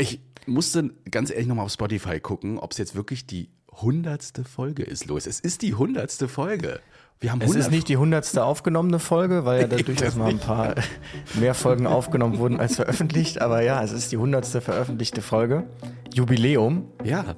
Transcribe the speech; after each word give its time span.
Ich 0.00 0.18
musste 0.46 0.90
ganz 1.10 1.30
ehrlich 1.30 1.46
nochmal 1.46 1.66
auf 1.66 1.72
Spotify 1.72 2.20
gucken, 2.20 2.58
ob 2.58 2.72
es 2.72 2.78
jetzt 2.78 2.94
wirklich 2.94 3.26
die 3.26 3.50
hundertste 3.70 4.44
Folge 4.44 4.82
ist, 4.82 5.06
Louis. 5.06 5.26
Es 5.26 5.40
ist 5.40 5.60
die 5.60 5.74
hundertste 5.74 6.26
Folge. 6.26 6.80
Wir 7.20 7.32
haben 7.32 7.42
es 7.42 7.54
ist 7.54 7.70
nicht 7.70 7.86
die 7.88 7.98
hundertste 7.98 8.42
aufgenommene 8.42 8.98
Folge, 8.98 9.44
weil 9.44 9.60
ja 9.60 9.66
da 9.68 9.76
durchaus 9.76 10.16
mal 10.16 10.30
ein 10.30 10.38
paar 10.38 10.74
mehr 11.34 11.52
Folgen 11.52 11.86
aufgenommen 11.86 12.38
wurden 12.38 12.58
als 12.58 12.76
veröffentlicht. 12.76 13.42
Aber 13.42 13.60
ja, 13.62 13.82
es 13.84 13.92
ist 13.92 14.10
die 14.10 14.16
hundertste 14.16 14.62
veröffentlichte 14.62 15.20
Folge. 15.20 15.68
Jubiläum. 16.14 16.88
Ja. 17.04 17.36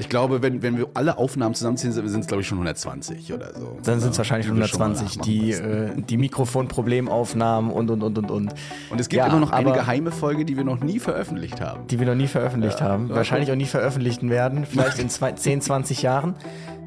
Ich 0.00 0.08
glaube, 0.08 0.42
wenn, 0.42 0.62
wenn 0.62 0.78
wir 0.78 0.88
alle 0.94 1.18
Aufnahmen 1.18 1.54
zusammenziehen, 1.54 1.92
sind 1.92 2.20
es, 2.20 2.26
glaube 2.26 2.40
ich, 2.40 2.48
schon 2.48 2.56
120 2.58 3.32
oder 3.32 3.52
so. 3.54 3.78
Dann 3.84 4.00
sind 4.00 4.12
es 4.12 4.18
wahrscheinlich 4.18 4.46
120, 4.46 5.18
die, 5.18 5.52
äh, 5.52 5.90
die 5.96 6.16
Mikrofonproblemaufnahmen 6.16 7.70
und, 7.70 7.90
und, 7.90 8.02
und, 8.02 8.18
und, 8.18 8.30
und. 8.30 8.54
Und 8.90 9.00
es 9.00 9.08
gibt 9.08 9.18
ja, 9.18 9.26
immer 9.26 9.38
noch 9.38 9.52
eine 9.52 9.72
geheime 9.72 10.10
Folge, 10.10 10.44
die 10.44 10.56
wir 10.56 10.64
noch 10.64 10.80
nie 10.80 10.98
veröffentlicht 10.98 11.60
haben. 11.60 11.86
Die 11.88 12.00
wir 12.00 12.06
noch 12.06 12.14
nie 12.14 12.28
veröffentlicht 12.28 12.80
ja, 12.80 12.86
haben. 12.86 13.10
Wahrscheinlich 13.10 13.52
auch 13.52 13.56
nie 13.56 13.66
veröffentlichen 13.66 14.30
werden. 14.30 14.64
Vielleicht 14.64 14.98
in 14.98 15.10
zwei, 15.10 15.32
10, 15.40 15.60
20 15.60 16.02
Jahren. 16.02 16.34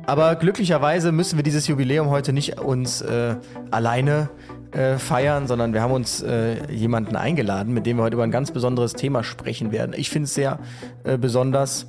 Aber 0.05 0.35
glücklicherweise 0.35 1.11
müssen 1.11 1.37
wir 1.37 1.43
dieses 1.43 1.67
Jubiläum 1.67 2.09
heute 2.09 2.33
nicht 2.33 2.59
uns 2.59 3.01
äh, 3.01 3.35
alleine 3.71 4.29
äh, 4.71 4.97
feiern, 4.97 5.47
sondern 5.47 5.73
wir 5.73 5.81
haben 5.81 5.93
uns 5.93 6.21
äh, 6.21 6.69
jemanden 6.71 7.15
eingeladen, 7.15 7.73
mit 7.73 7.85
dem 7.85 7.97
wir 7.97 8.03
heute 8.03 8.15
über 8.15 8.23
ein 8.23 8.31
ganz 8.31 8.51
besonderes 8.51 8.93
Thema 8.93 9.23
sprechen 9.23 9.71
werden. 9.71 9.93
Ich 9.95 10.09
finde 10.09 10.25
es 10.25 10.33
sehr 10.33 10.59
äh, 11.03 11.17
besonders. 11.17 11.87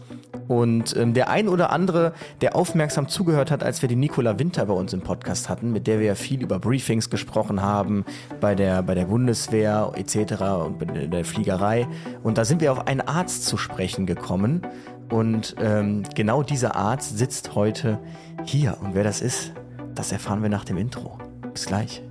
Und 0.48 0.96
ähm, 0.96 1.14
der 1.14 1.30
ein 1.30 1.48
oder 1.48 1.70
andere, 1.70 2.12
der 2.40 2.56
aufmerksam 2.56 3.08
zugehört 3.08 3.50
hat, 3.50 3.62
als 3.62 3.82
wir 3.82 3.88
die 3.88 3.96
Nicola 3.96 4.38
Winter 4.38 4.66
bei 4.66 4.74
uns 4.74 4.92
im 4.92 5.00
Podcast 5.00 5.48
hatten, 5.48 5.72
mit 5.72 5.86
der 5.86 5.98
wir 5.98 6.06
ja 6.06 6.14
viel 6.14 6.42
über 6.42 6.58
Briefings 6.58 7.10
gesprochen 7.10 7.62
haben, 7.62 8.04
bei 8.40 8.54
der, 8.54 8.82
bei 8.82 8.94
der 8.94 9.06
Bundeswehr 9.06 9.92
etc. 9.94 10.42
und 10.64 10.78
bei 10.78 11.06
der 11.06 11.24
Fliegerei. 11.24 11.86
Und 12.22 12.38
da 12.38 12.44
sind 12.44 12.60
wir 12.60 12.72
auf 12.72 12.86
einen 12.86 13.00
Arzt 13.00 13.46
zu 13.46 13.56
sprechen 13.56 14.06
gekommen. 14.06 14.62
Und 15.10 15.56
ähm, 15.60 16.02
genau 16.14 16.42
dieser 16.42 16.76
Arzt 16.76 17.18
sitzt 17.18 17.54
heute 17.54 17.98
hier. 18.44 18.78
Und 18.80 18.94
wer 18.94 19.04
das 19.04 19.20
ist, 19.20 19.52
das 19.94 20.12
erfahren 20.12 20.42
wir 20.42 20.48
nach 20.48 20.64
dem 20.64 20.76
Intro. 20.76 21.18
Bis 21.52 21.66
gleich. 21.66 22.02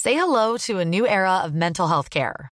Say 0.00 0.14
hello 0.14 0.58
to 0.58 0.78
a 0.78 0.84
new 0.84 1.06
era 1.06 1.44
of 1.44 1.52
mental 1.54 1.88
health 1.88 2.10
care. 2.10 2.53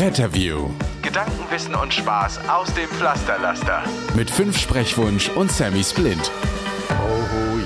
Retterview. 0.00 0.70
Gedanken, 1.02 1.50
Wissen 1.50 1.74
und 1.74 1.92
Spaß 1.92 2.48
aus 2.48 2.72
dem 2.74 2.88
Pflasterlaster. 2.88 3.82
Mit 4.14 4.30
fünf 4.30 4.56
Sprechwunsch 4.56 5.28
und 5.30 5.50
Sammy 5.50 5.82
Splint. 5.82 6.30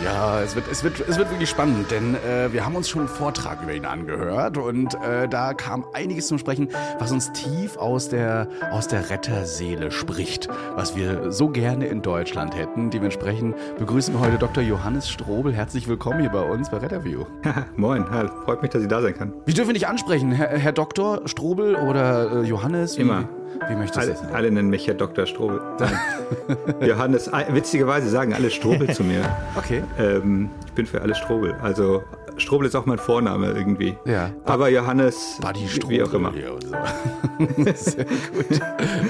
Ja, 0.02 0.40
es 0.40 0.56
wird, 0.56 0.66
es 0.68 0.82
wird, 0.82 0.98
es 0.98 1.16
wird 1.16 1.30
wirklich 1.30 1.48
spannend, 1.48 1.92
denn 1.92 2.16
äh, 2.16 2.52
wir 2.52 2.64
haben 2.66 2.74
uns 2.74 2.88
schon 2.88 3.02
einen 3.02 3.08
Vortrag 3.08 3.62
über 3.62 3.72
ihn 3.72 3.84
angehört 3.84 4.58
und 4.58 4.94
äh, 4.94 5.28
da 5.28 5.54
kam 5.54 5.84
einiges 5.92 6.26
zum 6.26 6.38
Sprechen, 6.38 6.70
was 6.98 7.12
uns 7.12 7.30
tief 7.32 7.76
aus 7.76 8.08
der, 8.08 8.48
aus 8.72 8.88
der 8.88 9.10
Retterseele 9.10 9.92
spricht, 9.92 10.48
was 10.74 10.96
wir 10.96 11.30
so 11.30 11.48
gerne 11.48 11.86
in 11.86 12.02
Deutschland 12.02 12.56
hätten. 12.56 12.90
Dementsprechend 12.90 13.54
begrüßen 13.78 14.12
wir 14.14 14.20
heute 14.20 14.38
Dr. 14.38 14.64
Johannes 14.64 15.08
Strobel. 15.08 15.54
Herzlich 15.54 15.86
willkommen 15.86 16.19
hier 16.19 16.30
bei 16.30 16.42
uns 16.42 16.69
bei 16.69 16.78
Retterview. 16.78 17.24
Moin, 17.76 18.04
freut 18.44 18.60
mich, 18.60 18.72
dass 18.72 18.82
ich 18.82 18.88
da 18.88 19.00
sein 19.02 19.14
kann. 19.14 19.32
Wie 19.46 19.54
dürfen 19.54 19.69
wir 19.69 19.74
dich 19.74 19.86
ansprechen? 19.86 20.32
Herr, 20.32 20.48
Herr 20.48 20.72
Dr. 20.72 21.28
Strobel 21.28 21.76
oder 21.76 22.42
äh, 22.42 22.44
Johannes? 22.44 22.98
Wie, 22.98 23.02
Immer. 23.02 23.28
Wie 23.68 23.74
möchtest 23.74 23.98
alle, 23.98 24.14
du 24.14 24.22
das? 24.22 24.32
Alle 24.32 24.50
nennen 24.50 24.70
mich 24.70 24.86
ja 24.86 24.94
Dr. 24.94 25.26
Strobel. 25.26 25.60
Johannes, 26.80 27.30
witzigerweise 27.50 28.08
sagen 28.08 28.34
alle 28.34 28.50
Strobel 28.50 28.92
zu 28.94 29.04
mir. 29.04 29.22
Okay. 29.56 29.82
Ähm, 29.98 30.50
ich 30.66 30.72
bin 30.72 30.86
für 30.86 31.00
alle 31.02 31.14
Strobel. 31.14 31.54
Also 31.62 32.02
Strobel 32.37 32.66
ist 32.66 32.75
auch 32.75 32.87
mein 32.87 32.98
Vorname 32.98 33.53
irgendwie. 33.53 33.97
Ja. 34.04 34.32
Aber 34.44 34.69
Johannes, 34.69 35.38
Buddy 35.41 35.69
Strobel 35.69 35.97
wie 35.97 36.03
auch 36.03 36.12
immer. 36.15 36.32
So. 36.32 37.72
Sehr 37.75 38.04
gut. 38.04 38.60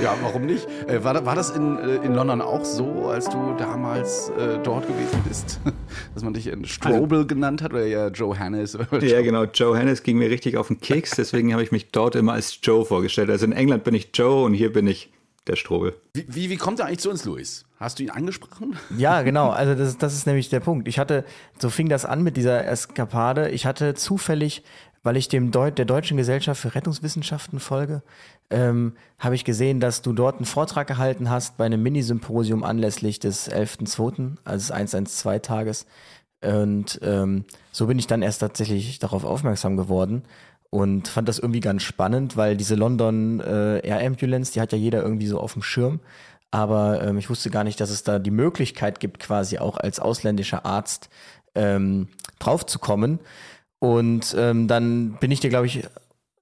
Ja, 0.02 0.16
warum 0.22 0.46
nicht? 0.46 0.66
Äh, 0.86 1.02
war, 1.04 1.24
war 1.24 1.34
das 1.34 1.50
in, 1.50 1.78
äh, 1.78 1.96
in 1.96 2.14
London 2.14 2.40
auch 2.40 2.64
so, 2.64 3.08
als 3.08 3.28
du 3.28 3.54
damals 3.58 4.30
äh, 4.30 4.58
dort 4.62 4.86
gewesen 4.86 5.22
bist, 5.26 5.60
dass 6.14 6.22
man 6.22 6.34
dich 6.34 6.46
in 6.46 6.64
Strobel 6.64 7.18
also, 7.18 7.26
genannt 7.26 7.62
hat 7.62 7.72
oder 7.72 7.86
ja 7.86 8.08
Johannes? 8.08 8.76
Oder 8.76 9.04
ja, 9.04 9.22
genau. 9.22 9.44
Johannes 9.44 10.02
ging 10.02 10.18
mir 10.18 10.30
richtig 10.30 10.56
auf 10.56 10.68
den 10.68 10.80
Keks, 10.80 11.12
deswegen 11.16 11.52
habe 11.52 11.62
ich 11.62 11.72
mich 11.72 11.90
dort 11.90 12.16
immer 12.16 12.32
als 12.32 12.58
Joe 12.62 12.84
vorgestellt. 12.84 13.30
Also 13.30 13.46
in 13.46 13.52
England 13.52 13.84
bin 13.84 13.94
ich 13.94 14.10
Joe 14.14 14.44
und 14.44 14.54
hier 14.54 14.72
bin 14.72 14.86
ich 14.86 15.10
der 15.46 15.56
Strobel. 15.56 15.94
Wie, 16.14 16.26
wie, 16.28 16.50
wie, 16.50 16.56
kommt 16.56 16.80
er 16.80 16.86
eigentlich 16.86 17.00
zu 17.00 17.10
uns, 17.10 17.24
Luis? 17.24 17.64
Hast 17.82 17.98
du 17.98 18.04
ihn 18.04 18.10
angesprochen? 18.10 18.76
Ja, 18.96 19.22
genau. 19.22 19.50
Also 19.50 19.74
das, 19.74 19.98
das 19.98 20.14
ist 20.14 20.26
nämlich 20.26 20.48
der 20.48 20.60
Punkt. 20.60 20.86
Ich 20.86 20.98
hatte, 20.98 21.24
so 21.58 21.68
fing 21.68 21.88
das 21.88 22.04
an 22.04 22.22
mit 22.22 22.36
dieser 22.36 22.64
Eskapade. 22.64 23.50
Ich 23.50 23.66
hatte 23.66 23.94
zufällig, 23.94 24.62
weil 25.02 25.16
ich 25.16 25.28
dem 25.28 25.50
Deut 25.50 25.78
der 25.78 25.84
Deutschen 25.84 26.16
Gesellschaft 26.16 26.60
für 26.60 26.74
Rettungswissenschaften 26.74 27.58
folge, 27.58 28.02
ähm, 28.50 28.92
habe 29.18 29.34
ich 29.34 29.44
gesehen, 29.44 29.80
dass 29.80 30.00
du 30.00 30.12
dort 30.12 30.36
einen 30.36 30.44
Vortrag 30.44 30.86
gehalten 30.86 31.28
hast 31.28 31.56
bei 31.56 31.66
einem 31.66 31.82
Minisymposium 31.82 32.62
anlässlich 32.62 33.18
des 33.18 33.50
11.2., 33.50 34.36
also 34.44 34.72
des 34.72 34.94
112-Tages. 34.94 35.86
Und 36.44 37.00
ähm, 37.02 37.44
so 37.72 37.86
bin 37.86 37.98
ich 37.98 38.06
dann 38.06 38.22
erst 38.22 38.40
tatsächlich 38.40 39.00
darauf 39.00 39.24
aufmerksam 39.24 39.76
geworden 39.76 40.22
und 40.70 41.08
fand 41.08 41.28
das 41.28 41.38
irgendwie 41.38 41.60
ganz 41.60 41.82
spannend, 41.82 42.36
weil 42.36 42.56
diese 42.56 42.76
London 42.76 43.40
äh, 43.40 43.86
Air 43.86 44.04
Ambulance, 44.06 44.52
die 44.52 44.60
hat 44.60 44.72
ja 44.72 44.78
jeder 44.78 45.02
irgendwie 45.02 45.26
so 45.26 45.38
auf 45.38 45.52
dem 45.52 45.62
Schirm. 45.62 46.00
Aber 46.52 47.02
ähm, 47.02 47.18
ich 47.18 47.30
wusste 47.30 47.50
gar 47.50 47.64
nicht, 47.64 47.80
dass 47.80 47.90
es 47.90 48.04
da 48.04 48.18
die 48.18 48.30
Möglichkeit 48.30 49.00
gibt, 49.00 49.18
quasi 49.18 49.58
auch 49.58 49.78
als 49.78 49.98
ausländischer 49.98 50.64
Arzt 50.64 51.08
ähm, 51.54 52.08
draufzukommen. 52.38 53.18
Und 53.78 54.36
ähm, 54.38 54.68
dann 54.68 55.14
bin 55.18 55.30
ich 55.30 55.40
dir, 55.40 55.48
glaube 55.48 55.66
ich, 55.66 55.84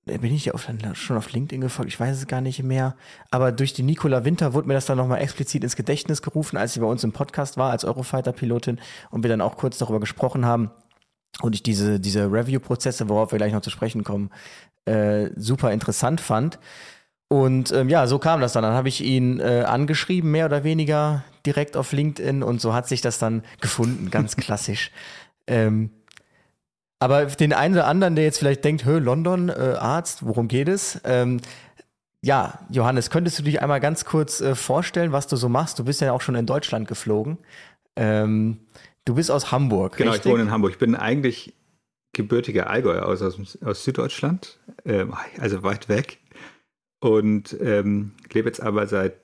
äh, 0.06 0.18
bin 0.18 0.34
ich 0.34 0.42
dir 0.42 0.54
auf, 0.54 0.68
schon 0.94 1.16
auf 1.16 1.32
LinkedIn 1.32 1.60
gefolgt, 1.60 1.92
ich 1.92 2.00
weiß 2.00 2.16
es 2.16 2.26
gar 2.26 2.40
nicht 2.40 2.62
mehr. 2.62 2.96
Aber 3.30 3.52
durch 3.52 3.72
die 3.72 3.84
Nicola 3.84 4.24
Winter 4.24 4.52
wurde 4.52 4.66
mir 4.66 4.74
das 4.74 4.86
dann 4.86 4.98
nochmal 4.98 5.22
explizit 5.22 5.62
ins 5.62 5.76
Gedächtnis 5.76 6.22
gerufen, 6.22 6.56
als 6.56 6.74
sie 6.74 6.80
bei 6.80 6.86
uns 6.86 7.04
im 7.04 7.12
Podcast 7.12 7.56
war, 7.56 7.70
als 7.70 7.84
Eurofighter-Pilotin 7.84 8.80
und 9.10 9.22
wir 9.22 9.30
dann 9.30 9.40
auch 9.40 9.56
kurz 9.56 9.78
darüber 9.78 10.00
gesprochen 10.00 10.44
haben 10.44 10.72
und 11.40 11.54
ich 11.54 11.62
diese, 11.62 12.00
diese 12.00 12.30
Review-Prozesse, 12.30 13.08
worauf 13.08 13.32
wir 13.32 13.38
gleich 13.38 13.52
noch 13.52 13.62
zu 13.62 13.70
sprechen 13.70 14.02
kommen, 14.02 14.30
äh, 14.86 15.30
super 15.36 15.72
interessant 15.72 16.20
fand. 16.20 16.58
Und 17.32 17.72
ähm, 17.72 17.88
ja, 17.88 18.06
so 18.06 18.18
kam 18.18 18.40
das 18.40 18.52
dann. 18.52 18.64
Dann 18.64 18.74
habe 18.74 18.88
ich 18.88 19.02
ihn 19.02 19.40
äh, 19.40 19.64
angeschrieben, 19.66 20.30
mehr 20.30 20.46
oder 20.46 20.64
weniger 20.64 21.24
direkt 21.46 21.76
auf 21.76 21.92
LinkedIn 21.92 22.42
und 22.42 22.60
so 22.60 22.74
hat 22.74 22.88
sich 22.88 23.00
das 23.00 23.18
dann 23.18 23.44
gefunden, 23.60 24.10
ganz 24.10 24.36
klassisch. 24.36 24.90
ähm, 25.46 25.90
aber 27.02 27.24
den 27.24 27.54
einen 27.54 27.72
oder 27.74 27.86
anderen, 27.86 28.14
der 28.14 28.24
jetzt 28.24 28.38
vielleicht 28.38 28.62
denkt, 28.62 28.84
hö, 28.84 28.98
London, 28.98 29.48
äh, 29.48 29.76
Arzt, 29.78 30.26
worum 30.26 30.48
geht 30.48 30.68
es? 30.68 31.00
Ähm, 31.04 31.40
ja, 32.20 32.58
Johannes, 32.68 33.08
könntest 33.08 33.38
du 33.38 33.42
dich 33.42 33.62
einmal 33.62 33.80
ganz 33.80 34.04
kurz 34.04 34.42
äh, 34.42 34.54
vorstellen, 34.54 35.10
was 35.10 35.26
du 35.26 35.36
so 35.36 35.48
machst? 35.48 35.78
Du 35.78 35.84
bist 35.84 36.02
ja 36.02 36.12
auch 36.12 36.20
schon 36.20 36.34
in 36.34 36.44
Deutschland 36.44 36.86
geflogen. 36.86 37.38
Ähm, 37.96 38.58
Du 39.10 39.16
bist 39.16 39.32
aus 39.32 39.50
Hamburg. 39.50 39.96
Genau, 39.96 40.12
richtig? 40.12 40.26
ich 40.26 40.32
wohne 40.32 40.44
in 40.44 40.52
Hamburg. 40.52 40.70
Ich 40.70 40.78
bin 40.78 40.94
eigentlich 40.94 41.52
gebürtiger 42.12 42.70
Allgäuer 42.70 43.06
aus, 43.06 43.22
aus, 43.22 43.58
aus 43.60 43.82
Süddeutschland, 43.82 44.60
ähm, 44.84 45.14
also 45.40 45.64
weit 45.64 45.88
weg. 45.88 46.19
Und 47.00 47.56
ähm, 47.60 48.12
lebe 48.32 48.48
jetzt 48.48 48.62
aber 48.62 48.86
seit 48.86 49.14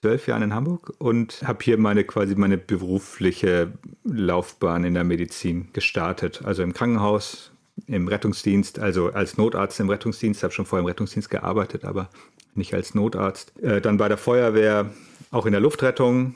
zwölf 0.00 0.26
Jahren 0.26 0.42
in 0.42 0.54
Hamburg 0.54 0.92
und 0.98 1.42
habe 1.46 1.62
hier 1.62 1.78
meine 1.78 2.04
quasi 2.04 2.34
meine 2.34 2.58
berufliche 2.58 3.72
Laufbahn 4.04 4.84
in 4.84 4.94
der 4.94 5.04
Medizin 5.04 5.68
gestartet. 5.72 6.42
Also 6.44 6.62
im 6.62 6.74
Krankenhaus, 6.74 7.52
im 7.86 8.08
Rettungsdienst, 8.08 8.78
also 8.78 9.12
als 9.12 9.38
Notarzt 9.38 9.80
im 9.80 9.88
Rettungsdienst, 9.88 10.42
habe 10.42 10.52
schon 10.52 10.66
vorher 10.66 10.82
im 10.82 10.88
Rettungsdienst 10.88 11.30
gearbeitet, 11.30 11.84
aber 11.84 12.10
nicht 12.54 12.74
als 12.74 12.94
Notarzt. 12.94 13.58
Äh, 13.62 13.80
dann 13.80 13.96
bei 13.96 14.08
der 14.08 14.18
Feuerwehr, 14.18 14.90
auch 15.30 15.46
in 15.46 15.52
der 15.52 15.60
Luftrettung, 15.60 16.34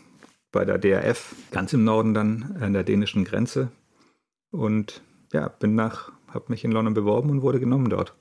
bei 0.52 0.64
der 0.64 0.78
DRF, 0.78 1.34
ganz 1.50 1.72
im 1.72 1.84
Norden 1.84 2.14
dann 2.14 2.56
an 2.60 2.72
der 2.72 2.84
dänischen 2.84 3.24
Grenze. 3.24 3.70
Und 4.50 5.02
ja, 5.32 5.48
bin 5.48 5.74
nach, 5.74 6.12
habe 6.28 6.46
mich 6.48 6.64
in 6.64 6.72
London 6.72 6.94
beworben 6.94 7.30
und 7.30 7.42
wurde 7.42 7.60
genommen 7.60 7.90
dort. 7.90 8.14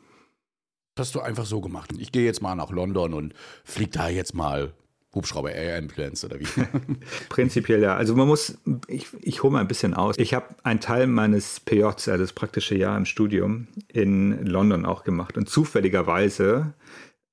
Hast 0.97 1.13
du 1.13 1.19
einfach 1.19 1.45
so 1.45 1.59
gemacht. 1.59 1.91
Ich 1.97 2.13
gehe 2.13 2.23
jetzt 2.23 2.41
mal 2.41 2.55
nach 2.55 2.71
London 2.71 3.13
und 3.13 3.33
flieg 3.65 3.91
da 3.91 4.07
jetzt 4.07 4.33
mal 4.33 4.73
Hubschrauber 5.13 5.51
Air 5.51 5.77
Ambulance 5.77 6.25
oder 6.25 6.39
wie? 6.39 6.45
Prinzipiell 7.29 7.81
ja. 7.81 7.95
Also 7.95 8.15
man 8.15 8.27
muss, 8.27 8.57
ich, 8.87 9.07
ich 9.21 9.43
hole 9.43 9.51
mal 9.51 9.59
ein 9.59 9.67
bisschen 9.67 9.93
aus. 9.93 10.15
Ich 10.17 10.33
habe 10.33 10.55
einen 10.63 10.79
Teil 10.79 11.07
meines 11.07 11.59
PJs, 11.59 12.07
also 12.07 12.17
das 12.17 12.31
praktische 12.31 12.75
Jahr 12.75 12.97
im 12.97 13.05
Studium, 13.05 13.67
in 13.87 14.45
London 14.45 14.85
auch 14.85 15.03
gemacht. 15.03 15.37
Und 15.37 15.49
zufälligerweise 15.49 16.73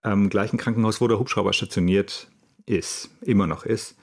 am 0.02 0.28
gleichen 0.28 0.58
Krankenhaus, 0.58 1.00
wo 1.00 1.06
der 1.06 1.20
Hubschrauber 1.20 1.52
stationiert 1.52 2.28
ist, 2.66 3.10
immer 3.20 3.46
noch 3.46 3.64
ist. 3.64 3.96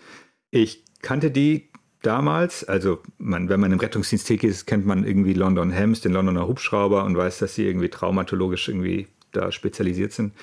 Ich 0.51 0.85
kannte 1.01 1.31
die 1.31 1.69
damals, 2.01 2.63
also 2.63 2.99
man, 3.17 3.49
wenn 3.49 3.59
man 3.59 3.73
im 3.73 3.79
Rettungsdienst 3.79 4.27
tätig 4.27 4.49
ist, 4.49 4.65
kennt 4.67 4.85
man 4.85 5.05
irgendwie 5.05 5.33
London 5.33 5.71
Hems, 5.71 5.99
den 5.99 6.13
Londoner 6.13 6.47
Hubschrauber 6.47 7.03
und 7.03 7.17
weiß, 7.17 7.39
dass 7.39 7.55
sie 7.55 7.65
irgendwie 7.65 7.89
traumatologisch 7.89 8.69
irgendwie 8.69 9.07
da 9.31 9.51
spezialisiert 9.51 10.11
sind. 10.11 10.33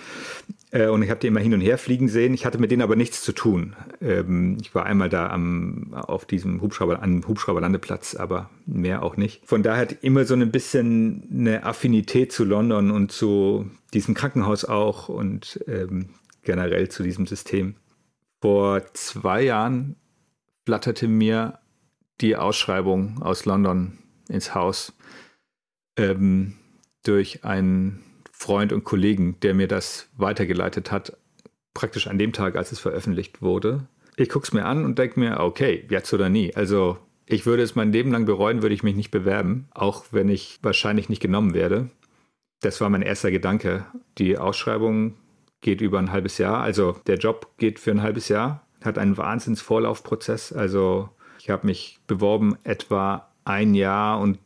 Äh, 0.70 0.88
und 0.88 1.02
ich 1.02 1.10
habe 1.10 1.20
die 1.20 1.26
immer 1.26 1.40
hin 1.40 1.54
und 1.54 1.60
her 1.60 1.78
fliegen 1.78 2.08
sehen. 2.08 2.34
Ich 2.34 2.44
hatte 2.44 2.58
mit 2.58 2.70
denen 2.70 2.82
aber 2.82 2.96
nichts 2.96 3.22
zu 3.22 3.32
tun. 3.32 3.74
Ähm, 4.00 4.58
ich 4.60 4.74
war 4.74 4.86
einmal 4.86 5.08
da 5.08 5.30
am, 5.30 5.94
auf 5.94 6.24
diesem 6.24 6.60
Hubschrauber, 6.60 7.02
am 7.02 7.26
Hubschrauberlandeplatz, 7.26 8.14
aber 8.16 8.50
mehr 8.66 9.02
auch 9.02 9.16
nicht. 9.16 9.46
Von 9.46 9.62
daher 9.62 9.82
hat 9.82 10.04
immer 10.04 10.24
so 10.24 10.34
ein 10.34 10.50
bisschen 10.50 11.28
eine 11.32 11.64
Affinität 11.64 12.32
zu 12.32 12.44
London 12.44 12.90
und 12.90 13.12
zu 13.12 13.70
diesem 13.94 14.14
Krankenhaus 14.14 14.64
auch 14.64 15.08
und 15.08 15.60
ähm, 15.66 16.10
generell 16.42 16.88
zu 16.88 17.02
diesem 17.02 17.26
System. 17.26 17.76
Vor 18.40 18.82
zwei 18.94 19.42
Jahren 19.42 19.96
flatterte 20.64 21.08
mir 21.08 21.58
die 22.20 22.36
Ausschreibung 22.36 23.22
aus 23.22 23.44
London 23.44 23.98
ins 24.28 24.54
Haus 24.54 24.92
ähm, 25.96 26.54
durch 27.02 27.44
einen 27.44 28.02
Freund 28.38 28.70
und 28.70 28.84
Kollegen, 28.84 29.40
der 29.40 29.54
mir 29.54 29.66
das 29.66 30.10
weitergeleitet 30.16 30.92
hat, 30.92 31.16
praktisch 31.72 32.06
an 32.06 32.18
dem 32.18 32.34
Tag, 32.34 32.54
als 32.54 32.70
es 32.70 32.78
veröffentlicht 32.78 33.40
wurde. 33.40 33.88
Ich 34.16 34.28
gucke 34.28 34.44
es 34.44 34.52
mir 34.52 34.66
an 34.66 34.84
und 34.84 34.98
denke 34.98 35.18
mir, 35.18 35.40
okay, 35.40 35.86
jetzt 35.88 36.12
oder 36.12 36.28
nie. 36.28 36.54
Also 36.54 36.98
ich 37.24 37.46
würde 37.46 37.62
es 37.62 37.74
mein 37.74 37.92
Leben 37.92 38.12
lang 38.12 38.26
bereuen, 38.26 38.60
würde 38.60 38.74
ich 38.74 38.82
mich 38.82 38.94
nicht 38.94 39.10
bewerben, 39.10 39.68
auch 39.72 40.04
wenn 40.10 40.28
ich 40.28 40.58
wahrscheinlich 40.62 41.08
nicht 41.08 41.22
genommen 41.22 41.54
werde. 41.54 41.88
Das 42.60 42.80
war 42.80 42.90
mein 42.90 43.02
erster 43.02 43.30
Gedanke. 43.30 43.86
Die 44.18 44.36
Ausschreibung 44.36 45.14
geht 45.62 45.80
über 45.80 45.98
ein 45.98 46.12
halbes 46.12 46.36
Jahr, 46.36 46.60
also 46.60 46.96
der 47.06 47.16
Job 47.16 47.54
geht 47.56 47.80
für 47.80 47.90
ein 47.90 48.02
halbes 48.02 48.28
Jahr, 48.28 48.66
hat 48.84 48.98
einen 48.98 49.16
Wahnsinnsvorlaufprozess. 49.16 50.52
Also 50.52 51.08
ich 51.40 51.48
habe 51.48 51.66
mich 51.66 52.00
beworben 52.06 52.58
etwa 52.64 53.28
ein 53.44 53.74
Jahr 53.74 54.20
und 54.20 54.38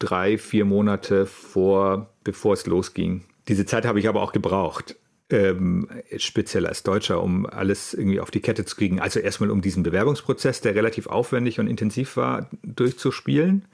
drei, 0.00 0.36
vier 0.36 0.64
Monate 0.64 1.26
vor, 1.26 2.12
bevor 2.24 2.54
es 2.54 2.66
losging. 2.66 3.24
Diese 3.48 3.66
Zeit 3.66 3.86
habe 3.86 4.00
ich 4.00 4.08
aber 4.08 4.22
auch 4.22 4.32
gebraucht, 4.32 4.96
ähm, 5.30 5.88
speziell 6.16 6.66
als 6.66 6.82
Deutscher, 6.82 7.22
um 7.22 7.46
alles 7.46 7.94
irgendwie 7.94 8.20
auf 8.20 8.30
die 8.30 8.40
Kette 8.40 8.64
zu 8.64 8.76
kriegen. 8.76 9.00
Also 9.00 9.20
erstmal 9.20 9.50
um 9.50 9.60
diesen 9.60 9.82
Bewerbungsprozess, 9.82 10.60
der 10.60 10.74
relativ 10.74 11.06
aufwendig 11.06 11.58
und 11.58 11.66
intensiv 11.66 12.16
war, 12.16 12.48
durchzuspielen, 12.62 13.66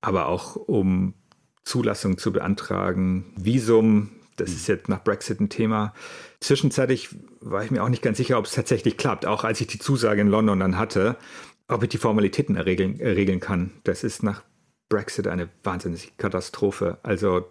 aber 0.00 0.28
auch 0.28 0.56
um 0.56 1.14
Zulassung 1.64 2.16
zu 2.16 2.32
beantragen, 2.32 3.34
Visum, 3.36 4.10
das 4.36 4.50
ist 4.50 4.68
jetzt 4.68 4.88
nach 4.88 5.02
Brexit 5.04 5.40
ein 5.40 5.50
Thema. 5.50 5.92
Zwischenzeitlich 6.40 7.10
war 7.40 7.64
ich 7.64 7.70
mir 7.70 7.82
auch 7.82 7.88
nicht 7.88 8.02
ganz 8.02 8.16
sicher, 8.16 8.38
ob 8.38 8.46
es 8.46 8.52
tatsächlich 8.52 8.96
klappt, 8.96 9.26
auch 9.26 9.44
als 9.44 9.60
ich 9.60 9.66
die 9.66 9.78
Zusage 9.78 10.20
in 10.20 10.28
London 10.28 10.60
dann 10.60 10.78
hatte, 10.78 11.16
ob 11.66 11.82
ich 11.82 11.88
die 11.90 11.98
Formalitäten 11.98 12.56
erregeln 12.56 13.40
kann. 13.40 13.72
Das 13.84 14.04
ist 14.04 14.22
nach 14.22 14.42
Brexit 14.88 15.26
eine 15.26 15.50
wahnsinnige 15.64 16.08
Katastrophe. 16.16 16.98
Also 17.02 17.48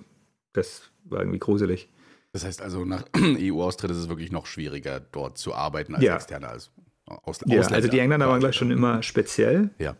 das 0.53 0.91
war 1.03 1.19
irgendwie 1.19 1.39
gruselig. 1.39 1.89
Das 2.33 2.45
heißt 2.45 2.61
also, 2.61 2.85
nach 2.85 3.05
EU-Austritt 3.17 3.91
ist 3.91 3.97
es 3.97 4.09
wirklich 4.09 4.31
noch 4.31 4.45
schwieriger, 4.45 4.99
dort 4.99 5.37
zu 5.37 5.53
arbeiten 5.53 5.95
als 5.95 6.03
ja. 6.03 6.15
Externer. 6.15 6.49
Als 6.49 6.71
aus, 7.05 7.39
ja, 7.45 7.61
also 7.61 7.87
die 7.87 7.99
Engländer 7.99 8.27
waren 8.27 8.39
gleich 8.39 8.55
schon 8.55 8.69
immer 8.69 9.01
speziell. 9.01 9.69
Ja. 9.79 9.95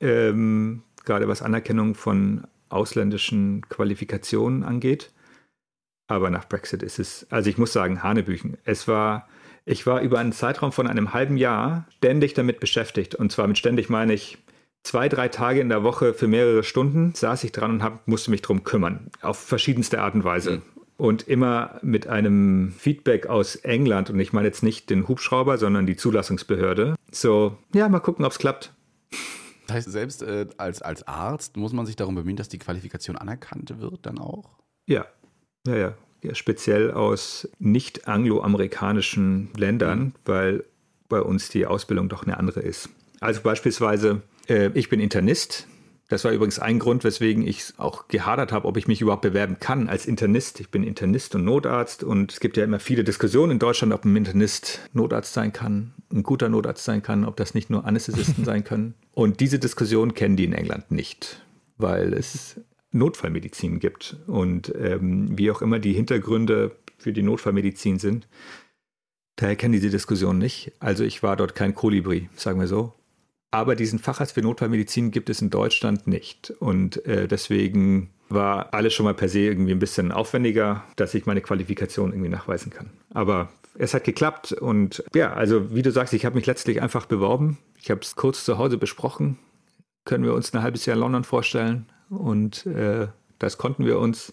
Ähm, 0.00 0.82
gerade 1.04 1.28
was 1.28 1.42
Anerkennung 1.42 1.94
von 1.94 2.46
ausländischen 2.68 3.68
Qualifikationen 3.68 4.64
angeht. 4.64 5.12
Aber 6.08 6.30
nach 6.30 6.48
Brexit 6.48 6.82
ist 6.82 6.98
es, 6.98 7.26
also 7.30 7.48
ich 7.50 7.58
muss 7.58 7.72
sagen, 7.72 8.02
Hanebüchen. 8.02 8.58
Es 8.64 8.88
war, 8.88 9.28
ich 9.64 9.86
war 9.86 10.00
über 10.00 10.18
einen 10.18 10.32
Zeitraum 10.32 10.72
von 10.72 10.88
einem 10.88 11.12
halben 11.12 11.36
Jahr 11.36 11.86
ständig 11.98 12.34
damit 12.34 12.58
beschäftigt. 12.58 13.14
Und 13.14 13.30
zwar 13.30 13.46
mit 13.46 13.58
ständig 13.58 13.88
meine 13.88 14.12
ich 14.12 14.38
zwei, 14.82 15.08
drei 15.08 15.28
Tage 15.28 15.60
in 15.60 15.68
der 15.68 15.82
Woche 15.82 16.14
für 16.14 16.28
mehrere 16.28 16.62
Stunden 16.62 17.14
saß 17.14 17.44
ich 17.44 17.52
dran 17.52 17.70
und 17.70 17.82
hab, 17.82 18.06
musste 18.06 18.30
mich 18.30 18.42
drum 18.42 18.64
kümmern. 18.64 19.10
Auf 19.22 19.38
verschiedenste 19.38 20.00
Art 20.00 20.14
und 20.14 20.24
Weise. 20.24 20.56
Mhm. 20.56 20.62
Und 20.96 21.28
immer 21.28 21.78
mit 21.82 22.08
einem 22.08 22.72
Feedback 22.76 23.26
aus 23.26 23.56
England. 23.56 24.10
Und 24.10 24.20
ich 24.20 24.34
meine 24.34 24.48
jetzt 24.48 24.62
nicht 24.62 24.90
den 24.90 25.08
Hubschrauber, 25.08 25.56
sondern 25.56 25.86
die 25.86 25.96
Zulassungsbehörde. 25.96 26.94
So, 27.10 27.56
ja, 27.74 27.88
mal 27.88 28.00
gucken, 28.00 28.24
ob 28.24 28.32
es 28.32 28.38
klappt. 28.38 28.74
Das 29.66 29.76
heißt, 29.76 29.92
selbst 29.92 30.22
äh, 30.22 30.46
als, 30.58 30.82
als 30.82 31.06
Arzt 31.06 31.56
muss 31.56 31.72
man 31.72 31.86
sich 31.86 31.96
darum 31.96 32.16
bemühen, 32.16 32.36
dass 32.36 32.48
die 32.48 32.58
Qualifikation 32.58 33.16
anerkannt 33.16 33.80
wird, 33.80 34.04
dann 34.04 34.18
auch? 34.18 34.58
Ja, 34.86 35.06
ja, 35.66 35.76
ja. 35.76 35.94
ja 36.22 36.34
speziell 36.34 36.90
aus 36.90 37.48
nicht 37.58 38.08
angloamerikanischen 38.08 39.48
Ländern, 39.56 39.98
mhm. 39.98 40.12
weil 40.24 40.64
bei 41.08 41.22
uns 41.22 41.48
die 41.48 41.66
Ausbildung 41.66 42.08
doch 42.08 42.24
eine 42.24 42.36
andere 42.36 42.60
ist. 42.60 42.90
Also 43.20 43.42
beispielsweise 43.42 44.22
äh, 44.50 44.70
ich 44.74 44.88
bin 44.88 45.00
Internist. 45.00 45.66
Das 46.08 46.24
war 46.24 46.32
übrigens 46.32 46.58
ein 46.58 46.80
Grund, 46.80 47.04
weswegen 47.04 47.46
ich 47.46 47.72
auch 47.76 48.08
gehadert 48.08 48.50
habe, 48.50 48.66
ob 48.66 48.76
ich 48.76 48.88
mich 48.88 49.00
überhaupt 49.00 49.22
bewerben 49.22 49.58
kann 49.60 49.88
als 49.88 50.06
Internist. 50.06 50.58
Ich 50.58 50.68
bin 50.68 50.82
Internist 50.82 51.36
und 51.36 51.44
Notarzt 51.44 52.02
und 52.02 52.32
es 52.32 52.40
gibt 52.40 52.56
ja 52.56 52.64
immer 52.64 52.80
viele 52.80 53.04
Diskussionen 53.04 53.52
in 53.52 53.58
Deutschland, 53.60 53.92
ob 53.92 54.04
ein 54.04 54.16
Internist 54.16 54.80
Notarzt 54.92 55.32
sein 55.32 55.52
kann, 55.52 55.94
ein 56.12 56.24
guter 56.24 56.48
Notarzt 56.48 56.84
sein 56.84 57.04
kann, 57.04 57.24
ob 57.24 57.36
das 57.36 57.54
nicht 57.54 57.70
nur 57.70 57.84
Anästhesisten 57.84 58.44
sein 58.44 58.64
können. 58.64 58.94
Und 59.12 59.38
diese 59.38 59.60
Diskussion 59.60 60.14
kennen 60.14 60.34
die 60.34 60.44
in 60.44 60.52
England 60.52 60.90
nicht, 60.90 61.46
weil 61.78 62.12
es 62.12 62.60
Notfallmedizin 62.90 63.78
gibt 63.78 64.16
und 64.26 64.74
ähm, 64.76 65.38
wie 65.38 65.52
auch 65.52 65.62
immer 65.62 65.78
die 65.78 65.92
Hintergründe 65.92 66.72
für 66.98 67.12
die 67.12 67.22
Notfallmedizin 67.22 68.00
sind. 68.00 68.26
Daher 69.36 69.54
kennen 69.54 69.72
diese 69.72 69.90
Diskussion 69.90 70.38
nicht. 70.38 70.72
Also 70.80 71.04
ich 71.04 71.22
war 71.22 71.36
dort 71.36 71.54
kein 71.54 71.72
Kolibri, 71.76 72.28
sagen 72.34 72.58
wir 72.58 72.66
so. 72.66 72.94
Aber 73.50 73.74
diesen 73.74 73.98
Facharzt 73.98 74.34
für 74.34 74.42
Notfallmedizin 74.42 75.10
gibt 75.10 75.28
es 75.28 75.42
in 75.42 75.50
Deutschland 75.50 76.06
nicht. 76.06 76.50
Und 76.60 77.04
äh, 77.06 77.26
deswegen 77.26 78.10
war 78.28 78.72
alles 78.72 78.94
schon 78.94 79.04
mal 79.04 79.14
per 79.14 79.28
se 79.28 79.40
irgendwie 79.40 79.72
ein 79.72 79.80
bisschen 79.80 80.12
aufwendiger, 80.12 80.84
dass 80.96 81.14
ich 81.14 81.26
meine 81.26 81.40
Qualifikation 81.40 82.12
irgendwie 82.12 82.28
nachweisen 82.28 82.70
kann. 82.70 82.90
Aber 83.12 83.48
es 83.76 83.94
hat 83.94 84.04
geklappt 84.04 84.52
und 84.52 85.02
ja, 85.14 85.32
also 85.32 85.74
wie 85.74 85.82
du 85.82 85.90
sagst, 85.90 86.14
ich 86.14 86.24
habe 86.24 86.36
mich 86.36 86.46
letztlich 86.46 86.80
einfach 86.82 87.06
beworben. 87.06 87.58
Ich 87.76 87.90
habe 87.90 88.00
es 88.02 88.14
kurz 88.14 88.44
zu 88.44 88.58
Hause 88.58 88.78
besprochen. 88.78 89.38
Können 90.04 90.24
wir 90.24 90.34
uns 90.34 90.52
ein 90.54 90.62
halbes 90.62 90.86
Jahr 90.86 90.96
in 90.96 91.00
London 91.00 91.24
vorstellen? 91.24 91.86
Und 92.08 92.66
äh, 92.66 93.08
das 93.38 93.58
konnten 93.58 93.84
wir 93.84 93.98
uns. 93.98 94.32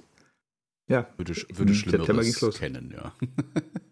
Ja, 0.88 1.06
würde, 1.17 1.34
würde 1.53 1.74
Schlimmeres 1.74 2.60
kennen, 2.60 2.94
ja. 2.96 3.12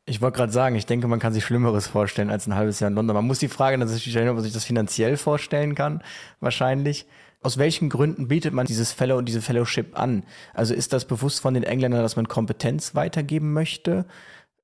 Ich 0.08 0.22
wollte 0.22 0.38
gerade 0.38 0.54
sagen, 0.54 0.75
ich 0.75 0.86
denke, 0.86 1.08
man 1.08 1.20
kann 1.20 1.34
sich 1.34 1.44
Schlimmeres 1.44 1.88
vorstellen 1.88 2.30
als 2.30 2.46
ein 2.46 2.54
halbes 2.54 2.80
Jahr 2.80 2.92
in 2.92 2.96
London. 2.96 3.16
Man 3.16 3.25
muss 3.25 3.40
die 3.40 3.48
Frage 3.48 3.75
natürlich 3.80 4.04
stellen, 4.04 4.30
ob 4.30 4.36
man 4.36 4.44
sich 4.44 4.54
das 4.54 4.64
finanziell 4.64 5.18
vorstellen 5.18 5.74
kann, 5.74 6.04
wahrscheinlich. 6.40 7.08
Aus 7.42 7.58
welchen 7.58 7.90
Gründen 7.90 8.28
bietet 8.28 8.54
man 8.54 8.68
dieses 8.68 8.92
Fellow 8.92 9.18
und 9.18 9.25
diese 9.25 9.42
Fellowship 9.42 9.98
an? 9.98 10.24
Also 10.54 10.75
ist 10.75 10.94
das 10.94 11.06
bewusst 11.06 11.42
von 11.42 11.56
den 11.56 11.64
Engländern, 11.64 12.04
dass 12.04 12.16
man 12.16 12.28
Kompetenz 12.28 12.94
weitergeben 12.94 13.52
möchte? 13.52 14.06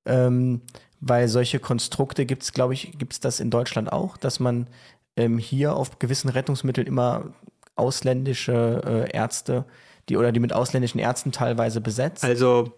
Ähm, 0.05 0.61
weil 0.99 1.27
solche 1.27 1.59
Konstrukte 1.59 2.27
gibt 2.27 2.43
es, 2.43 2.53
glaube 2.53 2.75
ich, 2.75 2.97
gibt 2.99 3.13
es 3.13 3.19
das 3.19 3.39
in 3.39 3.49
Deutschland 3.49 3.91
auch, 3.91 4.17
dass 4.17 4.39
man 4.39 4.67
ähm, 5.15 5.39
hier 5.39 5.75
auf 5.75 5.97
gewissen 5.97 6.29
Rettungsmitteln 6.29 6.85
immer 6.85 7.33
ausländische 7.75 8.81
äh, 8.85 9.11
Ärzte, 9.11 9.65
die 10.09 10.17
oder 10.17 10.31
die 10.31 10.39
mit 10.39 10.53
ausländischen 10.53 10.99
Ärzten 10.99 11.31
teilweise 11.31 11.81
besetzt? 11.81 12.23
Also 12.23 12.73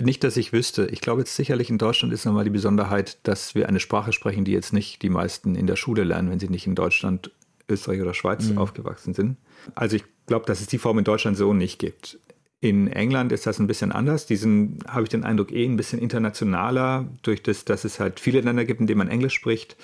nicht, 0.00 0.24
dass 0.24 0.36
ich 0.36 0.52
wüsste. 0.52 0.86
Ich 0.86 1.00
glaube 1.00 1.20
jetzt 1.20 1.36
sicherlich 1.36 1.70
in 1.70 1.78
Deutschland 1.78 2.12
ist 2.12 2.24
nochmal 2.24 2.44
die 2.44 2.50
Besonderheit, 2.50 3.18
dass 3.24 3.54
wir 3.54 3.68
eine 3.68 3.80
Sprache 3.80 4.12
sprechen, 4.12 4.44
die 4.44 4.52
jetzt 4.52 4.72
nicht 4.72 5.02
die 5.02 5.10
meisten 5.10 5.54
in 5.54 5.66
der 5.66 5.76
Schule 5.76 6.04
lernen, 6.04 6.30
wenn 6.30 6.40
sie 6.40 6.48
nicht 6.48 6.66
in 6.66 6.74
Deutschland, 6.74 7.30
Österreich 7.68 8.00
oder 8.00 8.14
Schweiz 8.14 8.48
mhm. 8.48 8.58
aufgewachsen 8.58 9.14
sind. 9.14 9.36
Also 9.74 9.96
ich 9.96 10.04
glaube, 10.26 10.46
dass 10.46 10.60
es 10.60 10.66
die 10.66 10.78
Form 10.78 10.98
in 10.98 11.04
Deutschland 11.04 11.36
so 11.36 11.52
nicht 11.52 11.78
gibt. 11.78 12.18
In 12.60 12.88
England 12.88 13.32
ist 13.32 13.46
das 13.46 13.58
ein 13.58 13.66
bisschen 13.66 13.90
anders. 13.90 14.26
Diesen 14.26 14.78
habe 14.86 15.04
ich 15.04 15.08
den 15.08 15.24
Eindruck 15.24 15.50
eh 15.50 15.64
ein 15.64 15.76
bisschen 15.76 15.98
internationaler, 15.98 17.08
durch 17.22 17.42
das, 17.42 17.64
dass 17.64 17.84
es 17.84 18.00
halt 18.00 18.20
viele 18.20 18.40
Länder 18.42 18.64
gibt, 18.64 18.80
in 18.80 18.86
denen 18.86 18.98
man 18.98 19.08
Englisch 19.08 19.34
spricht, 19.34 19.76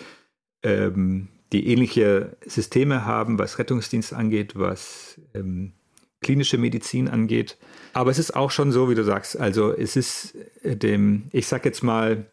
ähm, 0.62 1.28
die 1.52 1.68
ähnliche 1.68 2.36
Systeme 2.44 3.04
haben, 3.06 3.38
was 3.38 3.58
Rettungsdienst 3.58 4.12
angeht, 4.12 4.58
was 4.58 5.20
ähm, 5.32 5.72
klinische 6.20 6.58
Medizin 6.58 7.08
angeht. 7.08 7.56
Aber 7.92 8.10
es 8.10 8.18
ist 8.18 8.34
auch 8.34 8.50
schon 8.50 8.72
so, 8.72 8.90
wie 8.90 8.94
du 8.94 9.04
sagst. 9.04 9.38
Also 9.38 9.72
es 9.72 9.96
ist 9.96 10.34
äh, 10.62 10.76
dem, 10.76 11.24
ich 11.32 11.46
sag 11.46 11.64
jetzt 11.64 11.82
mal, 11.82 12.26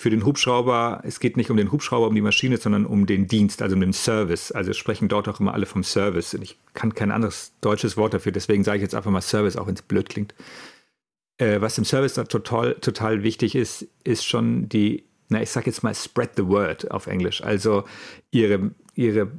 für 0.00 0.10
den 0.10 0.24
Hubschrauber, 0.24 1.02
es 1.02 1.18
geht 1.18 1.36
nicht 1.36 1.50
um 1.50 1.56
den 1.56 1.72
Hubschrauber, 1.72 2.06
um 2.06 2.14
die 2.14 2.20
Maschine, 2.20 2.56
sondern 2.56 2.86
um 2.86 3.04
den 3.04 3.26
Dienst, 3.26 3.62
also 3.62 3.74
um 3.74 3.80
den 3.80 3.92
Service. 3.92 4.52
Also 4.52 4.72
sprechen 4.72 5.08
dort 5.08 5.26
auch 5.28 5.40
immer 5.40 5.54
alle 5.54 5.66
vom 5.66 5.82
Service. 5.82 6.34
Und 6.34 6.42
ich 6.42 6.56
kann 6.72 6.94
kein 6.94 7.10
anderes 7.10 7.52
deutsches 7.60 7.96
Wort 7.96 8.14
dafür, 8.14 8.30
deswegen 8.30 8.62
sage 8.62 8.76
ich 8.76 8.82
jetzt 8.82 8.94
einfach 8.94 9.10
mal 9.10 9.20
Service, 9.20 9.56
auch 9.56 9.66
wenn 9.66 9.74
es 9.74 9.82
blöd 9.82 10.08
klingt. 10.08 10.36
Äh, 11.38 11.60
was 11.60 11.78
im 11.78 11.84
Service 11.84 12.14
da 12.14 12.24
total, 12.24 12.74
total 12.74 13.24
wichtig 13.24 13.56
ist, 13.56 13.88
ist 14.04 14.24
schon 14.24 14.68
die, 14.68 15.04
na, 15.30 15.42
ich 15.42 15.50
sage 15.50 15.66
jetzt 15.66 15.82
mal 15.82 15.94
Spread 15.96 16.30
the 16.36 16.46
Word 16.46 16.88
auf 16.92 17.08
Englisch. 17.08 17.42
Also 17.42 17.82
ihre, 18.30 18.70
ihre 18.94 19.32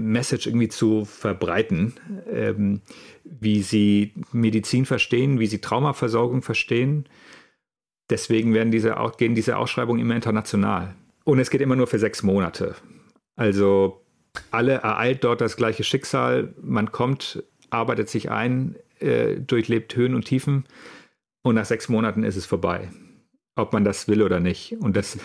Message 0.00 0.46
irgendwie 0.46 0.68
zu 0.68 1.04
verbreiten, 1.04 1.94
ähm, 2.30 2.80
wie 3.24 3.62
sie 3.62 4.12
Medizin 4.32 4.86
verstehen, 4.86 5.40
wie 5.40 5.46
sie 5.46 5.60
Traumaversorgung 5.60 6.42
verstehen 6.42 7.08
Deswegen 8.10 8.52
werden 8.52 8.70
diese, 8.70 8.96
gehen 9.16 9.34
diese 9.34 9.56
Ausschreibungen 9.56 10.00
immer 10.00 10.14
international. 10.14 10.94
Und 11.24 11.38
es 11.38 11.50
geht 11.50 11.62
immer 11.62 11.76
nur 11.76 11.86
für 11.86 11.98
sechs 11.98 12.22
Monate. 12.22 12.74
Also 13.36 14.04
alle 14.50 14.74
ereilt 14.74 15.24
dort 15.24 15.40
das 15.40 15.56
gleiche 15.56 15.84
Schicksal. 15.84 16.54
Man 16.60 16.92
kommt, 16.92 17.42
arbeitet 17.70 18.10
sich 18.10 18.30
ein, 18.30 18.76
äh, 18.98 19.36
durchlebt 19.36 19.96
Höhen 19.96 20.14
und 20.14 20.26
Tiefen 20.26 20.64
und 21.42 21.54
nach 21.54 21.64
sechs 21.64 21.88
Monaten 21.88 22.24
ist 22.24 22.36
es 22.36 22.46
vorbei. 22.46 22.90
Ob 23.56 23.72
man 23.72 23.84
das 23.84 24.08
will 24.08 24.22
oder 24.22 24.40
nicht. 24.40 24.76
Und 24.80 24.96
das 24.96 25.16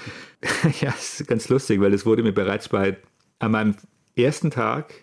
ja, 0.81 0.91
ist 0.91 1.27
ganz 1.27 1.49
lustig, 1.49 1.81
weil 1.81 1.93
es 1.93 2.05
wurde 2.05 2.23
mir 2.23 2.33
bereits 2.33 2.69
bei 2.69 2.97
an 3.39 3.51
meinem 3.51 3.75
ersten 4.15 4.51
Tag 4.51 4.93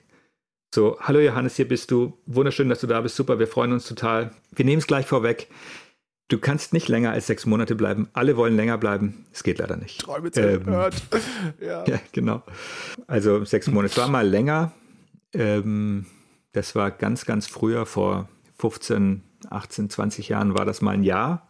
so, 0.76 0.98
hallo 1.00 1.20
Johannes, 1.20 1.56
hier 1.56 1.66
bist 1.66 1.90
du. 1.90 2.18
Wunderschön, 2.26 2.68
dass 2.68 2.80
du 2.80 2.86
da 2.86 3.00
bist. 3.00 3.16
Super, 3.16 3.38
wir 3.38 3.46
freuen 3.46 3.72
uns 3.72 3.88
total. 3.88 4.32
Wir 4.54 4.66
nehmen 4.66 4.78
es 4.78 4.86
gleich 4.86 5.06
vorweg. 5.06 5.48
Du 6.28 6.38
kannst 6.38 6.75
nicht 6.75 6.88
länger 6.88 7.12
als 7.12 7.28
sechs 7.28 7.46
Monate 7.46 7.75
bleiben. 7.75 8.10
Alle 8.12 8.36
wollen 8.36 8.56
länger 8.56 8.76
bleiben. 8.76 9.25
Es 9.32 9.42
geht 9.42 9.58
leider 9.58 9.78
nicht. 9.78 10.02
Träume 10.02 10.28
ähm, 10.36 10.64
ja. 11.60 11.84
ja, 11.86 11.98
genau. 12.12 12.42
Also 13.06 13.42
sechs 13.46 13.68
Monate. 13.68 13.92
Es 13.92 13.96
war 13.96 14.08
mal 14.08 14.28
länger. 14.28 14.72
Ähm, 15.32 16.04
das 16.52 16.75
war 16.75 16.90
ganz, 16.90 17.25
ganz 17.25 17.46
früher, 17.46 17.86
vor 17.86 18.28
15, 18.58 19.22
18, 19.48 19.88
20 19.88 20.28
Jahren 20.28 20.58
war 20.58 20.66
das 20.66 20.82
mal 20.82 20.92
ein 20.92 21.04
Jahr. 21.04 21.48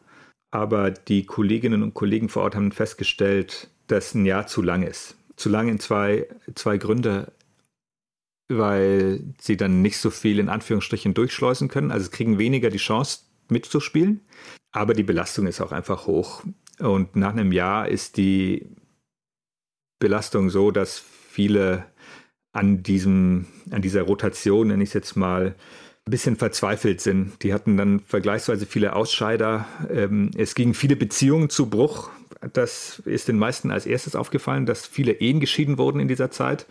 Aber 0.52 0.92
die 0.92 1.26
Kolleginnen 1.26 1.82
und 1.82 1.94
Kollegen 1.94 2.28
vor 2.28 2.44
Ort 2.44 2.54
haben 2.54 2.70
festgestellt, 2.70 3.70
dass 3.88 4.14
ein 4.14 4.24
Jahr 4.24 4.46
zu 4.46 4.62
lang 4.62 4.84
ist. 4.84 5.16
Zu 5.34 5.48
lang 5.48 5.68
in 5.68 5.80
zwei, 5.80 6.28
zwei 6.54 6.78
Gründe 6.78 7.32
weil 8.48 9.22
sie 9.40 9.56
dann 9.56 9.82
nicht 9.82 9.98
so 9.98 10.10
viel 10.10 10.38
in 10.38 10.48
Anführungsstrichen 10.48 11.14
durchschleusen 11.14 11.68
können. 11.68 11.90
Also 11.90 12.10
kriegen 12.10 12.38
weniger 12.38 12.70
die 12.70 12.78
Chance 12.78 13.20
mitzuspielen. 13.48 14.20
Aber 14.72 14.94
die 14.94 15.02
Belastung 15.02 15.46
ist 15.46 15.60
auch 15.60 15.72
einfach 15.72 16.06
hoch. 16.06 16.42
Und 16.78 17.16
nach 17.16 17.32
einem 17.32 17.52
Jahr 17.52 17.88
ist 17.88 18.16
die 18.16 18.68
Belastung 19.98 20.50
so, 20.50 20.70
dass 20.70 20.98
viele 20.98 21.86
an 22.52 22.82
diesem, 22.82 23.46
an 23.70 23.82
dieser 23.82 24.02
Rotation, 24.02 24.68
nenne 24.68 24.82
ich 24.82 24.90
es 24.90 24.94
jetzt 24.94 25.16
mal, 25.16 25.54
ein 26.06 26.10
bisschen 26.10 26.36
verzweifelt 26.36 27.00
sind. 27.00 27.42
Die 27.42 27.52
hatten 27.52 27.76
dann 27.76 28.00
vergleichsweise 28.00 28.66
viele 28.66 28.94
Ausscheider. 28.94 29.66
Ähm, 29.90 30.30
es 30.36 30.54
gingen 30.54 30.74
viele 30.74 30.96
Beziehungen 30.96 31.50
zu 31.50 31.68
Bruch. 31.68 32.10
Das 32.52 33.00
ist 33.04 33.28
den 33.28 33.38
meisten 33.38 33.70
als 33.70 33.86
erstes 33.86 34.14
aufgefallen, 34.14 34.66
dass 34.66 34.86
viele 34.86 35.12
Ehen 35.12 35.40
geschieden 35.40 35.78
wurden 35.78 36.00
in 36.00 36.08
dieser 36.08 36.30
Zeit. 36.30 36.66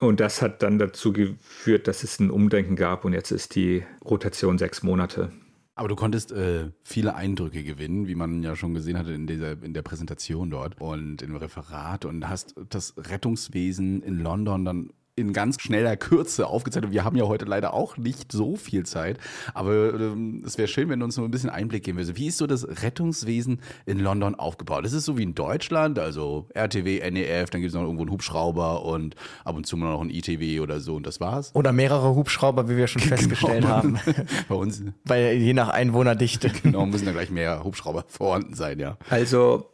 Und 0.00 0.18
das 0.18 0.40
hat 0.40 0.62
dann 0.62 0.78
dazu 0.78 1.12
geführt, 1.12 1.86
dass 1.86 2.02
es 2.02 2.18
ein 2.20 2.30
Umdenken 2.30 2.74
gab 2.74 3.04
und 3.04 3.12
jetzt 3.12 3.30
ist 3.30 3.54
die 3.54 3.84
Rotation 4.02 4.56
sechs 4.56 4.82
Monate. 4.82 5.30
Aber 5.74 5.88
du 5.88 5.96
konntest 5.96 6.32
äh, 6.32 6.70
viele 6.82 7.14
Eindrücke 7.14 7.62
gewinnen, 7.62 8.08
wie 8.08 8.14
man 8.14 8.42
ja 8.42 8.56
schon 8.56 8.72
gesehen 8.74 8.98
hatte 8.98 9.12
in, 9.12 9.26
dieser, 9.26 9.62
in 9.62 9.74
der 9.74 9.82
Präsentation 9.82 10.50
dort 10.50 10.80
und 10.80 11.20
im 11.20 11.36
Referat 11.36 12.06
und 12.06 12.28
hast 12.28 12.54
das 12.70 12.94
Rettungswesen 12.96 14.02
in 14.02 14.18
London 14.18 14.64
dann 14.64 14.90
in 15.20 15.32
ganz 15.32 15.60
schneller 15.60 15.96
Kürze 15.96 16.46
aufgezeigt. 16.46 16.90
wir 16.90 17.04
haben 17.04 17.16
ja 17.16 17.24
heute 17.24 17.44
leider 17.44 17.74
auch 17.74 17.96
nicht 17.96 18.32
so 18.32 18.56
viel 18.56 18.84
Zeit, 18.84 19.18
aber 19.54 19.94
ähm, 19.94 20.42
es 20.44 20.58
wäre 20.58 20.68
schön, 20.68 20.88
wenn 20.88 21.00
du 21.00 21.04
uns 21.04 21.16
nur 21.16 21.28
ein 21.28 21.30
bisschen 21.30 21.50
Einblick 21.50 21.84
geben 21.84 21.98
würdest. 21.98 22.16
Wie 22.16 22.26
ist 22.26 22.38
so 22.38 22.46
das 22.46 22.66
Rettungswesen 22.82 23.60
in 23.86 23.98
London 23.98 24.34
aufgebaut? 24.34 24.84
Ist 24.84 24.92
es 24.92 25.04
so 25.04 25.18
wie 25.18 25.22
in 25.22 25.34
Deutschland, 25.34 25.98
also 25.98 26.46
RTW, 26.54 27.08
NEF, 27.10 27.50
dann 27.50 27.60
gibt 27.60 27.70
es 27.70 27.74
noch 27.74 27.82
irgendwo 27.82 28.02
einen 28.02 28.10
Hubschrauber 28.10 28.84
und 28.84 29.14
ab 29.44 29.56
und 29.56 29.66
zu 29.66 29.76
mal 29.76 29.92
noch 29.92 30.00
ein 30.00 30.10
ITW 30.10 30.60
oder 30.60 30.80
so 30.80 30.96
und 30.96 31.06
das 31.06 31.20
war's? 31.20 31.54
Oder 31.54 31.72
mehrere 31.72 32.14
Hubschrauber, 32.14 32.68
wie 32.68 32.76
wir 32.76 32.86
schon 32.86 33.02
genau. 33.02 33.16
festgestellt 33.16 33.66
haben. 33.66 33.98
Bei 34.48 34.54
uns. 34.54 34.82
Weil 35.04 35.34
je 35.34 35.54
nach 35.54 35.68
Einwohnerdichte. 35.68 36.50
Genau, 36.62 36.84
müssen 36.84 37.06
da 37.06 37.12
gleich 37.12 37.30
mehr 37.30 37.64
Hubschrauber 37.64 38.04
vorhanden 38.06 38.54
sein, 38.54 38.78
ja. 38.78 38.98
Also, 39.08 39.70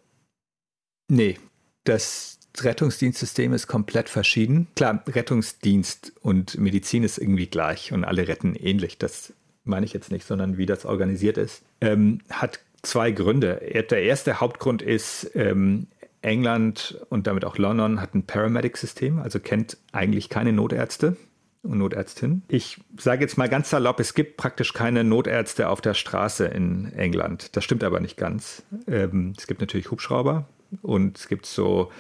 nee, 1.09 1.37
das 1.85 2.36
Rettungsdienstsystem 2.65 3.53
ist 3.53 3.67
komplett 3.67 4.09
verschieden. 4.09 4.69
Klar, 4.77 5.03
Rettungsdienst 5.07 6.13
und 6.21 6.59
Medizin 6.59 7.03
ist 7.03 7.19
irgendwie 7.19 7.47
gleich 7.47 7.93
und 7.93 8.05
alle 8.05 8.29
retten 8.29 8.55
ähnlich. 8.55 8.99
Das 8.99 9.33
meine 9.65 9.85
ich 9.87 9.93
jetzt 9.93 10.11
nicht, 10.11 10.27
sondern 10.27 10.59
wie 10.59 10.67
das 10.67 10.85
organisiert 10.85 11.39
ist. 11.39 11.63
Ähm, 11.81 12.21
hat 12.31 12.61
zwei 12.83 13.11
Gründe. 13.11 13.61
Der 13.91 14.03
erste 14.03 14.41
Hauptgrund 14.41 14.81
ist, 14.83 15.31
ähm, 15.35 15.89
England 16.23 17.01
und 17.09 17.27
damit 17.27 17.45
auch 17.45 17.59
London 17.59 18.01
hat 18.01 18.15
ein 18.15 18.25
Paramedic-System, 18.27 19.19
also 19.21 19.39
kennt 19.39 19.79
eigentlich 19.93 20.29
keine 20.29 20.53
Notärzte 20.53 21.17
und 21.63 21.79
Notärztin. 21.79 22.43
Ich 22.49 22.81
sage 22.99 23.23
jetzt 23.23 23.39
mal 23.39 23.49
ganz 23.49 23.71
salopp, 23.71 24.01
es 24.01 24.15
gibt 24.15 24.37
praktisch 24.37 24.73
keine 24.73 25.05
Notärzte 25.05 25.69
auf 25.69 25.81
der 25.81 25.95
Straße 25.95 26.47
in 26.47 26.93
England. 26.95 27.57
Das 27.57 27.65
stimmt 27.65 27.85
aber 27.85 28.01
nicht 28.01 28.17
ganz. 28.17 28.63
Ähm, 28.89 29.35
es 29.37 29.47
gibt 29.47 29.61
natürlich 29.61 29.91
Hubschrauber 29.91 30.49
und 30.83 31.19
es 31.19 31.29
gibt 31.29 31.47
so 31.47 31.93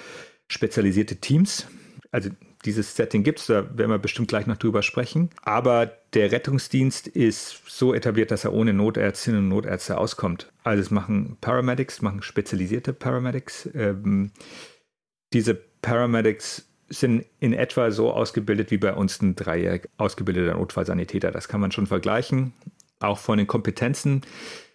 spezialisierte 0.49 1.17
Teams. 1.17 1.67
Also 2.11 2.31
dieses 2.65 2.97
Setting 2.97 3.23
gibt 3.23 3.41
es, 3.41 3.47
da 3.47 3.79
werden 3.79 3.91
wir 3.91 3.99
bestimmt 3.99 4.29
gleich 4.29 4.47
noch 4.47 4.57
drüber 4.57 4.83
sprechen. 4.83 5.31
Aber 5.43 5.87
der 6.15 6.33
Rettungsdienst 6.33 7.07
ist 7.07 7.63
so 7.67 7.95
etabliert, 7.95 8.31
dass 8.31 8.45
er 8.45 8.53
ohne 8.53 8.73
Notärztinnen 8.73 9.41
und 9.41 9.49
Notärzte 9.49 9.99
auskommt. 9.99 10.51
Also 10.65 10.83
es 10.83 10.91
machen 10.91 11.37
Paramedics, 11.41 12.03
machen 12.03 12.23
spezialisierte 12.23 12.93
Paramedics. 12.93 13.69
Ähm, 13.75 14.33
diese 15.33 15.55
Paramedics 15.55 16.67
sind 16.89 17.25
in 17.41 17.53
etwa 17.53 17.91
so 17.91 18.13
ausgebildet 18.13 18.71
wie 18.71 18.79
bei 18.79 18.95
uns 18.95 19.21
ein 19.21 19.35
dreijährig 19.37 19.89
ausgebildeter 19.97 20.55
Notfallsanitäter. 20.55 21.31
Das 21.31 21.49
kann 21.49 21.61
man 21.61 21.73
schon 21.73 21.87
vergleichen. 21.87 22.53
Auch 23.01 23.19
von 23.19 23.39
den 23.39 23.47
Kompetenzen. 23.47 24.23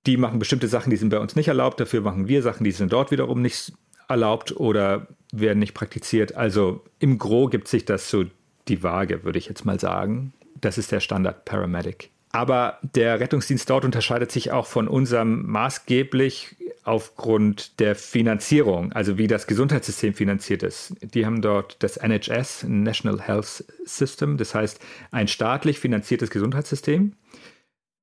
Die 0.05 0.17
machen 0.17 0.39
bestimmte 0.39 0.67
Sachen, 0.67 0.89
die 0.89 0.97
sind 0.97 1.09
bei 1.09 1.19
uns 1.19 1.35
nicht 1.35 1.47
erlaubt. 1.47 1.79
Dafür 1.79 2.01
machen 2.01 2.27
wir 2.27 2.41
Sachen, 2.41 2.63
die 2.63 2.71
sind 2.71 2.91
dort 2.91 3.11
wiederum 3.11 3.41
nicht 3.41 3.73
erlaubt 4.07 4.55
oder 4.57 5.07
werden 5.31 5.59
nicht 5.59 5.73
praktiziert. 5.73 6.35
Also 6.35 6.83
im 6.99 7.17
Gro 7.17 7.47
gibt 7.47 7.67
sich 7.67 7.85
das 7.85 8.09
so 8.09 8.25
die 8.67 8.83
Waage, 8.83 9.23
würde 9.23 9.39
ich 9.39 9.47
jetzt 9.47 9.65
mal 9.65 9.79
sagen. 9.79 10.33
Das 10.59 10.77
ist 10.77 10.91
der 10.91 10.99
Standard 10.99 11.45
Paramedic. 11.45 12.09
Aber 12.31 12.79
der 12.81 13.19
Rettungsdienst 13.19 13.69
dort 13.69 13.83
unterscheidet 13.83 14.31
sich 14.31 14.51
auch 14.51 14.65
von 14.65 14.87
unserem 14.87 15.45
maßgeblich 15.47 16.55
aufgrund 16.83 17.79
der 17.79 17.95
Finanzierung, 17.95 18.91
also 18.93 19.17
wie 19.17 19.27
das 19.27 19.47
Gesundheitssystem 19.47 20.13
finanziert 20.13 20.63
ist. 20.63 20.95
Die 21.01 21.25
haben 21.25 21.41
dort 21.41 21.77
das 21.83 21.97
NHS, 21.97 22.65
National 22.67 23.21
Health 23.21 23.65
System, 23.85 24.37
das 24.37 24.55
heißt 24.55 24.79
ein 25.11 25.27
staatlich 25.27 25.79
finanziertes 25.79 26.29
Gesundheitssystem. 26.29 27.13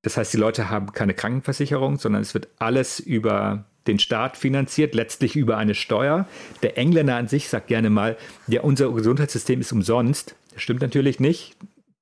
Das 0.01 0.17
heißt, 0.17 0.33
die 0.33 0.37
Leute 0.37 0.69
haben 0.69 0.93
keine 0.93 1.13
Krankenversicherung, 1.13 1.97
sondern 1.97 2.21
es 2.21 2.33
wird 2.33 2.47
alles 2.57 2.99
über 2.99 3.65
den 3.87 3.99
Staat 3.99 4.37
finanziert, 4.37 4.95
letztlich 4.95 5.35
über 5.35 5.57
eine 5.57 5.75
Steuer. 5.75 6.27
Der 6.61 6.77
Engländer 6.77 7.15
an 7.15 7.27
sich 7.27 7.49
sagt 7.49 7.67
gerne 7.67 7.89
mal, 7.89 8.17
ja, 8.47 8.61
unser 8.61 8.91
Gesundheitssystem 8.91 9.59
ist 9.59 9.71
umsonst. 9.71 10.35
Das 10.53 10.61
stimmt 10.61 10.81
natürlich 10.81 11.19
nicht, 11.19 11.57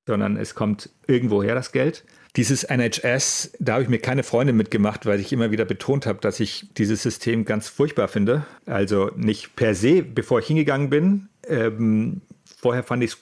sondern 0.06 0.38
es 0.38 0.54
kommt 0.54 0.90
irgendwoher 1.08 1.56
das 1.56 1.72
Geld. 1.72 2.04
Dieses 2.36 2.64
NHS, 2.64 3.54
da 3.60 3.74
habe 3.74 3.84
ich 3.84 3.90
mir 3.90 4.00
keine 4.00 4.22
Freunde 4.22 4.54
mitgemacht, 4.54 5.08
weil 5.08 5.20
ich 5.20 5.34
immer 5.34 5.50
wieder 5.50 5.66
betont 5.66 6.06
habe, 6.06 6.20
dass 6.20 6.40
ich 6.40 6.68
dieses 6.78 7.02
System 7.02 7.46
ganz 7.46 7.68
furchtbar 7.68 8.08
finde. 8.08 8.46
Also 8.68 9.10
nicht 9.16 9.56
per 9.56 9.74
se, 9.74 10.04
bevor 10.04 10.40
ich 10.40 10.48
hingegangen 10.48 10.90
bin. 10.90 11.30
Ähm, 11.48 12.22
vorher 12.60 12.84
fand 12.84 13.04
ich 13.04 13.12
es 13.12 13.18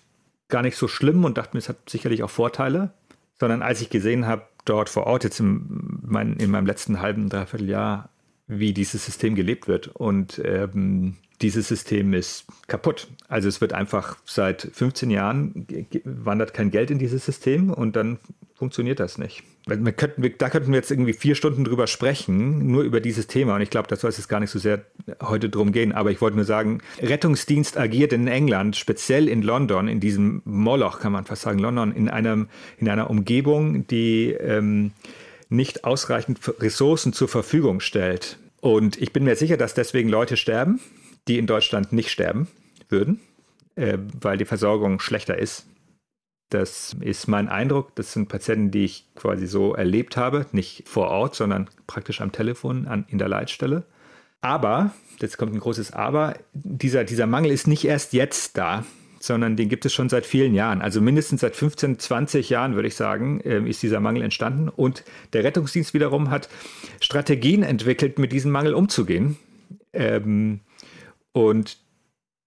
gar 0.50 0.64
nicht 0.64 0.76
so 0.76 0.90
schlimm 0.90 1.24
und 1.24 1.38
dachte 1.38 1.56
mir, 1.56 1.60
es 1.60 1.70
hat 1.70 1.90
sicherlich 1.90 2.24
auch 2.24 2.30
Vorteile. 2.30 2.92
Sondern 3.40 3.62
als 3.62 3.82
ich 3.82 3.90
gesehen 3.90 4.28
habe, 4.28 4.48
dort 4.66 4.90
vor 4.90 5.08
Ort, 5.08 5.24
jetzt 5.24 5.40
in, 5.40 6.00
mein, 6.02 6.36
in 6.38 6.52
meinem 6.52 6.66
letzten 6.66 7.02
halben, 7.02 7.30
dreiviertel 7.30 7.70
Jahr, 7.70 8.10
wie 8.48 8.74
dieses 8.74 9.06
System 9.06 9.36
gelebt 9.36 9.68
wird. 9.68 9.88
Und 9.88 10.42
ähm, 10.44 11.18
dieses 11.42 11.68
System 11.68 12.14
ist 12.14 12.46
kaputt. 12.68 13.08
Also 13.28 13.48
es 13.50 13.62
wird 13.62 13.74
einfach 13.74 14.18
seit 14.26 14.70
15 14.74 15.10
Jahren 15.10 15.68
wandert 16.04 16.54
kein 16.54 16.72
Geld 16.72 16.92
in 16.92 17.00
dieses 17.00 17.26
System 17.26 17.70
und 17.72 17.96
dann 17.96 18.20
funktioniert 18.56 19.00
das 19.00 19.18
nicht. 19.18 19.44
Könnten, 19.68 20.34
da 20.38 20.50
könnten 20.50 20.72
wir 20.72 20.78
jetzt 20.78 20.92
irgendwie 20.92 21.14
vier 21.14 21.36
Stunden 21.36 21.66
drüber 21.66 21.88
sprechen, 21.88 22.72
nur 22.72 22.84
über 22.84 23.02
dieses 23.02 23.28
Thema. 23.28 23.56
Und 23.56 23.62
ich 23.62 23.70
glaube, 23.70 23.88
das 23.88 24.02
soll 24.02 24.10
es 24.12 24.18
jetzt 24.18 24.30
gar 24.30 24.40
nicht 24.40 24.52
so 24.52 24.60
sehr 24.60 24.86
heute 25.22 25.50
drum 25.50 25.72
gehen. 25.72 25.92
Aber 25.92 26.12
ich 26.12 26.22
wollte 26.22 26.38
nur 26.38 26.46
sagen, 26.46 26.82
Rettungsdienst 27.02 27.78
agiert 27.78 28.14
in 28.14 28.28
England, 28.28 28.76
speziell 28.76 29.28
in 29.28 29.42
London, 29.42 29.88
in 29.88 30.00
diesem 30.00 30.42
Moloch, 30.46 31.00
kann 31.00 31.12
man 31.12 31.26
fast 31.26 31.42
sagen, 31.42 31.60
London, 31.60 31.92
in, 31.94 32.10
einem, 32.10 32.48
in 32.78 32.88
einer 32.88 33.10
Umgebung, 33.10 33.88
die 33.88 34.32
ähm, 34.32 34.92
nicht 35.50 35.84
ausreichend 35.84 36.40
Ressourcen 36.60 37.12
zur 37.12 37.28
Verfügung 37.28 37.80
stellt, 37.82 38.38
Und 38.62 39.00
ich 39.00 39.14
bin 39.14 39.24
mir 39.26 39.36
sicher, 39.36 39.58
dass 39.58 39.76
deswegen 39.76 40.10
Leute 40.10 40.38
sterben, 40.38 40.80
die 41.28 41.38
in 41.38 41.48
Deutschland 41.48 41.94
nicht 41.94 42.10
sterben 42.10 42.48
würden, 42.90 43.20
äh, 43.76 43.98
weil 44.20 44.38
die 44.38 44.46
Versorgung 44.46 45.00
schlechter 45.00 45.38
ist. 45.38 45.66
Das 46.50 46.96
ist 47.00 47.28
mein 47.28 47.50
Eindruck. 47.50 47.96
Das 47.96 48.14
sind 48.14 48.30
Patienten, 48.30 48.72
die 48.72 48.86
ich 48.86 49.08
quasi 49.16 49.48
so 49.48 49.74
erlebt 49.74 50.16
habe, 50.16 50.46
nicht 50.52 50.88
vor 50.88 51.08
Ort, 51.10 51.36
sondern 51.36 51.70
praktisch 51.88 52.22
am 52.22 52.32
Telefon 52.32 52.88
an, 52.88 53.06
in 53.08 53.18
der 53.18 53.28
Leitstelle. 53.28 53.84
Aber, 54.42 54.94
jetzt 55.20 55.38
kommt 55.38 55.54
ein 55.54 55.60
großes 55.60 55.92
Aber, 55.92 56.36
dieser, 56.54 57.04
dieser 57.04 57.26
Mangel 57.26 57.52
ist 57.52 57.68
nicht 57.68 57.84
erst 57.84 58.14
jetzt 58.14 58.58
da, 58.58 58.86
sondern 59.20 59.56
den 59.56 59.70
gibt 59.70 59.86
es 59.86 59.94
schon 59.94 60.08
seit 60.08 60.26
vielen 60.26 60.54
Jahren. 60.54 60.82
Also 60.82 61.02
mindestens 61.02 61.42
seit 61.42 61.56
15, 61.56 61.98
20 61.98 62.50
Jahren, 62.50 62.76
würde 62.76 62.88
ich 62.88 62.96
sagen, 62.96 63.42
ähm, 63.44 63.66
ist 63.66 63.82
dieser 63.82 64.00
Mangel 64.00 64.22
entstanden. 64.22 64.70
Und 64.70 65.04
der 65.34 65.44
Rettungsdienst 65.44 65.96
wiederum 65.96 66.30
hat 66.30 66.48
Strategien 67.02 67.64
entwickelt, 67.64 68.20
mit 68.20 68.32
diesem 68.32 68.52
Mangel 68.52 68.76
umzugehen. 68.76 69.38
Ähm, 69.94 70.60
und 71.36 71.80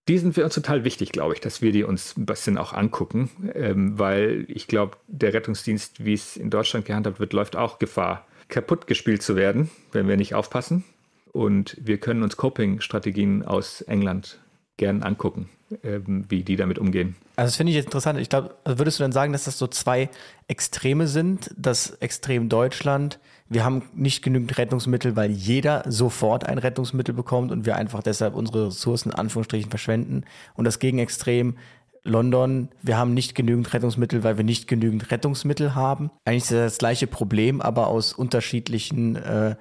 die 0.08 0.16
sind 0.16 0.32
für 0.32 0.42
uns 0.42 0.54
total 0.54 0.82
wichtig, 0.82 1.12
glaube 1.12 1.34
ich, 1.34 1.40
dass 1.40 1.60
wir 1.60 1.72
die 1.72 1.84
uns 1.84 2.16
ein 2.16 2.24
bisschen 2.24 2.56
auch 2.56 2.72
angucken, 2.72 3.28
ähm, 3.54 3.98
weil 3.98 4.46
ich 4.48 4.66
glaube, 4.66 4.96
der 5.08 5.34
Rettungsdienst, 5.34 6.06
wie 6.06 6.14
es 6.14 6.38
in 6.38 6.48
Deutschland 6.48 6.86
gehandhabt 6.86 7.20
wird, 7.20 7.34
läuft 7.34 7.54
auch 7.54 7.78
Gefahr, 7.78 8.26
kaputt 8.48 8.86
gespielt 8.86 9.22
zu 9.22 9.36
werden, 9.36 9.70
wenn 9.92 10.08
wir 10.08 10.16
nicht 10.16 10.34
aufpassen. 10.34 10.84
Und 11.32 11.76
wir 11.78 11.98
können 11.98 12.22
uns 12.22 12.38
Coping-Strategien 12.38 13.44
aus 13.44 13.82
England 13.82 14.40
gern 14.78 15.02
angucken, 15.02 15.50
ähm, 15.82 16.24
wie 16.30 16.42
die 16.42 16.56
damit 16.56 16.78
umgehen. 16.78 17.14
Also 17.36 17.48
das 17.48 17.56
finde 17.56 17.72
ich 17.72 17.76
jetzt 17.76 17.86
interessant. 17.86 18.18
Ich 18.18 18.30
glaube, 18.30 18.54
also 18.64 18.78
würdest 18.78 18.98
du 18.98 19.04
dann 19.04 19.12
sagen, 19.12 19.34
dass 19.34 19.44
das 19.44 19.58
so 19.58 19.66
zwei 19.66 20.08
Extreme 20.46 21.08
sind? 21.08 21.50
Das 21.58 21.90
Extrem 22.00 22.48
Deutschland, 22.48 23.18
wir 23.48 23.64
haben 23.64 23.82
nicht 23.94 24.22
genügend 24.22 24.56
Rettungsmittel, 24.58 25.16
weil 25.16 25.30
jeder 25.30 25.84
sofort 25.86 26.46
ein 26.46 26.58
Rettungsmittel 26.58 27.14
bekommt 27.14 27.50
und 27.50 27.66
wir 27.66 27.76
einfach 27.76 28.02
deshalb 28.02 28.34
unsere 28.34 28.66
Ressourcen 28.66 29.10
in 29.10 29.14
Anführungsstrichen 29.14 29.70
verschwenden. 29.70 30.24
Und 30.54 30.64
das 30.64 30.78
Gegenextrem 30.78 31.56
London, 32.04 32.68
wir 32.82 32.96
haben 32.96 33.14
nicht 33.14 33.34
genügend 33.34 33.72
Rettungsmittel, 33.72 34.24
weil 34.24 34.36
wir 34.36 34.44
nicht 34.44 34.68
genügend 34.68 35.10
Rettungsmittel 35.10 35.74
haben. 35.74 36.10
Eigentlich 36.24 36.44
ist 36.44 36.52
das, 36.52 36.72
das 36.72 36.78
gleiche 36.78 37.06
Problem, 37.06 37.60
aber 37.60 37.88
aus 37.88 38.12
unterschiedlichen 38.12 39.16
äh, 39.16 39.56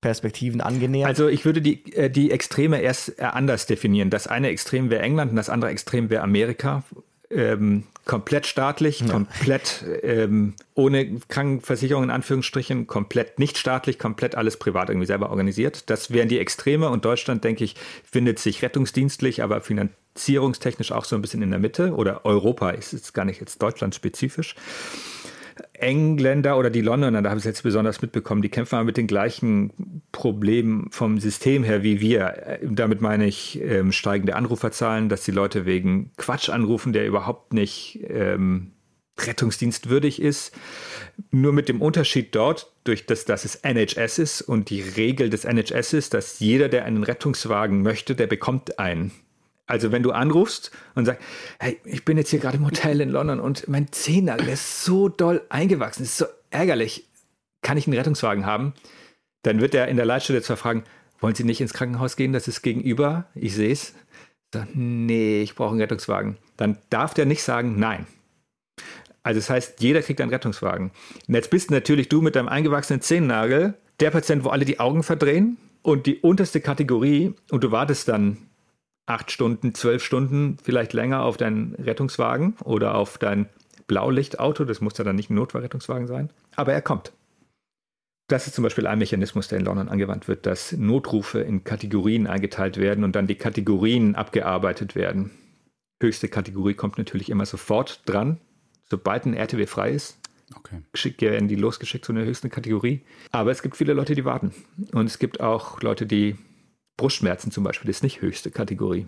Perspektiven 0.00 0.60
angenähert? 0.60 1.08
Also 1.08 1.28
ich 1.28 1.44
würde 1.44 1.62
die, 1.62 1.92
äh, 1.94 2.10
die 2.10 2.30
Extreme 2.30 2.80
erst 2.80 3.18
äh, 3.18 3.24
anders 3.24 3.66
definieren. 3.66 4.10
Das 4.10 4.26
eine 4.26 4.48
Extrem 4.48 4.90
wäre 4.90 5.02
England 5.02 5.30
und 5.30 5.36
das 5.36 5.48
andere 5.48 5.70
Extrem 5.70 6.10
wäre 6.10 6.22
Amerika. 6.22 6.84
Ähm, 7.30 7.84
komplett 8.04 8.46
staatlich, 8.46 9.00
ja. 9.00 9.08
komplett 9.08 9.84
ähm, 10.02 10.54
ohne 10.74 11.18
Krankenversicherung 11.28 12.04
in 12.04 12.10
Anführungsstrichen, 12.10 12.86
komplett 12.86 13.38
nicht 13.38 13.58
staatlich, 13.58 13.98
komplett 13.98 14.36
alles 14.36 14.58
privat 14.58 14.88
irgendwie 14.88 15.08
selber 15.08 15.30
organisiert. 15.30 15.90
Das 15.90 16.12
wären 16.12 16.28
die 16.28 16.38
Extreme 16.38 16.88
und 16.88 17.04
Deutschland, 17.04 17.42
denke 17.42 17.64
ich, 17.64 17.74
findet 18.04 18.38
sich 18.38 18.62
rettungsdienstlich, 18.62 19.42
aber 19.42 19.60
finanzierungstechnisch 19.60 20.92
auch 20.92 21.04
so 21.04 21.16
ein 21.16 21.22
bisschen 21.22 21.42
in 21.42 21.50
der 21.50 21.58
Mitte 21.58 21.94
oder 21.94 22.24
Europa 22.24 22.70
ist 22.70 22.92
jetzt 22.92 23.12
gar 23.12 23.24
nicht 23.24 23.40
jetzt 23.40 23.60
Deutschland 23.60 23.94
spezifisch. 23.94 24.54
Engländer 25.72 26.58
oder 26.58 26.70
die 26.70 26.80
Londoner, 26.80 27.22
da 27.22 27.30
habe 27.30 27.38
ich 27.38 27.42
es 27.42 27.46
jetzt 27.46 27.62
besonders 27.62 28.02
mitbekommen, 28.02 28.42
die 28.42 28.48
kämpfen 28.48 28.84
mit 28.84 28.96
den 28.96 29.06
gleichen 29.06 30.02
Problemen 30.12 30.88
vom 30.90 31.18
System 31.18 31.64
her 31.64 31.82
wie 31.82 32.00
wir. 32.00 32.58
Damit 32.62 33.00
meine 33.00 33.26
ich 33.26 33.60
ähm, 33.62 33.92
steigende 33.92 34.36
Anruferzahlen, 34.36 35.08
dass 35.08 35.24
die 35.24 35.32
Leute 35.32 35.66
wegen 35.66 36.12
Quatsch 36.16 36.48
anrufen, 36.48 36.92
der 36.92 37.06
überhaupt 37.06 37.52
nicht 37.52 38.00
ähm, 38.08 38.72
rettungsdienstwürdig 39.18 40.20
ist. 40.20 40.54
Nur 41.30 41.52
mit 41.52 41.68
dem 41.68 41.80
Unterschied 41.80 42.34
dort, 42.34 42.72
durch 42.84 43.06
das, 43.06 43.24
dass 43.24 43.44
es 43.44 43.56
NHS 43.62 44.18
ist 44.18 44.42
und 44.42 44.70
die 44.70 44.82
Regel 44.82 45.30
des 45.30 45.44
NHS 45.44 45.92
ist, 45.94 46.14
dass 46.14 46.40
jeder, 46.40 46.68
der 46.68 46.84
einen 46.84 47.02
Rettungswagen 47.02 47.82
möchte, 47.82 48.14
der 48.14 48.26
bekommt 48.26 48.78
einen. 48.78 49.12
Also 49.66 49.90
wenn 49.90 50.02
du 50.02 50.12
anrufst 50.12 50.70
und 50.94 51.06
sagst, 51.06 51.22
hey, 51.58 51.80
ich 51.84 52.04
bin 52.04 52.16
jetzt 52.16 52.30
hier 52.30 52.38
gerade 52.38 52.56
im 52.56 52.64
Hotel 52.64 53.00
in 53.00 53.10
London 53.10 53.40
und 53.40 53.66
mein 53.68 53.90
Zehennagel 53.90 54.48
ist 54.48 54.84
so 54.84 55.08
doll 55.08 55.42
eingewachsen, 55.48 56.04
ist 56.04 56.18
so 56.18 56.26
ärgerlich, 56.50 57.08
kann 57.62 57.76
ich 57.76 57.86
einen 57.86 57.96
Rettungswagen 57.96 58.46
haben? 58.46 58.74
Dann 59.42 59.60
wird 59.60 59.74
er 59.74 59.88
in 59.88 59.96
der 59.96 60.06
Leitstelle 60.06 60.42
zwar 60.42 60.56
fragen, 60.56 60.84
wollen 61.20 61.34
Sie 61.34 61.44
nicht 61.44 61.60
ins 61.60 61.72
Krankenhaus 61.72 62.16
gehen? 62.16 62.32
Das 62.32 62.46
ist 62.46 62.62
gegenüber, 62.62 63.26
ich 63.34 63.54
sehe 63.54 63.72
es. 63.72 63.94
Nee, 64.74 65.42
ich 65.42 65.54
brauche 65.54 65.70
einen 65.70 65.80
Rettungswagen. 65.80 66.36
Dann 66.56 66.78
darf 66.90 67.14
der 67.14 67.26
nicht 67.26 67.42
sagen 67.42 67.78
Nein. 67.78 68.06
Also 69.22 69.40
das 69.40 69.50
heißt, 69.50 69.80
jeder 69.80 70.02
kriegt 70.02 70.20
einen 70.20 70.30
Rettungswagen. 70.30 70.92
Und 71.26 71.34
jetzt 71.34 71.50
bist 71.50 71.72
natürlich 71.72 72.08
du 72.08 72.22
mit 72.22 72.36
deinem 72.36 72.48
eingewachsenen 72.48 73.02
Zehennagel 73.02 73.74
der 73.98 74.12
Patient, 74.12 74.44
wo 74.44 74.50
alle 74.50 74.64
die 74.64 74.78
Augen 74.78 75.02
verdrehen 75.02 75.56
und 75.82 76.06
die 76.06 76.20
unterste 76.20 76.60
Kategorie 76.60 77.34
und 77.50 77.64
du 77.64 77.72
wartest 77.72 78.06
dann 78.06 78.38
acht 79.06 79.30
Stunden, 79.30 79.74
zwölf 79.74 80.04
Stunden, 80.04 80.58
vielleicht 80.62 80.92
länger 80.92 81.22
auf 81.22 81.36
deinen 81.36 81.74
Rettungswagen 81.74 82.54
oder 82.64 82.96
auf 82.96 83.18
dein 83.18 83.48
Blaulichtauto. 83.86 84.64
Das 84.64 84.80
muss 84.80 84.98
ja 84.98 85.04
dann 85.04 85.16
nicht 85.16 85.30
ein 85.30 85.36
Notfallrettungswagen 85.36 86.06
sein. 86.06 86.30
Aber 86.56 86.72
er 86.72 86.82
kommt. 86.82 87.12
Das 88.28 88.48
ist 88.48 88.56
zum 88.56 88.64
Beispiel 88.64 88.88
ein 88.88 88.98
Mechanismus, 88.98 89.46
der 89.46 89.60
in 89.60 89.64
London 89.64 89.88
angewandt 89.88 90.26
wird, 90.26 90.46
dass 90.46 90.72
Notrufe 90.72 91.38
in 91.40 91.62
Kategorien 91.62 92.26
eingeteilt 92.26 92.76
werden 92.76 93.04
und 93.04 93.14
dann 93.14 93.28
die 93.28 93.36
Kategorien 93.36 94.16
abgearbeitet 94.16 94.96
werden. 94.96 95.30
Höchste 96.02 96.28
Kategorie 96.28 96.74
kommt 96.74 96.98
natürlich 96.98 97.30
immer 97.30 97.46
sofort 97.46 98.02
dran, 98.04 98.40
sobald 98.90 99.26
ein 99.26 99.34
RTW 99.34 99.66
frei 99.66 99.92
ist. 99.92 100.18
Okay. 100.54 100.82
Geschickt 100.92 101.22
werden 101.22 101.48
die 101.48 101.54
losgeschickt 101.54 102.04
zu 102.04 102.12
einer 102.12 102.24
höchsten 102.24 102.50
Kategorie. 102.50 103.02
Aber 103.30 103.52
es 103.52 103.62
gibt 103.62 103.76
viele 103.76 103.92
Leute, 103.92 104.14
die 104.14 104.24
warten. 104.24 104.52
Und 104.92 105.06
es 105.06 105.18
gibt 105.18 105.40
auch 105.40 105.80
Leute, 105.82 106.06
die 106.06 106.36
Brustschmerzen 106.96 107.50
zum 107.50 107.64
Beispiel 107.64 107.90
ist 107.90 108.02
nicht 108.02 108.20
höchste 108.20 108.50
Kategorie, 108.50 109.06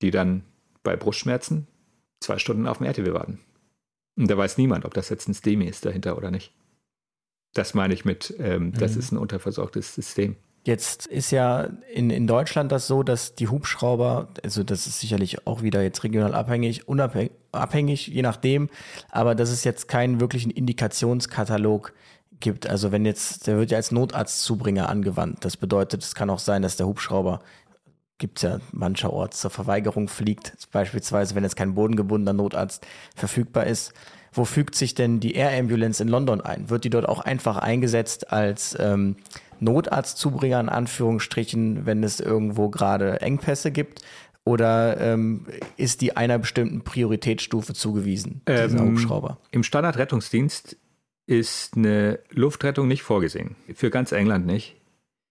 die 0.00 0.10
dann 0.10 0.44
bei 0.82 0.96
Brustschmerzen 0.96 1.66
zwei 2.20 2.38
Stunden 2.38 2.66
auf 2.66 2.78
dem 2.78 2.86
RTW 2.86 3.12
warten. 3.12 3.40
Und 4.16 4.30
da 4.30 4.36
weiß 4.36 4.58
niemand, 4.58 4.84
ob 4.84 4.94
das 4.94 5.08
jetzt 5.08 5.28
ein 5.28 5.34
STEMI 5.34 5.66
ist 5.66 5.84
dahinter 5.84 6.16
oder 6.16 6.30
nicht. 6.30 6.52
Das 7.54 7.74
meine 7.74 7.94
ich 7.94 8.04
mit, 8.04 8.34
ähm, 8.38 8.66
mhm. 8.66 8.72
das 8.72 8.96
ist 8.96 9.12
ein 9.12 9.18
unterversorgtes 9.18 9.94
System. 9.94 10.36
Jetzt 10.64 11.06
ist 11.06 11.32
ja 11.32 11.70
in, 11.92 12.10
in 12.10 12.28
Deutschland 12.28 12.70
das 12.70 12.86
so, 12.86 13.02
dass 13.02 13.34
die 13.34 13.48
Hubschrauber, 13.48 14.28
also 14.44 14.62
das 14.62 14.86
ist 14.86 15.00
sicherlich 15.00 15.44
auch 15.46 15.62
wieder 15.62 15.82
jetzt 15.82 16.04
regional 16.04 16.34
abhängig, 16.34 16.86
unabhängig, 16.86 17.32
abhängig, 17.50 18.06
je 18.06 18.22
nachdem, 18.22 18.70
aber 19.10 19.34
das 19.34 19.50
ist 19.50 19.64
jetzt 19.64 19.88
kein 19.88 20.20
wirklichen 20.20 20.50
Indikationskatalog 20.50 21.92
gibt. 22.42 22.68
Also 22.68 22.92
wenn 22.92 23.06
jetzt, 23.06 23.46
der 23.46 23.56
wird 23.56 23.70
ja 23.70 23.78
als 23.78 23.90
Notarztzubringer 23.90 24.88
angewandt. 24.88 25.44
Das 25.44 25.56
bedeutet, 25.56 26.02
es 26.02 26.14
kann 26.14 26.28
auch 26.28 26.38
sein, 26.38 26.60
dass 26.60 26.76
der 26.76 26.86
Hubschrauber 26.86 27.40
gibt 28.18 28.38
es 28.38 28.42
ja 28.42 28.58
mancherorts 28.70 29.40
zur 29.40 29.50
Verweigerung 29.50 30.06
fliegt, 30.06 30.56
beispielsweise 30.70 31.34
wenn 31.34 31.42
jetzt 31.42 31.56
kein 31.56 31.74
bodengebundener 31.74 32.32
Notarzt 32.32 32.86
verfügbar 33.16 33.66
ist. 33.66 33.92
Wo 34.32 34.44
fügt 34.44 34.74
sich 34.76 34.94
denn 34.94 35.18
die 35.18 35.34
Air 35.34 35.58
Ambulance 35.58 36.02
in 36.02 36.08
London 36.08 36.40
ein? 36.40 36.70
Wird 36.70 36.84
die 36.84 36.90
dort 36.90 37.08
auch 37.08 37.20
einfach 37.20 37.58
eingesetzt 37.58 38.32
als 38.32 38.76
ähm, 38.78 39.16
Notarztzubringer 39.60 40.60
in 40.60 40.68
Anführungsstrichen, 40.68 41.84
wenn 41.84 42.04
es 42.04 42.20
irgendwo 42.20 42.68
gerade 42.68 43.20
Engpässe 43.20 43.72
gibt? 43.72 44.02
Oder 44.44 45.00
ähm, 45.00 45.46
ist 45.76 46.00
die 46.00 46.16
einer 46.16 46.38
bestimmten 46.38 46.82
Prioritätsstufe 46.82 47.74
zugewiesen, 47.74 48.42
dieser 48.48 48.78
ähm, 48.78 48.92
Hubschrauber? 48.92 49.38
Im 49.50 49.62
Standardrettungsdienst 49.62 50.76
ist 51.26 51.76
eine 51.76 52.18
Luftrettung 52.30 52.88
nicht 52.88 53.02
vorgesehen. 53.02 53.56
Für 53.74 53.90
ganz 53.90 54.12
England 54.12 54.46
nicht. 54.46 54.76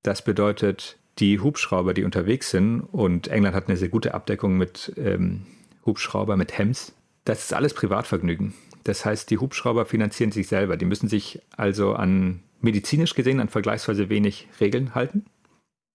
Das 0.04 0.24
bedeutet, 0.24 0.98
die 1.20 1.40
Hubschrauber, 1.40 1.94
die 1.94 2.04
unterwegs 2.04 2.50
sind, 2.50 2.82
und 2.82 3.28
England 3.28 3.56
hat 3.56 3.68
eine 3.68 3.78
sehr 3.78 3.90
gute 3.90 4.14
Abdeckung 4.14 4.58
mit 4.58 4.94
ähm, 4.98 5.46
Hubschrauber, 5.86 6.38
mit 6.38 6.58
Hems, 6.58 6.94
das 7.26 7.44
ist 7.44 7.54
alles 7.54 7.74
Privatvergnügen. 7.74 8.54
Das 8.84 9.06
heißt, 9.06 9.30
die 9.30 9.38
Hubschrauber 9.38 9.86
finanzieren 9.86 10.32
sich 10.32 10.48
selber. 10.48 10.76
Die 10.76 10.86
müssen 10.86 11.08
sich 11.08 11.40
also 11.56 11.94
an 11.94 12.42
medizinisch 12.62 13.14
gesehen 13.14 13.40
an 13.40 13.50
vergleichsweise 13.50 14.10
wenig 14.10 14.48
Regeln 14.60 14.96
halten. 14.96 15.26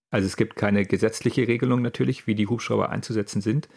Also 0.09 0.25
es 0.25 0.37
gibt 0.37 0.55
keine 0.55 0.85
gesetzliche 0.85 1.47
Regelung 1.47 1.81
natürlich, 1.81 2.27
wie 2.27 2.35
die 2.35 2.47
Hubschrauber 2.47 2.89
einzusetzen 2.89 3.41
sind, 3.41 3.67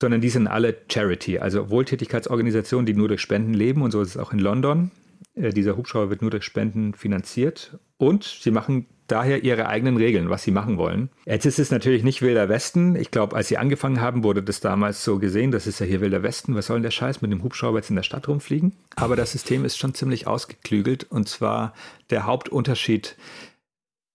sondern 0.00 0.20
die 0.20 0.30
sind 0.30 0.48
alle 0.48 0.76
Charity, 0.90 1.38
also 1.38 1.70
Wohltätigkeitsorganisationen, 1.70 2.86
die 2.86 2.94
nur 2.94 3.08
durch 3.08 3.20
Spenden 3.20 3.54
leben 3.54 3.82
und 3.82 3.92
so 3.92 4.00
ist 4.00 4.10
es 4.10 4.16
auch 4.16 4.32
in 4.32 4.40
London. 4.40 4.90
Äh, 5.34 5.50
dieser 5.50 5.76
Hubschrauber 5.76 6.10
wird 6.10 6.22
nur 6.22 6.30
durch 6.30 6.44
Spenden 6.44 6.94
finanziert 6.94 7.78
und 7.96 8.24
sie 8.24 8.50
machen 8.50 8.86
daher 9.08 9.42
ihre 9.42 9.68
eigenen 9.68 9.96
Regeln, 9.96 10.28
was 10.28 10.42
sie 10.42 10.50
machen 10.50 10.76
wollen. 10.76 11.08
Jetzt 11.24 11.46
ist 11.46 11.58
es 11.58 11.70
natürlich 11.70 12.04
nicht 12.04 12.20
Wilder 12.20 12.48
Westen. 12.48 12.94
Ich 12.94 13.10
glaube, 13.10 13.34
als 13.34 13.48
sie 13.48 13.56
angefangen 13.56 14.00
haben, 14.00 14.22
wurde 14.22 14.42
das 14.42 14.60
damals 14.60 15.02
so 15.02 15.18
gesehen, 15.18 15.50
das 15.50 15.66
ist 15.66 15.80
ja 15.80 15.86
hier 15.86 16.00
Wilder 16.00 16.22
Westen. 16.22 16.54
Was 16.54 16.66
soll 16.66 16.76
denn 16.76 16.82
der 16.82 16.90
Scheiß 16.90 17.22
mit 17.22 17.32
dem 17.32 17.42
Hubschrauber 17.42 17.78
jetzt 17.78 17.90
in 17.90 17.96
der 17.96 18.02
Stadt 18.02 18.28
rumfliegen? 18.28 18.74
Aber 18.96 19.16
das 19.16 19.32
System 19.32 19.64
ist 19.64 19.78
schon 19.78 19.94
ziemlich 19.94 20.26
ausgeklügelt 20.26 21.04
und 21.04 21.28
zwar 21.28 21.72
der 22.10 22.26
Hauptunterschied, 22.26 23.16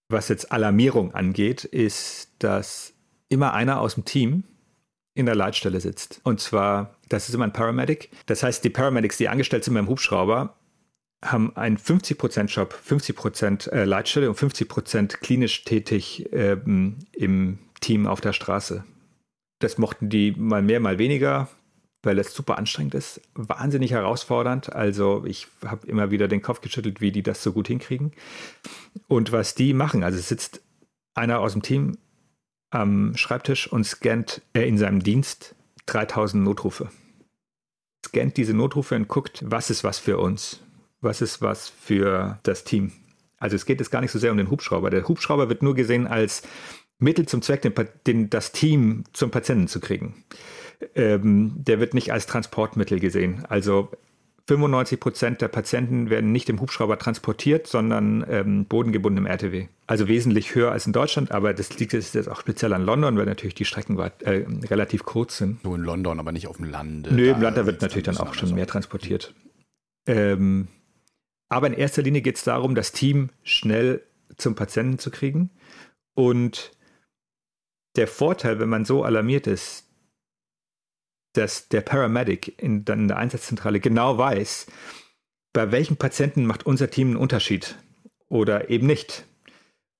was 0.09 0.29
jetzt 0.29 0.51
Alarmierung 0.51 1.13
angeht, 1.13 1.63
ist, 1.63 2.29
dass 2.37 2.93
immer 3.29 3.53
einer 3.53 3.81
aus 3.81 3.95
dem 3.95 4.05
Team 4.05 4.43
in 5.15 5.25
der 5.25 5.35
Leitstelle 5.35 5.79
sitzt. 5.79 6.21
Und 6.23 6.39
zwar, 6.39 6.95
das 7.09 7.29
ist 7.29 7.35
immer 7.35 7.45
ein 7.45 7.53
Paramedic. 7.53 8.09
Das 8.27 8.43
heißt, 8.43 8.63
die 8.63 8.69
Paramedics, 8.69 9.17
die 9.17 9.29
angestellt 9.29 9.63
sind 9.63 9.73
beim 9.73 9.87
Hubschrauber, 9.87 10.55
haben 11.23 11.55
einen 11.55 11.77
50% 11.77 12.45
Job, 12.47 12.77
50% 12.87 13.69
äh, 13.71 13.85
Leitstelle 13.85 14.29
und 14.29 14.37
50% 14.37 15.17
klinisch 15.17 15.63
tätig 15.63 16.29
ähm, 16.31 16.97
im 17.13 17.59
Team 17.79 18.07
auf 18.07 18.21
der 18.21 18.33
Straße. 18.33 18.83
Das 19.59 19.77
mochten 19.77 20.09
die 20.09 20.31
mal 20.31 20.61
mehr, 20.61 20.79
mal 20.79 20.97
weniger, 20.97 21.47
weil 22.01 22.19
es 22.19 22.33
super 22.33 22.57
anstrengend 22.57 22.95
ist, 22.95 23.21
wahnsinnig 23.33 23.91
herausfordernd. 23.91 24.73
Also 24.73 25.23
ich 25.25 25.47
habe 25.65 25.87
immer 25.87 26.11
wieder 26.11 26.27
den 26.27 26.41
Kopf 26.41 26.61
geschüttelt, 26.61 26.99
wie 26.99 27.11
die 27.11 27.23
das 27.23 27.41
so 27.41 27.53
gut 27.53 27.67
hinkriegen. 27.67 28.11
Und 29.07 29.31
was 29.31 29.55
die 29.55 29.73
machen, 29.73 30.03
also 30.03 30.19
sitzt 30.19 30.61
einer 31.13 31.39
aus 31.39 31.53
dem 31.53 31.61
Team 31.61 31.97
am 32.71 33.15
Schreibtisch 33.15 33.71
und 33.71 33.85
scannt 33.85 34.41
er 34.53 34.65
in 34.65 34.77
seinem 34.77 35.01
Dienst 35.01 35.55
3000 35.85 36.43
Notrufe. 36.43 36.89
Scannt 38.05 38.35
diese 38.35 38.53
Notrufe 38.53 38.95
und 38.95 39.07
guckt, 39.07 39.43
was 39.45 39.69
ist 39.69 39.83
was 39.83 39.99
für 39.99 40.17
uns 40.17 40.62
was 41.03 41.21
ist 41.21 41.41
was 41.41 41.69
für 41.69 42.39
das 42.43 42.63
Team. 42.63 42.91
Also 43.39 43.55
es 43.55 43.65
geht 43.65 43.79
jetzt 43.79 43.91
gar 43.91 44.01
nicht 44.01 44.11
so 44.11 44.19
sehr 44.19 44.31
um 44.31 44.37
den 44.37 44.49
Hubschrauber. 44.49 44.89
Der 44.89 45.07
Hubschrauber 45.07 45.49
wird 45.49 45.63
nur 45.63 45.75
gesehen 45.75 46.07
als 46.07 46.43
Mittel 46.99 47.25
zum 47.27 47.41
Zweck, 47.41 47.61
den, 47.61 47.73
den, 48.07 48.29
das 48.29 48.51
Team 48.51 49.03
zum 49.13 49.31
Patienten 49.31 49.67
zu 49.67 49.79
kriegen. 49.79 50.23
Ähm, 50.95 51.53
der 51.55 51.79
wird 51.79 51.93
nicht 51.93 52.11
als 52.13 52.25
Transportmittel 52.25 52.99
gesehen. 52.99 53.43
Also 53.49 53.89
95 54.47 54.99
Prozent 54.99 55.41
der 55.41 55.47
Patienten 55.47 56.09
werden 56.09 56.31
nicht 56.31 56.49
im 56.49 56.59
Hubschrauber 56.59 56.99
transportiert, 56.99 57.67
sondern 57.67 58.25
ähm, 58.29 58.65
bodengebunden 58.65 59.25
im 59.25 59.25
RTW. 59.25 59.67
Also 59.87 60.07
wesentlich 60.07 60.53
höher 60.53 60.71
als 60.71 60.85
in 60.85 60.91
Deutschland, 60.91 61.31
aber 61.31 61.53
das 61.53 61.77
liegt 61.79 61.93
jetzt 61.93 62.27
auch 62.27 62.41
speziell 62.41 62.73
an 62.73 62.83
London, 62.83 63.17
weil 63.17 63.25
natürlich 63.25 63.55
die 63.55 63.65
Strecken 63.65 63.97
weit, 63.97 64.21
äh, 64.23 64.45
relativ 64.69 65.05
kurz 65.05 65.37
sind. 65.37 65.63
Nur 65.63 65.75
in 65.75 65.81
London, 65.81 66.19
aber 66.19 66.33
nicht 66.33 66.47
auf 66.47 66.57
dem 66.57 66.69
Land. 66.69 67.09
Nö, 67.11 67.31
im 67.31 67.41
Land 67.41 67.57
da 67.57 67.65
wird 67.65 67.81
natürlich 67.81 68.03
dann 68.03 68.17
auch 68.17 68.33
schon 68.33 68.53
mehr 68.53 68.67
transportiert. 68.67 69.33
Ähm, 70.05 70.67
aber 71.53 71.67
in 71.67 71.73
erster 71.73 72.01
Linie 72.01 72.21
geht 72.21 72.37
es 72.37 72.43
darum, 72.43 72.73
das 72.73 72.91
Team 72.91 73.29
schnell 73.43 74.03
zum 74.37 74.55
Patienten 74.55 74.97
zu 74.97 75.11
kriegen. 75.11 75.51
Und 76.15 76.71
der 77.95 78.07
Vorteil, 78.07 78.59
wenn 78.59 78.69
man 78.69 78.85
so 78.85 79.03
alarmiert 79.03 79.45
ist, 79.45 79.87
dass 81.33 81.69
der 81.69 81.81
Paramedic 81.81 82.59
in, 82.59 82.85
dann 82.85 83.01
in 83.01 83.07
der 83.07 83.17
Einsatzzentrale 83.17 83.79
genau 83.79 84.17
weiß, 84.17 84.65
bei 85.53 85.71
welchen 85.71 85.97
Patienten 85.97 86.45
macht 86.45 86.65
unser 86.65 86.89
Team 86.89 87.09
einen 87.09 87.17
Unterschied 87.17 87.77
oder 88.29 88.71
eben 88.71 88.87
nicht. 88.87 89.27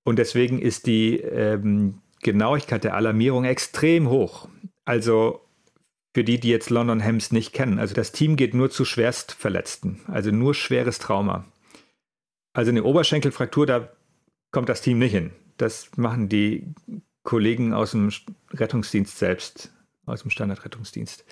Und 0.03 0.17
deswegen 0.17 0.59
ist 0.59 0.87
die 0.87 1.17
ähm, 1.17 2.01
Genauigkeit 2.23 2.83
der 2.83 2.95
Alarmierung 2.95 3.45
extrem 3.45 4.09
hoch. 4.09 4.49
Also 4.85 5.41
für 6.13 6.23
die, 6.23 6.39
die 6.39 6.49
jetzt 6.49 6.69
London 6.69 6.99
Hems 6.99 7.31
nicht 7.31 7.53
kennen. 7.53 7.79
Also 7.79 7.95
das 7.95 8.11
Team 8.11 8.35
geht 8.35 8.53
nur 8.53 8.69
zu 8.69 8.85
Schwerstverletzten, 8.85 10.01
also 10.07 10.31
nur 10.31 10.53
schweres 10.53 10.99
Trauma. 10.99 11.45
Also 12.53 12.69
eine 12.69 12.83
Oberschenkelfraktur, 12.83 13.65
da 13.65 13.89
kommt 14.51 14.69
das 14.69 14.81
Team 14.81 14.99
nicht 14.99 15.11
hin. 15.11 15.31
Das 15.57 15.89
machen 15.97 16.29
die 16.29 16.67
Kollegen 17.23 17.73
aus 17.73 17.91
dem 17.91 18.11
Rettungsdienst 18.51 19.17
selbst, 19.17 19.73
aus 20.05 20.21
dem 20.21 20.29
Standardrettungsdienst. 20.29 21.25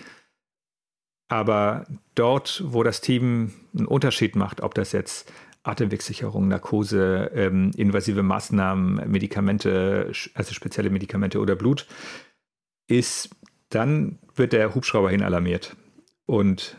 Aber 1.28 1.86
dort, 2.14 2.62
wo 2.66 2.82
das 2.82 3.00
Team 3.00 3.52
einen 3.76 3.86
Unterschied 3.86 4.36
macht, 4.36 4.60
ob 4.60 4.74
das 4.74 4.92
jetzt 4.92 5.32
Atemwegssicherung, 5.62 6.48
Narkose, 6.48 7.30
ähm, 7.34 7.70
invasive 7.76 8.22
Maßnahmen, 8.22 9.08
Medikamente, 9.10 10.12
also 10.34 10.54
spezielle 10.54 10.90
Medikamente 10.90 11.38
oder 11.38 11.54
Blut, 11.54 11.86
ist 12.88 13.30
dann 13.68 14.18
wird 14.34 14.52
der 14.52 14.74
Hubschrauber 14.74 15.10
hin 15.10 15.22
alarmiert. 15.22 15.76
Und 16.26 16.76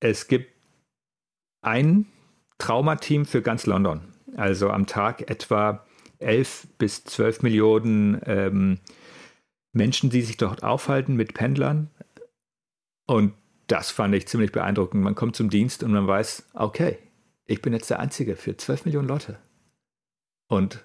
es 0.00 0.28
gibt 0.28 0.52
ein 1.62 2.06
Traumateam 2.58 3.24
für 3.24 3.42
ganz 3.42 3.66
London. 3.66 4.00
Also 4.36 4.70
am 4.70 4.86
Tag 4.86 5.30
etwa 5.30 5.84
11 6.18 6.68
bis 6.78 7.04
12 7.04 7.42
Millionen 7.42 8.20
ähm, 8.24 8.78
Menschen, 9.72 10.10
die 10.10 10.22
sich 10.22 10.36
dort 10.36 10.62
aufhalten 10.62 11.16
mit 11.16 11.34
Pendlern. 11.34 11.90
Und 13.06 13.34
das 13.66 13.90
fand 13.90 14.14
ich 14.14 14.26
ziemlich 14.28 14.52
beeindruckend. 14.52 15.02
Man 15.02 15.14
kommt 15.14 15.36
zum 15.36 15.50
Dienst 15.50 15.82
und 15.82 15.92
man 15.92 16.06
weiß, 16.06 16.50
okay, 16.54 16.98
ich 17.44 17.62
bin 17.62 17.72
jetzt 17.72 17.90
der 17.90 18.00
Einzige 18.00 18.36
für 18.36 18.56
12 18.56 18.86
Millionen 18.86 19.08
Leute. 19.08 19.38
Und 20.48 20.84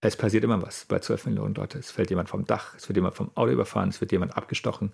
es 0.00 0.16
passiert 0.16 0.44
immer 0.44 0.62
was 0.62 0.86
bei 0.86 0.98
12 0.98 1.26
Millionen 1.26 1.54
Leute. 1.54 1.78
Es 1.78 1.90
fällt 1.90 2.10
jemand 2.10 2.28
vom 2.28 2.46
Dach, 2.46 2.74
es 2.76 2.88
wird 2.88 2.96
jemand 2.96 3.14
vom 3.14 3.30
Auto 3.36 3.52
überfahren, 3.52 3.90
es 3.90 4.00
wird 4.00 4.12
jemand 4.12 4.36
abgestochen, 4.36 4.92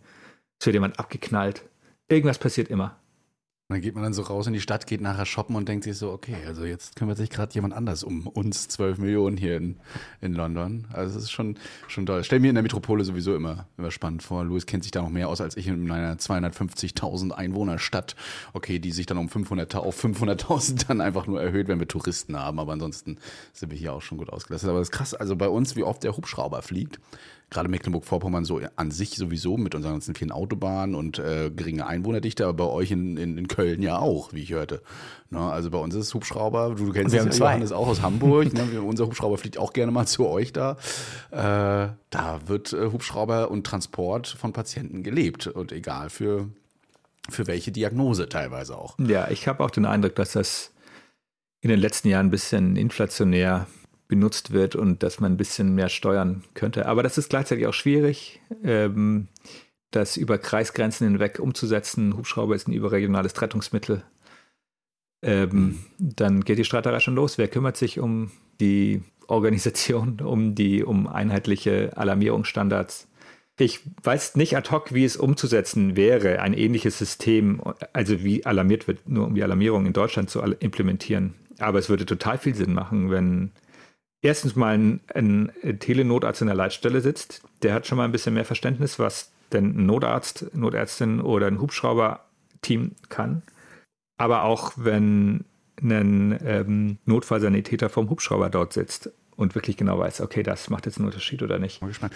es 0.59 0.67
wird 0.67 0.75
jemand 0.75 0.99
abgeknallt. 0.99 1.65
Irgendwas 2.09 2.39
passiert 2.39 2.69
immer. 2.69 2.99
Und 3.69 3.75
dann 3.75 3.83
geht 3.83 3.97
man 3.97 4.05
dann 4.05 4.13
so 4.13 4.23
raus 4.23 4.47
in 4.47 4.53
die 4.53 4.61
Stadt, 4.61 4.87
geht 4.87 5.01
nachher 5.01 5.27
shoppen 5.27 5.57
und 5.57 5.69
denkt 5.69 5.83
sich 5.83 5.99
so, 5.99 6.13
okay, 6.13 6.37
also 6.47 6.65
jetzt 6.65 6.95
kümmert 6.95 7.17
sich 7.17 7.31
gerade 7.31 7.53
jemand 7.53 7.75
anders 7.75 8.05
um 8.05 8.29
uns 8.29 8.69
12 8.69 8.99
Millionen 8.99 9.37
hier 9.37 9.57
in, 9.57 9.81
in 10.21 10.35
London. 10.35 10.87
Also 10.93 11.15
das 11.15 11.25
ist 11.25 11.33
schon, 11.33 11.59
schon 11.89 12.07
toll. 12.07 12.23
Stell 12.23 12.39
mir 12.39 12.51
in 12.51 12.55
der 12.55 12.63
Metropole 12.63 13.03
sowieso 13.03 13.35
immer, 13.35 13.67
immer 13.77 13.91
spannend 13.91 14.23
vor. 14.23 14.45
Louis 14.45 14.67
kennt 14.67 14.85
sich 14.85 14.93
da 14.93 15.03
noch 15.03 15.09
mehr 15.09 15.29
aus 15.29 15.41
als 15.41 15.57
ich 15.57 15.67
in 15.67 15.91
einer 15.91 16.15
250.000 16.15 17.33
Einwohnerstadt. 17.33 18.15
Okay, 18.53 18.79
die 18.79 18.93
sich 18.93 19.07
dann 19.07 19.19
um 19.19 19.29
500 19.29 19.75
auf 19.75 20.01
500.000 20.01 20.87
dann 20.87 21.01
einfach 21.01 21.27
nur 21.27 21.43
erhöht, 21.43 21.67
wenn 21.67 21.81
wir 21.81 21.89
Touristen 21.89 22.39
haben. 22.39 22.61
Aber 22.61 22.73
ansonsten 22.73 23.19
sind 23.53 23.73
wir 23.73 23.79
hier 23.79 23.95
auch 23.95 24.03
schon 24.03 24.19
gut 24.19 24.31
ausgelastet. 24.31 24.71
Aber 24.71 24.79
das 24.79 24.91
ist 24.91 24.93
krass, 24.93 25.13
also 25.13 25.35
bei 25.35 25.49
uns, 25.49 25.75
wie 25.75 25.83
oft 25.83 26.05
der 26.05 26.17
Hubschrauber 26.17 26.63
fliegt 26.63 27.01
gerade 27.51 27.69
Mecklenburg-Vorpommern 27.69 28.45
so 28.45 28.61
an 28.77 28.91
sich 28.91 29.17
sowieso 29.17 29.57
mit 29.57 29.75
unseren 29.75 29.95
ganzen 29.95 30.15
vielen 30.15 30.33
Autobahnen 30.33 30.95
und 30.95 31.19
äh, 31.19 31.51
geringe 31.55 31.87
Einwohnerdichte, 31.87 32.45
aber 32.45 32.67
bei 32.67 32.71
euch 32.71 32.91
in, 32.91 33.17
in, 33.17 33.39
in 33.39 33.49
Köln 33.57 33.81
ja 33.81 33.99
auch, 33.99 34.35
wie 34.35 34.43
ich 34.43 34.53
hörte. 34.53 34.83
Ne? 35.31 35.41
Also 35.41 35.71
bei 35.71 35.79
uns 35.79 35.95
ist 35.95 36.07
es 36.07 36.15
Hubschrauber, 36.15 36.75
du 36.77 36.93
kennst 36.93 37.15
wir 37.15 37.27
es, 37.27 37.39
Johannes 37.39 37.73
auch 37.73 37.89
aus 37.89 38.03
Hamburg, 38.03 38.53
ne? 38.53 38.83
unser 38.87 39.07
Hubschrauber 39.07 39.39
fliegt 39.39 39.57
auch 39.57 39.73
gerne 39.73 39.93
mal 39.93 40.07
zu 40.07 40.27
euch 40.27 40.53
da. 40.53 40.77
Äh, 41.31 41.89
da 42.11 42.41
wird 42.47 42.75
äh, 42.75 42.93
Hubschrauber 42.93 43.51
und 43.51 43.67
Transport 43.67 44.29
von 44.29 44.53
Patienten 44.53 45.03
gelebt 45.03 45.47
und 45.47 45.73
egal 45.73 46.11
für, 46.11 46.51
für 47.31 47.47
welche 47.47 47.73
Diagnose 47.73 48.29
teilweise 48.29 48.77
auch. 48.77 48.99
Ja, 48.99 49.31
ich 49.31 49.49
habe 49.49 49.65
auch 49.65 49.71
den 49.71 49.87
Eindruck, 49.87 50.15
dass 50.17 50.33
das 50.33 50.73
in 51.63 51.71
den 51.71 51.81
letzten 51.81 52.09
Jahren 52.09 52.27
ein 52.27 52.31
bisschen 52.31 52.77
inflationär 52.77 53.67
benutzt 54.09 54.53
wird 54.53 54.77
und 54.77 55.03
dass 55.03 55.19
man 55.19 55.33
ein 55.33 55.37
bisschen 55.39 55.75
mehr 55.75 55.89
steuern 55.89 56.45
könnte. 56.53 56.87
Aber 56.87 57.03
das 57.03 57.17
ist 57.17 57.31
gleichzeitig 57.31 57.67
auch 57.67 57.75
schwierig, 57.75 58.41
ähm, 58.63 59.29
das 59.91 60.17
über 60.17 60.39
Kreisgrenzen 60.39 61.07
hinweg 61.07 61.39
umzusetzen. 61.39 62.17
Hubschrauber 62.17 62.55
ist 62.55 62.69
ein 62.69 62.73
überregionales 62.73 63.41
Rettungsmittel. 63.41 64.03
Ähm, 65.23 65.51
mhm. 65.51 65.79
Dann 65.99 66.41
geht 66.43 66.59
die 66.59 66.65
Streiterei 66.65 67.01
schon 67.01 67.15
los. 67.15 67.39
Wer 67.39 67.49
kümmert 67.49 67.77
sich 67.77 67.99
um 67.99 68.31
die 68.61 69.03
Organisation, 69.29 70.21
um 70.25 70.55
die 70.55 70.85
um 70.85 71.07
einheitliche 71.07 71.97
Alarmierungsstandards? 71.97 73.09
Ich 73.59 73.81
weiß 74.03 74.37
nicht 74.37 74.57
ad 74.57 74.71
hoc, 74.71 74.93
wie 74.93 75.05
es 75.05 75.17
umzusetzen 75.17 75.97
wäre, 75.97 76.43
ein 76.43 76.53
ähnliches 76.53 76.99
System, 76.99 77.63
also 77.95 78.23
wie 78.23 78.45
alarmiert 78.45 78.87
wird, 78.87 79.09
nur 79.09 79.27
um 79.27 79.35
die 79.35 79.43
Alarmierung 79.43 79.87
in 79.87 79.95
Deutschland 79.95 80.29
zu 80.29 80.41
implementieren. 80.41 81.35
Aber 81.59 81.79
es 81.79 81.89
würde 81.89 82.05
total 82.05 82.37
viel 82.37 82.55
Sinn 82.55 82.75
machen, 82.75 83.11
wenn 83.11 83.53
erstens 84.21 84.57
mal 84.57 84.75
ein, 84.75 85.01
ein 85.15 85.51
Telenotarzt 85.81 86.43
in 86.43 86.49
der 86.49 86.57
Leitstelle 86.57 87.01
sitzt, 87.01 87.43
der 87.63 87.73
hat 87.73 87.87
schon 87.87 87.97
mal 87.97 88.05
ein 88.05 88.13
bisschen 88.13 88.35
mehr 88.35 88.45
Verständnis, 88.45 88.99
was 88.99 89.33
denn 89.53 89.79
ein 89.79 89.87
Notarzt, 89.87 90.55
Notärztin 90.55 91.21
oder 91.21 91.47
ein 91.47 91.61
Hubschrauber-Team 91.61 92.93
kann. 93.09 93.43
Aber 94.19 94.45
auch 94.45 94.73
wenn 94.77 95.45
ein 95.83 96.39
ähm, 96.45 96.99
Notfallsanitäter 97.05 97.89
vom 97.89 98.09
Hubschrauber 98.09 98.49
dort 98.49 98.73
sitzt 98.73 99.11
und 99.37 99.55
wirklich 99.55 99.77
genau 99.77 99.99
weiß, 99.99 100.23
okay, 100.23 100.43
das 100.43 100.71
macht 100.71 100.87
jetzt 100.87 100.99
einen 100.99 101.07
Unterschied 101.07 101.43
oder 101.43 101.59
nicht. 101.59 101.81
Bin 101.81 101.89
gespannt. 101.89 102.15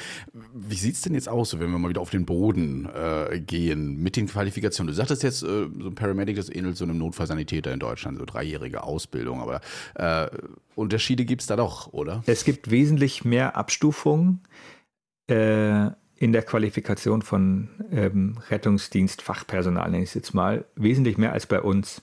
Wie 0.54 0.74
sieht 0.74 0.94
es 0.94 1.02
denn 1.02 1.14
jetzt 1.14 1.28
aus, 1.28 1.58
wenn 1.58 1.70
wir 1.70 1.78
mal 1.78 1.90
wieder 1.90 2.00
auf 2.00 2.10
den 2.10 2.24
Boden 2.24 2.88
äh, 2.94 3.40
gehen 3.40 4.02
mit 4.02 4.16
den 4.16 4.26
Qualifikationen? 4.26 4.90
Du 4.90 4.96
sagtest 4.96 5.22
jetzt, 5.22 5.42
äh, 5.42 5.66
so 5.78 5.88
ein 5.88 5.94
Paramedic, 5.94 6.36
das 6.36 6.48
ähnelt 6.48 6.76
so 6.76 6.84
einem 6.84 6.98
Notfallsanitäter 6.98 7.72
in 7.72 7.78
Deutschland, 7.78 8.18
so 8.18 8.24
dreijährige 8.24 8.82
Ausbildung, 8.82 9.40
aber 9.40 9.60
äh, 9.94 10.28
Unterschiede 10.74 11.26
gibt 11.26 11.42
es 11.42 11.46
da 11.46 11.56
doch, 11.56 11.92
oder? 11.92 12.22
Es 12.26 12.44
gibt 12.44 12.70
wesentlich 12.70 13.24
mehr 13.24 13.56
Abstufungen 13.56 14.40
äh, 15.26 15.90
in 16.20 16.32
der 16.32 16.42
Qualifikation 16.42 17.22
von 17.22 17.70
ähm, 17.90 18.36
Rettungsdienstfachpersonal, 18.50 19.90
nenne 19.90 20.04
ich 20.04 20.10
es 20.10 20.14
jetzt 20.14 20.34
mal, 20.34 20.66
wesentlich 20.76 21.16
mehr 21.16 21.32
als 21.32 21.46
bei 21.46 21.60
uns. 21.60 22.02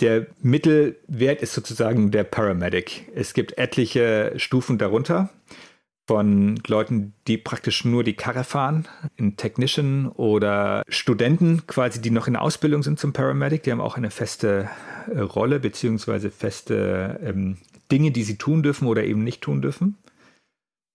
Der 0.00 0.28
Mittelwert 0.40 1.42
ist 1.42 1.52
sozusagen 1.52 2.12
der 2.12 2.24
Paramedic. 2.24 3.10
Es 3.14 3.34
gibt 3.34 3.58
etliche 3.58 4.32
Stufen 4.36 4.78
darunter 4.78 5.30
von 6.06 6.60
Leuten, 6.66 7.14
die 7.26 7.36
praktisch 7.36 7.84
nur 7.84 8.04
die 8.04 8.14
Karre 8.14 8.44
fahren, 8.44 8.86
in 9.16 9.36
Technician 9.36 10.08
oder 10.08 10.84
Studenten 10.88 11.66
quasi, 11.66 12.00
die 12.00 12.10
noch 12.10 12.28
in 12.28 12.36
Ausbildung 12.36 12.84
sind 12.84 13.00
zum 13.00 13.12
Paramedic. 13.12 13.64
Die 13.64 13.72
haben 13.72 13.80
auch 13.80 13.96
eine 13.96 14.10
feste 14.10 14.68
äh, 15.12 15.18
Rolle 15.18 15.58
beziehungsweise 15.58 16.30
feste 16.30 17.18
ähm, 17.24 17.56
Dinge, 17.90 18.12
die 18.12 18.22
sie 18.22 18.36
tun 18.36 18.62
dürfen 18.62 18.86
oder 18.86 19.02
eben 19.02 19.24
nicht 19.24 19.40
tun 19.40 19.60
dürfen. 19.60 19.96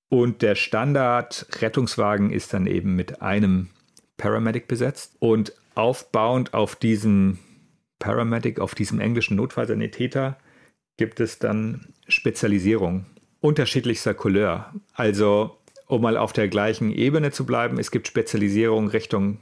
Und 0.09 0.41
der 0.41 0.55
Standard-Rettungswagen 0.55 2.31
ist 2.31 2.53
dann 2.53 2.65
eben 2.65 2.95
mit 2.95 3.21
einem 3.21 3.69
Paramedic 4.17 4.67
besetzt. 4.67 5.15
Und 5.19 5.53
aufbauend 5.75 6.53
auf 6.53 6.75
diesem 6.75 7.39
Paramedic, 7.99 8.59
auf 8.59 8.75
diesem 8.75 8.99
englischen 8.99 9.37
Notfallsanitäter, 9.37 10.37
gibt 10.97 11.19
es 11.19 11.39
dann 11.39 11.93
Spezialisierung 12.07 13.05
unterschiedlichster 13.39 14.13
Couleur. 14.13 14.73
Also, 14.93 15.57
um 15.87 16.01
mal 16.01 16.17
auf 16.17 16.33
der 16.33 16.47
gleichen 16.47 16.91
Ebene 16.91 17.31
zu 17.31 17.45
bleiben, 17.45 17.79
es 17.79 17.91
gibt 17.91 18.07
Spezialisierung 18.07 18.89
Richtung 18.89 19.39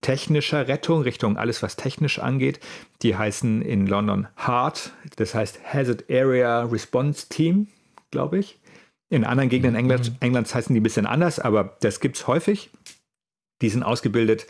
technischer 0.00 0.68
Rettung, 0.68 1.02
Richtung 1.02 1.36
alles, 1.36 1.62
was 1.62 1.76
technisch 1.76 2.18
angeht. 2.18 2.60
Die 3.02 3.16
heißen 3.16 3.62
in 3.62 3.86
London 3.86 4.28
HART, 4.36 4.92
das 5.16 5.34
heißt 5.34 5.60
Hazard 5.72 6.04
Area 6.10 6.62
Response 6.62 7.28
Team, 7.28 7.68
glaube 8.10 8.38
ich. 8.38 8.57
In 9.10 9.24
anderen 9.24 9.48
Gegenden 9.48 9.74
England, 9.74 10.10
mhm. 10.10 10.16
Englands 10.20 10.54
heißen 10.54 10.74
die 10.74 10.80
ein 10.80 10.82
bisschen 10.82 11.06
anders, 11.06 11.38
aber 11.38 11.76
das 11.80 12.00
gibt 12.00 12.16
es 12.16 12.26
häufig. 12.26 12.70
Die 13.62 13.70
sind 13.70 13.82
ausgebildet 13.82 14.46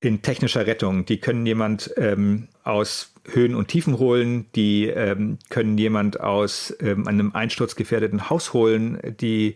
in 0.00 0.22
technischer 0.22 0.66
Rettung. 0.66 1.06
Die 1.06 1.18
können 1.18 1.46
jemand 1.46 1.92
ähm, 1.96 2.48
aus 2.64 3.14
Höhen 3.24 3.54
und 3.54 3.68
Tiefen 3.68 3.98
holen, 3.98 4.46
die 4.54 4.86
ähm, 4.86 5.38
können 5.48 5.78
jemand 5.78 6.20
aus 6.20 6.76
ähm, 6.80 7.08
einem 7.08 7.34
einsturzgefährdeten 7.34 8.28
Haus 8.30 8.52
holen, 8.52 9.00
die 9.20 9.54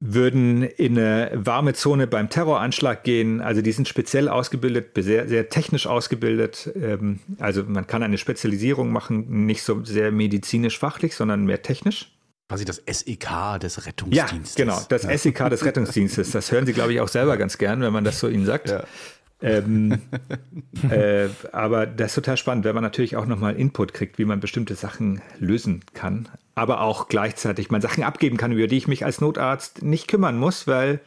würden 0.00 0.62
in 0.62 0.96
eine 0.96 1.32
warme 1.34 1.74
Zone 1.74 2.06
beim 2.06 2.30
Terroranschlag 2.30 3.02
gehen. 3.02 3.40
Also 3.40 3.62
die 3.62 3.72
sind 3.72 3.88
speziell 3.88 4.28
ausgebildet, 4.28 4.90
sehr, 4.96 5.26
sehr 5.26 5.48
technisch 5.48 5.88
ausgebildet. 5.88 6.70
Ähm, 6.80 7.18
also 7.40 7.64
man 7.64 7.86
kann 7.86 8.04
eine 8.04 8.18
Spezialisierung 8.18 8.92
machen, 8.92 9.46
nicht 9.46 9.62
so 9.62 9.84
sehr 9.84 10.12
medizinisch-fachlich, 10.12 11.16
sondern 11.16 11.46
mehr 11.46 11.62
technisch. 11.62 12.12
Quasi 12.48 12.64
das 12.64 12.82
SEK 12.86 13.60
des 13.60 13.86
Rettungsdienstes. 13.86 14.56
Ja, 14.56 14.64
genau, 14.64 14.80
das 14.88 15.02
ja. 15.02 15.16
SEK 15.16 15.50
des 15.50 15.64
Rettungsdienstes. 15.64 16.30
Das 16.30 16.50
hören 16.50 16.64
Sie, 16.64 16.72
glaube 16.72 16.94
ich, 16.94 17.00
auch 17.00 17.08
selber 17.08 17.36
ganz 17.36 17.58
gern, 17.58 17.82
wenn 17.82 17.92
man 17.92 18.04
das 18.04 18.20
so 18.20 18.28
Ihnen 18.28 18.46
sagt. 18.46 18.70
Ja. 18.70 18.84
Ähm, 19.40 20.00
äh, 20.90 21.28
aber 21.52 21.86
das 21.86 22.12
ist 22.12 22.14
total 22.16 22.36
spannend, 22.36 22.64
wenn 22.64 22.74
man 22.74 22.82
natürlich 22.82 23.16
auch 23.16 23.26
nochmal 23.26 23.56
Input 23.56 23.94
kriegt, 23.94 24.18
wie 24.18 24.24
man 24.24 24.40
bestimmte 24.40 24.74
Sachen 24.74 25.20
lösen 25.38 25.84
kann, 25.94 26.28
aber 26.54 26.80
auch 26.80 27.08
gleichzeitig 27.08 27.70
man 27.70 27.80
Sachen 27.80 28.02
abgeben 28.02 28.36
kann, 28.36 28.52
über 28.52 28.66
die 28.66 28.78
ich 28.78 28.88
mich 28.88 29.04
als 29.04 29.20
Notarzt 29.20 29.82
nicht 29.82 30.08
kümmern 30.08 30.38
muss, 30.38 30.66
weil 30.66 31.00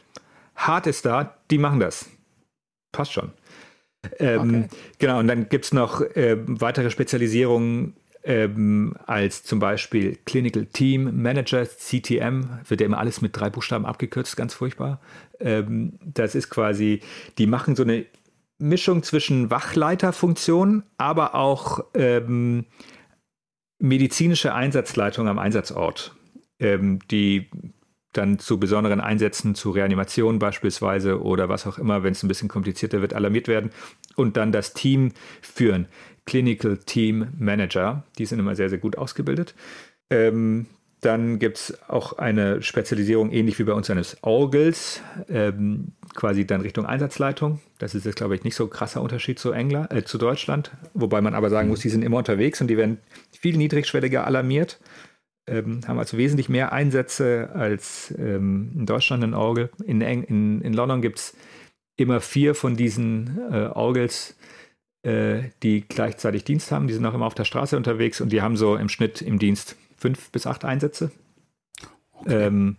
hart 0.54 0.86
ist 0.86 1.04
da, 1.04 1.36
die 1.50 1.58
machen 1.58 1.80
das. 1.80 2.08
Passt 2.92 3.12
schon. 3.12 3.32
Ähm, 4.18 4.64
okay. 4.64 4.68
Genau, 4.98 5.18
und 5.18 5.28
dann 5.28 5.48
gibt 5.48 5.66
es 5.66 5.72
noch 5.72 6.00
äh, 6.00 6.36
weitere 6.46 6.90
Spezialisierungen 6.90 7.94
ähm, 8.24 8.94
als 9.06 9.42
zum 9.42 9.58
Beispiel 9.58 10.18
Clinical 10.24 10.66
Team 10.66 11.22
Manager, 11.22 11.66
CTM, 11.66 12.60
wird 12.68 12.80
ja 12.80 12.86
immer 12.86 12.98
alles 12.98 13.20
mit 13.20 13.36
drei 13.36 13.50
Buchstaben 13.50 13.86
abgekürzt, 13.86 14.36
ganz 14.36 14.54
furchtbar. 14.54 15.00
Ähm, 15.40 15.98
das 16.04 16.34
ist 16.34 16.48
quasi, 16.48 17.00
die 17.38 17.46
machen 17.46 17.74
so 17.74 17.82
eine 17.82 18.06
Mischung 18.58 19.02
zwischen 19.02 19.50
Wachleiterfunktion, 19.50 20.84
aber 20.96 21.34
auch 21.34 21.84
ähm, 21.94 22.66
medizinische 23.78 24.54
Einsatzleitung 24.54 25.26
am 25.26 25.40
Einsatzort, 25.40 26.14
ähm, 26.60 27.00
die 27.10 27.50
dann 28.12 28.38
zu 28.38 28.60
besonderen 28.60 29.00
Einsätzen, 29.00 29.54
zu 29.54 29.70
Reanimationen 29.70 30.38
beispielsweise 30.38 31.22
oder 31.22 31.48
was 31.48 31.66
auch 31.66 31.78
immer, 31.78 32.02
wenn 32.02 32.12
es 32.12 32.22
ein 32.22 32.28
bisschen 32.28 32.48
komplizierter 32.48 33.00
wird, 33.00 33.14
alarmiert 33.14 33.48
werden 33.48 33.70
und 34.16 34.36
dann 34.36 34.52
das 34.52 34.74
Team 34.74 35.12
führen. 35.40 35.88
Clinical 36.26 36.78
Team 36.78 37.28
Manager, 37.38 38.04
die 38.18 38.26
sind 38.26 38.38
immer 38.38 38.54
sehr, 38.54 38.68
sehr 38.68 38.78
gut 38.78 38.96
ausgebildet. 38.96 39.54
Ähm, 40.10 40.66
dann 41.02 41.40
gibt 41.40 41.58
es 41.58 41.88
auch 41.88 42.12
eine 42.18 42.62
Spezialisierung, 42.62 43.32
ähnlich 43.32 43.58
wie 43.58 43.64
bei 43.64 43.72
uns 43.72 43.90
eines 43.90 44.18
Orgels, 44.22 45.00
ähm, 45.28 45.88
quasi 46.14 46.46
dann 46.46 46.60
Richtung 46.60 46.86
Einsatzleitung. 46.86 47.60
Das 47.78 47.96
ist 47.96 48.06
jetzt, 48.06 48.14
glaube 48.14 48.36
ich, 48.36 48.44
nicht 48.44 48.54
so 48.54 48.64
ein 48.64 48.70
krasser 48.70 49.02
Unterschied 49.02 49.40
zu, 49.40 49.50
England, 49.50 49.92
äh, 49.92 50.04
zu 50.04 50.16
Deutschland. 50.16 50.70
Wobei 50.94 51.20
man 51.20 51.34
aber 51.34 51.50
sagen 51.50 51.68
muss, 51.68 51.80
die 51.80 51.88
sind 51.88 52.04
immer 52.04 52.18
unterwegs 52.18 52.60
und 52.60 52.68
die 52.68 52.76
werden 52.76 52.98
viel 53.32 53.56
niedrigschwelliger 53.56 54.24
alarmiert. 54.24 54.78
Ähm, 55.48 55.80
haben 55.88 55.98
also 55.98 56.18
wesentlich 56.18 56.48
mehr 56.48 56.72
Einsätze 56.72 57.50
als 57.52 58.14
ähm, 58.16 58.70
in 58.76 58.86
Deutschland 58.86 59.24
ein 59.24 59.34
Orgel. 59.34 59.70
In, 59.84 60.00
in, 60.02 60.60
in 60.60 60.72
London 60.72 61.02
gibt 61.02 61.18
es 61.18 61.36
immer 61.96 62.20
vier 62.20 62.54
von 62.54 62.76
diesen 62.76 63.40
äh, 63.50 63.66
Orgels, 63.74 64.36
die 65.04 65.84
gleichzeitig 65.88 66.44
Dienst 66.44 66.70
haben. 66.70 66.86
Die 66.86 66.94
sind 66.94 67.04
auch 67.04 67.14
immer 67.14 67.26
auf 67.26 67.34
der 67.34 67.44
Straße 67.44 67.76
unterwegs 67.76 68.20
und 68.20 68.30
die 68.30 68.40
haben 68.40 68.56
so 68.56 68.76
im 68.76 68.88
Schnitt 68.88 69.20
im 69.20 69.40
Dienst 69.40 69.74
fünf 69.96 70.30
bis 70.30 70.46
acht 70.46 70.64
Einsätze. 70.64 71.10
Okay. 72.12 72.46
Ähm, 72.46 72.76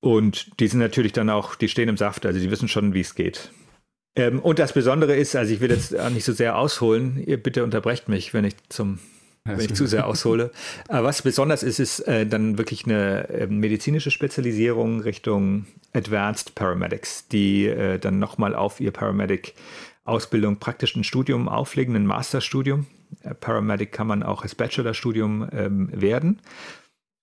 und 0.00 0.58
die 0.60 0.66
sind 0.66 0.80
natürlich 0.80 1.12
dann 1.12 1.30
auch, 1.30 1.54
die 1.54 1.68
stehen 1.68 1.88
im 1.88 1.96
Saft, 1.96 2.26
also 2.26 2.40
die 2.40 2.50
wissen 2.50 2.68
schon, 2.68 2.94
wie 2.94 3.00
es 3.00 3.14
geht. 3.14 3.52
Ähm, 4.16 4.40
und 4.40 4.58
das 4.58 4.72
Besondere 4.72 5.14
ist, 5.14 5.36
also 5.36 5.52
ich 5.52 5.60
will 5.60 5.70
jetzt 5.70 5.92
nicht 6.12 6.24
so 6.24 6.32
sehr 6.32 6.56
ausholen, 6.56 7.22
ihr 7.24 7.40
bitte 7.40 7.62
unterbrecht 7.62 8.08
mich, 8.08 8.34
wenn 8.34 8.44
ich 8.44 8.56
zum 8.68 8.98
wenn 9.44 9.58
ich 9.60 9.74
zu 9.74 9.86
sehr 9.86 10.06
aushole. 10.06 10.50
Aber 10.88 11.08
was 11.08 11.22
besonders 11.22 11.62
ist, 11.62 11.78
ist 11.78 12.00
äh, 12.00 12.26
dann 12.26 12.58
wirklich 12.58 12.84
eine 12.84 13.28
äh, 13.30 13.46
medizinische 13.46 14.10
Spezialisierung 14.10 15.00
Richtung 15.00 15.66
Advanced 15.94 16.54
Paramedics, 16.54 17.26
die 17.28 17.66
äh, 17.66 17.98
dann 17.98 18.18
nochmal 18.18 18.54
auf 18.54 18.80
ihr 18.80 18.90
Paramedic-Ausbildung 20.04 20.58
praktisch 20.58 20.96
ein 20.96 21.04
Studium 21.04 21.48
auflegen, 21.48 21.96
ein 21.96 22.06
Masterstudium. 22.06 22.86
Äh, 23.22 23.34
Paramedic 23.34 23.92
kann 23.92 24.06
man 24.06 24.22
auch 24.22 24.42
als 24.42 24.54
Bachelorstudium 24.54 25.48
ähm, 25.52 25.88
werden. 25.92 26.40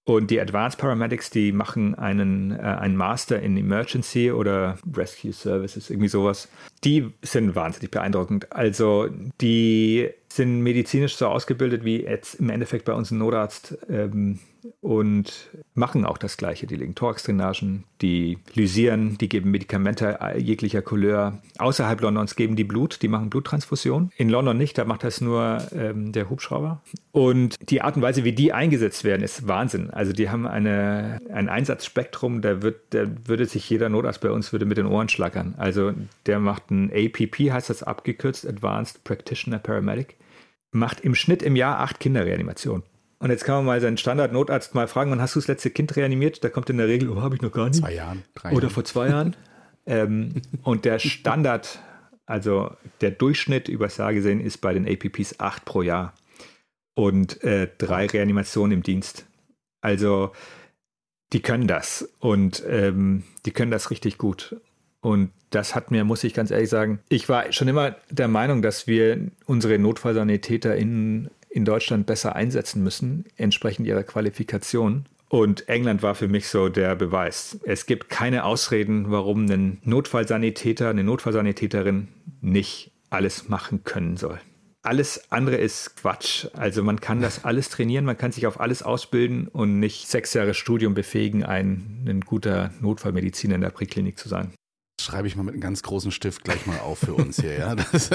Und 0.05 0.31
die 0.31 0.39
Advanced 0.39 0.79
Paramedics, 0.79 1.31
die 1.31 1.51
machen 1.51 1.93
einen, 1.95 2.51
äh, 2.51 2.61
einen 2.61 2.95
Master 2.95 3.41
in 3.41 3.57
Emergency 3.57 4.31
oder 4.31 4.77
Rescue 4.95 5.33
Services, 5.33 5.89
irgendwie 5.89 6.07
sowas. 6.07 6.47
Die 6.85 7.11
sind 7.21 7.55
wahnsinnig 7.55 7.91
beeindruckend. 7.91 8.51
Also 8.53 9.09
die 9.41 10.09
sind 10.29 10.61
medizinisch 10.61 11.15
so 11.15 11.27
ausgebildet 11.27 11.83
wie 11.83 12.03
jetzt 12.03 12.35
im 12.35 12.49
Endeffekt 12.49 12.85
bei 12.85 12.93
uns 12.93 13.11
ein 13.11 13.17
Notarzt 13.17 13.77
ähm, 13.89 14.39
und 14.81 15.49
machen 15.73 16.05
auch 16.05 16.17
das 16.17 16.37
Gleiche. 16.37 16.67
Die 16.67 16.75
legen 16.75 16.95
Thorax-Drainagen, 16.95 17.83
die 18.01 18.37
lysieren, 18.53 19.17
die 19.17 19.29
geben 19.29 19.51
Medikamente 19.51 20.19
jeglicher 20.37 20.81
Couleur. 20.81 21.41
Außerhalb 21.57 22.01
Londons 22.01 22.35
geben 22.35 22.55
die 22.55 22.63
Blut, 22.63 23.01
die 23.01 23.07
machen 23.07 23.29
Bluttransfusion. 23.29 24.11
In 24.17 24.29
London 24.29 24.57
nicht, 24.57 24.77
da 24.77 24.85
macht 24.85 25.03
das 25.03 25.21
nur 25.21 25.59
ähm, 25.73 26.11
der 26.11 26.29
Hubschrauber. 26.29 26.81
Und 27.11 27.55
die 27.69 27.81
Art 27.81 27.95
und 27.95 28.01
Weise, 28.01 28.23
wie 28.23 28.33
die 28.33 28.53
eingesetzt 28.53 29.03
werden, 29.03 29.23
ist 29.23 29.47
Wahnsinn. 29.47 29.89
Also 29.89 30.13
die 30.13 30.29
haben 30.29 30.45
eine, 30.45 31.19
ein 31.31 31.49
Einsatzspektrum, 31.49 32.41
da, 32.41 32.61
wird, 32.61 32.81
da 32.91 33.05
würde 33.25 33.45
sich 33.45 33.69
jeder 33.69 33.89
Notarzt 33.89 34.21
bei 34.21 34.31
uns 34.31 34.51
würde 34.51 34.65
mit 34.65 34.77
den 34.77 34.85
Ohren 34.85 35.09
schlackern. 35.09 35.55
Also 35.57 35.93
der 36.25 36.39
macht 36.39 36.69
ein 36.71 36.91
APP, 36.91 37.51
heißt 37.51 37.69
das 37.69 37.83
abgekürzt, 37.83 38.47
Advanced 38.47 39.03
Practitioner 39.03 39.59
Paramedic, 39.59 40.15
macht 40.71 41.01
im 41.01 41.15
Schnitt 41.15 41.41
im 41.43 41.55
Jahr 41.55 41.79
acht 41.79 41.99
Kinderreanimationen. 41.99 42.83
Und 43.19 43.31
jetzt 43.31 43.45
kann 43.45 43.55
man 43.55 43.65
mal 43.65 43.81
seinen 43.81 43.97
Standardnotarzt 43.97 44.75
mal 44.75 44.87
fragen, 44.87 45.09
wann 45.09 45.21
hast 45.21 45.35
du 45.35 45.39
das 45.39 45.47
letzte 45.47 45.71
Kind 45.71 45.95
reanimiert? 45.95 46.43
Da 46.43 46.49
kommt 46.49 46.69
in 46.69 46.77
der 46.77 46.87
Regel, 46.87 47.09
oh, 47.09 47.21
habe 47.21 47.35
ich 47.35 47.41
noch 47.41 47.51
gar 47.51 47.67
nicht. 47.67 47.79
Zwei 47.79 47.95
Jahren, 47.95 48.23
drei 48.35 48.51
Oder 48.53 48.69
vor 48.69 48.83
zwei 48.85 49.09
Jahren. 49.09 49.35
ähm, 49.87 50.41
und 50.63 50.85
der 50.85 50.99
Standard, 50.99 51.79
also 52.27 52.71
der 53.01 53.11
Durchschnitt 53.11 53.69
übers 53.69 53.97
Jahr 53.97 54.13
gesehen, 54.13 54.39
ist 54.39 54.59
bei 54.59 54.73
den 54.73 54.87
APPs 54.87 55.39
acht 55.39 55.65
pro 55.65 55.81
Jahr. 55.81 56.13
Und 56.93 57.43
äh, 57.43 57.69
drei 57.77 58.05
Reanimationen 58.07 58.77
im 58.77 58.83
Dienst. 58.83 59.25
Also 59.81 60.31
die 61.33 61.41
können 61.41 61.67
das 61.67 62.07
und 62.19 62.63
ähm, 62.67 63.23
die 63.45 63.51
können 63.51 63.71
das 63.71 63.91
richtig 63.91 64.17
gut. 64.17 64.59
Und 65.01 65.31
das 65.49 65.75
hat 65.75 65.91
mir, 65.91 66.03
muss 66.03 66.23
ich 66.23 66.33
ganz 66.33 66.51
ehrlich 66.51 66.69
sagen, 66.69 66.99
ich 67.09 67.29
war 67.29 67.51
schon 67.51 67.67
immer 67.67 67.95
der 68.09 68.27
Meinung, 68.27 68.61
dass 68.61 68.87
wir 68.87 69.19
unsere 69.45 69.79
NotfallsanitäterInnen 69.79 71.29
in 71.49 71.65
Deutschland 71.65 72.05
besser 72.05 72.35
einsetzen 72.35 72.83
müssen, 72.83 73.25
entsprechend 73.37 73.87
ihrer 73.87 74.03
Qualifikation. 74.03 75.05
Und 75.29 75.67
England 75.67 76.03
war 76.03 76.15
für 76.15 76.27
mich 76.27 76.47
so 76.47 76.69
der 76.69 76.95
Beweis. 76.95 77.59
Es 77.63 77.85
gibt 77.85 78.09
keine 78.09 78.45
Ausreden, 78.45 79.11
warum 79.11 79.45
ein 79.49 79.79
Notfallsanitäter, 79.83 80.89
eine 80.89 81.03
Notfallsanitäterin 81.03 82.07
nicht 82.41 82.91
alles 83.09 83.49
machen 83.49 83.83
können 83.83 84.17
soll. 84.17 84.39
Alles 84.83 85.31
andere 85.31 85.57
ist 85.57 85.97
Quatsch. 85.97 86.47
Also 86.53 86.81
man 86.83 87.01
kann 87.01 87.21
das 87.21 87.43
alles 87.43 87.69
trainieren, 87.69 88.05
man 88.05 88.17
kann 88.17 88.31
sich 88.31 88.47
auf 88.47 88.59
alles 88.59 88.83
ausbilden 88.83 89.47
und 89.47 89.79
nicht 89.79 90.07
sechs 90.07 90.33
Jahre 90.33 90.53
Studium 90.53 90.93
befähigen, 90.93 91.43
ein, 91.43 92.05
ein 92.07 92.21
guter 92.21 92.71
Notfallmediziner 92.79 93.55
in 93.55 93.61
der 93.61 93.69
Präklinik 93.69 94.17
zu 94.17 94.29
sein 94.29 94.53
schreibe 95.07 95.27
ich 95.27 95.37
mal 95.37 95.43
mit 95.43 95.53
einem 95.53 95.61
ganz 95.61 95.83
großen 95.83 96.11
Stift 96.11 96.43
gleich 96.43 96.65
mal 96.65 96.79
auf 96.79 96.99
für 96.99 97.13
uns 97.13 97.39
hier, 97.39 97.57
ja. 97.57 97.75
Das 97.75 98.09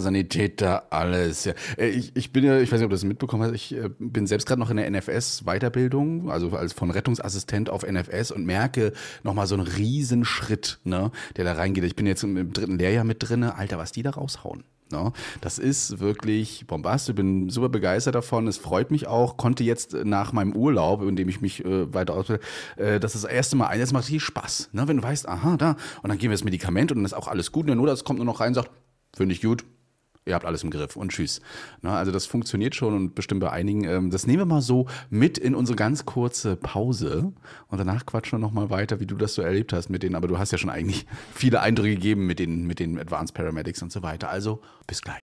Sanitäter, 0.00 0.90
alles. 0.90 1.44
Ja. 1.44 1.52
Äh, 1.76 1.88
ich, 1.88 2.16
ich 2.16 2.32
bin 2.32 2.44
ja, 2.44 2.58
ich 2.58 2.72
weiß 2.72 2.78
nicht, 2.78 2.86
ob 2.86 2.90
du 2.90 2.96
das 2.96 3.04
mitbekommen 3.04 3.42
hast, 3.42 3.52
ich 3.52 3.74
äh, 3.74 3.90
bin 3.98 4.26
selbst 4.26 4.46
gerade 4.46 4.58
noch 4.58 4.70
in 4.70 4.78
der 4.78 4.90
NFS-Weiterbildung, 4.90 6.30
also 6.30 6.50
als 6.56 6.72
von 6.72 6.90
Rettungsassistent 6.90 7.68
auf 7.68 7.82
NFS 7.86 8.30
und 8.30 8.46
merke 8.46 8.92
nochmal 9.22 9.46
so 9.46 9.54
einen 9.54 9.66
Riesenschritt, 9.66 10.78
ne, 10.84 11.10
der 11.36 11.44
da 11.44 11.52
reingeht. 11.52 11.84
Ich 11.84 11.96
bin 11.96 12.06
jetzt 12.06 12.22
im 12.22 12.52
dritten 12.54 12.78
Lehrjahr 12.78 13.04
mit 13.04 13.28
drin, 13.28 13.44
Alter, 13.44 13.76
was 13.76 13.92
die 13.92 14.02
da 14.02 14.10
raushauen. 14.10 14.64
No, 14.90 15.04
ne? 15.04 15.12
das 15.40 15.58
ist 15.58 16.00
wirklich 16.00 16.66
bombastisch. 16.66 17.10
Ich 17.10 17.16
bin 17.16 17.50
super 17.50 17.68
begeistert 17.68 18.14
davon. 18.14 18.46
Es 18.46 18.56
freut 18.56 18.90
mich 18.90 19.06
auch. 19.06 19.36
Konnte 19.36 19.64
jetzt 19.64 19.92
nach 19.92 20.32
meinem 20.32 20.54
Urlaub, 20.54 21.02
in 21.02 21.16
dem 21.16 21.28
ich 21.28 21.40
mich 21.40 21.64
äh, 21.64 21.92
weiter 21.92 22.14
ausbilde, 22.14 22.42
äh, 22.76 22.98
das 22.98 23.14
ist 23.14 23.24
das 23.24 23.30
erste 23.30 23.56
Mal 23.56 23.66
ein. 23.66 23.80
Jetzt 23.80 23.92
macht 23.92 24.04
richtig 24.04 24.22
Spaß. 24.22 24.70
Ne? 24.72 24.88
Wenn 24.88 24.98
du 24.98 25.02
weißt, 25.02 25.28
aha, 25.28 25.56
da. 25.56 25.76
Und 26.02 26.08
dann 26.08 26.18
geben 26.18 26.30
wir 26.30 26.36
das 26.36 26.44
Medikament 26.44 26.90
und 26.90 26.98
dann 26.98 27.04
ist 27.04 27.14
auch 27.14 27.28
alles 27.28 27.52
gut. 27.52 27.62
Und 27.62 27.68
der 27.68 27.76
Notarzt 27.76 28.04
kommt 28.04 28.18
nur 28.18 28.26
noch 28.26 28.40
rein 28.40 28.48
und 28.48 28.54
sagt, 28.54 28.70
finde 29.14 29.34
ich 29.34 29.42
gut, 29.42 29.64
ihr 30.28 30.34
habt 30.34 30.44
alles 30.44 30.62
im 30.62 30.70
Griff 30.70 30.96
und 30.96 31.10
tschüss. 31.10 31.40
Na, 31.82 31.96
also 31.96 32.12
das 32.12 32.26
funktioniert 32.26 32.74
schon 32.74 32.94
und 32.94 33.14
bestimmt 33.14 33.40
bei 33.40 33.50
einigen. 33.50 33.84
Ähm, 33.84 34.10
das 34.10 34.26
nehmen 34.26 34.40
wir 34.40 34.46
mal 34.46 34.62
so 34.62 34.86
mit 35.10 35.38
in 35.38 35.54
unsere 35.54 35.76
ganz 35.76 36.04
kurze 36.04 36.56
Pause 36.56 37.32
und 37.68 37.78
danach 37.78 38.06
quatschen 38.06 38.38
wir 38.38 38.46
nochmal 38.46 38.70
weiter, 38.70 39.00
wie 39.00 39.06
du 39.06 39.16
das 39.16 39.34
so 39.34 39.42
erlebt 39.42 39.72
hast 39.72 39.88
mit 39.88 40.02
denen. 40.02 40.14
Aber 40.14 40.28
du 40.28 40.38
hast 40.38 40.52
ja 40.52 40.58
schon 40.58 40.70
eigentlich 40.70 41.06
viele 41.34 41.60
Eindrücke 41.60 41.94
gegeben 41.94 42.26
mit 42.26 42.38
den, 42.38 42.66
mit 42.66 42.78
den 42.78 42.98
Advanced 42.98 43.34
Paramedics 43.34 43.82
und 43.82 43.92
so 43.92 44.02
weiter. 44.02 44.28
Also 44.28 44.60
bis 44.86 45.02
gleich. 45.02 45.20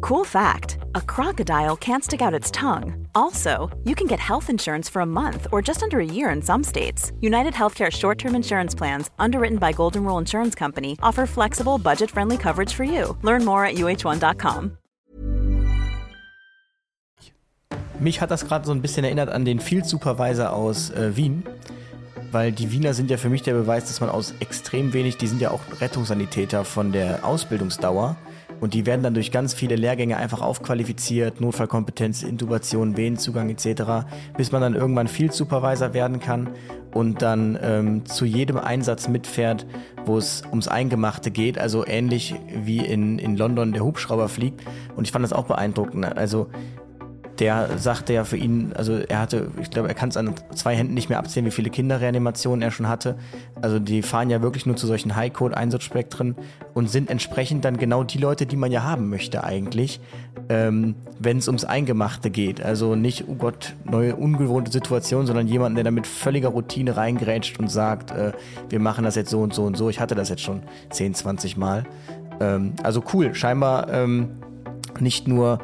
Cool 0.00 0.24
fact 0.24 0.73
a 0.94 1.00
crocodile 1.00 1.76
can't 1.76 2.04
stick 2.04 2.20
out 2.20 2.34
its 2.34 2.50
tongue. 2.50 3.06
Also, 3.14 3.70
you 3.84 3.94
can 3.94 4.06
get 4.06 4.20
health 4.20 4.50
insurance 4.50 4.88
for 4.88 5.00
a 5.00 5.06
month 5.06 5.46
or 5.50 5.62
just 5.62 5.82
under 5.82 5.98
a 5.98 6.04
year 6.04 6.30
in 6.30 6.42
some 6.42 6.62
states. 6.62 7.12
United 7.20 7.54
Healthcare 7.54 7.90
short 7.90 8.18
term 8.18 8.34
insurance 8.34 8.74
plans, 8.74 9.10
underwritten 9.18 9.58
by 9.58 9.72
Golden 9.72 10.04
Rule 10.04 10.18
Insurance 10.18 10.54
Company, 10.54 10.96
offer 11.02 11.26
flexible, 11.26 11.78
budget 11.78 12.10
friendly 12.10 12.36
coverage 12.36 12.74
for 12.74 12.84
you. 12.84 13.16
Learn 13.22 13.44
more 13.44 13.64
at 13.64 13.74
uh1.com. 13.76 14.78
Mich 18.00 18.20
hat 18.20 18.30
das 18.30 18.46
gerade 18.46 18.66
so 18.66 18.72
ein 18.72 18.82
bisschen 18.82 19.04
erinnert 19.04 19.30
an 19.30 19.44
den 19.44 19.60
Field 19.60 19.86
Supervisor 19.86 20.52
aus 20.52 20.90
äh, 20.90 21.16
Wien. 21.16 21.44
Weil 22.32 22.50
die 22.50 22.72
Wiener 22.72 22.94
sind 22.94 23.10
ja 23.10 23.16
für 23.16 23.28
mich 23.28 23.42
der 23.42 23.54
Beweis, 23.54 23.84
dass 23.84 24.00
man 24.00 24.10
aus 24.10 24.34
extrem 24.40 24.92
wenig, 24.92 25.18
die 25.18 25.28
sind 25.28 25.40
ja 25.40 25.52
auch 25.52 25.60
Rettungssanitäter 25.80 26.64
von 26.64 26.90
der 26.90 27.24
Ausbildungsdauer. 27.24 28.16
Und 28.60 28.74
die 28.74 28.86
werden 28.86 29.02
dann 29.02 29.14
durch 29.14 29.30
ganz 29.30 29.54
viele 29.54 29.76
Lehrgänge 29.76 30.16
einfach 30.16 30.40
aufqualifiziert, 30.40 31.40
Notfallkompetenz, 31.40 32.22
Intubation, 32.22 32.96
Venenzugang 32.96 33.50
etc., 33.50 34.06
bis 34.36 34.52
man 34.52 34.62
dann 34.62 34.74
irgendwann 34.74 35.08
Field 35.08 35.32
Supervisor 35.32 35.94
werden 35.94 36.20
kann 36.20 36.50
und 36.92 37.22
dann 37.22 37.58
ähm, 37.60 38.06
zu 38.06 38.24
jedem 38.24 38.56
Einsatz 38.56 39.08
mitfährt, 39.08 39.66
wo 40.06 40.16
es 40.16 40.42
ums 40.50 40.68
Eingemachte 40.68 41.30
geht, 41.30 41.58
also 41.58 41.84
ähnlich 41.86 42.34
wie 42.54 42.78
in, 42.78 43.18
in 43.18 43.36
London 43.36 43.72
der 43.72 43.84
Hubschrauber 43.84 44.28
fliegt. 44.28 44.62
Und 44.96 45.04
ich 45.04 45.12
fand 45.12 45.24
das 45.24 45.32
auch 45.32 45.46
beeindruckend. 45.46 46.04
Also 46.16 46.48
der 47.38 47.78
sagte 47.78 48.12
ja 48.12 48.24
für 48.24 48.36
ihn, 48.36 48.72
also 48.74 48.94
er 48.94 49.20
hatte, 49.20 49.48
ich 49.60 49.70
glaube, 49.70 49.88
er 49.88 49.94
kann 49.94 50.08
es 50.08 50.16
an 50.16 50.34
zwei 50.54 50.76
Händen 50.76 50.94
nicht 50.94 51.08
mehr 51.08 51.18
abzählen, 51.18 51.46
wie 51.46 51.50
viele 51.50 51.70
Kinderreanimationen 51.70 52.62
er 52.62 52.70
schon 52.70 52.88
hatte. 52.88 53.16
Also 53.60 53.78
die 53.78 54.02
fahren 54.02 54.30
ja 54.30 54.42
wirklich 54.42 54.66
nur 54.66 54.76
zu 54.76 54.86
solchen 54.86 55.16
High-Code-Einsatzspektren 55.16 56.36
und 56.74 56.90
sind 56.90 57.10
entsprechend 57.10 57.64
dann 57.64 57.76
genau 57.76 58.04
die 58.04 58.18
Leute, 58.18 58.46
die 58.46 58.56
man 58.56 58.70
ja 58.70 58.82
haben 58.82 59.10
möchte 59.10 59.44
eigentlich, 59.44 60.00
ähm, 60.48 60.94
wenn 61.18 61.38
es 61.38 61.48
ums 61.48 61.64
Eingemachte 61.64 62.30
geht. 62.30 62.62
Also 62.62 62.94
nicht, 62.94 63.24
oh 63.28 63.34
Gott, 63.34 63.74
neue 63.84 64.16
ungewohnte 64.16 64.70
Situation, 64.70 65.26
sondern 65.26 65.48
jemanden, 65.48 65.76
der 65.76 65.84
da 65.84 65.90
mit 65.90 66.06
völliger 66.06 66.48
Routine 66.48 66.96
reingrätscht 66.96 67.58
und 67.58 67.70
sagt, 67.70 68.10
äh, 68.12 68.32
wir 68.68 68.80
machen 68.80 69.04
das 69.04 69.16
jetzt 69.16 69.30
so 69.30 69.40
und 69.40 69.54
so 69.54 69.64
und 69.64 69.76
so. 69.76 69.88
Ich 69.88 70.00
hatte 70.00 70.14
das 70.14 70.28
jetzt 70.28 70.42
schon 70.42 70.62
10, 70.90 71.14
20 71.14 71.56
Mal. 71.56 71.84
Ähm, 72.40 72.74
also 72.82 73.02
cool, 73.12 73.34
scheinbar 73.34 73.92
ähm, 73.92 74.30
nicht 75.00 75.26
nur 75.28 75.58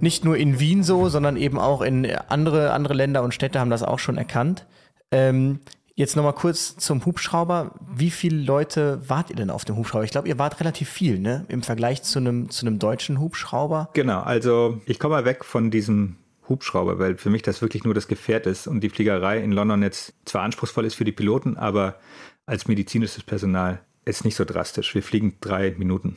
nicht 0.00 0.24
nur 0.24 0.36
in 0.36 0.60
Wien 0.60 0.82
so, 0.82 1.08
sondern 1.08 1.36
eben 1.36 1.58
auch 1.58 1.82
in 1.82 2.06
andere, 2.28 2.72
andere 2.72 2.94
Länder 2.94 3.22
und 3.22 3.34
Städte 3.34 3.60
haben 3.60 3.70
das 3.70 3.82
auch 3.82 3.98
schon 3.98 4.16
erkannt. 4.16 4.66
Ähm, 5.10 5.60
jetzt 5.94 6.14
nochmal 6.14 6.34
kurz 6.34 6.76
zum 6.76 7.04
Hubschrauber. 7.04 7.72
Wie 7.94 8.10
viele 8.10 8.40
Leute 8.42 9.00
wart 9.08 9.30
ihr 9.30 9.36
denn 9.36 9.50
auf 9.50 9.64
dem 9.64 9.76
Hubschrauber? 9.76 10.04
Ich 10.04 10.10
glaube, 10.10 10.28
ihr 10.28 10.38
wart 10.38 10.60
relativ 10.60 10.88
viel, 10.88 11.18
ne? 11.18 11.44
Im 11.48 11.62
Vergleich 11.62 12.02
zu 12.02 12.18
einem, 12.18 12.50
zu 12.50 12.70
deutschen 12.70 13.18
Hubschrauber. 13.18 13.90
Genau, 13.94 14.20
also 14.20 14.80
ich 14.86 14.98
komme 14.98 15.16
mal 15.16 15.24
weg 15.24 15.44
von 15.44 15.70
diesem 15.70 16.16
Hubschrauber, 16.48 16.98
weil 16.98 17.16
für 17.16 17.30
mich 17.30 17.42
das 17.42 17.62
wirklich 17.62 17.84
nur 17.84 17.94
das 17.94 18.08
Gefährt 18.08 18.46
ist 18.46 18.66
und 18.66 18.80
die 18.80 18.90
Fliegerei 18.90 19.40
in 19.40 19.52
London 19.52 19.82
jetzt 19.82 20.14
zwar 20.24 20.42
anspruchsvoll 20.42 20.84
ist 20.84 20.94
für 20.94 21.04
die 21.04 21.12
Piloten, 21.12 21.56
aber 21.56 21.96
als 22.44 22.68
medizinisches 22.68 23.24
Personal 23.24 23.80
ist 24.04 24.24
nicht 24.24 24.36
so 24.36 24.44
drastisch. 24.44 24.94
Wir 24.94 25.02
fliegen 25.02 25.38
drei 25.40 25.74
Minuten 25.76 26.16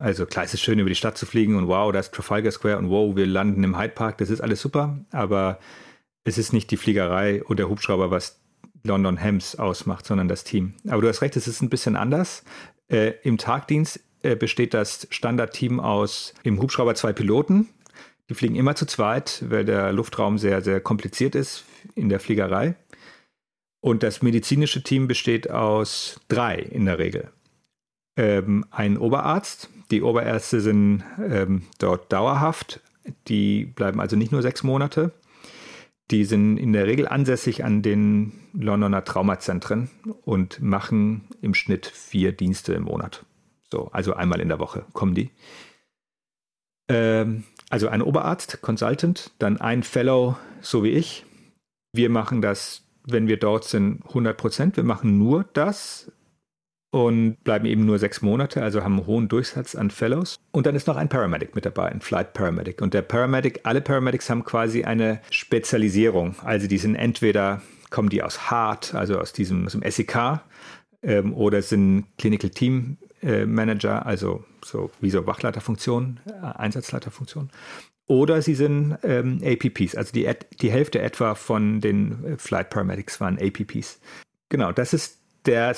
also 0.00 0.24
klar, 0.24 0.46
es 0.46 0.54
ist 0.54 0.62
schön, 0.62 0.78
über 0.78 0.88
die 0.88 0.94
Stadt 0.94 1.18
zu 1.18 1.26
fliegen 1.26 1.56
und 1.56 1.68
wow, 1.68 1.92
da 1.92 2.00
ist 2.00 2.12
Trafalgar 2.12 2.50
Square 2.50 2.78
und 2.78 2.88
wow, 2.88 3.14
wir 3.14 3.26
landen 3.26 3.62
im 3.62 3.78
Hyde 3.78 3.92
Park, 3.92 4.18
das 4.18 4.30
ist 4.30 4.40
alles 4.40 4.60
super, 4.60 4.98
aber 5.12 5.58
es 6.24 6.38
ist 6.38 6.52
nicht 6.52 6.70
die 6.70 6.78
Fliegerei 6.78 7.44
oder 7.44 7.56
der 7.56 7.68
Hubschrauber, 7.68 8.10
was 8.10 8.40
London 8.82 9.18
Hems 9.18 9.56
ausmacht, 9.56 10.06
sondern 10.06 10.26
das 10.26 10.42
Team. 10.42 10.74
Aber 10.88 11.02
du 11.02 11.08
hast 11.08 11.20
recht, 11.20 11.36
es 11.36 11.46
ist 11.46 11.60
ein 11.60 11.68
bisschen 11.68 11.96
anders. 11.96 12.44
Äh, 12.88 13.12
Im 13.22 13.36
Tagdienst 13.36 14.00
äh, 14.22 14.36
besteht 14.36 14.72
das 14.72 15.06
Standardteam 15.10 15.80
aus 15.80 16.32
im 16.44 16.60
Hubschrauber 16.62 16.94
zwei 16.94 17.12
Piloten. 17.12 17.68
Die 18.30 18.34
fliegen 18.34 18.56
immer 18.56 18.76
zu 18.76 18.86
zweit, 18.86 19.44
weil 19.48 19.66
der 19.66 19.92
Luftraum 19.92 20.38
sehr, 20.38 20.62
sehr 20.62 20.80
kompliziert 20.80 21.34
ist 21.34 21.64
in 21.94 22.08
der 22.08 22.20
Fliegerei. 22.20 22.74
Und 23.80 24.02
das 24.02 24.22
medizinische 24.22 24.82
Team 24.82 25.08
besteht 25.08 25.50
aus 25.50 26.20
drei 26.28 26.56
in 26.56 26.86
der 26.86 26.98
Regel. 26.98 27.30
Ähm, 28.16 28.64
ein 28.70 28.96
Oberarzt, 28.96 29.68
die 29.90 30.02
Oberärzte 30.02 30.60
sind 30.60 31.02
ähm, 31.18 31.62
dort 31.78 32.12
dauerhaft. 32.12 32.80
Die 33.28 33.64
bleiben 33.64 34.00
also 34.00 34.16
nicht 34.16 34.32
nur 34.32 34.42
sechs 34.42 34.62
Monate. 34.62 35.12
Die 36.10 36.24
sind 36.24 36.56
in 36.56 36.72
der 36.72 36.86
Regel 36.86 37.06
ansässig 37.06 37.64
an 37.64 37.82
den 37.82 38.32
Londoner 38.52 39.04
Traumazentren 39.04 39.90
und 40.24 40.60
machen 40.60 41.28
im 41.40 41.54
Schnitt 41.54 41.86
vier 41.86 42.32
Dienste 42.32 42.72
im 42.74 42.84
Monat. 42.84 43.24
So, 43.70 43.88
also 43.92 44.14
einmal 44.14 44.40
in 44.40 44.48
der 44.48 44.58
Woche 44.58 44.84
kommen 44.92 45.14
die. 45.14 45.30
Ähm, 46.88 47.44
also 47.68 47.88
ein 47.88 48.02
Oberarzt, 48.02 48.60
Consultant, 48.62 49.30
dann 49.38 49.60
ein 49.60 49.84
Fellow, 49.84 50.36
so 50.60 50.82
wie 50.82 50.90
ich. 50.90 51.24
Wir 51.92 52.10
machen 52.10 52.42
das, 52.42 52.82
wenn 53.04 53.28
wir 53.28 53.38
dort 53.38 53.64
sind, 53.64 54.04
100 54.08 54.36
Prozent. 54.36 54.76
Wir 54.76 54.84
machen 54.84 55.18
nur 55.18 55.44
das 55.52 56.10
und 56.90 57.42
bleiben 57.44 57.66
eben 57.66 57.86
nur 57.86 57.98
sechs 57.98 58.20
Monate, 58.20 58.62
also 58.62 58.82
haben 58.82 58.98
einen 58.98 59.06
hohen 59.06 59.28
Durchsatz 59.28 59.74
an 59.74 59.90
Fellows. 59.90 60.36
Und 60.50 60.66
dann 60.66 60.74
ist 60.74 60.86
noch 60.86 60.96
ein 60.96 61.08
Paramedic 61.08 61.54
mit 61.54 61.64
dabei, 61.64 61.86
ein 61.86 62.00
Flight 62.00 62.32
Paramedic. 62.32 62.82
Und 62.82 62.94
der 62.94 63.02
Paramedic, 63.02 63.60
alle 63.62 63.80
Paramedics 63.80 64.28
haben 64.28 64.44
quasi 64.44 64.84
eine 64.84 65.20
Spezialisierung. 65.30 66.34
Also 66.42 66.66
die 66.66 66.78
sind 66.78 66.96
entweder, 66.96 67.62
kommen 67.90 68.08
die 68.08 68.22
aus 68.22 68.50
HART, 68.50 68.94
also 68.94 69.18
aus 69.18 69.32
diesem, 69.32 69.66
aus 69.66 69.72
dem 69.72 69.88
SEK, 69.88 70.40
ähm, 71.02 71.32
oder 71.34 71.62
sind 71.62 72.06
Clinical 72.18 72.50
Team 72.50 72.96
äh, 73.22 73.46
Manager, 73.46 74.04
also 74.04 74.44
so 74.64 74.90
wie 75.00 75.10
so 75.10 75.26
Wachleiterfunktion, 75.26 76.20
äh, 76.26 76.46
Einsatzleiterfunktion. 76.58 77.50
Oder 78.06 78.42
sie 78.42 78.56
sind 78.56 78.98
ähm, 79.04 79.40
APPs, 79.44 79.94
also 79.94 80.12
die, 80.12 80.28
die 80.60 80.72
Hälfte 80.72 81.00
etwa 81.00 81.36
von 81.36 81.80
den 81.80 82.24
äh, 82.24 82.36
Flight 82.38 82.70
Paramedics 82.70 83.20
waren 83.20 83.38
APPs. 83.38 84.00
Genau, 84.48 84.72
das 84.72 84.92
ist 84.92 85.20
der 85.46 85.74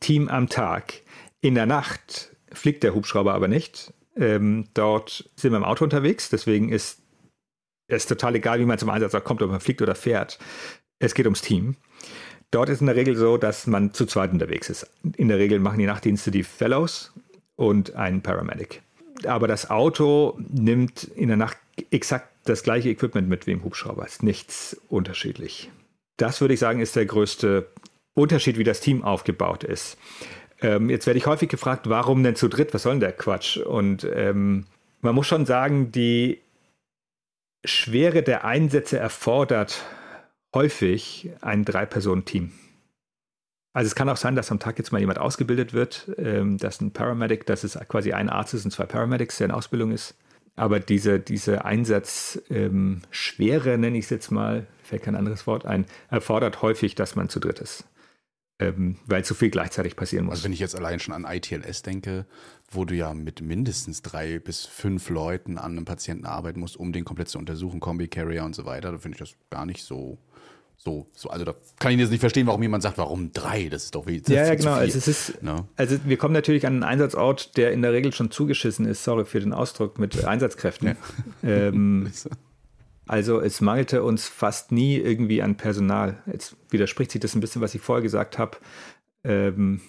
Team 0.00 0.28
am 0.28 0.48
Tag. 0.48 1.02
In 1.40 1.54
der 1.54 1.66
Nacht 1.66 2.34
fliegt 2.52 2.82
der 2.82 2.94
Hubschrauber 2.94 3.34
aber 3.34 3.48
nicht. 3.48 3.92
Ähm, 4.16 4.68
dort 4.74 5.30
sind 5.36 5.52
wir 5.52 5.58
im 5.58 5.64
Auto 5.64 5.84
unterwegs, 5.84 6.28
deswegen 6.28 6.70
ist 6.70 7.00
es 7.88 8.06
total 8.06 8.36
egal, 8.36 8.60
wie 8.60 8.64
man 8.64 8.78
zum 8.78 8.90
Einsatz 8.90 9.12
kommt, 9.24 9.42
ob 9.42 9.50
man 9.50 9.60
fliegt 9.60 9.82
oder 9.82 9.94
fährt. 9.94 10.38
Es 10.98 11.14
geht 11.14 11.26
ums 11.26 11.42
Team. 11.42 11.76
Dort 12.50 12.68
ist 12.68 12.80
in 12.80 12.86
der 12.86 12.96
Regel 12.96 13.16
so, 13.16 13.36
dass 13.36 13.66
man 13.66 13.94
zu 13.94 14.06
zweit 14.06 14.32
unterwegs 14.32 14.68
ist. 14.68 14.90
In 15.16 15.28
der 15.28 15.38
Regel 15.38 15.60
machen 15.60 15.78
die 15.78 15.86
Nachtdienste 15.86 16.30
die 16.30 16.42
Fellows 16.42 17.12
und 17.56 17.94
ein 17.94 18.22
Paramedic. 18.22 18.82
Aber 19.24 19.46
das 19.46 19.70
Auto 19.70 20.38
nimmt 20.48 21.04
in 21.04 21.28
der 21.28 21.36
Nacht 21.36 21.58
exakt 21.90 22.28
das 22.44 22.62
gleiche 22.62 22.88
Equipment 22.88 23.28
mit 23.28 23.46
wie 23.46 23.52
im 23.52 23.64
Hubschrauber. 23.64 24.04
Ist 24.04 24.22
nichts 24.22 24.80
unterschiedlich. 24.88 25.70
Das 26.16 26.40
würde 26.40 26.54
ich 26.54 26.60
sagen, 26.60 26.80
ist 26.80 26.96
der 26.96 27.06
größte 27.06 27.68
Unterschied, 28.14 28.58
wie 28.58 28.64
das 28.64 28.80
Team 28.80 29.04
aufgebaut 29.04 29.64
ist. 29.64 29.98
Ähm, 30.62 30.90
jetzt 30.90 31.06
werde 31.06 31.18
ich 31.18 31.26
häufig 31.26 31.48
gefragt, 31.48 31.88
warum 31.88 32.22
denn 32.22 32.36
zu 32.36 32.48
dritt? 32.48 32.74
Was 32.74 32.82
soll 32.82 32.94
denn 32.94 33.00
der 33.00 33.12
Quatsch? 33.12 33.56
Und 33.56 34.06
ähm, 34.12 34.66
man 35.00 35.14
muss 35.14 35.26
schon 35.26 35.46
sagen, 35.46 35.92
die 35.92 36.40
Schwere 37.64 38.22
der 38.22 38.44
Einsätze 38.44 38.98
erfordert 38.98 39.84
häufig 40.54 41.30
ein 41.40 41.64
Drei-Personen-Team. 41.64 42.52
Also 43.72 43.86
es 43.86 43.94
kann 43.94 44.08
auch 44.08 44.16
sein, 44.16 44.34
dass 44.34 44.50
am 44.50 44.58
Tag 44.58 44.78
jetzt 44.78 44.90
mal 44.90 44.98
jemand 44.98 45.18
ausgebildet 45.18 45.72
wird, 45.72 46.10
ähm, 46.18 46.58
dass 46.58 46.80
ein 46.80 46.92
Paramedic, 46.92 47.46
dass 47.46 47.62
es 47.62 47.78
quasi 47.88 48.12
ein 48.12 48.28
Arzt 48.28 48.54
ist 48.54 48.64
und 48.64 48.72
zwei 48.72 48.86
Paramedics, 48.86 49.38
der 49.38 49.46
in 49.46 49.52
Ausbildung 49.52 49.92
ist. 49.92 50.16
Aber 50.56 50.80
diese, 50.80 51.20
diese 51.20 51.64
Einsatzschwere, 51.64 53.74
ähm, 53.74 53.80
nenne 53.80 53.96
ich 53.96 54.04
es 54.04 54.10
jetzt 54.10 54.32
mal, 54.32 54.66
fällt 54.82 55.04
kein 55.04 55.14
anderes 55.14 55.46
Wort 55.46 55.64
ein, 55.64 55.86
erfordert 56.10 56.62
häufig, 56.62 56.96
dass 56.96 57.14
man 57.14 57.28
zu 57.28 57.38
dritt 57.38 57.60
ist 57.60 57.84
ähm, 58.60 58.96
weil 59.06 59.24
zu 59.24 59.34
viel 59.34 59.50
gleichzeitig 59.50 59.96
passieren 59.96 60.26
muss. 60.26 60.32
Also 60.32 60.44
wenn 60.44 60.52
ich 60.52 60.60
jetzt 60.60 60.76
allein 60.76 61.00
schon 61.00 61.14
an 61.14 61.24
ITLS 61.24 61.82
denke, 61.82 62.26
wo 62.70 62.84
du 62.84 62.94
ja 62.94 63.14
mit 63.14 63.40
mindestens 63.40 64.02
drei 64.02 64.38
bis 64.38 64.66
fünf 64.66 65.08
Leuten 65.08 65.58
an 65.58 65.72
einem 65.72 65.86
Patienten 65.86 66.26
arbeiten 66.26 66.60
musst, 66.60 66.76
um 66.76 66.92
den 66.92 67.04
komplett 67.04 67.28
zu 67.28 67.38
untersuchen, 67.38 67.80
Kombi-Carrier 67.80 68.44
und 68.44 68.54
so 68.54 68.66
weiter, 68.66 68.92
da 68.92 68.98
finde 68.98 69.16
ich 69.16 69.20
das 69.20 69.34
gar 69.48 69.66
nicht 69.66 69.82
so 69.82 70.18
so, 70.82 71.06
so, 71.14 71.28
also 71.28 71.44
da 71.44 71.54
kann 71.78 71.92
ich 71.92 71.98
jetzt 71.98 72.08
nicht 72.08 72.20
verstehen, 72.20 72.46
warum 72.46 72.62
jemand 72.62 72.82
sagt, 72.82 72.96
warum 72.96 73.32
drei? 73.34 73.68
Das 73.68 73.84
ist 73.84 73.94
doch 73.94 74.06
wie. 74.06 74.22
Ja, 74.28 74.46
ja, 74.46 74.54
genau. 74.54 74.72
Also, 74.72 74.96
es 74.96 75.08
ist, 75.08 75.42
no? 75.42 75.56
Ne? 75.56 75.68
also 75.76 75.98
wir 76.06 76.16
kommen 76.16 76.32
natürlich 76.32 76.66
an 76.66 76.72
einen 76.72 76.84
Einsatzort, 76.84 77.58
der 77.58 77.72
in 77.72 77.82
der 77.82 77.92
Regel 77.92 78.14
schon 78.14 78.30
zugeschissen 78.30 78.86
ist, 78.86 79.04
sorry 79.04 79.26
für 79.26 79.40
den 79.40 79.52
Ausdruck, 79.52 79.98
mit 79.98 80.24
Einsatzkräften. 80.24 80.96
Ja. 81.42 81.48
Ähm, 81.50 82.10
Also 83.10 83.40
es 83.40 83.60
mangelte 83.60 84.04
uns 84.04 84.28
fast 84.28 84.72
nie 84.72 84.96
irgendwie 84.96 85.42
an 85.42 85.56
Personal. 85.56 86.22
Jetzt 86.26 86.56
widerspricht 86.70 87.10
sich 87.10 87.20
das 87.20 87.34
ein 87.34 87.40
bisschen, 87.40 87.60
was 87.62 87.74
ich 87.74 87.80
vorher 87.82 88.02
gesagt 88.02 88.38
habe. 88.38 88.58
Ähm, 89.24 89.80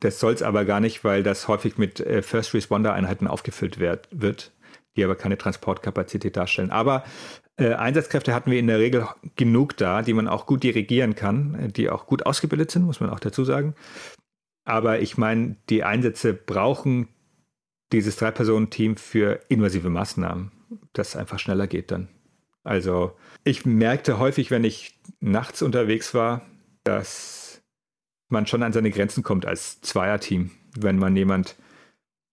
Das 0.00 0.20
soll 0.20 0.34
es 0.34 0.42
aber 0.42 0.64
gar 0.66 0.80
nicht, 0.80 1.04
weil 1.04 1.22
das 1.22 1.48
häufig 1.48 1.78
mit 1.78 2.00
äh, 2.00 2.20
First 2.22 2.52
Responder 2.54 2.92
Einheiten 2.92 3.26
aufgefüllt 3.26 3.78
werd, 3.78 4.08
wird, 4.10 4.52
die 4.96 5.04
aber 5.04 5.16
keine 5.16 5.38
Transportkapazität 5.38 6.36
darstellen. 6.36 6.70
Aber 6.70 7.04
äh, 7.56 7.72
Einsatzkräfte 7.72 8.34
hatten 8.34 8.50
wir 8.50 8.58
in 8.58 8.66
der 8.66 8.78
Regel 8.78 9.08
genug 9.36 9.76
da, 9.78 10.02
die 10.02 10.12
man 10.12 10.28
auch 10.28 10.44
gut 10.46 10.62
dirigieren 10.64 11.14
kann, 11.14 11.54
äh, 11.54 11.68
die 11.72 11.88
auch 11.88 12.06
gut 12.06 12.26
ausgebildet 12.26 12.70
sind, 12.70 12.84
muss 12.84 13.00
man 13.00 13.08
auch 13.10 13.20
dazu 13.20 13.44
sagen. 13.44 13.74
Aber 14.66 15.00
ich 15.00 15.16
meine, 15.16 15.56
die 15.70 15.84
Einsätze 15.84 16.34
brauchen 16.34 17.08
dieses 17.92 18.16
Drei-Personen-Team 18.16 18.96
für 18.96 19.40
invasive 19.48 19.88
Maßnahmen, 19.90 20.50
das 20.92 21.16
einfach 21.16 21.38
schneller 21.38 21.66
geht 21.66 21.90
dann. 21.90 22.08
Also 22.64 23.12
ich 23.44 23.64
merkte 23.64 24.18
häufig, 24.18 24.50
wenn 24.50 24.64
ich 24.64 24.98
nachts 25.20 25.62
unterwegs 25.62 26.14
war, 26.14 26.42
dass 26.84 27.62
man 28.28 28.46
schon 28.46 28.62
an 28.62 28.72
seine 28.72 28.90
Grenzen 28.90 29.22
kommt 29.22 29.46
als 29.46 29.80
Zweierteam, 29.82 30.50
wenn 30.76 30.98
man 30.98 31.14
jemand 31.16 31.56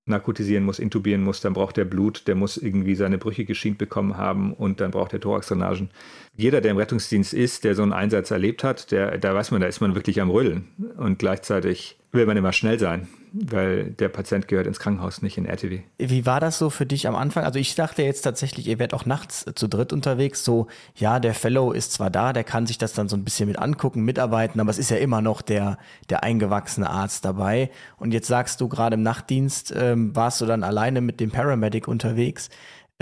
narkotisieren 0.05 0.65
muss, 0.65 0.79
intubieren 0.79 1.23
muss, 1.23 1.39
dann 1.39 1.53
braucht 1.53 1.77
er 1.77 1.85
Blut, 1.85 2.27
der 2.27 2.35
muss 2.35 2.57
irgendwie 2.57 2.95
seine 2.95 3.17
Brüche 3.17 3.45
geschient 3.45 3.77
bekommen 3.77 4.17
haben 4.17 4.53
und 4.53 4.81
dann 4.81 4.91
braucht 4.91 5.13
er 5.13 5.21
Thoraxdrainagen. 5.21 5.91
Jeder, 6.35 6.61
der 6.61 6.71
im 6.71 6.77
Rettungsdienst 6.77 7.33
ist, 7.33 7.63
der 7.63 7.75
so 7.75 7.83
einen 7.83 7.93
Einsatz 7.93 8.31
erlebt 8.31 8.63
hat, 8.63 8.91
der, 8.91 9.17
da 9.17 9.33
weiß 9.33 9.51
man, 9.51 9.61
da 9.61 9.67
ist 9.67 9.79
man 9.79 9.95
wirklich 9.95 10.19
am 10.19 10.29
Rödeln. 10.29 10.67
Und 10.97 11.19
gleichzeitig 11.19 11.99
will 12.13 12.25
man 12.25 12.37
immer 12.37 12.53
schnell 12.53 12.79
sein 12.79 13.07
weil 13.33 13.85
der 13.89 14.09
Patient 14.09 14.47
gehört 14.47 14.67
ins 14.67 14.79
Krankenhaus, 14.79 15.23
nicht 15.23 15.39
in 15.39 15.45
RTW. 15.45 15.81
Wie 15.97 16.25
war 16.27 16.39
das 16.39 16.59
so 16.59 16.69
für 16.69 16.85
dich 16.85 17.07
am 17.07 17.15
Anfang? 17.15 17.43
Also 17.43 17.57
ich 17.57 17.73
dachte 17.73 18.03
jetzt 18.03 18.21
tatsächlich, 18.21 18.67
ihr 18.67 18.77
werdet 18.77 18.93
auch 18.93 19.07
nachts 19.07 19.45
zu 19.55 19.67
dritt 19.67 19.91
unterwegs. 19.91 20.45
So, 20.45 20.67
ja, 20.95 21.19
der 21.19 21.33
Fellow 21.33 21.71
ist 21.71 21.93
zwar 21.93 22.11
da, 22.11 22.31
der 22.31 22.43
kann 22.43 22.67
sich 22.67 22.77
das 22.77 22.93
dann 22.93 23.09
so 23.09 23.17
ein 23.17 23.23
bisschen 23.23 23.47
mit 23.47 23.57
angucken, 23.57 24.03
mitarbeiten, 24.03 24.61
aber 24.61 24.69
es 24.69 24.77
ist 24.77 24.91
ja 24.91 24.97
immer 24.97 25.21
noch 25.21 25.41
der, 25.41 25.79
der 26.11 26.21
eingewachsene 26.21 26.87
Arzt 26.87 27.25
dabei. 27.25 27.71
Und 27.97 28.13
jetzt 28.13 28.27
sagst 28.27 28.61
du 28.61 28.67
gerade 28.69 28.93
im 28.93 29.01
Nachtdienst, 29.01 29.73
ähm, 29.75 30.15
warst 30.15 30.39
du 30.39 30.45
dann 30.45 30.63
alleine 30.63 31.01
mit 31.01 31.19
dem 31.19 31.31
Paramedic 31.31 31.87
unterwegs. 31.87 32.49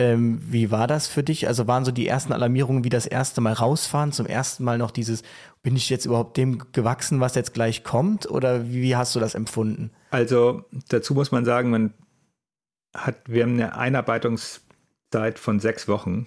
Ähm, 0.01 0.41
wie 0.41 0.71
war 0.71 0.87
das 0.87 1.07
für 1.07 1.21
dich? 1.21 1.47
Also 1.47 1.67
waren 1.67 1.85
so 1.85 1.91
die 1.91 2.07
ersten 2.07 2.33
Alarmierungen 2.33 2.83
wie 2.83 2.89
das 2.89 3.05
erste 3.05 3.39
Mal 3.39 3.53
rausfahren, 3.53 4.11
zum 4.11 4.25
ersten 4.25 4.63
Mal 4.63 4.79
noch 4.79 4.89
dieses, 4.89 5.21
bin 5.61 5.75
ich 5.75 5.91
jetzt 5.91 6.07
überhaupt 6.07 6.37
dem 6.37 6.71
gewachsen, 6.71 7.19
was 7.19 7.35
jetzt 7.35 7.53
gleich 7.53 7.83
kommt? 7.83 8.29
Oder 8.29 8.71
wie 8.71 8.95
hast 8.95 9.15
du 9.15 9.19
das 9.19 9.35
empfunden? 9.35 9.91
Also 10.09 10.65
dazu 10.89 11.13
muss 11.13 11.31
man 11.31 11.45
sagen, 11.45 11.69
man 11.69 11.93
hat, 12.95 13.17
wir 13.27 13.43
haben 13.43 13.53
eine 13.53 13.75
Einarbeitungszeit 13.75 15.37
von 15.37 15.59
sechs 15.59 15.87
Wochen, 15.87 16.25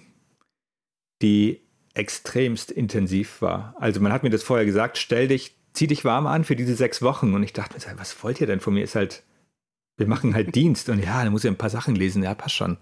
die 1.21 1.61
extremst 1.93 2.71
intensiv 2.71 3.41
war. 3.41 3.75
Also 3.77 3.99
man 3.99 4.13
hat 4.13 4.23
mir 4.23 4.29
das 4.29 4.43
vorher 4.43 4.65
gesagt, 4.65 4.97
stell 4.97 5.27
dich, 5.27 5.53
zieh 5.73 5.87
dich 5.87 6.05
warm 6.05 6.27
an 6.27 6.45
für 6.45 6.55
diese 6.55 6.75
sechs 6.75 7.01
Wochen. 7.01 7.33
Und 7.33 7.43
ich 7.43 7.51
dachte 7.51 7.77
mir, 7.77 7.99
was 7.99 8.23
wollt 8.23 8.39
ihr 8.39 8.47
denn 8.47 8.61
von 8.61 8.73
mir? 8.73 8.85
Ist 8.85 8.95
halt, 8.95 9.23
wir 9.97 10.07
machen 10.07 10.33
halt 10.33 10.55
Dienst. 10.55 10.87
Und 10.87 11.03
ja, 11.03 11.25
da 11.25 11.29
muss 11.29 11.43
ich 11.43 11.51
ein 11.51 11.57
paar 11.57 11.69
Sachen 11.69 11.95
lesen. 11.95 12.23
Ja, 12.23 12.33
passt 12.35 12.55
schon. 12.55 12.77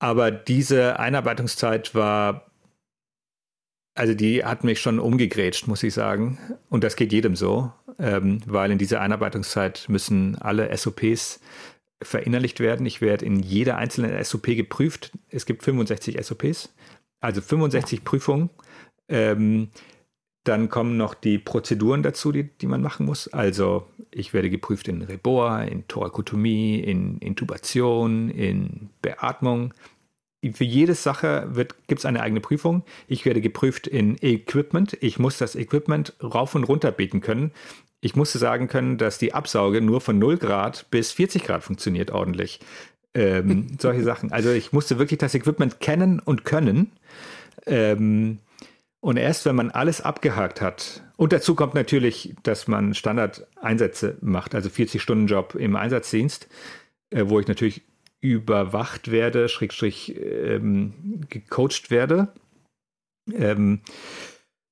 Aber 0.00 0.30
diese 0.30 0.98
Einarbeitungszeit 0.98 1.94
war, 1.94 2.50
also 3.94 4.14
die 4.14 4.44
hat 4.44 4.64
mich 4.64 4.80
schon 4.80 4.98
umgegrätscht, 4.98 5.68
muss 5.68 5.82
ich 5.82 5.92
sagen. 5.94 6.38
Und 6.70 6.82
das 6.82 6.96
geht 6.96 7.12
jedem 7.12 7.36
so, 7.36 7.70
ähm, 7.98 8.40
weil 8.46 8.70
in 8.70 8.78
dieser 8.78 9.02
Einarbeitungszeit 9.02 9.84
müssen 9.88 10.36
alle 10.36 10.74
SOPs 10.76 11.40
verinnerlicht 12.02 12.60
werden. 12.60 12.86
Ich 12.86 13.02
werde 13.02 13.26
in 13.26 13.40
jeder 13.40 13.76
einzelnen 13.76 14.24
SOP 14.24 14.46
geprüft. 14.56 15.12
Es 15.28 15.44
gibt 15.44 15.62
65 15.62 16.18
SOPs, 16.24 16.74
also 17.20 17.42
65 17.42 18.02
Prüfungen. 18.02 18.48
Ähm, 19.08 19.68
dann 20.44 20.68
kommen 20.68 20.96
noch 20.96 21.14
die 21.14 21.38
Prozeduren 21.38 22.02
dazu, 22.02 22.32
die, 22.32 22.44
die 22.44 22.66
man 22.66 22.82
machen 22.82 23.06
muss. 23.06 23.28
Also 23.28 23.86
ich 24.10 24.32
werde 24.32 24.50
geprüft 24.50 24.88
in 24.88 25.02
Reboa, 25.02 25.62
in 25.62 25.86
Thorakotomie, 25.86 26.80
in 26.80 27.18
Intubation, 27.18 28.30
in 28.30 28.90
Beatmung. 29.02 29.74
Für 30.54 30.64
jede 30.64 30.94
Sache 30.94 31.50
gibt 31.86 31.98
es 31.98 32.06
eine 32.06 32.22
eigene 32.22 32.40
Prüfung. 32.40 32.82
Ich 33.06 33.26
werde 33.26 33.42
geprüft 33.42 33.86
in 33.86 34.16
Equipment. 34.22 34.96
Ich 35.02 35.18
muss 35.18 35.36
das 35.36 35.54
Equipment 35.54 36.14
rauf 36.22 36.54
und 36.54 36.64
runter 36.64 36.90
beten 36.92 37.20
können. 37.20 37.52
Ich 38.00 38.16
musste 38.16 38.38
sagen 38.38 38.66
können, 38.66 38.96
dass 38.96 39.18
die 39.18 39.34
Absauge 39.34 39.82
nur 39.82 40.00
von 40.00 40.18
0 40.18 40.38
Grad 40.38 40.90
bis 40.90 41.12
40 41.12 41.44
Grad 41.44 41.62
funktioniert 41.62 42.10
ordentlich. 42.10 42.60
Ähm, 43.12 43.76
solche 43.78 44.02
Sachen. 44.04 44.32
Also 44.32 44.50
ich 44.50 44.72
musste 44.72 44.98
wirklich 44.98 45.18
das 45.18 45.34
Equipment 45.34 45.80
kennen 45.80 46.18
und 46.18 46.46
können. 46.46 46.92
Ähm, 47.66 48.38
und 49.00 49.16
erst 49.16 49.46
wenn 49.46 49.56
man 49.56 49.70
alles 49.70 50.00
abgehakt 50.00 50.60
hat, 50.60 51.02
und 51.16 51.34
dazu 51.34 51.54
kommt 51.54 51.74
natürlich, 51.74 52.34
dass 52.42 52.66
man 52.66 52.94
Standardeinsätze 52.94 54.16
macht, 54.22 54.54
also 54.54 54.70
40-Stunden-Job 54.70 55.54
im 55.54 55.76
Einsatzdienst, 55.76 56.48
äh, 57.10 57.24
wo 57.26 57.38
ich 57.38 57.46
natürlich 57.46 57.82
überwacht 58.22 59.10
werde, 59.10 59.50
schrägstrich 59.50 60.16
ähm, 60.18 61.20
gecoacht 61.28 61.90
werde. 61.90 62.28
Ähm, 63.34 63.80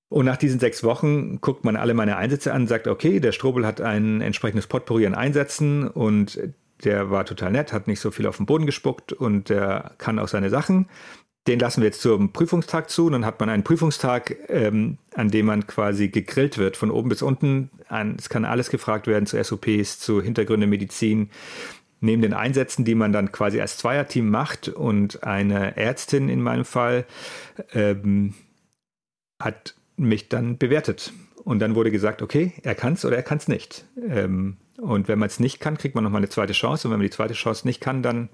und 0.08 0.24
nach 0.24 0.38
diesen 0.38 0.58
sechs 0.58 0.82
Wochen 0.84 1.40
guckt 1.42 1.64
man 1.64 1.76
alle 1.76 1.92
meine 1.92 2.16
Einsätze 2.16 2.54
an, 2.54 2.66
sagt, 2.66 2.88
okay, 2.88 3.20
der 3.20 3.32
Strobel 3.32 3.66
hat 3.66 3.82
ein 3.82 4.22
entsprechendes 4.22 4.66
Potpourri 4.66 5.06
an 5.06 5.14
Einsätzen 5.14 5.86
und 5.86 6.40
der 6.82 7.10
war 7.10 7.26
total 7.26 7.52
nett, 7.52 7.72
hat 7.74 7.88
nicht 7.88 8.00
so 8.00 8.10
viel 8.10 8.26
auf 8.26 8.38
den 8.38 8.46
Boden 8.46 8.64
gespuckt 8.64 9.12
und 9.12 9.50
der 9.50 9.94
kann 9.98 10.18
auch 10.18 10.28
seine 10.28 10.48
Sachen 10.48 10.88
den 11.48 11.58
lassen 11.58 11.80
wir 11.80 11.86
jetzt 11.86 12.02
zum 12.02 12.32
Prüfungstag 12.32 12.90
zu. 12.90 13.06
Und 13.06 13.12
dann 13.12 13.24
hat 13.24 13.40
man 13.40 13.48
einen 13.48 13.64
Prüfungstag, 13.64 14.36
ähm, 14.48 14.98
an 15.14 15.30
dem 15.30 15.46
man 15.46 15.66
quasi 15.66 16.08
gegrillt 16.08 16.58
wird, 16.58 16.76
von 16.76 16.90
oben 16.90 17.08
bis 17.08 17.22
unten. 17.22 17.70
An, 17.88 18.16
es 18.18 18.28
kann 18.28 18.44
alles 18.44 18.70
gefragt 18.70 19.06
werden 19.06 19.26
zu 19.26 19.42
SOPs, 19.42 19.98
zu 19.98 20.22
Hintergründe 20.22 20.66
Medizin. 20.66 21.30
Neben 22.00 22.22
den 22.22 22.34
Einsätzen, 22.34 22.84
die 22.84 22.94
man 22.94 23.12
dann 23.12 23.32
quasi 23.32 23.60
als 23.60 23.78
Zweierteam 23.78 24.28
macht 24.28 24.68
und 24.68 25.24
eine 25.24 25.76
Ärztin 25.76 26.28
in 26.28 26.40
meinem 26.40 26.64
Fall 26.64 27.06
ähm, 27.72 28.34
hat 29.42 29.74
mich 29.96 30.28
dann 30.28 30.58
bewertet. 30.58 31.12
Und 31.42 31.60
dann 31.60 31.74
wurde 31.74 31.90
gesagt, 31.90 32.22
okay, 32.22 32.52
er 32.62 32.74
kann 32.74 32.92
es 32.92 33.04
oder 33.04 33.16
er 33.16 33.22
kann 33.22 33.38
es 33.38 33.48
nicht. 33.48 33.86
Ähm, 34.08 34.58
und 34.76 35.08
wenn 35.08 35.18
man 35.18 35.28
es 35.28 35.40
nicht 35.40 35.58
kann, 35.58 35.78
kriegt 35.78 35.94
man 35.94 36.04
nochmal 36.04 36.20
eine 36.20 36.28
zweite 36.28 36.52
Chance. 36.52 36.86
Und 36.86 36.92
wenn 36.92 37.00
man 37.00 37.06
die 37.06 37.14
zweite 37.14 37.34
Chance 37.34 37.66
nicht 37.66 37.80
kann, 37.80 38.02
dann 38.02 38.28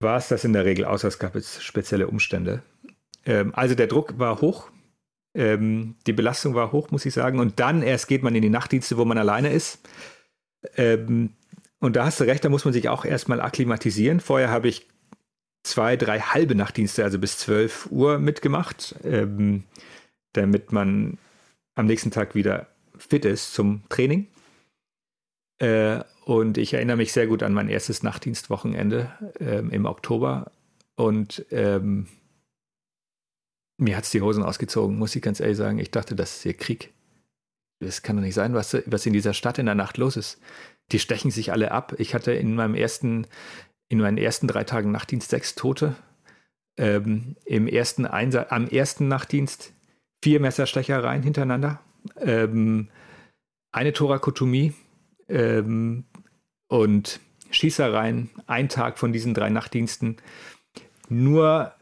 war 0.00 0.16
es 0.16 0.28
das 0.28 0.44
in 0.44 0.52
der 0.52 0.64
Regel, 0.64 0.84
außer 0.84 1.08
es 1.08 1.18
gab 1.18 1.34
jetzt 1.34 1.62
spezielle 1.62 2.06
Umstände. 2.06 2.62
Ähm, 3.24 3.52
also 3.54 3.74
der 3.74 3.86
Druck 3.86 4.18
war 4.18 4.40
hoch, 4.40 4.70
ähm, 5.34 5.96
die 6.06 6.12
Belastung 6.12 6.54
war 6.54 6.72
hoch, 6.72 6.90
muss 6.90 7.06
ich 7.06 7.14
sagen. 7.14 7.38
Und 7.38 7.60
dann 7.60 7.82
erst 7.82 8.08
geht 8.08 8.22
man 8.22 8.34
in 8.34 8.42
die 8.42 8.50
Nachtdienste, 8.50 8.96
wo 8.96 9.04
man 9.04 9.18
alleine 9.18 9.52
ist. 9.52 9.80
Ähm, 10.76 11.30
und 11.80 11.96
da 11.96 12.04
hast 12.04 12.20
du 12.20 12.24
recht, 12.24 12.44
da 12.44 12.48
muss 12.48 12.64
man 12.64 12.74
sich 12.74 12.88
auch 12.88 13.04
erstmal 13.04 13.40
akklimatisieren. 13.40 14.20
Vorher 14.20 14.50
habe 14.50 14.68
ich 14.68 14.88
zwei, 15.62 15.96
drei 15.96 16.20
halbe 16.20 16.54
Nachtdienste, 16.54 17.04
also 17.04 17.18
bis 17.18 17.38
12 17.38 17.88
Uhr 17.90 18.18
mitgemacht, 18.18 18.96
ähm, 19.04 19.64
damit 20.32 20.72
man 20.72 21.18
am 21.74 21.86
nächsten 21.86 22.10
Tag 22.10 22.34
wieder 22.34 22.66
fit 22.96 23.24
ist 23.24 23.54
zum 23.54 23.82
Training. 23.88 24.26
Äh, 25.60 26.00
und 26.28 26.58
ich 26.58 26.74
erinnere 26.74 26.98
mich 26.98 27.14
sehr 27.14 27.26
gut 27.26 27.42
an 27.42 27.54
mein 27.54 27.70
erstes 27.70 28.02
Nachtdienstwochenende 28.02 29.10
ähm, 29.40 29.70
im 29.70 29.86
Oktober. 29.86 30.52
Und 30.94 31.46
ähm, 31.50 32.06
mir 33.78 33.96
hat 33.96 34.04
es 34.04 34.10
die 34.10 34.20
Hosen 34.20 34.42
ausgezogen, 34.42 34.98
muss 34.98 35.16
ich 35.16 35.22
ganz 35.22 35.40
ehrlich 35.40 35.56
sagen. 35.56 35.78
Ich 35.78 35.90
dachte, 35.90 36.14
das 36.14 36.36
ist 36.36 36.42
hier 36.42 36.52
Krieg. 36.52 36.92
Das 37.80 38.02
kann 38.02 38.16
doch 38.16 38.22
nicht 38.22 38.34
sein, 38.34 38.52
was, 38.52 38.76
was 38.84 39.06
in 39.06 39.14
dieser 39.14 39.32
Stadt 39.32 39.58
in 39.58 39.64
der 39.64 39.74
Nacht 39.74 39.96
los 39.96 40.18
ist. 40.18 40.38
Die 40.92 40.98
stechen 40.98 41.30
sich 41.30 41.50
alle 41.50 41.72
ab. 41.72 41.94
Ich 41.96 42.12
hatte 42.12 42.32
in 42.32 42.54
meinem 42.54 42.74
ersten, 42.74 43.26
in 43.88 43.98
meinen 43.98 44.18
ersten 44.18 44.48
drei 44.48 44.64
Tagen 44.64 44.90
Nachtdienst 44.90 45.30
sechs 45.30 45.54
Tote. 45.54 45.96
Ähm, 46.76 47.36
im 47.46 47.66
ersten 47.66 48.04
am 48.04 48.68
ersten 48.68 49.08
Nachtdienst 49.08 49.72
vier 50.22 50.40
Messerstechereien 50.40 51.22
hintereinander. 51.22 51.80
Ähm, 52.20 52.90
eine 53.72 53.94
Thorakotomie, 53.94 54.74
ähm, 55.30 56.04
und 56.68 57.20
Schießereien, 57.50 58.30
ein 58.46 58.68
Tag 58.68 58.98
von 58.98 59.12
diesen 59.12 59.34
drei 59.34 59.50
Nachtdiensten, 59.50 60.18
nur 61.08 61.74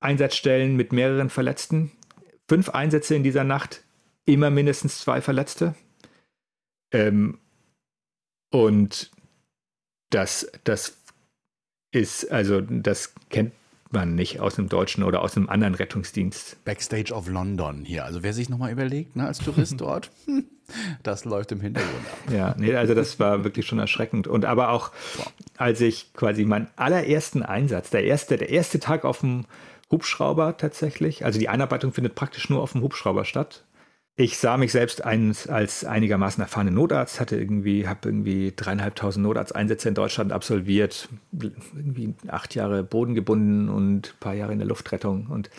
Einsatzstellen 0.00 0.76
mit 0.76 0.92
mehreren 0.92 1.30
Verletzten, 1.30 1.90
fünf 2.48 2.70
Einsätze 2.70 3.14
in 3.14 3.24
dieser 3.24 3.44
Nacht, 3.44 3.84
immer 4.24 4.50
mindestens 4.50 5.00
zwei 5.00 5.20
Verletzte. 5.20 5.74
Ähm, 6.92 7.38
und 8.50 9.10
das, 10.10 10.50
das 10.64 10.96
ist, 11.90 12.30
also 12.30 12.60
das 12.60 13.14
kennt 13.30 13.52
man 13.92 14.14
nicht 14.14 14.40
aus 14.40 14.58
einem 14.58 14.68
deutschen 14.68 15.04
oder 15.04 15.22
aus 15.22 15.36
einem 15.36 15.48
anderen 15.48 15.74
Rettungsdienst. 15.74 16.64
Backstage 16.64 17.12
of 17.12 17.28
London 17.28 17.84
hier. 17.84 18.04
Also 18.04 18.22
wer 18.22 18.32
sich 18.32 18.48
nochmal 18.48 18.72
überlegt, 18.72 19.16
ne, 19.16 19.26
als 19.26 19.38
Tourist 19.38 19.74
dort, 19.80 20.10
das 21.02 21.24
läuft 21.24 21.52
im 21.52 21.60
Hintergrund 21.60 22.06
ab. 22.12 22.32
Ja, 22.32 22.54
nee, 22.58 22.74
also 22.74 22.94
das 22.94 23.18
war 23.18 23.44
wirklich 23.44 23.66
schon 23.66 23.78
erschreckend. 23.78 24.26
Und 24.26 24.44
aber 24.44 24.70
auch, 24.70 24.90
als 25.56 25.80
ich 25.80 26.12
quasi 26.14 26.44
meinen 26.44 26.68
allerersten 26.76 27.42
Einsatz, 27.42 27.90
der 27.90 28.04
erste, 28.04 28.36
der 28.36 28.50
erste 28.50 28.80
Tag 28.80 29.04
auf 29.04 29.20
dem 29.20 29.46
Hubschrauber 29.90 30.56
tatsächlich, 30.56 31.24
also 31.24 31.38
die 31.38 31.48
Einarbeitung 31.48 31.92
findet 31.92 32.14
praktisch 32.14 32.50
nur 32.50 32.62
auf 32.62 32.72
dem 32.72 32.82
Hubschrauber 32.82 33.24
statt. 33.24 33.64
Ich 34.20 34.36
sah 34.36 34.56
mich 34.56 34.72
selbst 34.72 35.04
eins 35.04 35.46
als 35.46 35.84
einigermaßen 35.84 36.42
erfahrenen 36.42 36.74
Notarzt, 36.74 37.20
hatte 37.20 37.36
irgendwie, 37.36 37.86
habe 37.86 38.08
irgendwie 38.08 38.52
dreieinhalbtausend 38.54 39.22
Notarzteinsätze 39.24 39.88
in 39.88 39.94
Deutschland 39.94 40.32
absolviert, 40.32 41.08
irgendwie 41.30 42.14
acht 42.26 42.56
Jahre 42.56 42.82
Boden 42.82 43.14
gebunden 43.14 43.68
und 43.68 44.08
ein 44.08 44.18
paar 44.18 44.34
Jahre 44.34 44.52
in 44.52 44.58
der 44.58 44.66
Luftrettung 44.66 45.28
und 45.28 45.50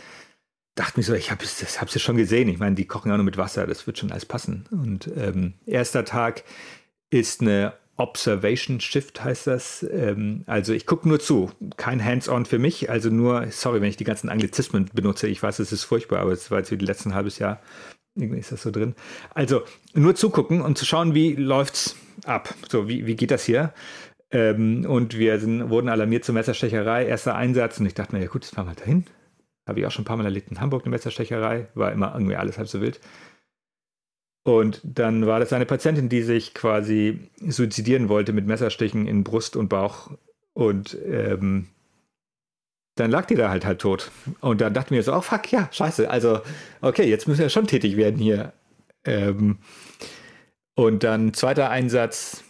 dachte 0.76 1.00
mir 1.00 1.06
so, 1.06 1.14
ich 1.14 1.32
habe 1.32 1.42
es 1.42 1.80
hab's 1.80 1.94
ja 1.94 2.02
schon 2.02 2.18
gesehen. 2.18 2.50
Ich 2.50 2.60
meine, 2.60 2.76
die 2.76 2.84
kochen 2.84 3.10
ja 3.10 3.16
nur 3.16 3.24
mit 3.24 3.38
Wasser, 3.38 3.66
das 3.66 3.88
wird 3.88 3.98
schon 3.98 4.12
alles 4.12 4.26
passen. 4.26 4.66
Und 4.72 5.10
ähm, 5.16 5.54
erster 5.66 6.04
Tag 6.04 6.44
ist 7.10 7.40
eine 7.40 7.74
Observation 7.96 8.82
Shift 8.82 9.24
heißt 9.24 9.48
das. 9.48 9.84
Ähm, 9.90 10.44
also 10.48 10.74
ich 10.74 10.86
gucke 10.86 11.08
nur 11.08 11.22
zu, 11.22 11.50
kein 11.78 12.04
Hands-on 12.04 12.46
für 12.46 12.60
mich. 12.60 12.90
Also 12.90 13.10
nur, 13.10 13.48
sorry, 13.52 13.80
wenn 13.80 13.90
ich 13.90 13.98
die 13.98 14.04
ganzen 14.04 14.28
Anglizismen 14.28 14.90
benutze. 14.94 15.28
Ich 15.30 15.42
weiß, 15.42 15.60
es 15.60 15.72
ist 15.72 15.86
furchtbar, 15.86 16.20
aber 16.20 16.34
es 16.34 16.52
war 16.52 16.58
jetzt 16.58 16.72
wie 16.72 16.78
die 16.78 16.86
letzten 16.86 17.14
halbes 17.14 17.40
Jahr 17.40 17.62
irgendwie 18.22 18.40
ist 18.40 18.52
das 18.52 18.62
so 18.62 18.72
drin. 18.72 18.96
Also 19.34 19.64
nur 19.94 20.16
zugucken 20.16 20.62
und 20.62 20.78
zu 20.78 20.86
schauen, 20.86 21.14
wie 21.14 21.36
läuft's 21.36 21.96
ab. 22.26 22.54
So, 22.70 22.88
wie, 22.88 23.06
wie 23.06 23.16
geht 23.16 23.32
das 23.32 23.44
hier? 23.46 23.74
Ähm, 24.32 24.86
und 24.88 25.18
wir 25.18 25.40
sind, 25.40 25.70
wurden 25.70 25.90
alarmiert 25.90 26.24
zur 26.24 26.36
Messerstecherei, 26.36 27.06
erster 27.06 27.36
Einsatz. 27.36 27.80
Und 27.80 27.86
ich 27.86 27.94
dachte 27.94 28.16
mir, 28.16 28.22
ja 28.22 28.28
gut, 28.28 28.44
jetzt 28.44 28.56
fahren 28.56 28.68
wir 28.68 28.76
dahin. 28.76 29.06
Habe 29.68 29.80
ich 29.80 29.86
auch 29.86 29.92
schon 29.92 30.04
ein 30.04 30.06
paar 30.06 30.18
Mal 30.18 30.26
erlebt 30.26 30.50
in 30.52 30.60
Hamburg, 30.60 30.84
eine 30.84 30.92
Messerstecherei. 30.92 31.68
War 31.76 31.92
immer 31.92 32.14
irgendwie 32.14 32.36
alles 32.36 32.58
halb 32.58 32.68
so 32.68 32.82
wild. 32.82 33.00
Und 34.44 34.82
dann 34.84 35.28
war 35.28 35.40
das 35.40 35.54
eine 35.54 35.66
Patientin, 35.66 36.10
die 36.10 36.24
sich 36.24 36.54
quasi 36.54 37.30
suizidieren 37.46 38.10
wollte 38.10 38.34
mit 38.34 38.48
Messerstichen 38.48 39.08
in 39.08 39.24
Brust 39.24 39.56
und 39.56 39.70
Bauch. 39.70 40.12
Und 40.54 40.98
ähm, 41.06 41.68
dann 43.00 43.12
lag 43.12 43.26
die 43.26 43.36
da 43.36 43.50
halt 43.50 43.66
halt 43.66 43.80
tot. 43.80 44.12
Und 44.42 44.62
dann 44.62 44.74
dachte 44.74 44.88
ich 44.88 44.98
mir 44.98 45.04
so, 45.04 45.14
oh 45.14 45.22
fuck, 45.22 45.52
ja, 45.52 45.70
scheiße. 45.72 46.10
Also, 46.10 46.42
okay, 46.82 47.10
jetzt 47.10 47.28
müssen 47.28 47.42
wir 47.42 47.50
schon 47.50 47.68
tätig 47.68 47.96
werden 47.98 48.20
hier. 48.20 48.54
Ähm, 49.06 49.60
und 50.76 51.04
dann 51.04 51.34
zweiter 51.34 51.70
Einsatz, 51.70 52.44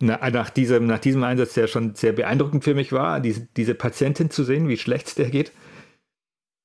na, 0.00 0.30
nach, 0.30 0.50
diesem, 0.50 0.86
nach 0.86 0.98
diesem 0.98 1.22
Einsatz, 1.24 1.54
der 1.54 1.66
schon 1.66 1.94
sehr 1.94 2.12
beeindruckend 2.12 2.64
für 2.64 2.74
mich 2.74 2.92
war, 2.92 3.20
diese, 3.20 3.48
diese 3.56 3.74
Patientin 3.74 4.30
zu 4.30 4.44
sehen, 4.44 4.68
wie 4.68 4.76
schlecht 4.76 5.08
es 5.08 5.14
der 5.14 5.30
geht. 5.30 5.52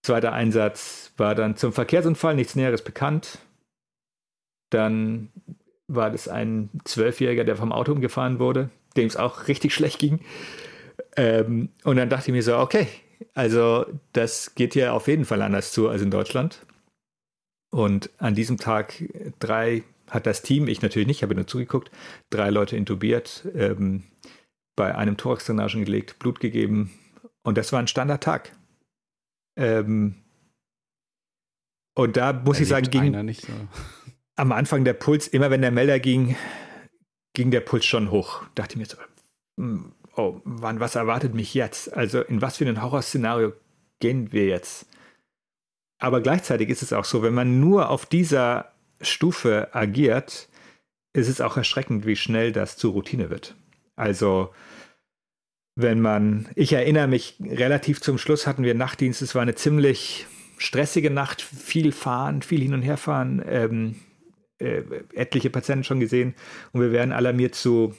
Zweiter 0.03 0.33
Einsatz 0.33 1.11
war 1.17 1.35
dann 1.35 1.55
zum 1.55 1.73
Verkehrsunfall, 1.73 2.35
nichts 2.35 2.55
Näheres 2.55 2.83
bekannt. 2.83 3.39
Dann 4.69 5.31
war 5.87 6.11
das 6.11 6.27
ein 6.27 6.69
Zwölfjähriger, 6.83 7.43
der 7.43 7.55
vom 7.55 7.71
Auto 7.71 7.91
umgefahren 7.91 8.39
wurde, 8.39 8.69
dem 8.97 9.07
es 9.07 9.15
auch 9.15 9.47
richtig 9.47 9.73
schlecht 9.73 9.99
ging. 9.99 10.19
Ähm, 11.15 11.69
und 11.83 11.95
dann 11.95 12.09
dachte 12.09 12.29
ich 12.29 12.33
mir 12.33 12.43
so, 12.43 12.57
okay, 12.57 12.87
also 13.33 13.85
das 14.13 14.55
geht 14.55 14.73
hier 14.73 14.93
auf 14.93 15.07
jeden 15.07 15.25
Fall 15.25 15.41
anders 15.41 15.71
zu 15.71 15.89
als 15.89 16.01
in 16.01 16.11
Deutschland. 16.11 16.65
Und 17.71 18.09
an 18.19 18.35
diesem 18.35 18.57
Tag 18.57 19.03
drei 19.39 19.83
hat 20.09 20.25
das 20.25 20.41
Team, 20.41 20.67
ich 20.67 20.81
natürlich 20.81 21.07
nicht, 21.07 21.23
habe 21.23 21.35
nur 21.35 21.47
zugeguckt, 21.47 21.91
drei 22.29 22.49
Leute 22.49 22.77
intubiert, 22.77 23.47
ähm, 23.55 24.03
bei 24.75 24.95
einem 24.95 25.17
Thorax-Drainagen 25.17 25.85
gelegt, 25.85 26.19
Blut 26.19 26.39
gegeben. 26.39 26.91
Und 27.43 27.57
das 27.57 27.71
war 27.71 27.79
ein 27.79 27.87
Standardtag. 27.87 28.55
Ähm, 29.57 30.15
und 31.97 32.17
da 32.17 32.33
muss 32.33 32.59
ich 32.59 32.67
sagen, 32.67 32.89
ging 32.89 33.33
so. 33.33 33.47
am 34.35 34.51
Anfang 34.51 34.83
der 34.83 34.93
Puls, 34.93 35.27
immer 35.27 35.49
wenn 35.49 35.61
der 35.61 35.71
Melder 35.71 35.99
ging, 35.99 36.35
ging 37.33 37.51
der 37.51 37.61
Puls 37.61 37.85
schon 37.85 38.11
hoch. 38.11 38.43
Dachte 38.55 38.73
ich 38.73 38.79
mir 38.79 38.85
so, 38.85 38.97
hm, 39.59 39.93
oh 40.15 40.41
Mann, 40.43 40.79
was 40.79 40.95
erwartet 40.95 41.33
mich 41.33 41.53
jetzt? 41.53 41.93
Also 41.93 42.21
in 42.21 42.41
was 42.41 42.57
für 42.57 42.65
ein 42.65 42.81
Horrorszenario 42.81 43.53
gehen 43.99 44.31
wir 44.31 44.45
jetzt? 44.45 44.87
Aber 45.99 46.21
gleichzeitig 46.21 46.69
ist 46.69 46.81
es 46.81 46.93
auch 46.93 47.05
so, 47.05 47.23
wenn 47.23 47.33
man 47.33 47.59
nur 47.59 47.89
auf 47.89 48.05
dieser 48.05 48.73
Stufe 49.01 49.69
agiert, 49.73 50.49
ist 51.13 51.29
es 51.29 51.41
auch 51.41 51.57
erschreckend, 51.57 52.05
wie 52.05 52.15
schnell 52.15 52.51
das 52.51 52.77
zur 52.77 52.91
Routine 52.93 53.29
wird. 53.29 53.55
Also 53.95 54.53
wenn 55.75 56.01
man, 56.01 56.49
ich 56.55 56.73
erinnere 56.73 57.07
mich, 57.07 57.35
relativ 57.39 58.01
zum 58.01 58.17
Schluss 58.17 58.47
hatten 58.47 58.63
wir 58.63 58.75
Nachtdienst, 58.75 59.21
es 59.21 59.35
war 59.35 59.41
eine 59.41 59.55
ziemlich 59.55 60.25
stressige 60.57 61.11
Nacht, 61.11 61.41
viel 61.41 61.91
fahren, 61.91 62.41
viel 62.41 62.61
hin 62.61 62.73
und 62.73 62.81
her 62.81 62.97
fahren, 62.97 63.43
ähm, 63.47 63.95
äh, 64.57 64.83
etliche 65.13 65.49
Patienten 65.49 65.83
schon 65.83 65.99
gesehen 65.99 66.33
und 66.71 66.81
wir 66.81 66.91
werden 66.91 67.11
alarmiert 67.11 67.55
zu 67.55 67.93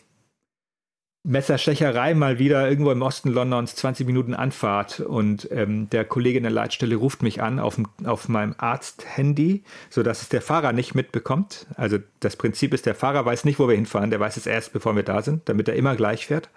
Messerstecherei 1.26 2.14
mal 2.14 2.38
wieder 2.38 2.68
irgendwo 2.68 2.92
im 2.92 3.02
Osten 3.02 3.30
Londons, 3.30 3.74
20 3.74 4.06
Minuten 4.06 4.32
Anfahrt 4.32 5.00
und 5.00 5.48
ähm, 5.50 5.90
der 5.90 6.04
Kollege 6.04 6.38
in 6.38 6.44
der 6.44 6.52
Leitstelle 6.52 6.94
ruft 6.94 7.24
mich 7.24 7.42
an 7.42 7.58
auf, 7.58 7.80
auf 8.04 8.28
meinem 8.28 8.54
Arzt-Handy, 8.58 9.64
sodass 9.90 10.22
es 10.22 10.28
der 10.28 10.40
Fahrer 10.40 10.72
nicht 10.72 10.94
mitbekommt. 10.94 11.66
Also 11.74 11.98
das 12.20 12.36
Prinzip 12.36 12.72
ist, 12.72 12.86
der 12.86 12.94
Fahrer 12.94 13.26
weiß 13.26 13.44
nicht, 13.44 13.58
wo 13.58 13.66
wir 13.66 13.74
hinfahren, 13.74 14.10
der 14.10 14.20
weiß 14.20 14.36
es 14.36 14.46
erst, 14.46 14.72
bevor 14.72 14.94
wir 14.94 15.02
da 15.02 15.20
sind, 15.20 15.48
damit 15.48 15.66
er 15.66 15.74
immer 15.74 15.96
gleich 15.96 16.28
fährt. 16.28 16.48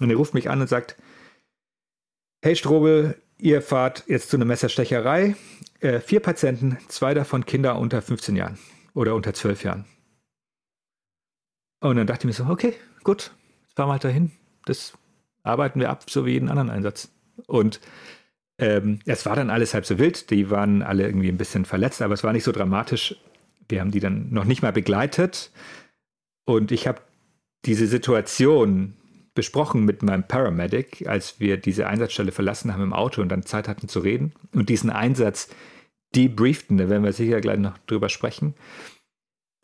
Und 0.00 0.10
er 0.10 0.16
ruft 0.16 0.34
mich 0.34 0.50
an 0.50 0.60
und 0.60 0.68
sagt, 0.68 0.96
hey 2.44 2.56
Strobel, 2.56 3.22
ihr 3.38 3.62
fahrt 3.62 4.02
jetzt 4.08 4.30
zu 4.30 4.36
einer 4.36 4.46
Messerstecherei, 4.46 5.36
äh, 5.78 6.00
vier 6.00 6.18
Patienten, 6.18 6.76
zwei 6.88 7.14
davon 7.14 7.46
Kinder 7.46 7.78
unter 7.78 8.02
15 8.02 8.34
Jahren 8.34 8.58
oder 8.94 9.14
unter 9.14 9.32
12 9.32 9.62
Jahren. 9.62 9.84
Und 11.80 11.94
dann 11.94 12.08
dachte 12.08 12.26
ich 12.26 12.36
mir 12.36 12.44
so, 12.44 12.50
okay, 12.50 12.74
gut, 13.04 13.30
fahren 13.76 13.88
wir 13.88 13.92
halt 13.92 14.04
dahin. 14.04 14.32
Das 14.64 14.94
arbeiten 15.42 15.78
wir 15.78 15.90
ab, 15.90 16.10
so 16.10 16.26
wie 16.26 16.32
jeden 16.32 16.48
anderen 16.48 16.70
Einsatz. 16.70 17.10
Und 17.46 17.80
ähm, 18.58 19.00
es 19.04 19.26
war 19.26 19.36
dann 19.36 19.50
alles 19.50 19.74
halb 19.74 19.86
so 19.86 19.98
wild. 19.98 20.30
Die 20.30 20.50
waren 20.50 20.82
alle 20.82 21.04
irgendwie 21.04 21.28
ein 21.28 21.36
bisschen 21.36 21.64
verletzt, 21.64 22.02
aber 22.02 22.14
es 22.14 22.24
war 22.24 22.32
nicht 22.32 22.44
so 22.44 22.52
dramatisch. 22.52 23.16
Wir 23.68 23.80
haben 23.80 23.90
die 23.90 24.00
dann 24.00 24.30
noch 24.30 24.44
nicht 24.44 24.62
mal 24.62 24.72
begleitet. 24.72 25.52
Und 26.44 26.72
ich 26.72 26.86
habe 26.86 27.00
diese 27.64 27.86
Situation 27.86 28.94
besprochen 29.34 29.84
mit 29.84 30.02
meinem 30.02 30.26
Paramedic, 30.26 31.06
als 31.06 31.38
wir 31.40 31.58
diese 31.58 31.86
Einsatzstelle 31.86 32.32
verlassen 32.32 32.72
haben 32.72 32.82
im 32.82 32.92
Auto 32.92 33.20
und 33.20 33.28
dann 33.28 33.44
Zeit 33.44 33.68
hatten 33.68 33.88
zu 33.88 34.00
reden 34.00 34.32
und 34.54 34.70
diesen 34.70 34.88
Einsatz 34.88 35.48
debrieften. 36.14 36.78
Da 36.78 36.88
werden 36.88 37.04
wir 37.04 37.12
sicher 37.12 37.40
gleich 37.40 37.58
noch 37.58 37.76
drüber 37.86 38.08
sprechen. 38.08 38.54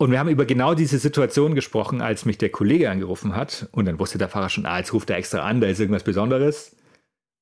Und 0.02 0.10
wir 0.10 0.18
haben 0.18 0.30
über 0.30 0.46
genau 0.46 0.74
diese 0.74 0.98
Situation 0.98 1.54
gesprochen, 1.54 2.00
als 2.02 2.24
mich 2.24 2.36
der 2.36 2.50
Kollege 2.50 2.90
angerufen 2.90 3.36
hat. 3.36 3.68
Und 3.70 3.84
dann 3.84 4.00
wusste 4.00 4.18
der 4.18 4.28
Fahrer 4.28 4.48
schon, 4.48 4.66
ah, 4.66 4.78
jetzt 4.78 4.92
ruft 4.92 5.08
er 5.10 5.16
extra 5.16 5.42
an, 5.48 5.60
da 5.60 5.68
ist 5.68 5.78
irgendwas 5.78 6.02
Besonderes. 6.02 6.74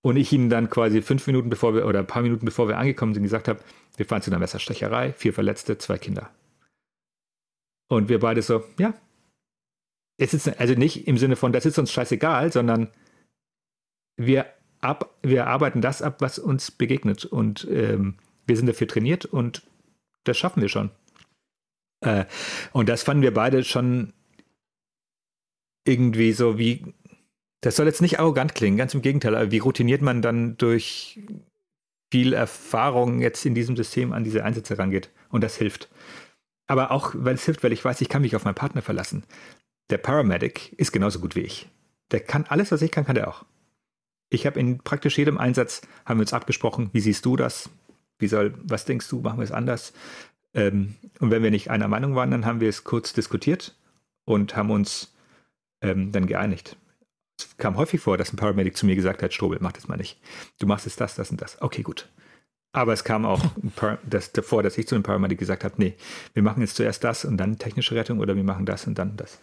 Und 0.03 0.19
ich 0.19 0.31
ihnen 0.31 0.51
dann 0.51 0.69
quasi 0.69 1.01
fünf 1.01 1.27
Minuten 1.27 1.49
bevor 1.49 1.75
wir, 1.75 1.87
oder 1.87 2.01
ein 2.01 2.07
paar 2.07 2.21
Minuten 2.21 2.45
bevor 2.45 2.69
wir 2.69 2.77
angekommen 2.77 3.15
sind, 3.15 3.23
gesagt 3.23 3.49
habe, 3.49 3.61
wir 3.97 4.05
fahren 4.05 4.21
zu 4.21 4.31
einer 4.31 4.39
Messerstecherei, 4.39 5.15
vier 5.15 5.33
Verletzte, 5.33 5.79
zwei 5.79 5.97
Kinder. 5.97 6.29
Und 7.89 8.11
wir 8.11 8.21
beide 8.21 8.43
so, 8.43 8.63
ja. 8.79 8.93
Es 10.19 10.35
ist 10.35 10.61
also 10.61 10.75
nicht 10.75 11.09
im 11.09 11.17
Sinne 11.17 11.37
von, 11.37 11.55
das 11.55 11.65
ist 11.65 11.79
uns 11.79 11.91
scheißegal, 11.91 12.53
sondern 12.53 12.91
wir, 14.19 14.45
ab, 14.83 15.17
wir 15.23 15.47
arbeiten 15.47 15.81
das 15.81 16.03
ab, 16.03 16.21
was 16.21 16.39
uns 16.39 16.71
begegnet. 16.71 17.25
Und 17.25 17.67
ähm, 17.71 18.17
wir 18.47 18.59
sind 18.59 18.67
dafür 18.67 18.87
trainiert 18.87 19.25
und 19.25 19.63
das 20.25 20.37
schaffen 20.37 20.61
wir 20.61 20.69
schon. 20.69 20.91
Äh, 22.01 22.25
und 22.73 22.89
das 22.89 23.03
fanden 23.03 23.23
wir 23.23 23.35
beide 23.35 23.65
schon 23.65 24.13
irgendwie 25.87 26.33
so 26.33 26.59
wie, 26.59 26.95
das 27.61 27.77
soll 27.77 27.87
jetzt 27.87 28.03
nicht 28.03 28.19
arrogant 28.19 28.55
klingen, 28.55 28.77
ganz 28.77 28.95
im 28.95 29.03
Gegenteil, 29.03 29.35
aber 29.35 29.51
wie 29.51 29.59
routiniert 29.59 30.03
man 30.03 30.23
dann 30.23 30.57
durch 30.57 31.21
viel 32.11 32.33
Erfahrung 32.33 33.21
jetzt 33.21 33.45
in 33.47 33.55
diesem 33.55 33.77
System 33.77 34.13
an 34.13 34.25
diese 34.25 34.45
Einsätze 34.45 34.79
rangeht. 34.79 35.11
Und 35.29 35.45
das 35.45 35.57
hilft. 35.57 35.89
Aber 36.67 36.91
auch, 36.91 37.13
weil 37.15 37.35
es 37.35 37.45
hilft, 37.45 37.63
weil 37.63 37.73
ich 37.73 37.85
weiß, 37.85 38.01
ich 38.01 38.09
kann 38.09 38.23
mich 38.23 38.37
auf 38.37 38.45
meinen 38.45 38.55
Partner 38.55 38.83
verlassen. 38.83 39.25
Der 39.91 39.99
Paramedic 39.99 40.73
ist 40.75 40.93
genauso 40.93 41.21
gut 41.21 41.37
wie 41.37 41.41
ich. 41.41 41.69
Der 42.11 42.21
kann 42.21 42.47
alles, 42.49 42.73
was 42.73 42.83
ich 42.83 42.91
kann, 42.91 43.05
kann 43.05 43.15
der 43.15 43.29
auch. 43.29 43.45
Ich 44.29 44.47
habe 44.47 44.59
in 44.61 44.79
praktisch 44.79 45.19
jedem 45.19 45.39
Einsatz, 45.39 45.83
haben 46.05 46.19
wir 46.19 46.23
uns 46.23 46.33
abgesprochen, 46.33 46.91
wie 46.93 47.01
siehst 47.01 47.25
du 47.25 47.37
das? 47.37 47.71
Wie 48.19 48.29
soll, 48.29 48.55
was 48.63 48.85
denkst 48.85 49.09
du, 49.09 49.21
machen 49.21 49.39
wir 49.39 49.45
es 49.45 49.53
anders? 49.53 49.93
Ähm, 50.55 50.97
und 51.21 51.31
wenn 51.31 51.43
wir 51.43 51.51
nicht 51.51 51.71
einer 51.71 51.89
Meinung 51.89 52.15
waren, 52.15 52.31
dann 52.31 52.47
haben 52.47 52.61
wir 52.61 52.69
es 52.69 52.85
kurz 52.85 53.13
diskutiert 53.13 53.77
und 54.25 54.57
haben 54.57 54.71
uns 54.71 55.15
ähm, 55.83 56.13
dann 56.13 56.27
geeinigt. 56.27 56.77
Es 57.39 57.57
kam 57.57 57.77
häufig 57.77 58.01
vor, 58.01 58.19
dass 58.19 58.33
ein 58.33 58.37
Paramedic 58.37 58.77
zu 58.77 58.87
mir 58.87 58.97
gesagt 58.97 59.23
hat, 59.23 59.33
Strobel, 59.33 59.59
mach 59.61 59.73
das 59.73 59.89
mal 59.89 59.97
nicht. 59.97 60.21
Du 60.59 60.67
machst 60.67 60.87
jetzt 60.87 61.01
das, 61.01 61.15
das 61.15 61.31
und 61.31 61.41
das. 61.41 61.61
Okay, 61.63 61.83
gut. 61.83 62.09
Aber 62.73 62.93
es 62.93 63.03
kam 63.03 63.25
auch 63.25 63.43
das, 64.09 64.33
davor, 64.33 64.63
dass 64.63 64.79
ich 64.79 64.87
zu 64.87 64.95
einem 64.95 65.03
Paramedic 65.03 65.39
gesagt 65.39 65.65
habe, 65.65 65.75
nee, 65.79 65.97
wir 66.35 66.43
machen 66.43 66.61
jetzt 66.61 66.77
zuerst 66.77 67.03
das 67.03 67.25
und 67.25 67.37
dann 67.37 67.59
technische 67.59 67.95
Rettung 67.95 68.21
oder 68.21 68.37
wir 68.37 68.45
machen 68.45 68.67
das 68.67 68.87
und 68.87 68.97
dann 68.99 69.17
das. 69.17 69.41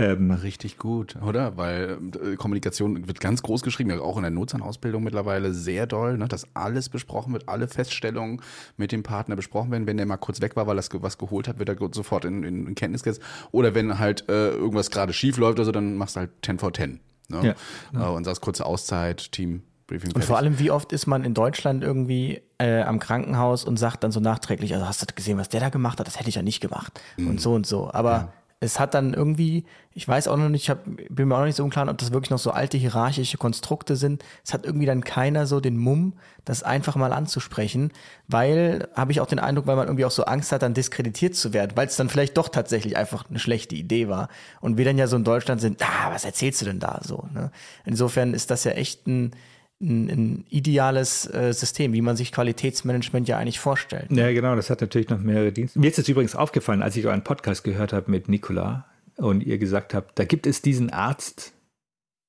Ähm, 0.00 0.30
Richtig 0.30 0.78
gut, 0.78 1.16
oder? 1.22 1.56
Weil 1.56 1.98
äh, 2.22 2.36
Kommunikation 2.36 3.06
wird 3.06 3.20
ganz 3.20 3.42
groß 3.42 3.62
geschrieben, 3.62 3.98
auch 4.00 4.16
in 4.16 4.22
der 4.22 4.30
Notzahnausbildung 4.30 5.02
mittlerweile 5.02 5.52
sehr 5.52 5.86
doll, 5.86 6.16
ne, 6.16 6.26
dass 6.26 6.46
alles 6.54 6.88
besprochen 6.88 7.32
wird, 7.32 7.48
alle 7.48 7.68
Feststellungen 7.68 8.40
mit 8.76 8.92
dem 8.92 9.02
Partner 9.02 9.36
besprochen 9.36 9.70
werden. 9.70 9.86
Wenn 9.86 9.96
der 9.98 10.06
mal 10.06 10.16
kurz 10.16 10.40
weg 10.40 10.56
war, 10.56 10.66
weil 10.66 10.78
er 10.78 10.84
was 11.02 11.18
geholt 11.18 11.48
hat, 11.48 11.58
wird 11.58 11.68
er 11.68 11.76
sofort 11.92 12.24
in, 12.24 12.42
in, 12.42 12.66
in 12.66 12.74
Kenntnis 12.74 13.02
gesetzt. 13.02 13.22
Oder 13.52 13.74
wenn 13.74 13.98
halt 13.98 14.28
äh, 14.28 14.50
irgendwas 14.50 14.90
gerade 14.90 15.12
schief 15.12 15.36
läuft, 15.36 15.58
also 15.58 15.72
dann 15.72 15.96
machst 15.96 16.16
du 16.16 16.20
halt 16.20 16.30
10 16.42 16.58
vor 16.58 16.72
10. 16.72 17.00
Ne? 17.28 17.36
Ja, 17.42 17.54
ja. 17.92 18.08
Äh, 18.08 18.14
und 18.14 18.24
sagst 18.24 18.40
kurze 18.40 18.64
Auszeit, 18.64 19.32
Team 19.32 19.62
Briefing 19.86 20.12
Und 20.12 20.24
vor 20.24 20.36
allem, 20.38 20.58
wie 20.58 20.70
oft 20.70 20.92
ist 20.92 21.06
man 21.06 21.24
in 21.24 21.34
Deutschland 21.34 21.82
irgendwie 21.82 22.40
äh, 22.58 22.82
am 22.82 23.00
Krankenhaus 23.00 23.64
und 23.64 23.76
sagt 23.76 24.04
dann 24.04 24.12
so 24.12 24.20
nachträglich, 24.20 24.72
also 24.72 24.86
hast 24.86 25.02
du 25.02 25.14
gesehen, 25.14 25.36
was 25.36 25.48
der 25.48 25.60
da 25.60 25.68
gemacht 25.68 25.98
hat? 25.98 26.06
Das 26.06 26.18
hätte 26.18 26.28
ich 26.28 26.36
ja 26.36 26.42
nicht 26.42 26.60
gemacht. 26.60 27.00
Und 27.18 27.40
so 27.40 27.54
und 27.54 27.66
so. 27.66 27.90
Aber 27.92 28.32
es 28.62 28.78
hat 28.78 28.92
dann 28.92 29.14
irgendwie, 29.14 29.64
ich 29.94 30.06
weiß 30.06 30.28
auch 30.28 30.36
noch 30.36 30.50
nicht, 30.50 30.64
ich 30.64 30.70
hab, 30.70 30.84
bin 30.84 31.28
mir 31.28 31.34
auch 31.34 31.40
noch 31.40 31.46
nicht 31.46 31.56
so 31.56 31.64
im 31.64 31.70
Klaren, 31.70 31.88
ob 31.88 31.96
das 31.96 32.12
wirklich 32.12 32.28
noch 32.28 32.38
so 32.38 32.50
alte 32.50 32.76
hierarchische 32.76 33.38
Konstrukte 33.38 33.96
sind. 33.96 34.22
Es 34.44 34.52
hat 34.52 34.66
irgendwie 34.66 34.84
dann 34.84 35.02
keiner 35.02 35.46
so 35.46 35.60
den 35.60 35.78
Mumm, 35.78 36.12
das 36.44 36.62
einfach 36.62 36.94
mal 36.94 37.14
anzusprechen, 37.14 37.90
weil, 38.28 38.86
habe 38.94 39.12
ich 39.12 39.20
auch 39.22 39.26
den 39.26 39.38
Eindruck, 39.38 39.66
weil 39.66 39.76
man 39.76 39.86
irgendwie 39.86 40.04
auch 40.04 40.10
so 40.10 40.24
Angst 40.24 40.52
hat, 40.52 40.60
dann 40.60 40.74
diskreditiert 40.74 41.34
zu 41.34 41.54
werden, 41.54 41.72
weil 41.74 41.86
es 41.86 41.96
dann 41.96 42.10
vielleicht 42.10 42.36
doch 42.36 42.50
tatsächlich 42.50 42.98
einfach 42.98 43.30
eine 43.30 43.38
schlechte 43.38 43.76
Idee 43.76 44.08
war. 44.08 44.28
Und 44.60 44.76
wir 44.76 44.84
dann 44.84 44.98
ja 44.98 45.06
so 45.06 45.16
in 45.16 45.24
Deutschland 45.24 45.62
sind, 45.62 45.82
ah, 45.82 46.10
was 46.12 46.26
erzählst 46.26 46.60
du 46.60 46.66
denn 46.66 46.80
da 46.80 47.00
so? 47.02 47.26
Ne? 47.32 47.50
Insofern 47.86 48.34
ist 48.34 48.50
das 48.50 48.64
ja 48.64 48.72
echt 48.72 49.06
ein, 49.06 49.32
ein, 49.80 50.08
ein 50.10 50.44
ideales 50.50 51.26
äh, 51.32 51.52
System, 51.52 51.92
wie 51.92 52.02
man 52.02 52.16
sich 52.16 52.32
Qualitätsmanagement 52.32 53.28
ja 53.28 53.38
eigentlich 53.38 53.60
vorstellt. 53.60 54.06
Ja, 54.10 54.30
genau, 54.32 54.54
das 54.56 54.68
hat 54.70 54.80
natürlich 54.80 55.08
noch 55.08 55.18
mehrere 55.20 55.52
Dienste. 55.52 55.78
Mir 55.78 55.88
ist 55.88 55.98
es 55.98 56.08
übrigens 56.08 56.34
aufgefallen, 56.34 56.82
als 56.82 56.96
ich 56.96 57.06
euren 57.06 57.24
Podcast 57.24 57.64
gehört 57.64 57.92
habe 57.92 58.10
mit 58.10 58.28
Nicola 58.28 58.86
und 59.16 59.42
ihr 59.42 59.58
gesagt 59.58 59.94
habt, 59.94 60.18
da 60.18 60.24
gibt 60.24 60.46
es 60.46 60.60
diesen 60.62 60.90
Arzt 60.90 61.52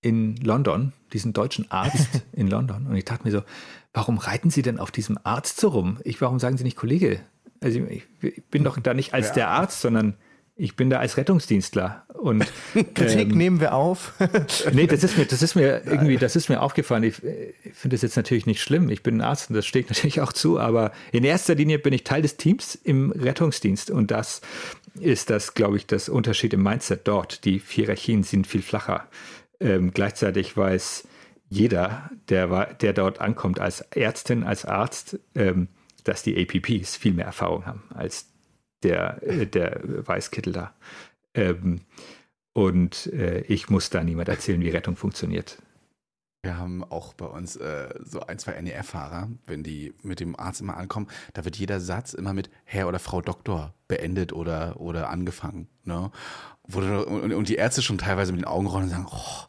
in 0.01 0.35
London, 0.37 0.93
diesen 1.13 1.33
deutschen 1.33 1.69
Arzt 1.71 2.09
in 2.31 2.47
London. 2.47 2.87
Und 2.87 2.95
ich 2.95 3.05
dachte 3.05 3.23
mir 3.25 3.31
so, 3.31 3.43
warum 3.93 4.17
reiten 4.17 4.49
Sie 4.49 4.61
denn 4.61 4.79
auf 4.79 4.91
diesem 4.91 5.17
Arzt 5.23 5.59
so 5.59 5.67
rum? 5.69 5.99
Ich, 6.03 6.21
warum 6.21 6.39
sagen 6.39 6.57
Sie 6.57 6.63
nicht 6.63 6.77
Kollege? 6.77 7.19
Also 7.61 7.79
ich, 7.81 8.03
ich 8.21 8.43
bin 8.45 8.63
doch 8.63 8.79
da 8.79 8.93
nicht 8.93 9.13
als 9.13 9.27
Ja. 9.29 9.33
der 9.33 9.47
Arzt, 9.49 9.81
sondern 9.81 10.15
ich 10.61 10.75
bin 10.75 10.91
da 10.91 10.99
als 10.99 11.17
Rettungsdienstler. 11.17 12.05
Und 12.13 12.45
Kritik 12.93 13.31
ähm, 13.31 13.37
nehmen 13.37 13.59
wir 13.59 13.73
auf. 13.73 14.13
Nee, 14.73 14.85
das 14.85 15.03
ist 15.03 15.17
mir, 15.17 15.25
das 15.25 15.41
ist 15.41 15.55
mir 15.55 15.81
irgendwie, 15.85 16.17
das 16.17 16.35
ist 16.35 16.49
mir 16.49 16.61
aufgefallen. 16.61 17.03
Ich, 17.03 17.23
ich 17.23 17.73
finde 17.73 17.95
das 17.95 18.03
jetzt 18.03 18.15
natürlich 18.15 18.45
nicht 18.45 18.61
schlimm. 18.61 18.89
Ich 18.89 19.01
bin 19.01 19.17
ein 19.17 19.21
Arzt 19.21 19.49
und 19.49 19.55
das 19.55 19.65
steht 19.65 19.89
natürlich 19.89 20.21
auch 20.21 20.31
zu, 20.31 20.59
aber 20.59 20.91
in 21.11 21.23
erster 21.23 21.55
Linie 21.55 21.79
bin 21.79 21.93
ich 21.93 22.03
Teil 22.03 22.21
des 22.21 22.37
Teams 22.37 22.75
im 22.75 23.11
Rettungsdienst 23.11 23.89
und 23.89 24.11
das 24.11 24.41
ist 24.99 25.31
das, 25.31 25.55
glaube 25.55 25.77
ich, 25.77 25.87
das 25.87 26.09
Unterschied 26.09 26.53
im 26.53 26.61
Mindset 26.61 27.07
dort. 27.07 27.43
Die 27.45 27.59
Hierarchien 27.65 28.23
sind 28.23 28.45
viel 28.45 28.61
flacher. 28.61 29.07
Ähm, 29.59 29.91
gleichzeitig 29.91 30.55
weiß 30.55 31.07
jeder, 31.49 32.11
der, 32.29 32.75
der 32.75 32.93
dort 32.93 33.19
ankommt 33.19 33.59
als 33.59 33.81
Ärztin, 33.81 34.43
als 34.43 34.65
Arzt, 34.65 35.19
ähm, 35.33 35.69
dass 36.03 36.23
die 36.23 36.37
APPs 36.37 36.97
viel 36.97 37.13
mehr 37.13 37.25
Erfahrung 37.25 37.65
haben 37.65 37.83
als 37.93 38.30
der, 38.83 39.21
äh, 39.23 39.47
der 39.47 39.81
Weißkittel 39.83 40.53
da. 40.53 40.73
Ähm, 41.33 41.81
und 42.53 43.07
äh, 43.07 43.41
ich 43.41 43.69
muss 43.69 43.89
da 43.89 44.03
niemand 44.03 44.29
erzählen, 44.29 44.61
wie 44.61 44.69
Rettung 44.69 44.95
funktioniert. 44.95 45.61
Wir 46.43 46.57
haben 46.57 46.83
auch 46.83 47.13
bei 47.13 47.27
uns 47.27 47.55
äh, 47.55 47.93
so 48.03 48.21
ein, 48.21 48.39
zwei 48.39 48.59
NER-Fahrer, 48.59 49.29
wenn 49.45 49.61
die 49.61 49.93
mit 50.01 50.19
dem 50.19 50.37
Arzt 50.37 50.59
immer 50.59 50.75
ankommen, 50.75 51.07
da 51.33 51.45
wird 51.45 51.55
jeder 51.55 51.79
Satz 51.79 52.13
immer 52.13 52.33
mit 52.33 52.49
Herr 52.63 52.87
oder 52.87 52.97
Frau 52.97 53.21
Doktor 53.21 53.75
beendet 53.87 54.33
oder, 54.33 54.81
oder 54.81 55.09
angefangen. 55.09 55.67
Ne? 55.83 56.11
Und 56.63 57.47
die 57.47 57.55
Ärzte 57.55 57.83
schon 57.83 57.99
teilweise 57.99 58.31
mit 58.31 58.41
den 58.41 58.47
Augen 58.47 58.65
rollen 58.65 58.85
und 58.85 58.89
sagen, 58.89 59.07
oh, 59.11 59.45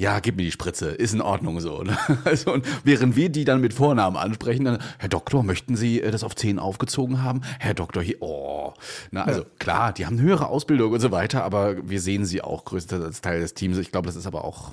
ja, 0.00 0.18
gib 0.20 0.36
mir 0.36 0.44
die 0.44 0.50
Spritze, 0.50 0.86
ist 0.88 1.12
in 1.12 1.20
Ordnung 1.20 1.60
so. 1.60 1.82
Ne? 1.82 1.96
Also, 2.24 2.52
und 2.54 2.64
während 2.84 3.16
wir 3.16 3.28
die 3.28 3.44
dann 3.44 3.60
mit 3.60 3.74
Vornamen 3.74 4.16
ansprechen, 4.16 4.64
dann, 4.64 4.78
Herr 4.98 5.10
Doktor, 5.10 5.42
möchten 5.42 5.76
Sie 5.76 6.00
äh, 6.00 6.10
das 6.10 6.24
auf 6.24 6.34
10 6.34 6.58
aufgezogen 6.58 7.22
haben? 7.22 7.42
Herr 7.58 7.74
Doktor, 7.74 8.02
hier, 8.02 8.16
oh. 8.20 8.72
Na, 9.10 9.24
also 9.24 9.44
klar, 9.58 9.92
die 9.92 10.06
haben 10.06 10.18
eine 10.18 10.26
höhere 10.26 10.46
Ausbildung 10.48 10.92
und 10.92 11.00
so 11.00 11.10
weiter, 11.10 11.44
aber 11.44 11.88
wir 11.88 12.00
sehen 12.00 12.24
sie 12.24 12.40
auch 12.40 12.64
größtenteils 12.64 13.04
als 13.06 13.20
Teil 13.20 13.40
des 13.40 13.52
Teams. 13.54 13.76
Ich 13.76 13.92
glaube, 13.92 14.06
das 14.06 14.16
ist 14.16 14.26
aber 14.26 14.44
auch 14.44 14.72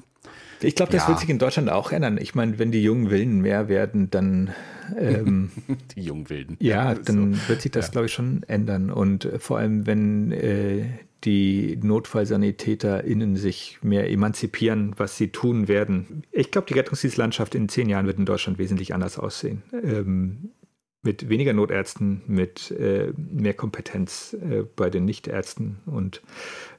Ich 0.62 0.76
glaube, 0.76 0.92
das 0.94 1.04
Ja. 1.04 1.10
wird 1.10 1.20
sich 1.20 1.30
in 1.30 1.40
Deutschland 1.40 1.70
auch 1.70 1.92
ändern. 1.92 2.18
Ich 2.20 2.34
meine, 2.34 2.58
wenn 2.58 2.72
die 2.72 2.82
jungen 2.82 3.10
Willen 3.10 3.42
mehr 3.42 3.68
werden, 3.68 4.10
dann 4.10 4.54
ähm, 4.98 5.52
die 5.98 6.02
jungen 6.04 6.30
Wilden. 6.30 6.56
ja, 6.62 6.96
So. 6.96 7.02
dann 7.04 7.38
wird 7.50 7.62
sich 7.62 7.72
das, 7.72 7.92
glaube 7.92 8.06
ich, 8.08 8.14
schon 8.14 8.44
ändern. 8.48 8.90
Und 8.92 9.26
äh, 9.26 9.40
vor 9.40 9.58
allem, 9.58 9.86
wenn 9.86 10.32
äh, 10.32 10.86
die 11.24 11.78
NotfallsanitäterInnen 11.82 13.36
sich 13.36 13.80
mehr 13.82 14.10
emanzipieren, 14.10 14.94
was 14.98 15.18
sie 15.18 15.30
tun 15.30 15.68
werden. 15.68 16.24
Ich 16.32 16.52
glaube, 16.52 16.68
die 16.68 16.76
Rettungsdienstlandschaft 16.76 17.56
in 17.56 17.70
zehn 17.70 17.90
Jahren 17.90 18.06
wird 18.06 18.20
in 18.20 18.26
Deutschland 18.26 18.60
wesentlich 18.60 18.94
anders 18.94 19.18
aussehen. 19.18 19.64
Ähm, 19.84 20.52
mit 21.04 21.30
weniger 21.30 21.54
Notärzten, 21.54 22.22
mit 22.28 22.70
äh, 22.72 23.14
mehr 23.16 23.54
Kompetenz 23.54 24.34
äh, 24.34 24.64
bei 24.76 24.90
den 24.90 25.06
Nichtärzten. 25.06 25.80
Und 25.86 26.22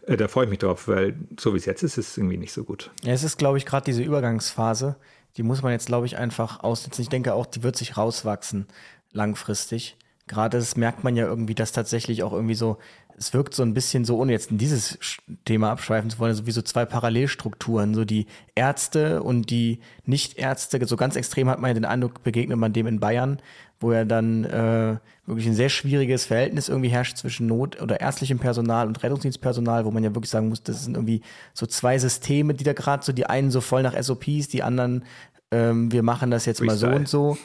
äh, 0.07 0.17
da 0.17 0.29
freue 0.29 0.45
ich 0.45 0.51
mich 0.51 0.59
drauf, 0.59 0.87
weil 0.87 1.17
so 1.39 1.55
wie 1.55 1.57
es 1.57 1.65
jetzt 1.65 1.83
ist, 1.83 1.99
ist 1.99 2.11
es 2.11 2.19
irgendwie 2.19 2.37
nicht 2.37 2.53
so 2.53 2.65
gut. 2.65 2.91
Ja, 3.03 3.13
es 3.13 3.25
ist, 3.25 3.39
glaube 3.39 3.59
ich, 3.59 3.67
gerade 3.67 3.85
diese 3.85 4.03
Übergangsphase, 4.03 4.97
die 5.37 5.43
muss 5.43 5.63
man 5.63 5.73
jetzt, 5.73 5.87
glaube 5.87 6.07
ich, 6.07 6.17
einfach 6.17 6.61
aussetzen. 6.61 7.03
Ich 7.03 7.09
denke 7.09 7.35
auch, 7.35 7.47
die 7.47 7.63
wird 7.63 7.77
sich 7.77 7.97
rauswachsen 7.97 8.67
langfristig. 9.13 9.97
Gerade 10.27 10.59
das 10.59 10.77
merkt 10.77 11.05
man 11.05 11.17
ja 11.17 11.27
irgendwie, 11.27 11.55
dass 11.55 11.73
tatsächlich 11.73 12.23
auch 12.23 12.33
irgendwie 12.33 12.55
so, 12.55 12.77
es 13.19 13.35
wirkt 13.35 13.55
so 13.55 13.63
ein 13.63 13.75
bisschen 13.75 14.05
so, 14.05 14.19
ohne 14.19 14.33
jetzt 14.33 14.51
in 14.51 14.59
dieses 14.59 14.99
Thema 15.45 15.71
abschweifen 15.71 16.11
zu 16.11 16.19
wollen, 16.19 16.35
so 16.35 16.47
wie 16.47 16.53
so 16.53 16.63
zwei 16.63 16.85
Parallelstrukturen, 16.85 17.95
so 17.95 18.05
die 18.05 18.27
Ärzte 18.55 19.23
und 19.23 19.51
die 19.51 19.81
Nichtärzte. 20.07 20.85
So 20.87 20.97
ganz 20.97 21.17
extrem 21.17 21.49
hat 21.49 21.61
man 21.61 21.71
ja 21.71 21.75
den 21.75 21.85
Eindruck, 21.85 22.23
begegnet 22.23 22.59
man 22.59 22.73
dem 22.73 22.87
in 22.87 23.01
Bayern, 23.01 23.41
wo 23.81 23.93
ja 23.93 24.05
dann 24.05 24.45
äh, 24.45 24.97
wirklich 25.27 25.47
ein 25.47 25.55
sehr 25.55 25.69
schwieriges 25.69 26.27
Verhältnis 26.27 26.69
irgendwie 26.69 26.89
herrscht 26.89 27.17
zwischen 27.17 27.47
Not- 27.47 27.81
oder 27.83 28.01
ärztlichem 28.01 28.39
Personal 28.39 28.87
und 28.87 29.03
Rettungsdienstpersonal, 29.03 29.85
wo 29.85 29.91
man 29.91 30.05
ja 30.05 30.15
wirklich 30.15 30.31
sagen 30.31 30.49
muss, 30.49 30.63
das 30.63 30.85
sind 30.85 30.97
irgendwie 30.97 31.23
so 31.55 31.67
zwei 31.67 31.99
Systeme, 31.99 32.55
die 32.55 32.65
da 32.65 32.73
gerade 32.73 33.05
so, 33.05 33.13
die 33.13 33.27
einen 33.27 33.51
so 33.51 33.61
voll 33.61 33.83
nach 33.83 34.01
SOPs, 34.01 34.49
die 34.49 34.63
anderen, 34.63 35.05
ähm, 35.51 35.93
wir 35.93 36.03
machen 36.03 36.31
das 36.31 36.47
jetzt 36.47 36.63
mal 36.63 36.77
so 36.77 36.87
Freestyle. 36.87 36.97
und 36.97 37.09
so. 37.09 37.39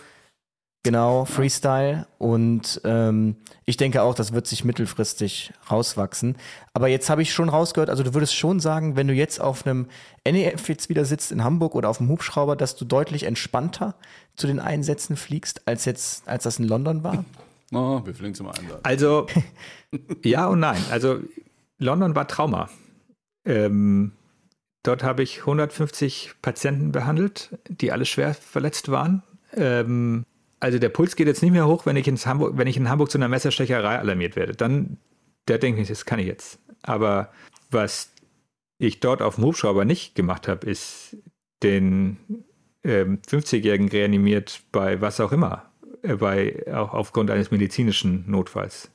Genau, 0.84 1.24
Freestyle. 1.24 2.06
Und 2.18 2.82
ähm, 2.84 3.38
ich 3.64 3.78
denke 3.78 4.02
auch, 4.02 4.16
das 4.16 4.34
wird 4.34 4.48
sich 4.48 4.66
mittelfristig 4.66 5.54
rauswachsen. 5.72 6.36
Aber 6.74 6.90
jetzt 6.90 7.10
habe 7.10 7.22
ich 7.22 7.34
schon 7.34 7.48
rausgehört, 7.48 7.90
also 7.90 8.04
du 8.04 8.14
würdest 8.14 8.36
schon 8.36 8.60
sagen, 8.60 8.98
wenn 8.98 9.08
du 9.08 9.14
jetzt 9.14 9.40
auf 9.40 9.66
einem 9.66 9.88
NEF 10.26 10.68
jetzt 10.68 10.90
wieder 10.90 11.06
sitzt 11.06 11.32
in 11.32 11.44
Hamburg 11.44 11.74
oder 11.76 11.90
auf 11.90 12.00
dem 12.00 12.10
Hubschrauber, 12.10 12.58
dass 12.58 12.76
du 12.76 12.84
deutlich 12.84 13.24
entspannter 13.24 13.96
zu 14.36 14.46
den 14.46 14.60
Einsätzen 14.60 15.16
fliegst, 15.16 15.66
als 15.70 15.86
jetzt, 15.86 16.28
als 16.28 16.44
das 16.44 16.60
in 16.60 16.68
London 16.68 17.04
war? 17.04 17.26
Oh, 17.76 18.06
wir 18.06 18.14
fliegen 18.14 18.36
zum 18.36 18.50
Einsatz. 18.50 18.82
Also, 18.84 19.26
ja 20.24 20.46
und 20.46 20.60
nein. 20.60 20.80
Also, 20.92 21.22
London 21.80 22.14
war 22.14 22.28
Trauma. 22.28 22.70
Ähm, 23.46 24.12
dort 24.84 25.02
habe 25.02 25.24
ich 25.24 25.40
150 25.40 26.36
Patienten 26.44 26.92
behandelt, 26.92 27.58
die 27.68 27.92
alle 27.92 28.06
schwer 28.06 28.36
verletzt 28.36 28.92
waren. 28.92 29.24
Ähm, 29.56 30.24
also, 30.64 30.80
der 30.80 30.88
Puls 30.88 31.18
geht 31.18 31.28
jetzt 31.28 31.41
nicht 31.41 31.51
mehr 31.51 31.68
hoch, 31.68 31.86
wenn 31.86 31.97
ich, 31.97 32.07
ins 32.07 32.26
Hamburg, 32.26 32.53
wenn 32.55 32.68
ich 32.68 32.78
in 32.78 32.88
Hamburg 32.88 33.11
zu 33.11 33.18
einer 33.18 33.28
Messerstecherei 33.28 33.99
alarmiert 33.99 34.38
werde. 34.38 34.53
Dann, 34.53 34.95
der 35.49 35.57
denke 35.57 35.82
ich, 35.82 35.89
das 35.89 36.05
kann 36.05 36.20
ich 36.20 36.26
jetzt. 36.26 36.57
Aber 36.84 37.34
was 37.70 38.14
ich 38.78 39.01
dort 39.01 39.22
auf 39.22 39.36
dem 39.36 39.43
Hubschrauber 39.43 39.84
nicht 39.84 40.16
gemacht 40.16 40.47
habe, 40.47 40.66
ist 40.66 41.18
den 41.64 42.16
ähm, 42.86 43.20
50-Jährigen 43.28 43.89
reanimiert 43.89 44.61
bei 44.72 45.01
was 45.01 45.20
auch 45.20 45.34
immer, 45.34 45.70
äh, 46.01 46.16
bei, 46.16 46.64
auch 46.74 46.93
aufgrund 46.93 47.30
eines 47.30 47.51
medizinischen 47.51 48.24
Notfalls. 48.32 48.89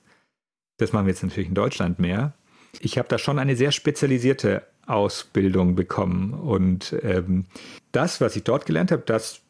Das 0.78 0.94
machen 0.94 1.04
wir 1.04 1.12
jetzt 1.12 1.22
natürlich 1.22 1.50
in 1.50 1.54
Deutschland 1.54 1.98
mehr. 1.98 2.32
Ich 2.80 2.96
habe 2.96 3.08
da 3.08 3.18
schon 3.18 3.38
eine 3.38 3.56
sehr 3.56 3.72
spezialisierte 3.72 4.62
Ausbildung 4.86 5.74
bekommen 5.74 6.32
und 6.32 6.96
ähm, 7.02 7.44
das, 7.92 8.22
was 8.22 8.36
ich 8.36 8.44
dort 8.44 8.64
gelernt 8.64 8.90
habe, 8.90 9.02
das, 9.04 9.42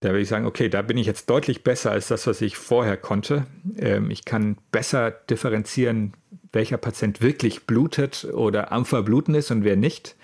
da 0.00 0.10
würde 0.10 0.20
ich 0.20 0.28
sagen, 0.28 0.46
okay, 0.46 0.68
da 0.68 0.82
bin 0.82 0.96
ich 0.96 1.06
jetzt 1.06 1.28
deutlich 1.28 1.62
besser 1.62 1.90
als 1.90 2.08
das, 2.08 2.26
was 2.26 2.40
ich 2.40 2.56
vorher 2.56 2.96
konnte. 2.96 3.46
Ähm, 3.76 4.10
ich 4.10 4.24
kann 4.24 4.56
besser 4.72 5.10
differenzieren, 5.10 6.14
welcher 6.52 6.78
Patient 6.78 7.20
wirklich 7.20 7.66
blutet 7.66 8.24
oder 8.24 8.72
am 8.72 8.86
Verbluten 8.86 9.34
ist 9.34 9.50
und 9.50 9.64
wer 9.64 9.76
nicht 9.76 10.16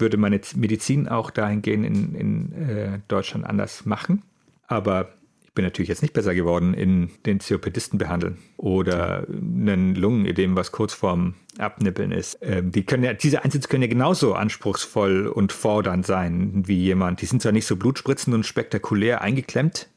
würde 0.00 0.16
meine 0.16 0.40
Medizin 0.56 1.08
auch 1.08 1.30
dahingehend 1.30 1.86
in, 1.86 2.14
in 2.14 2.52
äh, 2.52 3.00
Deutschland 3.08 3.44
anders 3.44 3.84
machen. 3.84 4.22
Aber 4.66 5.12
ich 5.50 5.54
bin 5.54 5.64
natürlich 5.64 5.88
jetzt 5.88 6.02
nicht 6.02 6.14
besser 6.14 6.32
geworden 6.32 6.74
in 6.74 7.10
den 7.26 7.40
COPDisten 7.40 7.98
behandeln 7.98 8.38
oder 8.56 9.26
einen 9.28 9.96
Lungenödem, 9.96 10.54
was 10.54 10.70
kurz 10.70 10.94
vorm 10.94 11.34
Abnippeln 11.58 12.12
ist. 12.12 12.38
Ähm, 12.40 12.70
die 12.70 12.84
können 12.84 13.02
ja, 13.02 13.14
diese 13.14 13.42
Einsätze 13.42 13.68
können 13.68 13.82
ja 13.82 13.88
genauso 13.88 14.34
anspruchsvoll 14.34 15.26
und 15.26 15.50
fordernd 15.52 16.06
sein 16.06 16.68
wie 16.68 16.78
jemand. 16.78 17.20
Die 17.20 17.26
sind 17.26 17.42
zwar 17.42 17.50
nicht 17.50 17.66
so 17.66 17.74
blutspritzend 17.74 18.32
und 18.32 18.46
spektakulär 18.46 19.22
eingeklemmt, 19.22 19.88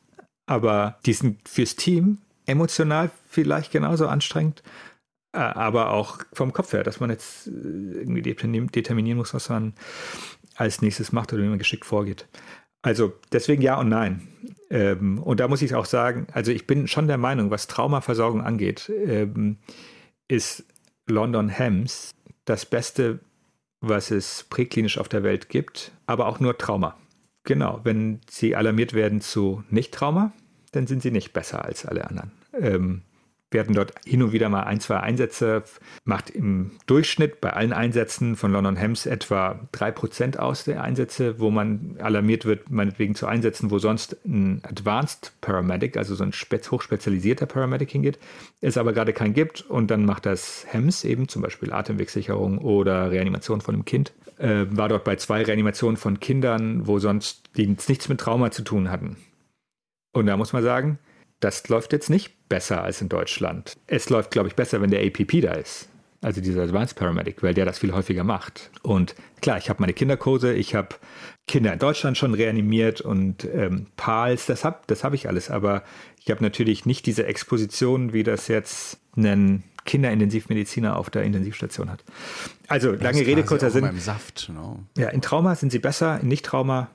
aber 0.48 0.98
die 1.06 1.14
sind 1.14 1.48
fürs 1.48 1.76
Team 1.76 2.18
emotional 2.48 3.12
vielleicht 3.30 3.72
genauso 3.72 4.08
anstrengend 4.08 4.64
äh, 5.34 5.38
aber 5.38 5.92
auch 5.92 6.20
vom 6.34 6.52
Kopf 6.52 6.74
her, 6.74 6.84
dass 6.84 7.00
man 7.00 7.12
jetzt 7.12 7.48
äh, 7.48 7.52
irgendwie 7.52 8.22
determin- 8.22 8.72
determinieren 8.72 9.18
muss, 9.20 9.36
was 9.36 9.50
man 9.50 9.74
als 10.56 10.82
nächstes 10.82 11.12
macht 11.12 11.32
oder 11.32 11.44
wie 11.44 11.48
man 11.48 11.60
geschickt 11.60 11.86
vorgeht. 11.86 12.28
Also 12.84 13.14
deswegen 13.32 13.62
ja 13.62 13.80
und 13.80 13.90
nein. 13.90 14.28
Ähm, 14.74 15.20
und 15.20 15.40
da 15.40 15.48
muss 15.48 15.62
ich 15.62 15.76
auch 15.76 15.86
sagen, 15.86 16.26
also 16.34 16.52
ich 16.52 16.66
bin 16.66 16.88
schon 16.88 17.08
der 17.08 17.20
Meinung, 17.20 17.52
was 17.52 17.68
Traumaversorgung 17.68 18.42
angeht, 18.42 18.92
ähm, 19.06 19.58
ist 20.28 20.66
London 21.06 21.48
Hems 21.48 22.12
das 22.46 22.66
Beste, 22.66 23.20
was 23.82 24.10
es 24.10 24.46
präklinisch 24.50 24.98
auf 24.98 25.08
der 25.08 25.22
Welt 25.22 25.48
gibt, 25.48 25.92
aber 26.08 26.28
auch 26.28 26.40
nur 26.40 26.58
Trauma. 26.58 26.98
Genau, 27.44 27.82
wenn 27.84 28.22
sie 28.28 28.56
alarmiert 28.56 28.94
werden 28.94 29.22
zu 29.22 29.64
Nicht-Trauma, 29.70 30.34
dann 30.72 30.88
sind 30.88 31.04
sie 31.04 31.12
nicht 31.12 31.34
besser 31.34 31.64
als 31.64 31.86
alle 31.86 32.10
anderen. 32.10 32.32
Ähm, 32.60 33.02
wir 33.54 33.60
hatten 33.60 33.74
dort 33.74 33.94
hin 34.06 34.24
und 34.24 34.32
wieder 34.32 34.50
mal 34.50 34.64
ein, 34.64 34.80
zwei 34.80 34.98
Einsätze, 34.98 35.64
macht 36.04 36.30
im 36.30 36.72
Durchschnitt 36.88 37.40
bei 37.40 37.54
allen 37.54 37.74
Einsätzen 37.74 38.36
von 38.36 38.52
London 38.52 38.76
Hems 38.76 39.06
etwa 39.06 39.60
3% 39.74 40.38
aus 40.38 40.64
der 40.64 40.84
Einsätze, 40.84 41.40
wo 41.40 41.52
man 41.52 41.98
alarmiert 42.00 42.46
wird, 42.46 42.70
meinetwegen 42.70 43.16
zu 43.16 43.28
Einsätzen, 43.28 43.72
wo 43.72 43.80
sonst 43.80 44.18
ein 44.26 44.62
Advanced 44.64 45.34
Paramedic, 45.42 45.98
also 45.98 46.16
so 46.16 46.24
ein 46.24 46.32
hochspezialisierter 46.34 47.46
Paramedic 47.46 47.92
hingeht, 47.92 48.20
es 48.62 48.78
aber 48.78 48.94
gerade 48.94 49.14
keinen 49.14 49.34
gibt 49.34 49.62
und 49.62 49.92
dann 49.92 50.06
macht 50.06 50.26
das 50.26 50.66
Hems 50.70 51.04
eben 51.04 51.28
zum 51.28 51.42
Beispiel 51.42 51.72
Atemwegssicherung 51.72 52.58
oder 52.58 53.12
Reanimation 53.12 53.62
von 53.62 53.76
einem 53.76 53.86
Kind. 53.86 54.14
Äh, 54.38 54.66
war 54.70 54.90
dort 54.90 55.04
bei 55.04 55.16
zwei 55.16 55.44
Reanimationen 55.44 55.98
von 55.98 56.20
Kindern, 56.20 56.88
wo 56.88 57.00
sonst 57.00 57.44
die 57.56 57.68
nichts 57.68 58.10
mit 58.10 58.20
Trauma 58.20 58.52
zu 58.52 58.64
tun 58.64 58.90
hatten. 58.90 59.18
Und 60.12 60.26
da 60.26 60.38
muss 60.38 60.54
man 60.54 60.64
sagen, 60.64 61.00
das 61.44 61.68
läuft 61.70 61.94
jetzt 61.94 62.10
nicht 62.10 62.48
besser 62.50 62.84
als 62.84 63.02
in 63.02 63.10
Deutschland. 63.10 63.78
Es 63.88 64.10
läuft, 64.10 64.32
glaube 64.32 64.48
ich, 64.48 64.56
besser, 64.56 64.82
wenn 64.82 64.92
der 64.92 65.06
APP 65.06 65.42
da 65.42 65.54
ist. 65.54 65.90
Also 66.22 66.40
dieser 66.40 66.64
Advanced 66.64 66.98
Paramedic, 66.98 67.44
weil 67.44 67.54
der 67.54 67.66
das 67.66 67.80
viel 67.80 67.92
häufiger 67.92 68.24
macht. 68.24 68.72
Und 68.82 69.14
klar, 69.42 69.58
ich 69.58 69.70
habe 69.70 69.82
meine 69.82 69.92
Kinderkurse, 69.92 70.54
ich 70.54 70.74
habe 70.74 70.96
Kinder 71.48 71.74
in 71.74 71.80
Deutschland 71.80 72.18
schon 72.18 72.34
reanimiert 72.34 73.02
und 73.02 73.44
ähm, 73.44 73.88
PALs, 73.98 74.46
das 74.46 74.64
habe 74.64 74.80
das 74.88 75.04
hab 75.04 75.14
ich 75.14 75.28
alles. 75.28 75.50
Aber 75.50 75.84
ich 76.24 76.32
habe 76.32 76.42
natürlich 76.42 76.86
nicht 76.86 77.06
diese 77.06 77.26
Exposition, 77.26 78.14
wie 78.14 78.24
das 78.24 78.48
jetzt 78.48 79.00
ein 79.18 79.64
Kinderintensivmediziner 79.84 80.96
auf 80.96 81.10
der 81.10 81.24
Intensivstation 81.24 81.90
hat. 81.90 82.06
Also 82.70 82.94
lange 82.94 83.26
Rede, 83.26 83.44
kurzer 83.44 83.70
Sinn. 83.70 84.00
Saft, 84.00 84.46
genau. 84.48 84.80
Ja, 84.98 85.10
in 85.10 85.22
Trauma 85.22 85.56
sind 85.56 85.74
sie 85.74 85.80
besser, 85.80 86.22
in 86.22 86.30
Nicht-Trauma 86.30 86.90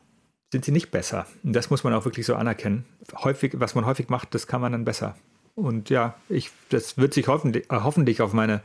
sind 0.53 0.65
sie 0.65 0.73
nicht 0.73 0.91
besser. 0.91 1.27
Und 1.43 1.53
das 1.53 1.71
muss 1.71 1.85
man 1.85 1.93
auch 1.93 2.05
wirklich 2.05 2.27
so 2.27 2.35
anerkennen. 2.35 2.85
Häufig, 3.15 3.53
was 3.57 3.75
man 3.75 3.87
häufig 3.87 4.09
macht, 4.09 4.35
das 4.35 4.47
kann 4.47 4.61
man 4.61 4.73
dann 4.73 4.85
besser. 4.85 5.17
Und 5.55 5.91
ja, 5.91 6.15
ich, 6.29 6.51
das 6.69 6.99
wird 6.99 7.15
sich 7.15 7.27
hoffentlich, 7.27 7.71
äh, 7.71 7.81
hoffentlich 7.83 8.23
auf 8.23 8.33
meine 8.33 8.63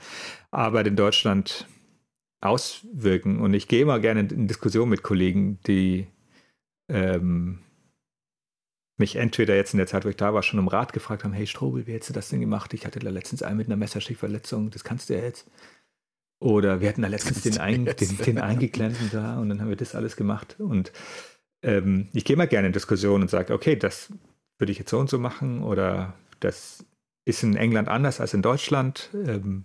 Arbeit 0.52 0.88
in 0.88 0.96
Deutschland 0.96 1.68
auswirken. 2.40 3.40
Und 3.40 3.54
ich 3.54 3.68
gehe 3.68 3.82
immer 3.82 4.00
gerne 4.00 4.22
in 4.22 4.48
Diskussion 4.48 4.90
mit 4.90 5.02
Kollegen, 5.02 5.60
die 5.66 6.08
ähm, 6.90 7.60
mich 8.98 9.16
entweder 9.16 9.56
jetzt 9.56 9.74
in 9.74 9.80
der 9.80 9.88
Zeit, 9.88 10.06
wo 10.06 10.10
ich 10.10 10.18
da 10.18 10.34
war, 10.34 10.44
schon 10.44 10.60
um 10.60 10.68
Rat 10.68 10.94
gefragt 10.94 11.24
haben, 11.24 11.34
hey 11.34 11.48
Strobel, 11.48 11.88
wie 11.88 11.94
hättest 11.94 12.12
du 12.12 12.14
das 12.14 12.30
denn 12.30 12.42
gemacht? 12.42 12.74
Ich 12.74 12.86
hatte 12.86 13.00
da 13.00 13.10
letztens 13.10 13.42
einen 13.42 13.58
mit 13.58 13.68
einer 13.68 13.76
Messerstichverletzung, 13.76 14.70
das 14.70 14.84
kannst 14.84 15.10
du 15.10 15.16
ja 15.16 15.22
jetzt. 15.22 15.50
Oder 16.40 16.82
wir 16.82 16.90
hatten 16.90 17.02
da 17.02 17.08
letztens 17.08 17.42
den, 17.42 17.58
ein, 17.58 17.86
den, 17.86 18.18
den 18.18 18.38
Eingeklemmten 18.38 19.10
da 19.12 19.40
und 19.40 19.50
dann 19.50 19.62
haben 19.62 19.70
wir 19.70 19.78
das 19.78 19.96
alles 19.96 20.16
gemacht. 20.16 20.58
Und 20.60 20.92
ähm, 21.64 22.10
ich 22.14 22.26
gehe 22.26 22.38
mal 22.38 22.48
gerne 22.48 22.68
in 22.68 22.74
Diskussion 22.74 23.22
und 23.22 23.30
sage, 23.30 23.54
okay, 23.54 23.76
das 23.76 24.12
würde 24.60 24.72
ich 24.72 24.80
jetzt 24.80 24.90
so 24.90 25.00
und 25.00 25.10
so 25.10 25.18
machen 25.18 25.64
oder 25.64 26.14
das 26.40 26.86
ist 27.26 27.44
in 27.44 27.56
England 27.56 27.88
anders 27.88 28.20
als 28.20 28.34
in 28.34 28.42
Deutschland. 28.42 29.10
Ähm, 29.14 29.64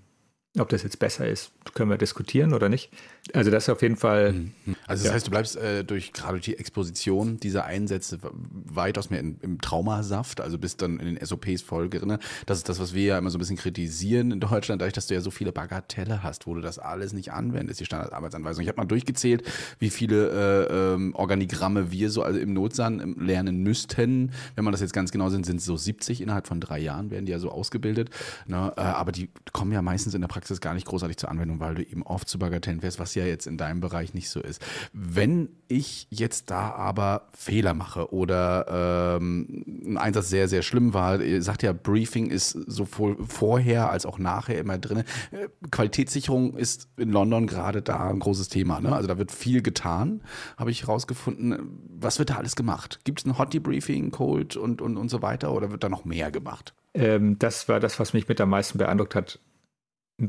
ob 0.57 0.69
das 0.71 0.83
jetzt 0.83 0.99
besser 0.99 1.29
ist, 1.29 1.53
können 1.75 1.91
wir 1.91 1.99
diskutieren 1.99 2.55
oder 2.55 2.69
nicht. 2.69 2.91
Also 3.35 3.51
das 3.51 3.65
ist 3.65 3.69
auf 3.69 3.83
jeden 3.83 3.97
Fall. 3.97 4.33
Mhm. 4.33 4.77
Also 4.87 5.03
das 5.03 5.11
ja. 5.11 5.15
heißt, 5.15 5.27
du 5.27 5.31
bleibst 5.31 5.57
äh, 5.57 5.85
durch 5.85 6.13
gerade 6.13 6.41
die 6.41 6.59
Exposition 6.59 7.39
dieser 7.39 7.67
Einsätze 7.67 8.19
weitaus 8.23 9.11
mehr 9.11 9.21
in, 9.21 9.39
im 9.43 9.61
Traumasaft, 9.61 10.41
also 10.41 10.59
bist 10.59 10.81
dann 10.81 10.99
in 10.99 11.15
den 11.15 11.25
SOPs 11.25 11.63
voll 11.63 11.91
drin. 11.91 12.19
Das 12.47 12.59
ist 12.59 12.69
das, 12.69 12.81
was 12.81 12.95
wir 12.95 13.05
ja 13.05 13.19
immer 13.19 13.31
so 13.31 13.37
ein 13.37 13.41
bisschen 13.41 13.59
kritisieren 13.59 14.31
in 14.31 14.41
Deutschland, 14.41 14.81
dadurch, 14.81 14.95
dass 14.95 15.07
du 15.07 15.15
ja 15.15 15.21
so 15.21 15.31
viele 15.31 15.53
Bagatelle 15.53 16.23
hast, 16.23 16.47
wo 16.47 16.55
du 16.55 16.61
das 16.61 16.79
alles 16.79 17.13
nicht 17.13 17.33
anwendest, 17.33 17.81
die 17.81 17.85
Standardarbeitsanweisung. 17.85 18.63
Ich 18.63 18.69
habe 18.69 18.79
mal 18.79 18.87
durchgezählt, 18.87 19.43
wie 19.79 19.91
viele 19.91 20.31
äh, 20.69 20.95
ähm, 20.95 21.15
Organigramme 21.15 21.93
wir 21.93 22.11
so 22.11 22.23
also 22.23 22.39
im 22.39 22.55
Notsan 22.55 23.01
ähm, 23.01 23.17
lernen 23.21 23.63
müssten. 23.63 24.33
Wenn 24.55 24.65
man 24.65 24.73
das 24.73 24.81
jetzt 24.81 24.95
ganz 24.95 25.11
genau 25.11 25.29
sind, 25.29 25.45
sind 25.45 25.59
es 25.59 25.67
so 25.67 25.77
70 25.77 26.23
innerhalb 26.23 26.47
von 26.47 26.61
drei 26.61 26.79
Jahren 26.79 27.11
werden 27.11 27.27
die 27.27 27.33
ja 27.33 27.39
so 27.39 27.51
ausgebildet. 27.51 28.11
Ne? 28.47 28.73
Äh, 28.77 28.81
aber 28.81 29.13
die 29.13 29.29
kommen 29.53 29.73
ja 29.73 29.83
meistens 29.83 30.15
in 30.15 30.23
der 30.23 30.29
Praxis 30.29 30.38
gar 30.61 30.75
nicht 30.75 30.87
großartig 30.87 31.17
zur 31.17 31.31
Anwendung, 31.31 31.61
weil 31.61 31.75
du 31.75 31.83
eben 31.83 32.03
oft 32.03 32.29
zu 32.29 32.39
Bagatellen 32.39 32.81
fährst, 32.81 32.99
was 32.99 33.15
ja 33.15 33.25
jetzt 33.25 33.47
in 33.47 33.57
deinem 33.57 33.81
Bereich 33.81 34.15
nicht 34.15 34.31
so 34.31 34.41
ist. 34.41 34.65
Wenn 34.93 35.49
ich 35.69 36.07
jetzt 36.11 36.51
da 36.51 36.71
aber 36.71 37.29
Fehler 37.33 37.75
mache 37.75 38.13
oder 38.13 39.17
ähm, 39.21 39.65
ein 39.85 39.97
Einsatz 39.99 40.29
sehr, 40.29 40.49
sehr 40.49 40.63
schlimm 40.63 40.95
war, 40.95 41.21
ihr 41.21 41.43
sagt 41.43 41.63
ja, 41.63 41.73
Briefing 41.73 42.31
ist 42.31 42.51
sowohl 42.51 43.17
vorher 43.27 43.91
als 43.91 44.07
auch 44.07 44.19
nachher 44.19 44.59
immer 44.59 44.79
drin. 44.79 45.05
Äh, 45.31 45.49
Qualitätssicherung 45.71 46.57
ist 46.57 46.89
in 46.97 47.11
London 47.11 47.47
gerade 47.47 47.83
da 47.83 48.09
ein 48.09 48.19
großes 48.19 48.49
Thema. 48.49 48.81
Ne? 48.81 48.95
Also 48.95 49.09
da 49.09 49.19
wird 49.19 49.33
viel 49.33 49.63
getan, 49.63 50.23
habe 50.57 50.71
ich 50.71 50.83
herausgefunden. 50.83 51.79
Was 52.01 52.19
wird 52.19 52.31
da 52.31 52.37
alles 52.37 52.57
gemacht? 52.57 53.01
Gibt 53.05 53.21
es 53.21 53.27
ein 53.27 53.39
Hot 53.39 53.53
Debriefing, 53.53 54.11
Cold 54.11 54.57
und, 54.57 54.81
und, 54.83 54.97
und 54.97 55.09
so 55.09 55.23
weiter 55.23 55.53
oder 55.53 55.71
wird 55.71 55.85
da 55.85 55.89
noch 55.89 56.05
mehr 56.05 56.31
gemacht? 56.31 56.75
Ähm, 56.95 57.39
das 57.39 57.69
war 57.69 57.81
das, 57.81 58.01
was 58.01 58.13
mich 58.13 58.29
mit 58.29 58.41
am 58.41 58.51
meisten 58.51 58.79
beeindruckt 58.79 59.15
hat 59.15 59.41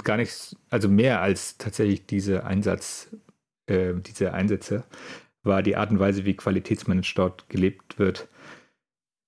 gar 0.04 0.18
nichts, 0.18 0.56
also 0.70 0.88
mehr 0.88 1.22
als 1.22 1.58
tatsächlich 1.58 2.06
diese 2.06 2.46
Einsatz, 2.46 3.16
äh, 3.68 3.94
diese 3.96 4.34
Einsätze, 4.34 4.84
war 5.44 5.64
die 5.64 5.76
Art 5.76 5.92
und 5.92 6.00
Weise, 6.00 6.26
wie 6.26 6.36
Qualitätsmanagement 6.36 7.18
dort 7.18 7.50
gelebt 7.50 7.98
wird. 7.98 8.28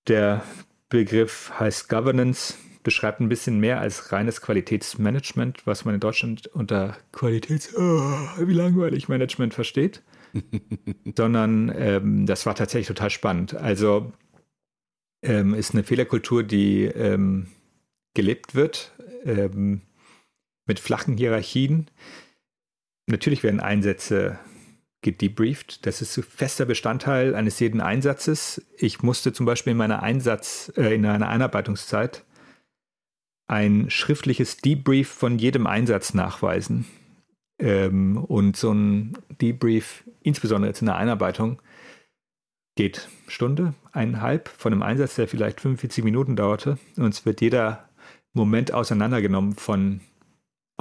Der 0.07 0.43
Begriff 0.89 1.51
heißt 1.59 1.89
Governance, 1.89 2.55
beschreibt 2.83 3.19
ein 3.19 3.29
bisschen 3.29 3.59
mehr 3.59 3.79
als 3.79 4.11
reines 4.11 4.41
Qualitätsmanagement, 4.41 5.65
was 5.65 5.85
man 5.85 5.95
in 5.95 5.99
Deutschland 5.99 6.47
unter 6.47 6.97
Qualitäts, 7.11 7.75
oh, 7.75 8.11
wie 8.39 8.53
langweilig 8.53 9.07
Management 9.07 9.53
versteht, 9.53 10.03
sondern 11.15 11.71
ähm, 11.75 12.25
das 12.25 12.45
war 12.45 12.55
tatsächlich 12.55 12.87
total 12.87 13.09
spannend. 13.09 13.53
Also 13.53 14.11
ähm, 15.23 15.53
ist 15.53 15.73
eine 15.73 15.83
Fehlerkultur, 15.83 16.43
die 16.43 16.85
ähm, 16.85 17.47
gelebt 18.13 18.55
wird. 18.55 18.91
Ähm, 19.23 19.81
mit 20.71 20.79
flachen 20.79 21.17
Hierarchien. 21.17 21.91
Natürlich 23.05 23.43
werden 23.43 23.59
Einsätze 23.59 24.39
gedebrieft. 25.01 25.85
Das 25.85 26.01
ist 26.01 26.23
fester 26.23 26.65
Bestandteil 26.65 27.35
eines 27.35 27.59
jeden 27.59 27.81
Einsatzes. 27.81 28.65
Ich 28.77 29.03
musste 29.03 29.33
zum 29.33 29.45
Beispiel 29.45 29.71
in 29.71 29.77
meiner 29.77 30.01
Einsatz, 30.01 30.71
äh, 30.77 30.95
in 30.95 31.05
einer 31.05 31.27
Einarbeitungszeit 31.27 32.23
ein 33.47 33.89
schriftliches 33.89 34.57
Debrief 34.57 35.09
von 35.09 35.39
jedem 35.39 35.67
Einsatz 35.67 36.13
nachweisen. 36.13 36.85
Ähm, 37.59 38.15
und 38.15 38.55
so 38.55 38.71
ein 38.71 39.17
Debrief, 39.41 40.05
insbesondere 40.21 40.69
jetzt 40.69 40.81
in 40.81 40.85
der 40.85 40.95
Einarbeitung, 40.95 41.61
geht 42.77 43.09
Stunde, 43.27 43.73
eineinhalb 43.91 44.47
von 44.47 44.71
einem 44.71 44.83
Einsatz, 44.83 45.15
der 45.15 45.27
vielleicht 45.27 45.59
45 45.59 46.05
Minuten 46.05 46.37
dauerte. 46.37 46.77
Und 46.95 47.13
es 47.13 47.25
wird 47.25 47.41
jeder 47.41 47.89
Moment 48.31 48.73
auseinandergenommen 48.73 49.55
von 49.55 49.99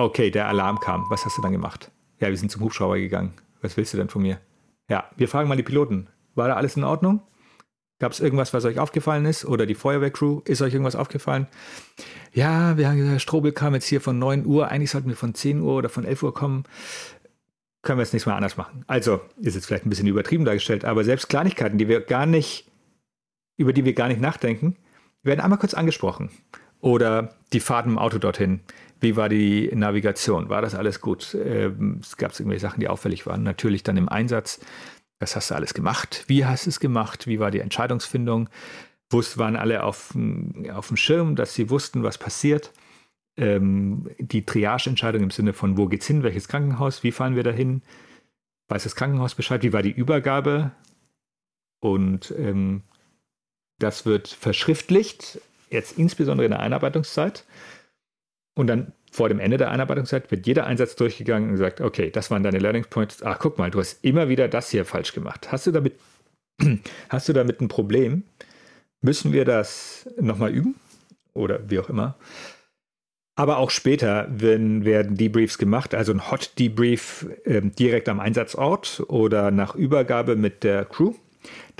Okay, 0.01 0.31
der 0.31 0.49
Alarm 0.49 0.81
kam. 0.81 1.05
Was 1.11 1.27
hast 1.27 1.37
du 1.37 1.43
dann 1.43 1.53
gemacht? 1.53 1.91
Ja, 2.21 2.29
wir 2.29 2.37
sind 2.39 2.51
zum 2.51 2.63
Hubschrauber 2.63 2.99
gegangen. 2.99 3.35
Was 3.61 3.77
willst 3.77 3.93
du 3.93 3.99
denn 3.99 4.09
von 4.09 4.23
mir? 4.23 4.41
Ja, 4.89 5.05
wir 5.19 5.29
fragen 5.29 5.47
mal 5.47 5.57
die 5.57 5.63
Piloten. 5.63 6.09
War 6.35 6.49
da 6.49 6.55
alles 6.55 6.75
in 6.79 6.85
Ordnung? 6.85 7.21
Gab 7.99 8.13
es 8.13 8.21
irgendwas, 8.21 8.55
was 8.55 8.65
euch 8.65 8.79
aufgefallen 8.79 9.27
ist? 9.27 9.45
Oder 9.45 9.67
die 9.67 9.75
Feuerwehrcrew? 9.75 10.41
Ist 10.47 10.63
euch 10.63 10.73
irgendwas 10.73 10.97
aufgefallen? 10.97 11.49
Ja, 12.33 12.79
wir 12.79 12.89
haben 12.89 12.97
gesagt, 12.97 13.21
Strobel 13.21 13.53
kam 13.53 13.75
jetzt 13.75 13.85
hier 13.89 14.01
von 14.01 14.19
9 14.19 14.47
Uhr. 14.47 14.69
Eigentlich 14.69 14.91
sollten 14.91 15.11
wir 15.11 15.17
von 15.17 15.35
10 15.35 15.61
Uhr 15.61 15.75
oder 15.75 15.91
von 15.91 16.07
11 16.07 16.23
Uhr 16.23 16.33
kommen. 16.33 16.65
Können 17.83 17.99
wir 17.99 18.03
es 18.03 18.15
nächstes 18.15 18.31
Mal 18.31 18.37
anders 18.37 18.57
machen. 18.57 18.85
Also, 18.87 19.21
ist 19.37 19.55
jetzt 19.55 19.67
vielleicht 19.67 19.85
ein 19.85 19.91
bisschen 19.91 20.07
übertrieben 20.07 20.47
dargestellt, 20.47 20.87
aber 20.87 21.05
selbst 21.05 21.29
Kleinigkeiten, 21.29 21.77
die 21.77 21.89
wir 21.89 22.01
gar 22.01 22.25
nicht, 22.25 22.71
über 23.59 23.75
die 23.75 23.85
wir 23.85 23.93
gar 23.93 24.09
nicht 24.09 24.23
nachdenken, 24.23 24.77
werden 25.23 25.41
einmal 25.41 25.59
kurz 25.59 25.75
angesprochen. 25.75 26.31
Oder 26.81 27.35
die 27.53 27.61
Fahrt 27.61 27.85
im 27.85 27.99
Auto 27.99 28.17
dorthin. 28.17 28.61
Wie 29.01 29.17
war 29.17 29.29
die 29.29 29.71
Navigation? 29.75 30.49
War 30.49 30.63
das 30.63 30.75
alles 30.75 31.01
gut? 31.01 31.35
Ähm, 31.35 32.01
es 32.03 32.17
gab 32.17 32.33
irgendwelche 32.33 32.61
Sachen, 32.63 32.81
die 32.81 32.89
auffällig 32.89 33.27
waren. 33.27 33.43
Natürlich 33.43 33.83
dann 33.83 33.97
im 33.97 34.09
Einsatz. 34.09 34.61
Was 35.19 35.37
hast 35.37 35.51
du 35.51 35.55
alles 35.55 35.75
gemacht? 35.75 36.25
Wie 36.29 36.45
hast 36.45 36.67
du 36.67 36.71
es 36.71 36.81
gemacht? 36.81 37.27
Wie 37.27 37.41
war 37.41 37.51
die 37.51 37.61
Entscheidungsfindung? 37.61 38.49
Wusst, 39.11 39.39
waren 39.39 39.57
alle 39.57 39.83
auf, 39.83 40.15
auf 40.73 40.89
dem 40.89 40.97
Schirm, 40.97 41.37
dass 41.37 41.55
sie 41.55 41.69
wussten, 41.69 42.03
was 42.03 42.17
passiert? 42.17 42.73
Ähm, 43.37 44.09
die 44.19 44.47
Triage-Entscheidung 44.47 45.25
im 45.25 45.31
Sinne 45.31 45.53
von, 45.53 45.77
wo 45.77 45.87
geht's 45.87 46.07
hin? 46.07 46.23
Welches 46.23 46.49
Krankenhaus? 46.49 47.03
Wie 47.03 47.13
fahren 47.13 47.37
wir 47.37 47.43
dahin? 47.43 47.83
Weiß 48.69 48.85
das 48.85 48.97
Krankenhaus 48.97 49.35
Bescheid? 49.35 49.63
Wie 49.63 49.73
war 49.73 49.83
die 49.83 49.91
Übergabe? 49.91 50.73
Und 51.81 52.33
ähm, 52.39 52.83
das 53.79 54.07
wird 54.07 54.29
verschriftlicht, 54.29 55.41
jetzt 55.71 55.99
insbesondere 55.99 56.45
in 56.45 56.53
der 56.53 56.61
Einarbeitungszeit. 56.61 57.45
Und 58.55 58.67
dann 58.67 58.93
vor 59.11 59.29
dem 59.29 59.41
Ende 59.41 59.57
der 59.57 59.71
Einarbeitungszeit 59.71 60.31
wird 60.31 60.47
jeder 60.47 60.67
Einsatz 60.67 60.97
durchgegangen 60.97 61.49
und 61.51 61.57
gesagt, 61.57 61.81
okay, 61.81 62.11
das 62.11 62.31
waren 62.31 62.43
deine 62.43 62.59
Learning 62.59 62.85
Points. 62.89 63.23
Ach, 63.23 63.39
guck 63.39 63.59
mal, 63.59 63.71
du 63.71 63.81
hast 63.81 64.05
immer 64.05 64.29
wieder 64.29 64.49
das 64.49 64.71
hier 64.71 64.85
falsch 64.85 65.13
gemacht. 65.13 65.51
Hast 65.51 65.67
du 65.67 65.73
damit, 65.73 65.95
hast 67.09 67.29
du 67.29 67.33
damit 67.33 67.61
ein 67.61 67.69
Problem? 67.69 68.25
Müssen 69.03 69.33
wir 69.33 69.45
das 69.45 70.09
nochmal 70.21 70.53
üben? 70.53 70.77
Oder 71.33 71.71
wie 71.71 71.79
auch 71.79 71.89
immer. 71.89 72.17
Aber 73.37 73.59
auch 73.59 73.71
später 73.71 74.29
wenn, 74.31 74.85
werden 74.85 75.17
Debriefs 75.17 75.57
gemacht, 75.57 75.95
also 75.95 76.13
ein 76.13 76.31
Hot 76.31 76.59
Debrief 76.59 77.27
äh, 77.45 77.63
direkt 77.63 78.09
am 78.09 78.21
Einsatzort 78.21 79.03
oder 79.09 79.51
nach 79.51 79.75
Übergabe 79.75 80.37
mit 80.37 80.63
der 80.63 80.85
Crew. 80.85 81.15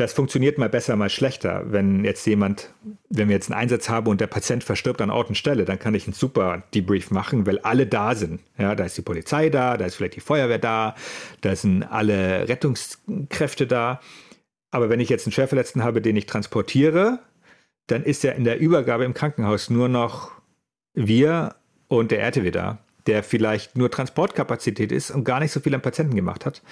Das 0.01 0.13
funktioniert 0.13 0.59
mal 0.59 0.69
besser, 0.69 0.97
mal 0.97 1.11
schlechter. 1.11 1.65
Wenn 1.67 2.05
jetzt 2.05 2.27
jemand, 2.27 2.73
wenn 3.09 3.29
wir 3.29 3.37
jetzt 3.37 3.51
einen 3.51 3.61
Einsatz 3.61 3.89
haben 3.89 4.09
und 4.09 4.21
der 4.21 4.27
Patient 4.27 4.65
verstirbt 4.65 5.01
an 5.01 5.11
Ort 5.11 5.29
und 5.29 5.35
Stelle, 5.35 5.65
dann 5.65 5.79
kann 5.79 5.95
ich 5.95 6.07
einen 6.07 6.15
super 6.15 6.63
Debrief 6.75 7.11
machen, 7.11 7.47
weil 7.47 7.59
alle 7.61 7.87
da 7.87 8.15
sind. 8.15 8.41
Ja, 8.59 8.75
da 8.75 8.85
ist 8.85 8.97
die 8.97 9.03
Polizei 9.03 9.51
da, 9.51 9.77
da 9.77 9.85
ist 9.85 9.97
vielleicht 9.97 10.17
die 10.17 10.21
Feuerwehr 10.21 10.59
da, 10.59 10.95
da 11.43 11.55
sind 11.55 11.83
alle 11.85 12.49
Rettungskräfte 12.49 13.67
da. 13.67 14.01
Aber 14.71 14.89
wenn 14.89 15.01
ich 15.01 15.09
jetzt 15.09 15.27
einen 15.27 15.33
Schwerverletzten 15.33 15.85
habe, 15.85 16.01
den 16.01 16.17
ich 16.17 16.27
transportiere, 16.27 17.21
dann 17.87 18.03
ist 18.05 18.23
ja 18.23 18.33
in 18.33 18.45
der 18.45 18.59
Übergabe 18.59 19.05
im 19.05 19.15
Krankenhaus 19.15 19.69
nur 19.69 19.89
noch 19.89 20.31
wir 20.95 21.57
und 21.89 22.11
der 22.11 22.23
RTW 22.23 22.51
da, 22.51 22.79
der 23.07 23.23
vielleicht 23.23 23.77
nur 23.77 23.91
Transportkapazität 23.91 24.93
ist 24.93 25.11
und 25.11 25.25
gar 25.25 25.41
nicht 25.41 25.53
so 25.53 25.61
viel 25.61 25.75
am 25.75 25.83
Patienten 25.83 26.15
gemacht 26.15 26.47
hat. 26.47 26.63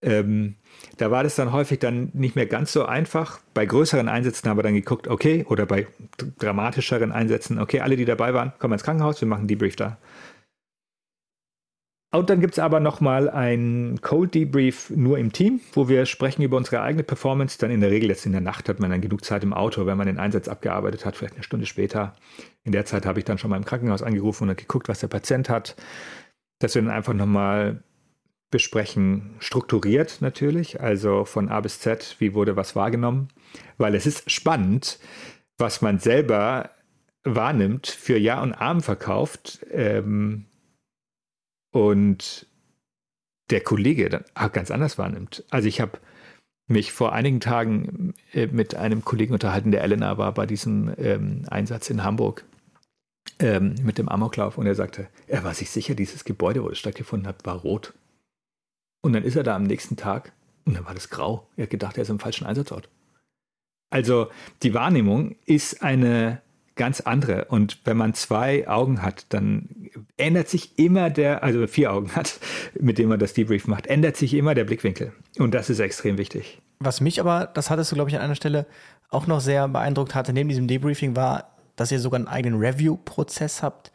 Ähm, 0.00 0.54
da 0.96 1.10
war 1.10 1.24
das 1.24 1.34
dann 1.34 1.52
häufig 1.52 1.80
dann 1.80 2.10
nicht 2.12 2.36
mehr 2.36 2.46
ganz 2.46 2.72
so 2.72 2.84
einfach. 2.84 3.40
Bei 3.54 3.66
größeren 3.66 4.08
Einsätzen 4.08 4.48
haben 4.48 4.58
wir 4.58 4.62
dann 4.62 4.74
geguckt, 4.74 5.08
okay, 5.08 5.44
oder 5.48 5.66
bei 5.66 5.88
dramatischeren 6.38 7.10
Einsätzen, 7.10 7.58
okay, 7.58 7.80
alle, 7.80 7.96
die 7.96 8.04
dabei 8.04 8.32
waren, 8.32 8.52
kommen 8.58 8.74
ins 8.74 8.84
Krankenhaus, 8.84 9.20
wir 9.20 9.28
machen 9.28 9.48
Debrief 9.48 9.76
da. 9.76 9.98
Und 12.10 12.30
dann 12.30 12.40
gibt 12.40 12.54
es 12.54 12.58
aber 12.58 12.80
nochmal 12.80 13.28
ein 13.28 13.98
Cold 14.00 14.34
Debrief 14.34 14.88
nur 14.88 15.18
im 15.18 15.30
Team, 15.30 15.60
wo 15.74 15.90
wir 15.90 16.06
sprechen 16.06 16.40
über 16.42 16.56
unsere 16.56 16.80
eigene 16.80 17.02
Performance. 17.02 17.58
Dann 17.58 17.70
in 17.70 17.82
der 17.82 17.90
Regel 17.90 18.08
jetzt 18.08 18.24
in 18.24 18.32
der 18.32 18.40
Nacht 18.40 18.70
hat 18.70 18.80
man 18.80 18.90
dann 18.90 19.02
genug 19.02 19.24
Zeit 19.26 19.42
im 19.42 19.52
Auto, 19.52 19.84
wenn 19.84 19.98
man 19.98 20.06
den 20.06 20.18
Einsatz 20.18 20.48
abgearbeitet 20.48 21.04
hat, 21.04 21.16
vielleicht 21.16 21.34
eine 21.34 21.42
Stunde 21.42 21.66
später. 21.66 22.14
In 22.64 22.72
der 22.72 22.86
Zeit 22.86 23.04
habe 23.04 23.18
ich 23.18 23.26
dann 23.26 23.36
schon 23.36 23.50
mal 23.50 23.58
im 23.58 23.66
Krankenhaus 23.66 24.02
angerufen 24.02 24.48
und 24.48 24.56
geguckt, 24.56 24.88
was 24.88 25.00
der 25.00 25.08
Patient 25.08 25.50
hat. 25.50 25.76
Dass 26.60 26.74
wir 26.74 26.80
dann 26.80 26.90
einfach 26.90 27.12
nochmal 27.12 27.82
besprechen, 28.50 29.34
strukturiert 29.40 30.18
natürlich, 30.20 30.80
also 30.80 31.24
von 31.24 31.48
A 31.48 31.60
bis 31.60 31.80
Z, 31.80 32.16
wie 32.18 32.34
wurde 32.34 32.56
was 32.56 32.74
wahrgenommen, 32.74 33.28
weil 33.76 33.94
es 33.94 34.06
ist 34.06 34.30
spannend, 34.30 34.98
was 35.58 35.82
man 35.82 35.98
selber 35.98 36.70
wahrnimmt, 37.24 37.86
für 37.86 38.16
Ja 38.16 38.42
und 38.42 38.54
Arm 38.54 38.80
verkauft 38.80 39.66
ähm, 39.70 40.46
und 41.72 42.46
der 43.50 43.60
Kollege 43.60 44.08
dann 44.08 44.24
ganz 44.52 44.70
anders 44.70 44.98
wahrnimmt. 44.98 45.44
Also 45.50 45.68
ich 45.68 45.80
habe 45.80 45.98
mich 46.68 46.92
vor 46.92 47.12
einigen 47.12 47.40
Tagen 47.40 48.14
äh, 48.32 48.46
mit 48.46 48.74
einem 48.74 49.04
Kollegen 49.04 49.32
unterhalten, 49.32 49.72
der 49.72 49.82
Elena 49.82 50.18
war 50.18 50.32
bei 50.32 50.46
diesem 50.46 50.94
ähm, 50.98 51.44
Einsatz 51.48 51.90
in 51.90 52.04
Hamburg 52.04 52.44
ähm, 53.40 53.74
mit 53.82 53.98
dem 53.98 54.08
Amoklauf 54.08 54.58
und 54.58 54.66
er 54.66 54.74
sagte, 54.74 55.08
er 55.26 55.44
war 55.44 55.54
sich 55.54 55.70
sicher, 55.70 55.94
dieses 55.94 56.24
Gebäude, 56.24 56.62
wo 56.62 56.68
es 56.68 56.78
stattgefunden 56.78 57.26
hat, 57.26 57.44
war 57.44 57.56
rot. 57.56 57.94
Und 59.00 59.12
dann 59.12 59.22
ist 59.22 59.36
er 59.36 59.42
da 59.42 59.54
am 59.54 59.62
nächsten 59.62 59.96
Tag 59.96 60.32
und 60.64 60.76
dann 60.76 60.84
war 60.84 60.94
das 60.94 61.08
grau. 61.08 61.46
Er 61.56 61.64
hat 61.64 61.70
gedacht, 61.70 61.96
er 61.96 62.02
ist 62.02 62.10
im 62.10 62.18
falschen 62.18 62.46
Einsatzort. 62.46 62.88
Also 63.90 64.28
die 64.62 64.74
Wahrnehmung 64.74 65.36
ist 65.46 65.82
eine 65.82 66.42
ganz 66.78 67.00
andere. 67.00 67.46
Und 67.46 67.80
wenn 67.84 67.96
man 67.96 68.14
zwei 68.14 68.66
Augen 68.68 69.02
hat, 69.02 69.26
dann 69.30 69.90
ändert 70.16 70.48
sich 70.48 70.78
immer 70.78 71.10
der, 71.10 71.42
also 71.42 71.66
vier 71.66 71.92
Augen 71.92 72.14
hat, 72.14 72.40
mit 72.78 72.96
dem 72.96 73.08
man 73.10 73.18
das 73.18 73.34
Debrief 73.34 73.66
macht, 73.66 73.86
ändert 73.86 74.16
sich 74.16 74.34
immer 74.34 74.54
der 74.54 74.64
Blickwinkel. 74.64 75.12
Und 75.38 75.52
das 75.52 75.68
ist 75.68 75.80
extrem 75.80 76.16
wichtig. 76.16 76.60
Was 76.80 77.00
mich 77.00 77.20
aber, 77.20 77.46
das 77.46 77.70
hattest 77.70 77.90
du, 77.90 77.96
glaube 77.96 78.10
ich, 78.10 78.16
an 78.16 78.22
einer 78.22 78.36
Stelle 78.36 78.66
auch 79.10 79.26
noch 79.26 79.40
sehr 79.40 79.68
beeindruckt 79.68 80.14
hatte, 80.14 80.32
neben 80.32 80.48
diesem 80.48 80.68
Debriefing, 80.68 81.16
war, 81.16 81.56
dass 81.76 81.92
ihr 81.92 81.98
sogar 81.98 82.18
einen 82.18 82.28
eigenen 82.28 82.60
Review-Prozess 82.60 83.62
habt 83.62 83.92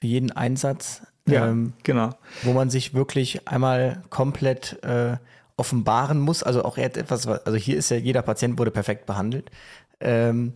für 0.00 0.06
jeden 0.06 0.32
Einsatz. 0.32 1.02
Ja, 1.28 1.48
ähm, 1.48 1.72
genau. 1.82 2.10
Wo 2.42 2.52
man 2.52 2.70
sich 2.70 2.94
wirklich 2.94 3.46
einmal 3.46 4.02
komplett 4.10 4.82
äh, 4.82 5.16
offenbaren 5.56 6.20
muss. 6.20 6.42
Also 6.42 6.64
auch 6.64 6.78
etwas, 6.78 7.26
also 7.26 7.54
hier 7.56 7.76
ist 7.76 7.90
ja 7.90 7.96
jeder 7.96 8.22
Patient 8.22 8.58
wurde 8.58 8.70
perfekt 8.70 9.06
behandelt. 9.06 9.50
Ähm, 10.00 10.54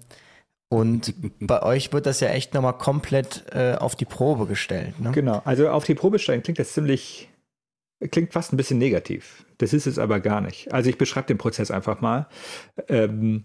und 0.68 1.14
bei 1.40 1.62
euch 1.62 1.92
wird 1.92 2.06
das 2.06 2.20
ja 2.20 2.28
echt 2.28 2.54
nochmal 2.54 2.76
komplett 2.76 3.44
äh, 3.52 3.74
auf 3.74 3.94
die 3.94 4.04
Probe 4.04 4.46
gestellt. 4.46 4.98
Ne? 5.00 5.12
Genau, 5.12 5.42
also 5.44 5.68
auf 5.68 5.84
die 5.84 5.94
Probe 5.94 6.18
stellen 6.18 6.42
klingt 6.42 6.58
das 6.58 6.72
ziemlich, 6.72 7.28
klingt 8.10 8.32
fast 8.32 8.52
ein 8.52 8.56
bisschen 8.56 8.78
negativ. 8.78 9.44
Das 9.58 9.72
ist 9.72 9.86
es 9.86 9.98
aber 9.98 10.20
gar 10.20 10.40
nicht. 10.40 10.72
Also 10.72 10.90
ich 10.90 10.98
beschreibe 10.98 11.28
den 11.28 11.38
Prozess 11.38 11.70
einfach 11.70 12.00
mal. 12.00 12.26
Ähm, 12.88 13.44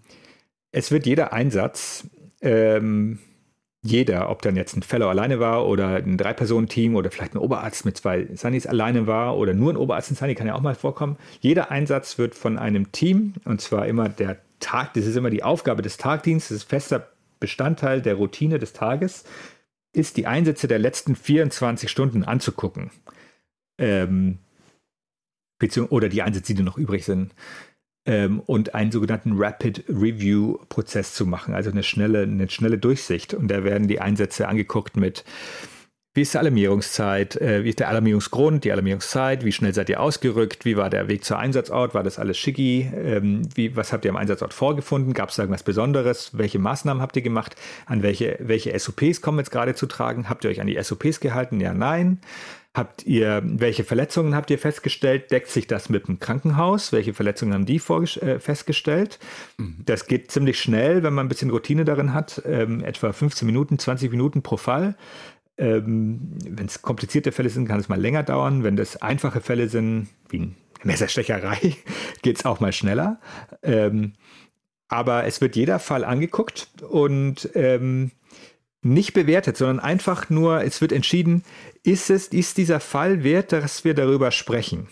es 0.71 0.91
wird 0.91 1.05
jeder 1.05 1.33
Einsatz 1.33 2.07
ähm, 2.41 3.19
jeder, 3.83 4.29
ob 4.29 4.43
dann 4.43 4.55
jetzt 4.55 4.75
ein 4.77 4.83
Fellow 4.83 5.09
alleine 5.09 5.39
war 5.39 5.67
oder 5.67 5.95
ein 5.95 6.17
Drei-Personen-Team 6.17 6.95
oder 6.95 7.09
vielleicht 7.09 7.33
ein 7.33 7.39
Oberarzt 7.39 7.83
mit 7.83 7.97
zwei 7.97 8.27
Sunnies 8.35 8.67
alleine 8.67 9.07
war 9.07 9.37
oder 9.37 9.53
nur 9.53 9.73
ein 9.73 9.77
Oberarzt 9.77 10.11
und 10.11 10.17
Sunny, 10.17 10.35
kann 10.35 10.45
ja 10.45 10.53
auch 10.53 10.61
mal 10.61 10.75
vorkommen. 10.75 11.17
Jeder 11.39 11.71
Einsatz 11.71 12.19
wird 12.19 12.35
von 12.35 12.59
einem 12.59 12.91
Team 12.91 13.33
und 13.43 13.59
zwar 13.59 13.87
immer 13.87 14.07
der 14.07 14.37
Tag, 14.59 14.93
das 14.93 15.07
ist 15.07 15.15
immer 15.15 15.31
die 15.31 15.41
Aufgabe 15.41 15.81
des 15.81 15.97
Tagdienstes, 15.97 16.49
das 16.49 16.63
ist 16.63 16.69
fester 16.69 17.11
Bestandteil 17.39 18.03
der 18.03 18.15
Routine 18.15 18.59
des 18.59 18.73
Tages, 18.73 19.23
ist 19.93 20.15
die 20.15 20.27
Einsätze 20.27 20.67
der 20.67 20.77
letzten 20.77 21.15
24 21.15 21.89
Stunden 21.89 22.23
anzugucken. 22.23 22.91
Ähm, 23.79 24.37
oder 25.89 26.09
die 26.09 26.21
Einsätze, 26.21 26.53
die 26.53 26.63
noch 26.63 26.77
übrig 26.77 27.05
sind 27.05 27.33
ähm, 28.05 28.39
und 28.41 28.73
einen 28.75 28.91
sogenannten 28.91 29.33
Rapid 29.35 29.85
Review 29.87 30.57
Prozess 30.69 31.13
zu 31.13 31.25
machen, 31.25 31.53
also 31.53 31.69
eine 31.69 31.83
schnelle, 31.83 32.23
eine 32.23 32.49
schnelle 32.49 32.77
Durchsicht. 32.77 33.33
Und 33.33 33.49
da 33.49 33.63
werden 33.63 33.87
die 33.87 34.01
Einsätze 34.01 34.47
angeguckt 34.47 34.97
mit 34.97 35.23
wie 36.13 36.23
ist 36.23 36.33
die 36.33 36.39
Alarmierungszeit? 36.39 37.37
Äh, 37.37 37.63
wie 37.63 37.69
ist 37.69 37.79
der 37.79 37.87
Alarmierungsgrund, 37.87 38.65
die 38.65 38.71
Alarmierungszeit? 38.73 39.45
Wie 39.45 39.53
schnell 39.53 39.73
seid 39.73 39.87
ihr 39.87 40.01
ausgerückt? 40.01 40.65
Wie 40.65 40.75
war 40.75 40.89
der 40.89 41.07
Weg 41.07 41.23
zur 41.23 41.39
Einsatzort? 41.39 41.93
War 41.93 42.03
das 42.03 42.19
alles 42.19 42.37
schicki? 42.37 42.91
Ähm, 42.93 43.47
wie, 43.55 43.77
was 43.77 43.93
habt 43.93 44.03
ihr 44.03 44.11
am 44.11 44.17
Einsatzort 44.17 44.53
vorgefunden? 44.53 45.13
Gab 45.13 45.29
es 45.29 45.37
da 45.37 45.43
irgendwas 45.43 45.63
Besonderes? 45.63 46.37
Welche 46.37 46.59
Maßnahmen 46.59 47.01
habt 47.01 47.15
ihr 47.15 47.21
gemacht? 47.21 47.55
An 47.85 48.03
welche, 48.03 48.35
welche 48.41 48.77
SOPs 48.77 49.21
kommen 49.21 49.39
jetzt 49.39 49.51
gerade 49.51 49.73
zu 49.73 49.85
tragen? 49.85 50.27
Habt 50.27 50.43
ihr 50.43 50.49
euch 50.49 50.59
an 50.59 50.67
die 50.67 50.81
SOPs 50.83 51.21
gehalten? 51.21 51.61
Ja, 51.61 51.73
nein. 51.73 52.19
Habt 52.73 53.05
ihr, 53.05 53.41
welche 53.43 53.83
Verletzungen 53.83 54.33
habt 54.33 54.49
ihr 54.49 54.57
festgestellt? 54.57 55.29
Deckt 55.29 55.49
sich 55.49 55.67
das 55.67 55.89
mit 55.89 56.07
dem 56.07 56.19
Krankenhaus? 56.19 56.93
Welche 56.93 57.13
Verletzungen 57.13 57.53
haben 57.53 57.65
die 57.65 57.81
äh, 57.81 58.39
festgestellt? 58.39 59.19
Mhm. 59.57 59.81
Das 59.85 60.07
geht 60.07 60.31
ziemlich 60.31 60.57
schnell, 60.57 61.03
wenn 61.03 61.13
man 61.13 61.25
ein 61.25 61.29
bisschen 61.29 61.49
Routine 61.49 61.83
darin 61.83 62.13
hat. 62.13 62.41
Ähm, 62.45 62.81
etwa 62.81 63.11
15 63.11 63.45
Minuten, 63.45 63.77
20 63.77 64.09
Minuten 64.09 64.41
pro 64.41 64.55
Fall. 64.55 64.95
Ähm, 65.57 66.37
wenn 66.47 66.65
es 66.65 66.81
komplizierte 66.81 67.31
Fälle 67.31 67.49
sind, 67.49 67.67
kann 67.67 67.79
es 67.79 67.89
mal 67.89 67.99
länger 67.99 68.23
dauern. 68.23 68.63
Wenn 68.63 68.75
das 68.75 69.01
einfache 69.01 69.41
Fälle 69.41 69.69
sind, 69.69 70.07
wie 70.29 70.37
eine 70.37 70.55
Messerstecherei, 70.83 71.75
geht 72.21 72.37
es 72.37 72.45
auch 72.45 72.59
mal 72.59 72.73
schneller. 72.73 73.19
Ähm, 73.63 74.13
aber 74.87 75.25
es 75.25 75.39
wird 75.39 75.55
jeder 75.55 75.79
Fall 75.79 76.03
angeguckt 76.03 76.67
und 76.89 77.49
ähm, 77.55 78.11
nicht 78.81 79.13
bewertet, 79.13 79.57
sondern 79.57 79.79
einfach 79.79 80.29
nur, 80.29 80.63
es 80.63 80.81
wird 80.81 80.91
entschieden, 80.91 81.43
ist 81.83 82.09
es, 82.09 82.27
ist 82.27 82.57
dieser 82.57 82.79
Fall 82.79 83.23
wert, 83.23 83.51
dass 83.51 83.85
wir 83.85 83.93
darüber 83.93 84.31
sprechen? 84.31 84.87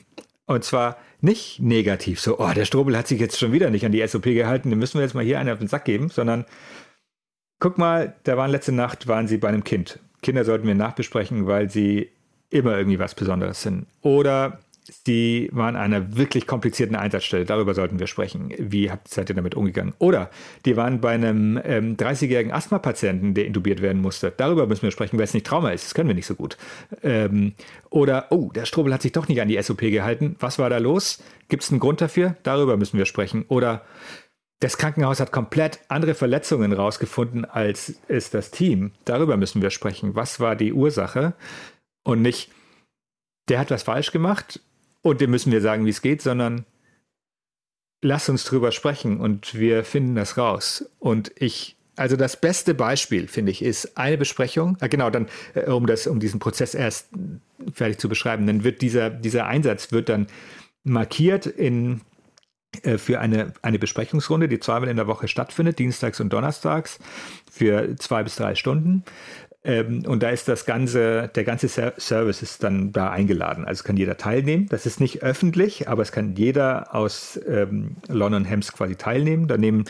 Und 0.46 0.64
zwar 0.64 0.98
nicht 1.22 1.60
negativ, 1.60 2.22
so, 2.22 2.40
oh, 2.40 2.52
der 2.56 2.66
Strobel 2.66 2.98
hat 2.98 3.08
sich 3.08 3.20
jetzt 3.20 3.38
schon 3.38 3.52
wieder 3.52 3.70
nicht 3.70 3.86
an 3.86 3.92
die 3.92 4.06
SOP 4.08 4.24
gehalten, 4.24 4.70
den 4.70 4.80
müssen 4.80 4.96
wir 5.00 5.04
jetzt 5.04 5.16
mal 5.16 5.24
hier 5.24 5.40
einen 5.40 5.50
auf 5.50 5.60
den 5.60 5.68
Sack 5.68 5.86
geben, 5.86 6.10
sondern 6.10 6.46
guck 7.60 7.78
mal, 7.78 8.16
da 8.24 8.38
waren 8.38 8.52
letzte 8.52 8.72
Nacht, 8.72 9.08
waren 9.08 9.28
sie 9.28 9.38
bei 9.38 9.50
einem 9.50 9.64
Kind. 9.64 10.00
Kinder 10.22 10.46
sollten 10.46 10.68
wir 10.68 10.76
nachbesprechen, 10.76 11.48
weil 11.48 11.70
sie 11.70 12.10
immer 12.50 12.78
irgendwie 12.78 13.00
was 13.00 13.16
Besonderes 13.16 13.62
sind. 13.62 13.86
Oder 14.02 14.60
die 15.08 15.50
waren 15.52 15.76
an 15.76 15.94
einer 15.94 16.18
wirklich 16.18 16.48
komplizierten 16.48 16.96
Einsatzstelle. 16.96 17.46
Darüber 17.46 17.74
sollten 17.74 18.00
wir 18.00 18.08
sprechen. 18.08 18.54
Wie 18.58 18.92
seid 19.06 19.30
ihr 19.30 19.36
damit 19.36 19.56
umgegangen? 19.56 19.94
Oder 20.00 20.30
die 20.66 20.78
waren 20.78 21.02
bei 21.02 21.12
einem 21.12 21.60
ähm, 21.64 21.98
30-jährigen 21.98 22.52
Asthma-Patienten, 22.52 23.34
der 23.34 23.46
intubiert 23.46 23.82
werden 23.82 24.02
musste. 24.02 24.34
Darüber 24.36 24.68
müssen 24.68 24.84
wir 24.84 24.92
sprechen, 24.92 25.18
weil 25.18 25.26
es 25.26 25.34
nicht 25.34 25.46
Trauma 25.46 25.72
ist. 25.72 25.86
Das 25.86 25.94
können 25.94 26.10
wir 26.10 26.16
nicht 26.16 26.26
so 26.26 26.36
gut. 26.36 26.58
Ähm, 27.04 27.54
oder, 27.90 28.28
oh, 28.32 28.52
der 28.52 28.66
Strobel 28.66 28.94
hat 28.94 29.02
sich 29.02 29.12
doch 29.12 29.28
nicht 29.28 29.42
an 29.42 29.48
die 29.48 29.62
SOP 29.62 29.82
gehalten. 29.82 30.36
Was 30.40 30.60
war 30.60 30.70
da 30.70 30.78
los? 30.78 31.22
Gibt 31.48 31.64
es 31.64 31.72
einen 31.72 31.80
Grund 31.80 32.02
dafür? 32.02 32.36
Darüber 32.44 32.78
müssen 32.78 32.98
wir 32.98 33.06
sprechen. 33.06 33.46
Oder 33.48 33.84
das 34.60 34.78
Krankenhaus 34.78 35.20
hat 35.20 35.32
komplett 35.32 35.80
andere 35.88 36.16
Verletzungen 36.16 36.74
rausgefunden 36.74 37.46
als 37.46 37.96
es 38.08 38.30
das 38.30 38.52
Team. 38.52 38.92
Darüber 39.06 39.38
müssen 39.38 39.62
wir 39.62 39.70
sprechen. 39.70 40.16
Was 40.16 40.40
war 40.40 40.56
die 40.56 40.74
Ursache? 40.74 41.34
Und 42.04 42.22
nicht, 42.22 42.52
der 43.48 43.60
hat 43.60 43.72
was 43.72 43.84
falsch 43.84 44.12
gemacht 44.12 44.60
und 45.02 45.22
dem 45.22 45.32
müssen 45.32 45.52
wir 45.52 45.62
sagen, 45.62 45.86
wie 45.86 45.92
es 45.92 46.02
geht, 46.02 46.22
sondern 46.22 46.66
lass 48.02 48.28
uns 48.30 48.44
drüber 48.44 48.72
sprechen 48.72 49.20
und 49.20 49.56
wir 49.56 49.84
finden 49.86 50.16
das 50.16 50.38
raus. 50.38 50.90
Und 51.00 51.32
ich, 51.36 51.78
also 51.96 52.18
das 52.18 52.40
beste 52.40 52.74
Beispiel, 52.74 53.28
finde 53.28 53.52
ich, 53.52 53.62
ist 53.62 53.98
eine 53.98 54.18
Besprechung. 54.18 54.78
Ah, 54.82 54.88
genau, 54.88 55.10
dann, 55.10 55.28
äh, 55.54 55.70
um 55.70 55.86
das, 55.86 56.06
um 56.08 56.20
diesen 56.20 56.40
Prozess 56.40 56.74
erst 56.74 57.10
fertig 57.72 58.00
zu 58.00 58.10
beschreiben, 58.10 58.46
dann 58.46 58.64
wird 58.64 58.82
dieser, 58.82 59.10
dieser 59.10 59.46
Einsatz 59.46 59.92
wird 59.92 60.10
dann 60.10 60.28
markiert 60.84 61.46
in 61.46 61.96
äh, 61.96 62.09
für 62.98 63.20
eine, 63.20 63.54
eine 63.62 63.80
Besprechungsrunde, 63.80 64.48
die 64.48 64.60
zweimal 64.60 64.90
in 64.90 64.98
der 64.98 65.08
Woche 65.08 65.28
stattfindet, 65.28 65.80
dienstags 65.80 66.20
und 66.20 66.32
donnerstags, 66.32 67.00
für 67.52 67.96
zwei 67.98 68.24
bis 68.24 68.36
drei 68.36 68.56
Stunden. 68.56 69.04
Ähm, 69.64 70.04
und 70.06 70.24
da 70.24 70.30
ist 70.30 70.48
das 70.48 70.66
ganze, 70.66 71.30
der 71.36 71.44
ganze 71.44 71.68
Service 71.68 72.42
ist 72.42 72.64
dann 72.64 72.92
da 72.92 73.10
eingeladen. 73.10 73.66
Also 73.66 73.84
kann 73.84 73.98
jeder 73.98 74.18
teilnehmen. 74.18 74.68
Das 74.70 74.86
ist 74.86 75.02
nicht 75.02 75.22
öffentlich, 75.22 75.90
aber 75.90 76.02
es 76.02 76.12
kann 76.12 76.36
jeder 76.36 76.96
aus 76.96 77.40
ähm, 77.48 77.98
London 78.08 78.46
Hems 78.46 78.72
quasi 78.72 78.96
teilnehmen. 78.96 79.48
Da 79.48 79.58
nehmen 79.58 79.86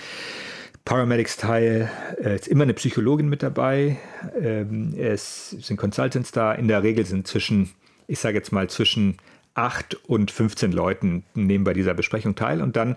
Paramedics 0.85 1.37
teil, 1.37 1.91
äh, 2.23 2.35
ist 2.35 2.47
immer 2.47 2.63
eine 2.63 2.73
Psychologin 2.73 3.29
mit 3.29 3.43
dabei. 3.43 3.97
Ähm, 4.41 4.95
es 4.97 5.51
sind 5.51 5.77
Consultants 5.77 6.31
da. 6.31 6.53
In 6.53 6.67
der 6.67 6.81
Regel 6.81 7.05
sind 7.05 7.27
zwischen, 7.27 7.69
ich 8.07 8.17
sage 8.17 8.37
jetzt 8.37 8.51
mal, 8.51 8.69
zwischen 8.69 9.17
8 9.53 9.95
und 10.05 10.31
15 10.31 10.71
Leuten 10.71 11.23
nehmen 11.33 11.63
bei 11.63 11.73
dieser 11.73 11.93
Besprechung 11.93 12.35
teil. 12.35 12.61
Und 12.61 12.75
dann 12.75 12.95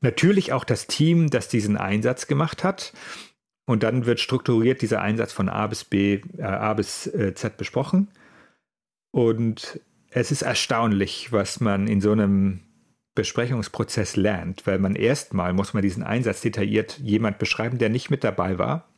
natürlich 0.00 0.52
auch 0.52 0.64
das 0.64 0.86
Team, 0.86 1.30
das 1.30 1.48
diesen 1.48 1.76
Einsatz 1.76 2.26
gemacht 2.26 2.64
hat. 2.64 2.92
Und 3.64 3.82
dann 3.82 4.06
wird 4.06 4.20
strukturiert 4.20 4.82
dieser 4.82 5.00
Einsatz 5.00 5.32
von 5.32 5.48
A 5.48 5.66
bis 5.66 5.84
B, 5.84 6.20
äh, 6.36 6.42
A 6.42 6.74
bis 6.74 7.06
äh, 7.06 7.34
Z 7.34 7.56
besprochen. 7.56 8.08
Und 9.12 9.80
es 10.10 10.30
ist 10.30 10.42
erstaunlich, 10.42 11.32
was 11.32 11.60
man 11.60 11.86
in 11.86 12.00
so 12.00 12.12
einem 12.12 12.60
Besprechungsprozess 13.14 14.16
lernt, 14.16 14.66
weil 14.66 14.78
man 14.78 14.96
erstmal 14.96 15.52
muss 15.52 15.74
man 15.74 15.82
diesen 15.82 16.02
Einsatz 16.02 16.40
detailliert 16.40 16.98
jemand 16.98 17.38
beschreiben, 17.38 17.78
der 17.78 17.90
nicht 17.90 18.10
mit 18.10 18.24
dabei 18.24 18.58
war. 18.58 18.88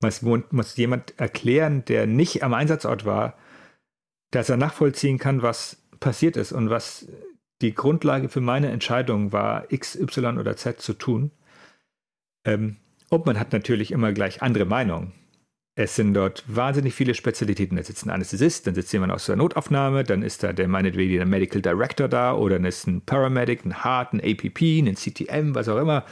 Man 0.00 0.44
muss 0.50 0.76
jemand 0.76 1.18
erklären, 1.18 1.84
der 1.86 2.06
nicht 2.06 2.42
am 2.42 2.52
Einsatzort 2.52 3.06
war, 3.06 3.38
dass 4.30 4.50
er 4.50 4.58
nachvollziehen 4.58 5.18
kann, 5.18 5.40
was 5.40 5.85
passiert 6.00 6.36
ist 6.36 6.52
und 6.52 6.70
was 6.70 7.06
die 7.62 7.74
Grundlage 7.74 8.28
für 8.28 8.40
meine 8.40 8.70
Entscheidung 8.70 9.32
war, 9.32 9.72
X, 9.72 9.96
Y 9.96 10.38
oder 10.38 10.56
Z 10.56 10.80
zu 10.80 10.92
tun. 10.92 11.30
Ähm, 12.46 12.76
und 13.08 13.26
man 13.26 13.38
hat 13.38 13.52
natürlich 13.52 13.92
immer 13.92 14.12
gleich 14.12 14.42
andere 14.42 14.64
Meinungen. 14.64 15.12
Es 15.78 15.94
sind 15.94 16.14
dort 16.14 16.42
wahnsinnig 16.46 16.94
viele 16.94 17.14
Spezialitäten. 17.14 17.76
Da 17.76 17.82
sitzt 17.82 18.06
ein 18.06 18.10
Anästhesist, 18.10 18.66
dann 18.66 18.74
sitzt 18.74 18.94
jemand 18.94 19.12
aus 19.12 19.26
der 19.26 19.36
Notaufnahme, 19.36 20.04
dann 20.04 20.22
ist 20.22 20.42
da 20.42 20.54
der 20.54 20.68
meinetwegen 20.68 21.16
der 21.16 21.26
Medical 21.26 21.60
Director 21.60 22.08
da 22.08 22.32
oder 22.32 22.56
dann 22.56 22.64
ist 22.64 22.86
ein 22.86 23.02
Paramedic, 23.02 23.64
ein 23.64 23.84
Heart, 23.84 24.14
ein 24.14 24.20
APP, 24.20 24.80
ein 24.80 24.96
CTM, 24.96 25.54
was 25.54 25.68
auch 25.68 25.78
immer. 25.78 26.04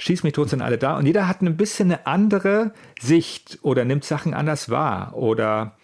Schieß 0.00 0.22
mich 0.22 0.34
tot, 0.34 0.50
sind 0.50 0.62
alle 0.62 0.78
da. 0.78 0.96
Und 0.96 1.06
jeder 1.06 1.26
hat 1.26 1.42
ein 1.42 1.56
bisschen 1.56 1.90
eine 1.90 2.06
andere 2.06 2.72
Sicht 3.00 3.58
oder 3.62 3.84
nimmt 3.84 4.04
Sachen 4.04 4.34
anders 4.34 4.70
wahr 4.70 5.16
oder 5.16 5.76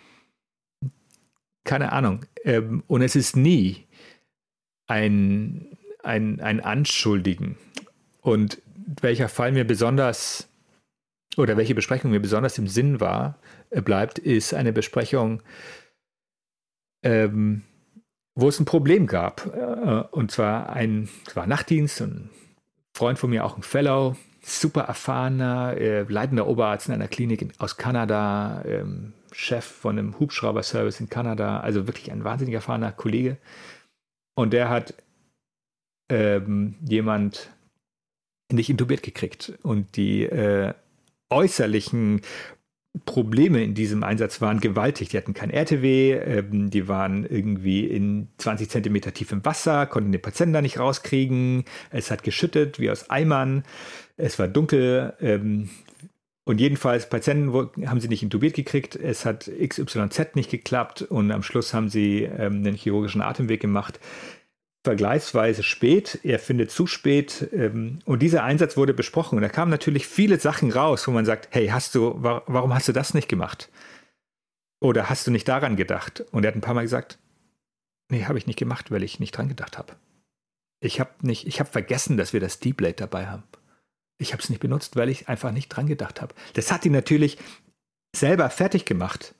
keine 1.64 1.92
Ahnung. 1.92 2.26
Ähm, 2.44 2.82
und 2.86 3.02
es 3.02 3.16
ist 3.16 3.36
nie 3.36 3.84
ein, 4.86 5.66
ein, 6.02 6.40
ein 6.40 6.60
Anschuldigen. 6.60 7.56
Und 8.20 8.60
welcher 9.00 9.28
Fall 9.28 9.52
mir 9.52 9.66
besonders 9.66 10.48
oder 11.36 11.56
welche 11.56 11.74
Besprechung 11.74 12.10
mir 12.10 12.20
besonders 12.20 12.58
im 12.58 12.68
Sinn 12.68 13.00
war, 13.00 13.38
äh, 13.70 13.80
bleibt, 13.80 14.18
ist 14.18 14.54
eine 14.54 14.72
Besprechung, 14.72 15.42
ähm, 17.02 17.62
wo 18.34 18.48
es 18.48 18.60
ein 18.60 18.64
Problem 18.66 19.06
gab. 19.06 19.46
Äh, 19.46 20.04
und 20.10 20.30
zwar 20.30 20.70
ein, 20.70 21.08
war 21.34 21.46
Nachtdienst, 21.46 22.00
ein 22.02 22.30
Freund 22.92 23.18
von 23.18 23.30
mir, 23.30 23.44
auch 23.44 23.56
ein 23.56 23.62
Fellow, 23.62 24.16
super 24.42 24.82
erfahrener, 24.82 25.76
äh, 25.76 26.02
leitender 26.02 26.46
Oberarzt 26.46 26.88
in 26.88 26.94
einer 26.94 27.08
Klinik 27.08 27.42
in, 27.42 27.52
aus 27.58 27.76
Kanada, 27.76 28.62
ähm, 28.66 29.12
Chef 29.34 29.64
von 29.64 29.98
einem 29.98 30.18
Hubschrauber-Service 30.18 31.00
in 31.00 31.08
Kanada, 31.08 31.60
also 31.60 31.86
wirklich 31.86 32.12
ein 32.12 32.24
wahnsinnig 32.24 32.54
erfahrener 32.54 32.92
Kollege. 32.92 33.36
Und 34.36 34.52
der 34.52 34.68
hat 34.68 34.94
ähm, 36.08 36.76
jemand 36.88 37.50
nicht 38.52 38.70
intubiert 38.70 39.02
gekriegt. 39.02 39.52
Und 39.62 39.96
die 39.96 40.22
äh, 40.22 40.74
äußerlichen 41.30 42.20
Probleme 43.06 43.64
in 43.64 43.74
diesem 43.74 44.04
Einsatz 44.04 44.40
waren 44.40 44.60
gewaltig. 44.60 45.08
Die 45.08 45.16
hatten 45.16 45.34
kein 45.34 45.50
RTW, 45.50 46.12
ähm, 46.12 46.70
die 46.70 46.86
waren 46.86 47.26
irgendwie 47.26 47.86
in 47.86 48.28
20 48.38 48.70
Zentimeter 48.70 49.12
tief 49.12 49.32
im 49.32 49.44
Wasser, 49.44 49.86
konnten 49.86 50.12
den 50.12 50.22
Patienten 50.22 50.52
da 50.52 50.62
nicht 50.62 50.78
rauskriegen. 50.78 51.64
Es 51.90 52.12
hat 52.12 52.22
geschüttet 52.22 52.78
wie 52.78 52.90
aus 52.90 53.10
Eimern. 53.10 53.64
Es 54.16 54.38
war 54.38 54.46
dunkel. 54.46 55.14
Ähm, 55.20 55.70
und 56.44 56.60
jedenfalls, 56.60 57.08
Patienten 57.08 57.52
haben 57.88 58.00
sie 58.00 58.08
nicht 58.08 58.22
intubiert 58.22 58.54
gekriegt. 58.54 58.96
Es 58.96 59.24
hat 59.24 59.50
XYZ 59.50 60.34
nicht 60.34 60.50
geklappt. 60.50 61.02
Und 61.02 61.30
am 61.30 61.42
Schluss 61.42 61.72
haben 61.72 61.88
sie 61.88 62.24
ähm, 62.24 62.56
einen 62.58 62.74
chirurgischen 62.74 63.22
Atemweg 63.22 63.60
gemacht 63.60 63.98
vergleichsweise 64.84 65.62
spät. 65.62 66.20
Er 66.22 66.38
findet 66.38 66.70
zu 66.70 66.86
spät. 66.86 67.48
Ähm, 67.52 68.00
und 68.04 68.20
dieser 68.20 68.44
Einsatz 68.44 68.76
wurde 68.76 68.94
besprochen. 68.94 69.36
Und 69.36 69.42
da 69.42 69.48
kamen 69.48 69.70
natürlich 69.70 70.06
viele 70.06 70.38
Sachen 70.38 70.70
raus, 70.70 71.08
wo 71.08 71.10
man 71.10 71.24
sagt, 71.24 71.48
hey, 71.50 71.68
hast 71.68 71.94
du, 71.94 72.22
wa 72.22 72.42
warum 72.46 72.74
hast 72.74 72.86
du 72.86 72.92
das 72.92 73.14
nicht 73.14 73.28
gemacht? 73.28 73.70
Oder 74.80 75.08
hast 75.08 75.26
du 75.26 75.30
nicht 75.30 75.48
daran 75.48 75.76
gedacht? 75.76 76.24
Und 76.30 76.44
er 76.44 76.48
hat 76.48 76.56
ein 76.56 76.60
paar 76.60 76.74
Mal 76.74 76.82
gesagt, 76.82 77.18
nee, 78.10 78.26
habe 78.26 78.38
ich 78.38 78.46
nicht 78.46 78.58
gemacht, 78.58 78.90
weil 78.90 79.02
ich 79.02 79.18
nicht 79.18 79.36
dran 79.36 79.48
gedacht 79.48 79.78
habe. 79.78 79.94
Ich 80.80 81.00
habe 81.00 81.10
nicht, 81.22 81.46
ich 81.46 81.60
habe 81.60 81.70
vergessen, 81.70 82.18
dass 82.18 82.34
wir 82.34 82.40
das 82.40 82.60
Deep 82.60 82.76
Blade 82.76 82.94
dabei 82.94 83.26
haben. 83.26 83.44
Ich 84.18 84.32
habe 84.32 84.42
es 84.42 84.48
nicht 84.48 84.60
benutzt, 84.60 84.96
weil 84.96 85.08
ich 85.08 85.28
einfach 85.28 85.52
nicht 85.52 85.68
dran 85.68 85.86
gedacht 85.86 86.20
habe. 86.20 86.34
Das 86.54 86.70
hat 86.70 86.84
ihn 86.86 86.92
natürlich 86.92 87.38
selber 88.14 88.48
fertig 88.50 88.84
gemacht. 88.84 89.34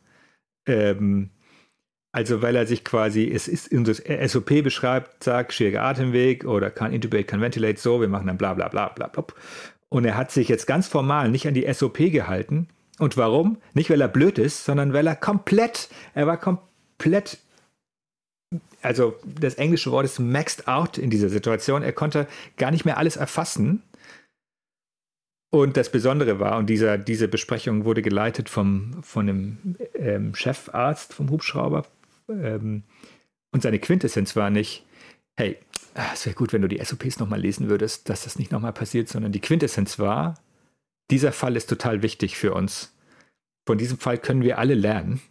Ähm, 0.67 1.31
also 2.15 2.43
weil 2.43 2.55
er 2.55 2.67
sich 2.67 2.85
quasi, 2.85 3.29
es 3.29 3.49
ist 3.49 3.67
in 3.67 3.83
das 3.83 4.03
SOP 4.27 4.63
beschreibt, 4.63 5.25
sagt, 5.25 5.53
schwieriger 5.53 5.83
Atemweg 5.83 6.45
oder 6.45 6.71
kann 6.71 6.93
intubate, 6.93 7.25
kann 7.25 7.41
ventilate, 7.41 7.81
so, 7.81 8.01
wir 8.01 8.07
machen 8.07 8.29
dann 8.29 8.39
bla 8.39 8.55
bla 8.55 8.69
bla 8.69 8.89
bla 8.89 9.09
bla. 9.09 9.25
Und 9.89 10.05
er 10.05 10.17
hat 10.17 10.31
sich 10.31 10.49
jetzt 10.49 10.67
ganz 10.67 10.87
formal 10.87 11.29
nicht 11.29 11.49
an 11.49 11.55
die 11.55 11.73
SOP 11.73 11.99
gehalten. 11.99 12.69
Und 13.01 13.17
warum? 13.17 13.59
Nicht, 13.73 13.91
weil 13.91 14.01
er 14.01 14.09
blöd 14.09 14.39
ist, 14.39 14.65
sondern 14.65 14.93
weil 14.93 15.07
er 15.07 15.17
komplett, 15.17 15.89
er 16.15 16.29
war 16.29 16.37
komplett, 16.37 17.39
also 18.81 19.17
das 19.25 19.55
englische 19.55 19.91
Wort 19.91 20.05
ist 20.05 20.21
maxed 20.21 20.69
out 20.69 20.99
in 20.99 21.11
dieser 21.11 21.29
Situation. 21.29 21.83
Er 21.83 21.93
konnte 21.93 22.29
gar 22.57 22.71
nicht 22.71 22.85
mehr 22.85 22.99
alles 22.99 23.17
erfassen. 23.17 23.83
Und 25.55 25.77
das 25.77 25.89
Besondere 25.89 26.41
war, 26.41 26.59
und 26.59 26.67
dieser, 26.67 26.99
diese 26.99 27.29
Besprechung 27.29 27.85
wurde 27.85 28.03
geleitet 28.03 28.49
vom, 28.49 29.05
von 29.05 29.29
dem 29.29 29.77
ähm, 29.95 30.35
Chefarzt 30.35 31.15
vom 31.15 31.31
Hubschrauber, 31.31 31.87
ähm, 32.29 32.83
und 33.53 33.63
seine 33.63 33.79
Quintessenz 33.79 34.35
war 34.35 34.51
nicht, 34.51 34.85
hey, 35.37 35.57
ah, 35.95 36.11
es 36.13 36.27
wäre 36.27 36.35
gut, 36.35 36.53
wenn 36.53 36.63
du 36.63 36.67
die 36.67 36.85
SOPs 36.85 37.21
nochmal 37.21 37.41
lesen 37.41 37.69
würdest, 37.69 38.09
dass 38.09 38.25
das 38.25 38.37
nicht 38.37 38.51
nochmal 38.51 38.73
passiert, 38.73 39.09
sondern 39.09 39.31
die 39.31 39.41
Quintessenz 39.41 40.01
war, 40.01 40.35
dieser 41.13 41.31
Fall 41.31 41.55
ist 41.55 41.71
total 41.71 42.03
wichtig 42.03 42.37
für 42.37 42.53
uns. 42.53 42.93
Von 43.65 43.79
diesem 43.79 43.99
Fall 43.99 44.19
können 44.19 44.43
wir 44.43 44.59
alle 44.59 44.75
lernen, 44.75 45.23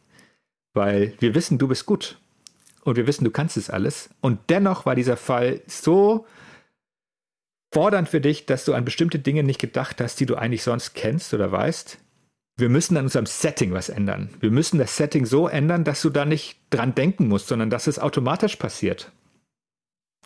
weil 0.74 1.16
wir 1.20 1.36
wissen, 1.36 1.58
du 1.58 1.68
bist 1.68 1.86
gut 1.86 2.18
und 2.86 2.96
wir 2.96 3.08
wissen, 3.08 3.26
du 3.26 3.32
kannst 3.32 3.58
es 3.58 3.70
alles. 3.70 4.10
Und 4.22 4.40
dennoch 4.48 4.86
war 4.86 4.96
dieser 4.96 5.18
Fall 5.18 5.60
so 5.68 6.26
fordernd 7.74 8.08
für 8.08 8.22
dich, 8.22 8.46
dass 8.46 8.66
du 8.66 8.74
an 8.74 8.86
bestimmte 8.86 9.20
Dinge 9.20 9.44
nicht 9.44 9.60
gedacht 9.60 10.00
hast, 10.00 10.20
die 10.20 10.26
du 10.26 10.36
eigentlich 10.36 10.64
sonst 10.64 10.94
kennst 10.94 11.34
oder 11.34 11.52
weißt 11.52 11.98
wir 12.56 12.70
müssen 12.70 12.98
an 12.98 13.06
unserem 13.06 13.26
Setting 13.26 13.74
was 13.74 13.90
ändern. 13.90 14.30
Wir 14.40 14.52
müssen 14.52 14.78
das 14.78 14.96
Setting 14.96 15.26
so 15.26 15.48
ändern, 15.48 15.84
dass 15.84 16.02
du 16.02 16.10
da 16.10 16.26
nicht 16.26 16.60
dran 16.70 16.94
denken 16.94 17.28
musst, 17.28 17.48
sondern 17.48 17.70
dass 17.70 17.88
es 17.88 18.00
automatisch 18.00 18.58
passiert. 18.58 19.12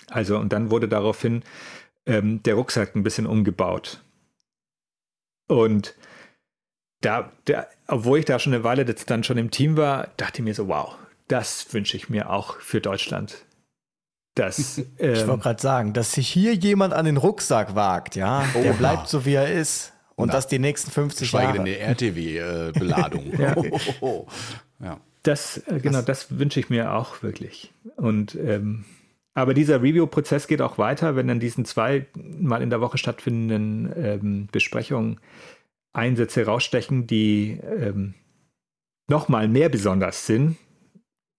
Also, 0.09 0.37
und 0.37 0.51
dann 0.51 0.69
wurde 0.69 0.87
daraufhin 0.87 1.43
ähm, 2.05 2.43
der 2.43 2.55
Rucksack 2.55 2.95
ein 2.95 3.03
bisschen 3.03 3.25
umgebaut. 3.25 4.03
Und 5.47 5.95
da, 7.01 7.31
der, 7.47 7.69
obwohl 7.87 8.19
ich 8.19 8.25
da 8.25 8.39
schon 8.39 8.53
eine 8.53 8.63
Weile 8.63 8.85
jetzt 8.85 9.09
dann 9.09 9.23
schon 9.23 9.37
im 9.37 9.51
Team 9.51 9.77
war, 9.77 10.09
dachte 10.17 10.41
ich 10.41 10.43
mir 10.43 10.53
so, 10.53 10.67
wow, 10.67 10.97
das 11.27 11.73
wünsche 11.73 11.95
ich 11.95 12.09
mir 12.09 12.29
auch 12.29 12.59
für 12.59 12.81
Deutschland. 12.81 13.45
Das, 14.37 14.77
ähm, 14.77 14.85
ich 15.13 15.27
wollte 15.27 15.43
gerade 15.43 15.61
sagen, 15.61 15.93
dass 15.93 16.11
sich 16.11 16.27
hier 16.29 16.53
jemand 16.53 16.93
an 16.93 17.05
den 17.05 17.17
Rucksack 17.17 17.75
wagt, 17.75 18.15
ja, 18.15 18.45
der 18.53 18.71
Oha. 18.71 18.77
bleibt 18.77 19.09
so 19.09 19.25
wie 19.25 19.33
er 19.33 19.51
ist. 19.51 19.93
Und 20.15 20.27
Na, 20.27 20.33
das 20.33 20.47
die 20.47 20.57
nächsten 20.59 20.89
50 20.89 21.31
Jahre. 21.31 21.45
Schweige 21.45 21.57
denn 21.59 21.67
eine 21.67 21.77
RTW-Beladung. 21.77 23.33
ja. 23.39 23.55
ja. 24.79 24.99
Das, 25.23 25.57
äh, 25.67 25.79
genau, 25.79 26.01
das, 26.01 26.27
das 26.29 26.39
wünsche 26.39 26.59
ich 26.59 26.69
mir 26.69 26.93
auch 26.93 27.21
wirklich. 27.21 27.73
Und 27.97 28.35
ähm, 28.35 28.85
aber 29.33 29.53
dieser 29.53 29.83
Review-Prozess 29.83 30.47
geht 30.47 30.63
auch 30.63 30.79
weiter, 30.79 31.15
wenn 31.15 31.27
dann 31.27 31.39
diesen 31.39 31.65
zweimal 31.65 32.63
in 32.63 32.71
der 32.71 32.81
Woche 32.81 32.97
stattfindenden 32.97 33.93
ähm, 33.95 34.49
Besprechungen 34.51 35.19
Einsätze 35.93 36.45
rausstechen, 36.45 37.05
die 37.05 37.59
ähm, 37.79 38.15
nochmal 39.07 39.47
mehr 39.47 39.69
besonders 39.69 40.25
sind. 40.25 40.57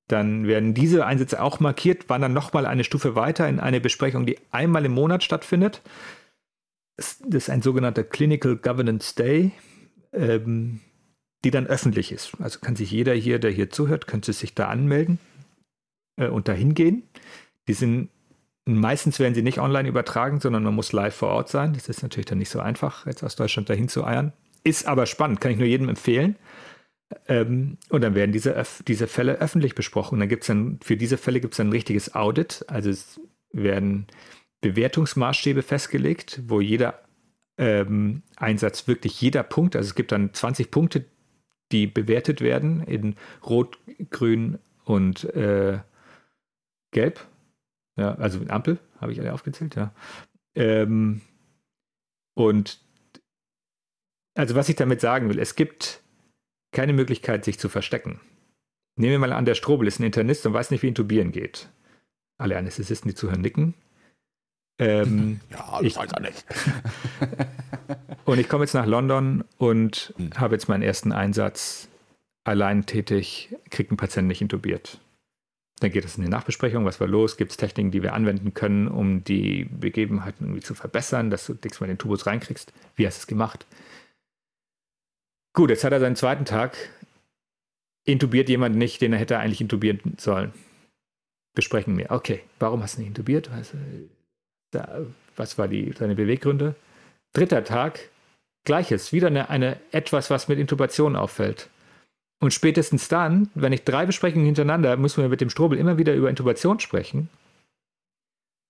Dann 0.09 0.47
werden 0.47 0.75
diese 0.75 1.07
Einsätze 1.07 1.43
auch 1.43 1.61
markiert, 1.61 2.09
wandern 2.09 2.33
nochmal 2.33 2.67
eine 2.67 2.85
Stufe 2.85 3.15
weiter 3.15 3.49
in 3.49 3.61
eine 3.61 3.81
Besprechung, 3.81 4.27
die 4.27 4.39
einmal 4.51 4.85
im 4.85 4.93
Monat 4.93 5.23
stattfindet 5.23 5.83
das 6.99 7.21
ist 7.21 7.51
ein 7.51 7.63
sogenannter 7.63 8.03
Clinical 8.03 8.57
Governance 8.57 9.15
Day, 9.15 9.53
ähm, 10.13 10.81
die 11.45 11.53
dann 11.53 11.67
öffentlich 11.67 12.11
ist. 12.11 12.33
Also 12.41 12.59
kann 12.59 12.75
sich 12.75 12.91
jeder 12.91 13.15
hier, 13.15 13.39
der 13.39 13.53
hier 13.53 13.71
zuhört, 13.71 14.09
könnte 14.09 14.33
sich 14.33 14.55
da 14.55 14.69
anmelden 14.69 15.21
äh, 16.17 16.27
und 16.27 16.49
da 16.49 16.53
hingehen. 16.53 17.05
Die 17.69 17.75
sind 17.75 18.11
meistens 18.65 19.19
werden 19.19 19.35
sie 19.35 19.43
nicht 19.43 19.61
online 19.61 19.89
übertragen, 19.89 20.41
sondern 20.41 20.63
man 20.63 20.75
muss 20.75 20.93
live 20.93 21.15
vor 21.15 21.29
Ort 21.29 21.49
sein. 21.49 21.73
Das 21.73 21.89
ist 21.89 22.03
natürlich 22.03 22.27
dann 22.27 22.39
nicht 22.39 22.51
so 22.51 22.61
einfach, 22.61 23.07
jetzt 23.07 23.23
aus 23.23 23.37
Deutschland 23.37 23.71
dahin 23.71 23.89
zu 23.89 24.05
eiern. 24.05 24.33
Ist 24.65 24.87
aber 24.87 25.07
spannend, 25.07 25.41
kann 25.41 25.53
ich 25.53 25.59
nur 25.59 25.67
jedem 25.67 25.89
empfehlen. 25.89 26.37
Ähm, 27.27 27.79
und 27.89 28.03
dann 28.03 28.15
werden 28.15 28.33
diese, 28.33 28.63
diese 28.87 29.07
Fälle 29.07 29.41
öffentlich 29.41 29.75
besprochen. 29.75 30.15
Und 30.15 30.21
dann 30.21 30.29
gibt 30.29 30.43
es 30.43 30.49
dann, 30.49 30.79
für 30.83 30.97
diese 30.97 31.17
Fälle 31.17 31.41
gibt 31.41 31.55
es 31.55 31.61
ein 31.61 31.71
richtiges 31.71 32.15
Audit. 32.15 32.65
Also 32.69 32.91
es 32.91 33.21
werden 33.53 34.07
Bewertungsmaßstäbe 34.61 35.63
festgelegt, 35.63 36.43
wo 36.47 36.61
jeder 36.61 37.03
ähm, 37.57 38.23
Einsatz 38.37 38.87
wirklich 38.87 39.21
jeder 39.21 39.43
Punkt, 39.43 39.77
also 39.77 39.89
es 39.89 39.95
gibt 39.95 40.13
dann 40.13 40.33
20 40.33 40.71
Punkte, 40.71 41.05
die 41.73 41.87
bewertet 41.87 42.41
werden 42.41 42.83
in 42.83 43.17
Rot, 43.45 43.79
Grün 44.11 44.59
und 44.85 45.25
äh, 45.35 45.81
Gelb. 46.93 47.27
Ja, 47.97 48.15
also 48.15 48.41
in 48.41 48.51
Ampel, 48.51 48.79
habe 49.01 49.13
ich 49.13 49.21
alle 49.21 49.33
aufgezählt, 49.33 49.75
ja. 49.75 49.93
Ähm, 50.55 51.21
und 52.35 52.81
also 54.35 54.55
was 54.55 54.69
ich 54.69 54.77
damit 54.77 55.01
sagen 55.01 55.29
will, 55.29 55.39
es 55.41 55.57
gibt 55.57 56.01
keine 56.73 56.93
Möglichkeit, 56.93 57.45
sich 57.45 57.59
zu 57.59 57.69
verstecken. 57.69 58.21
Nehmen 58.97 59.13
wir 59.13 59.19
mal 59.19 59.33
an, 59.33 59.45
der 59.45 59.55
Strobel 59.55 59.87
ist 59.87 60.01
ein 60.01 60.05
Internist 60.05 60.45
und 60.47 60.53
weiß 60.53 60.71
nicht, 60.71 60.83
wie 60.83 60.89
intubieren 60.89 61.33
geht. 61.33 61.69
Alle 62.39 62.57
Anästhesisten, 62.57 63.09
die 63.09 63.15
zuhören, 63.15 63.41
nicken. 63.41 63.75
Ähm, 64.79 65.41
ja, 65.51 65.79
das 65.79 65.83
ich, 65.83 65.97
weiß 65.97 66.13
er 66.13 66.21
nicht. 66.21 66.45
und 68.25 68.39
ich 68.39 68.49
komme 68.49 68.65
jetzt 68.65 68.75
nach 68.75 68.87
London 68.87 69.45
und 69.57 70.15
hm. 70.17 70.33
habe 70.37 70.55
jetzt 70.55 70.69
meinen 70.69 70.83
ersten 70.83 71.13
Einsatz 71.13 71.89
allein 72.45 72.87
tätig, 72.87 73.55
kriegt 73.71 73.91
einen 73.91 73.99
Patienten 73.99 74.29
nicht 74.29 74.41
intubiert. 74.41 74.99
Dann 75.81 75.93
geht 75.93 76.05
es 76.05 76.17
in 76.17 76.25
die 76.25 76.31
Nachbesprechung, 76.31 76.85
was 76.85 76.99
war 76.99 77.07
los, 77.07 77.37
gibt 77.37 77.53
es 77.53 77.57
Techniken, 77.57 77.93
die 77.93 78.03
wir 78.03 78.15
anwenden 78.15 78.53
können, 78.53 78.89
um 78.89 79.23
die 79.23 79.65
Begebenheiten 79.65 80.47
irgendwie 80.47 80.63
zu 80.63 80.75
verbessern, 80.75 81.31
dass 81.31 81.47
du 81.47 81.53
nächstes 81.53 81.81
Mal 81.81 81.87
den 81.87 81.99
Tubus 81.99 82.27
reinkriegst. 82.27 82.73
Wie 82.97 83.07
hast 83.07 83.19
du 83.19 83.21
es 83.21 83.27
gemacht? 83.29 83.67
Gut, 85.59 85.71
jetzt 85.71 85.83
hat 85.83 85.93
er 85.93 85.99
seinen 85.99 86.15
zweiten 86.15 86.45
Tag, 86.45 86.77
intubiert 88.05 88.49
jemand 88.49 88.77
nicht, 88.77 89.01
den 89.01 89.13
er 89.13 89.19
hätte 89.19 89.41
eigentlich 89.41 89.61
intubieren 89.61 90.15
sollen. 90.17 90.53
Besprechen 91.53 91.99
wir. 91.99 92.13
Okay, 92.13 92.45
warum 92.61 92.81
hast 92.81 92.95
du 92.95 93.01
nicht 93.01 93.09
intubiert? 93.09 93.51
Was, 93.51 93.73
da, 94.71 95.01
was 95.35 95.59
war 95.59 95.67
die, 95.67 95.93
seine 95.99 96.15
Beweggründe? 96.15 96.77
Dritter 97.33 97.65
Tag, 97.65 97.99
gleiches, 98.63 99.13
wieder 99.13 99.27
eine, 99.27 99.51
eine 99.51 99.81
etwas, 99.91 100.31
was 100.31 100.47
mit 100.47 100.61
Intubation 100.61 101.17
auffällt. 101.17 101.69
Und 102.39 102.55
spätestens 102.55 103.09
dann, 103.09 103.51
wenn 103.57 103.73
ich 103.73 103.83
drei 103.83 104.07
Besprechungen 104.07 104.47
hintereinander, 104.47 104.97
müssen 104.97 105.23
wir 105.23 105.29
mit 105.29 105.41
dem 105.41 105.51
Strobel 105.51 105.77
immer 105.77 105.99
wieder 105.99 106.15
über 106.15 106.31
Intubation 106.31 106.79
sprechen. 106.79 107.31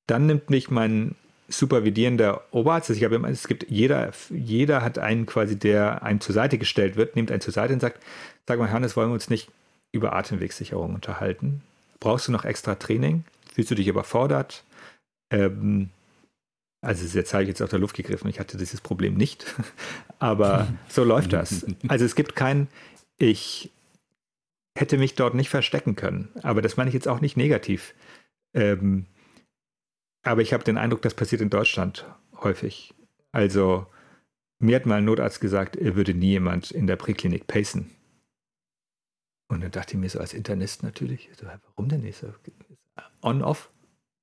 Dann 0.07 0.25
nimmt 0.25 0.49
mich 0.49 0.71
mein 0.71 1.17
supervidierender 1.49 2.43
Oberarzt, 2.51 2.91
ich 2.91 3.03
immer, 3.03 3.29
es 3.29 3.49
gibt 3.49 3.71
jeder, 3.71 4.13
jeder 4.31 4.83
hat 4.83 4.99
einen 4.99 5.25
quasi, 5.27 5.59
der 5.59 6.03
einem 6.03 6.21
zur 6.21 6.35
Seite 6.35 6.59
gestellt 6.59 6.97
wird, 6.97 7.17
nimmt 7.17 7.31
einen 7.31 7.41
zur 7.41 7.55
Seite 7.55 7.73
und 7.73 7.81
sagt, 7.81 8.03
sag 8.47 8.59
mal, 8.59 8.71
Hannes, 8.71 8.97
wollen 8.97 9.09
wir 9.09 9.15
uns 9.15 9.31
nicht 9.31 9.51
über 9.91 10.15
Atemwegssicherung 10.15 10.95
unterhalten? 10.95 11.63
Brauchst 12.01 12.29
du 12.29 12.33
noch 12.33 12.45
extra 12.45 12.75
Training? 12.75 13.25
Fühlst 13.55 13.71
du 13.71 13.75
dich 13.75 13.89
überfordert? 13.89 14.63
Ähm, 15.31 15.89
also 16.83 17.05
jetzt 17.19 17.33
habe 17.33 17.43
ich 17.43 17.49
jetzt 17.49 17.63
auf 17.63 17.71
der 17.71 17.79
Luft 17.79 17.97
gegriffen, 17.97 18.29
ich 18.29 18.39
hatte 18.39 18.57
dieses 18.57 18.81
Problem 18.81 19.15
nicht, 19.15 19.47
aber 20.19 20.69
so 20.89 21.03
läuft 21.03 21.33
das. 21.33 21.67
Also 21.89 22.05
es 22.05 22.15
gibt 22.15 22.37
kein, 22.37 22.69
ich 23.17 23.71
hätte 24.77 24.99
mich 24.99 25.15
dort 25.15 25.35
nicht 25.35 25.49
verstecken 25.49 25.97
können, 25.97 26.29
aber 26.43 26.63
das 26.63 26.77
meine 26.77 26.89
ich 26.89 26.95
jetzt 26.95 27.09
auch 27.09 27.21
nicht 27.21 27.37
negativ. 27.37 27.95
Ähm, 28.55 29.07
aber 30.23 30.43
ich 30.43 30.53
habe 30.53 30.65
den 30.65 30.79
Eindruck, 30.79 31.03
das 31.03 31.15
passiert 31.15 31.41
in 31.41 31.51
Deutschland 31.51 32.07
häufig. 32.43 32.95
Also 33.33 33.87
mir 34.59 34.77
hat 34.77 34.87
mal 34.87 34.97
ein 34.97 35.05
Notarzt 35.05 35.41
gesagt, 35.41 35.77
er 35.77 35.97
würde 35.97 36.15
nie 36.15 36.31
jemand 36.31 36.71
in 36.71 36.87
der 36.87 36.97
Präklinik 36.97 37.47
pacen. 37.47 37.91
Und 39.51 39.63
dann 39.63 39.71
dachte 39.71 39.95
ich 39.95 40.01
mir 40.01 40.11
so 40.11 40.19
als 40.19 40.35
Internist 40.35 40.83
natürlich, 40.83 41.31
so, 41.39 41.47
warum 41.47 41.89
denn 41.89 42.03
nicht? 42.03 42.19
So, 42.19 42.33
On-off 43.23 43.71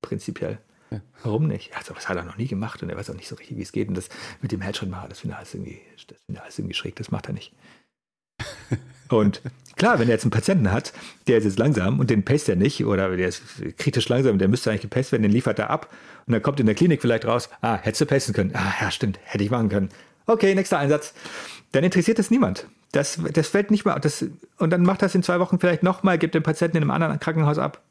prinzipiell. 0.02 0.60
Ja. 0.90 1.00
Warum 1.24 1.48
nicht? 1.48 1.76
Also, 1.76 1.94
das 1.94 2.08
hat 2.08 2.16
er 2.16 2.22
noch 2.22 2.36
nie 2.36 2.46
gemacht 2.46 2.80
und 2.82 2.90
er 2.90 2.96
weiß 2.96 3.10
auch 3.10 3.16
nicht 3.16 3.26
so 3.26 3.34
richtig, 3.34 3.56
wie 3.56 3.62
es 3.62 3.72
geht. 3.72 3.88
Und 3.88 3.96
das 3.96 4.08
mit 4.40 4.52
dem 4.52 4.60
Headshot 4.60 4.88
machen, 4.88 5.08
das 5.08 5.20
finde 5.20 5.32
ich 5.32 5.38
alles 5.38 5.54
irgendwie, 5.54 5.80
das 6.06 6.22
finde 6.22 6.38
ich 6.38 6.40
alles 6.40 6.58
irgendwie 6.58 6.74
schräg, 6.74 6.94
das 6.94 7.10
macht 7.10 7.26
er 7.26 7.32
nicht. 7.32 7.52
Und 9.08 9.42
klar, 9.76 9.98
wenn 9.98 10.08
er 10.08 10.14
jetzt 10.14 10.24
einen 10.24 10.30
Patienten 10.30 10.72
hat, 10.72 10.92
der 11.26 11.38
ist 11.38 11.44
jetzt 11.44 11.58
langsam 11.58 12.00
und 12.00 12.10
den 12.10 12.24
pace 12.24 12.48
er 12.48 12.56
nicht 12.56 12.84
oder 12.84 13.16
der 13.16 13.28
ist 13.28 13.42
kritisch 13.78 14.08
langsam, 14.08 14.38
der 14.38 14.48
müsste 14.48 14.70
eigentlich 14.70 14.82
gepaced 14.82 15.12
werden, 15.12 15.22
den 15.22 15.32
liefert 15.32 15.58
er 15.58 15.70
ab 15.70 15.92
und 16.26 16.32
dann 16.32 16.42
kommt 16.42 16.60
in 16.60 16.66
der 16.66 16.74
Klinik 16.74 17.00
vielleicht 17.00 17.26
raus, 17.26 17.48
ah, 17.60 17.76
hättest 17.76 18.02
du 18.02 18.06
pacen 18.06 18.34
können. 18.34 18.52
Ah, 18.54 18.74
ja, 18.80 18.90
stimmt, 18.90 19.18
hätte 19.24 19.44
ich 19.44 19.50
machen 19.50 19.68
können. 19.68 19.90
Okay, 20.26 20.54
nächster 20.54 20.78
Einsatz. 20.78 21.14
Dann 21.72 21.84
interessiert 21.84 22.18
das 22.18 22.30
niemand. 22.30 22.66
Das, 22.92 23.20
das 23.32 23.48
fällt 23.48 23.70
nicht 23.70 23.84
mehr. 23.84 23.98
Das, 24.00 24.24
und 24.58 24.70
dann 24.70 24.82
macht 24.82 25.02
das 25.02 25.14
in 25.14 25.22
zwei 25.22 25.38
Wochen 25.38 25.58
vielleicht 25.58 25.82
nochmal, 25.82 26.18
gibt 26.18 26.34
den 26.34 26.42
Patienten 26.42 26.78
in 26.78 26.82
einem 26.82 26.90
anderen 26.90 27.20
Krankenhaus 27.20 27.58
ab. 27.58 27.82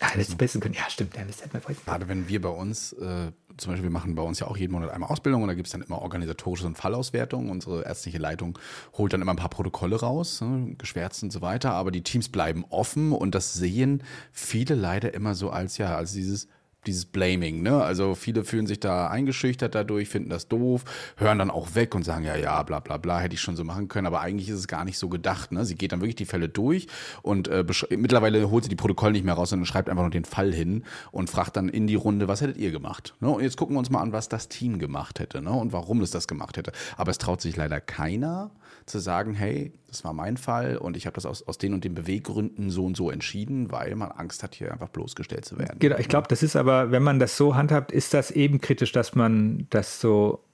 Ah, 0.00 0.10
das 0.16 0.34
besten 0.34 0.60
können. 0.60 0.74
Ja, 0.74 0.88
stimmt. 0.88 1.16
Ja, 1.16 1.24
das 1.26 1.42
hätte 1.42 1.50
man 1.52 1.76
Gerade 1.84 2.08
wenn 2.08 2.28
wir 2.28 2.40
bei 2.40 2.48
uns, 2.48 2.92
äh, 2.92 3.32
zum 3.58 3.72
Beispiel, 3.72 3.90
wir 3.90 3.92
machen 3.92 4.14
bei 4.14 4.22
uns 4.22 4.38
ja 4.38 4.46
auch 4.46 4.56
jeden 4.56 4.72
Monat 4.72 4.90
einmal 4.90 5.10
Ausbildung 5.10 5.42
und 5.42 5.48
da 5.48 5.54
gibt 5.54 5.66
es 5.66 5.72
dann 5.72 5.82
immer 5.82 6.00
organisatorische 6.00 6.66
und 6.66 6.78
Fallauswertungen. 6.78 7.50
Unsere 7.50 7.84
ärztliche 7.84 8.18
Leitung 8.18 8.58
holt 8.96 9.12
dann 9.12 9.20
immer 9.20 9.32
ein 9.32 9.36
paar 9.36 9.50
Protokolle 9.50 10.00
raus, 10.00 10.40
ne, 10.40 10.74
geschwärzt 10.78 11.22
und 11.22 11.32
so 11.32 11.42
weiter, 11.42 11.72
aber 11.72 11.90
die 11.90 12.02
Teams 12.02 12.28
bleiben 12.28 12.64
offen 12.70 13.12
und 13.12 13.34
das 13.34 13.54
sehen 13.54 14.02
viele 14.32 14.74
leider 14.74 15.12
immer 15.12 15.34
so 15.34 15.50
als 15.50 15.76
ja, 15.78 15.96
als 15.96 16.12
dieses 16.12 16.48
dieses 16.86 17.04
Blaming, 17.04 17.62
ne? 17.62 17.82
Also 17.82 18.14
viele 18.14 18.44
fühlen 18.44 18.66
sich 18.66 18.80
da 18.80 19.08
eingeschüchtert 19.08 19.74
dadurch, 19.74 20.08
finden 20.08 20.30
das 20.30 20.48
doof, 20.48 20.84
hören 21.16 21.38
dann 21.38 21.50
auch 21.50 21.74
weg 21.74 21.94
und 21.94 22.04
sagen, 22.04 22.24
ja, 22.24 22.36
ja, 22.36 22.62
bla 22.62 22.80
bla 22.80 22.96
bla, 22.96 23.20
hätte 23.20 23.34
ich 23.34 23.40
schon 23.40 23.56
so 23.56 23.64
machen 23.64 23.88
können, 23.88 24.06
aber 24.06 24.20
eigentlich 24.20 24.48
ist 24.48 24.58
es 24.58 24.68
gar 24.68 24.84
nicht 24.84 24.98
so 24.98 25.08
gedacht, 25.08 25.52
ne? 25.52 25.64
Sie 25.64 25.74
geht 25.74 25.92
dann 25.92 26.00
wirklich 26.00 26.16
die 26.16 26.24
Fälle 26.24 26.48
durch 26.48 26.86
und 27.22 27.48
äh, 27.48 27.64
mittlerweile 27.90 28.50
holt 28.50 28.64
sie 28.64 28.70
die 28.70 28.76
Protokolle 28.76 29.12
nicht 29.12 29.24
mehr 29.24 29.34
raus, 29.34 29.50
sondern 29.50 29.66
schreibt 29.66 29.88
einfach 29.88 30.02
nur 30.04 30.10
den 30.10 30.24
Fall 30.24 30.52
hin 30.52 30.84
und 31.10 31.30
fragt 31.30 31.56
dann 31.56 31.68
in 31.68 31.86
die 31.86 31.96
Runde, 31.96 32.28
was 32.28 32.40
hättet 32.40 32.56
ihr 32.56 32.70
gemacht? 32.70 33.14
Ne? 33.20 33.28
Und 33.28 33.42
jetzt 33.42 33.56
gucken 33.56 33.74
wir 33.74 33.80
uns 33.80 33.90
mal 33.90 34.00
an, 34.00 34.12
was 34.12 34.28
das 34.28 34.48
Team 34.48 34.78
gemacht 34.78 35.20
hätte, 35.20 35.42
ne? 35.42 35.52
Und 35.52 35.72
warum 35.72 36.00
es 36.00 36.10
das 36.10 36.28
gemacht 36.28 36.56
hätte. 36.56 36.72
Aber 36.96 37.10
es 37.10 37.18
traut 37.18 37.40
sich 37.40 37.56
leider 37.56 37.80
keiner, 37.80 38.50
zu 38.86 38.98
sagen, 38.98 39.34
hey, 39.34 39.72
das 39.88 40.04
war 40.04 40.12
mein 40.12 40.36
Fall 40.36 40.76
und 40.76 40.96
ich 40.96 41.06
habe 41.06 41.14
das 41.14 41.24
aus, 41.24 41.42
aus 41.48 41.58
den 41.58 41.72
und 41.72 41.82
den 41.82 41.94
Beweggründen 41.94 42.70
so 42.70 42.84
und 42.84 42.96
so 42.96 43.10
entschieden, 43.10 43.72
weil 43.72 43.94
man 43.94 44.10
Angst 44.10 44.42
hat, 44.42 44.54
hier 44.54 44.70
einfach 44.70 44.90
bloßgestellt 44.90 45.44
zu 45.44 45.58
werden. 45.58 45.78
Genau, 45.78 45.96
ich 45.96 46.08
glaube, 46.08 46.28
das 46.28 46.42
ist 46.42 46.56
aber, 46.56 46.90
wenn 46.90 47.02
man 47.02 47.18
das 47.18 47.36
so 47.36 47.54
handhabt, 47.54 47.90
ist 47.90 48.12
das 48.12 48.30
eben 48.30 48.60
kritisch, 48.60 48.92
dass 48.92 49.14
man 49.14 49.66
das 49.70 50.00
so 50.00 50.44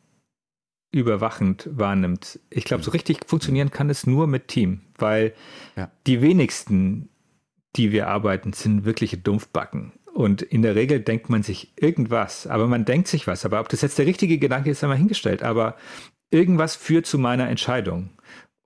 überwachend 0.93 1.68
wahrnimmt. 1.72 2.39
Ich 2.51 2.64
glaube, 2.64 2.85
so 2.85 2.91
mhm. 2.91 2.95
richtig 2.95 3.18
funktionieren 3.26 3.70
kann 3.70 3.91
es 3.91 4.07
nur 4.07 4.28
mit 4.28 4.47
Team, 4.47 4.82
weil 4.97 5.35
ja. 5.76 5.91
die 6.07 6.22
wenigsten, 6.22 7.09
die 7.74 7.91
wir 7.91 8.07
arbeiten, 8.07 8.53
sind 8.53 8.85
wirkliche 8.85 9.18
Dumpfbacken. 9.18 9.93
Und 10.14 10.43
in 10.43 10.62
der 10.62 10.76
Regel 10.76 11.01
denkt 11.01 11.28
man 11.28 11.43
sich 11.43 11.72
irgendwas, 11.74 12.47
aber 12.47 12.68
man 12.68 12.85
denkt 12.85 13.09
sich 13.09 13.26
was. 13.26 13.45
Aber 13.45 13.59
ob 13.59 13.68
das 13.68 13.82
jetzt 13.82 13.99
der 13.99 14.07
richtige 14.07 14.39
Gedanke 14.39 14.70
ist, 14.70 14.82
wir 14.82 14.95
hingestellt. 14.95 15.43
Aber 15.43 15.76
irgendwas 16.30 16.76
führt 16.76 17.07
zu 17.07 17.18
meiner 17.18 17.49
Entscheidung. 17.49 18.11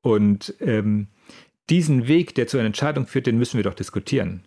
Und 0.00 0.54
ähm, 0.60 1.08
diesen 1.70 2.08
Weg, 2.08 2.34
der 2.34 2.46
zu 2.46 2.56
einer 2.56 2.66
Entscheidung 2.66 3.06
führt, 3.06 3.26
den 3.26 3.38
müssen 3.38 3.56
wir 3.56 3.64
doch 3.64 3.74
diskutieren. 3.74 4.44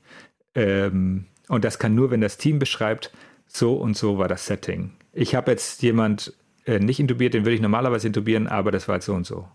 Ähm, 0.56 1.26
und 1.48 1.64
das 1.64 1.80
kann 1.80 1.96
nur, 1.96 2.12
wenn 2.12 2.22
das 2.22 2.38
Team 2.38 2.60
beschreibt, 2.60 3.12
so 3.48 3.76
und 3.76 3.98
so 3.98 4.18
war 4.18 4.28
das 4.28 4.46
Setting. 4.46 4.92
Ich 5.14 5.36
habe 5.36 5.52
jetzt 5.52 5.82
jemand 5.82 6.34
äh, 6.66 6.80
nicht 6.80 7.00
intubiert, 7.00 7.34
den 7.34 7.44
würde 7.44 7.56
ich 7.56 7.62
normalerweise 7.62 8.08
intubieren, 8.08 8.48
aber 8.48 8.72
das 8.72 8.88
war 8.88 8.96
jetzt 8.96 9.06
so 9.06 9.14
und 9.14 9.26
so. 9.26 9.48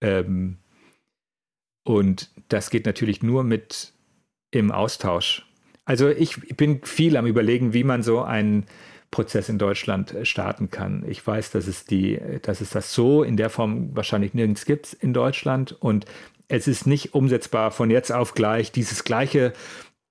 Ähm, 0.00 0.58
und 1.84 2.30
das 2.48 2.70
geht 2.70 2.86
natürlich 2.86 3.22
nur 3.22 3.42
mit 3.44 3.92
im 4.50 4.70
Austausch. 4.70 5.46
Also 5.84 6.08
ich 6.08 6.38
bin 6.56 6.82
viel 6.84 7.16
am 7.16 7.26
Überlegen, 7.26 7.72
wie 7.72 7.84
man 7.84 8.02
so 8.02 8.22
einen 8.22 8.66
Prozess 9.12 9.48
in 9.48 9.58
Deutschland 9.58 10.12
äh, 10.12 10.24
starten 10.24 10.72
kann. 10.72 11.04
Ich 11.06 11.24
weiß, 11.24 11.52
dass 11.52 11.68
es 11.68 11.84
die, 11.84 12.20
dass 12.42 12.60
es 12.60 12.70
das 12.70 12.92
so 12.92 13.22
in 13.22 13.36
der 13.36 13.50
Form 13.50 13.94
wahrscheinlich 13.94 14.34
nirgends 14.34 14.64
gibt 14.64 14.92
in 14.94 15.14
Deutschland 15.14 15.76
und 15.80 16.06
es 16.48 16.66
ist 16.66 16.86
nicht 16.86 17.14
umsetzbar 17.14 17.70
von 17.70 17.90
jetzt 17.90 18.10
auf 18.10 18.34
gleich 18.34 18.72
dieses 18.72 19.04
gleiche 19.04 19.52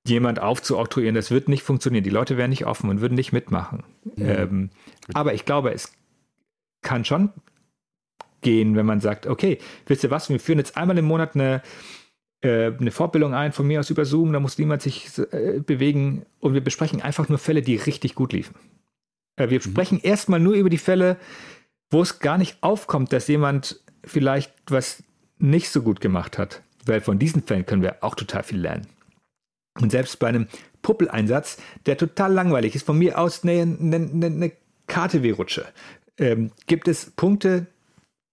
jemand 0.08 0.40
aufzuoktroyieren. 0.40 1.14
Das 1.14 1.30
wird 1.30 1.50
nicht 1.50 1.64
funktionieren. 1.64 2.04
Die 2.04 2.10
Leute 2.10 2.38
wären 2.38 2.50
nicht 2.50 2.66
offen 2.66 2.90
und 2.90 3.02
würden 3.02 3.14
nicht 3.16 3.34
mitmachen. 3.34 3.84
Mhm. 4.16 4.26
Ähm, 4.26 4.70
aber 5.14 5.34
ich 5.34 5.46
glaube, 5.46 5.74
es 5.74 5.94
kann 6.82 7.06
schon 7.06 7.30
gehen, 8.42 8.76
wenn 8.76 8.86
man 8.86 9.02
sagt, 9.02 9.28
okay, 9.28 9.60
wisst 9.86 10.04
ihr 10.04 10.10
was, 10.10 10.30
wir 10.30 10.40
führen 10.40 10.58
jetzt 10.58 10.78
einmal 10.78 10.98
im 10.98 11.06
Monat 11.06 11.36
eine, 11.36 11.62
äh, 12.42 12.72
eine 12.72 12.90
Fortbildung 12.90 13.36
ein, 13.36 13.52
von 13.52 13.68
mir 13.68 13.80
aus 13.80 13.92
über 13.92 14.06
Zoom, 14.06 14.34
da 14.34 14.40
muss 14.40 14.58
niemand 14.58 14.82
sich 14.82 15.10
äh, 15.32 15.60
bewegen 15.60 16.26
und 16.40 16.56
wir 16.56 16.62
besprechen 16.62 17.02
einfach 17.02 17.30
nur 17.30 17.38
Fälle, 17.38 17.62
die 17.62 17.76
richtig 17.76 18.16
gut 18.16 18.34
liefen. 18.34 18.56
Äh, 19.42 19.50
wir 19.50 19.60
mhm. 19.60 19.72
sprechen 19.72 20.00
erstmal 20.02 20.40
nur 20.40 20.54
über 20.54 20.70
die 20.70 20.78
Fälle, 20.78 21.18
wo 21.90 22.02
es 22.02 22.20
gar 22.20 22.38
nicht 22.38 22.58
aufkommt, 22.62 23.12
dass 23.12 23.28
jemand 23.28 23.82
vielleicht 24.04 24.54
was 24.68 25.04
nicht 25.38 25.70
so 25.70 25.82
gut 25.82 26.02
gemacht 26.02 26.38
hat. 26.38 26.62
Weil 26.86 27.02
von 27.02 27.20
diesen 27.20 27.44
Fällen 27.44 27.66
können 27.66 27.82
wir 27.82 28.04
auch 28.04 28.16
total 28.16 28.44
viel 28.44 28.60
lernen. 28.60 28.88
Und 29.80 29.92
selbst 29.92 30.20
bei 30.20 30.28
einem 30.28 30.48
Puppeleinsatz, 30.82 31.58
der 31.86 31.98
total 31.98 32.34
langweilig 32.34 32.76
ist, 32.76 32.86
von 32.86 32.98
mir 32.98 33.20
aus 33.20 33.44
eine, 33.44 33.62
eine, 33.62 34.26
eine 34.26 34.52
KTW-Rutsche, 34.88 35.66
ähm, 36.18 36.52
gibt 36.68 36.88
es 36.88 37.12
Punkte, 37.12 37.68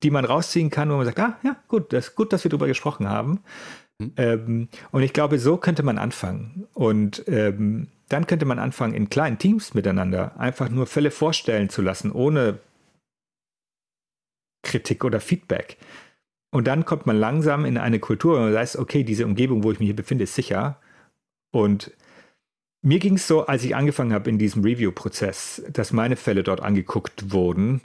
die 0.03 0.11
man 0.11 0.25
rausziehen 0.25 0.71
kann, 0.71 0.91
wo 0.91 0.97
man 0.97 1.07
sagt, 1.07 1.19
ah, 1.21 1.39
ja, 1.43 1.57
gut, 1.69 1.93
das 1.93 2.09
ist 2.09 2.15
gut, 2.15 2.33
dass 2.33 2.45
wir 2.45 2.51
darüber 2.51 2.67
gesprochen 2.67 3.09
haben. 3.09 3.41
Mhm. 3.99 4.13
Ähm, 4.17 4.69
und 4.91 5.03
ich 5.03 5.13
glaube, 5.13 5.39
so 5.39 5.57
könnte 5.57 5.83
man 5.83 5.99
anfangen. 5.99 6.67
Und 6.75 7.25
ähm, 7.27 7.89
dann 8.09 8.27
könnte 8.27 8.47
man 8.47 8.59
anfangen, 8.59 8.95
in 8.95 9.11
kleinen 9.11 9.39
Teams 9.39 9.75
miteinander 9.75 10.39
einfach 10.39 10.69
nur 10.69 10.87
Fälle 10.87 11.11
vorstellen 11.11 11.69
zu 11.69 11.83
lassen, 11.83 12.11
ohne 12.11 12.59
Kritik 14.63 15.05
oder 15.05 15.21
Feedback. 15.21 15.77
Und 16.51 16.67
dann 16.67 16.85
kommt 16.85 17.07
man 17.07 17.17
langsam 17.17 17.65
in 17.65 17.77
eine 17.77 18.01
Kultur, 18.01 18.37
wo 18.37 18.41
man 18.41 18.55
weiß, 18.55 18.79
okay, 18.79 19.05
diese 19.05 19.27
Umgebung, 19.27 19.63
wo 19.63 19.73
ich 19.73 19.79
mich 19.79 19.87
hier 19.87 19.97
befinde, 19.97 20.25
ist 20.25 20.35
sicher. 20.35 20.81
Und 21.53 21.93
mir 22.83 22.99
ging 22.99 23.15
es 23.15 23.27
so, 23.27 23.47
als 23.47 23.65
ich 23.65 23.77
angefangen 23.77 24.13
habe 24.13 24.31
in 24.31 24.39
diesem 24.39 24.63
Review-Prozess, 24.63 25.63
dass 25.71 25.93
meine 25.93 26.17
Fälle 26.17 26.43
dort 26.43 26.61
angeguckt 26.61 27.33
wurden, 27.33 27.83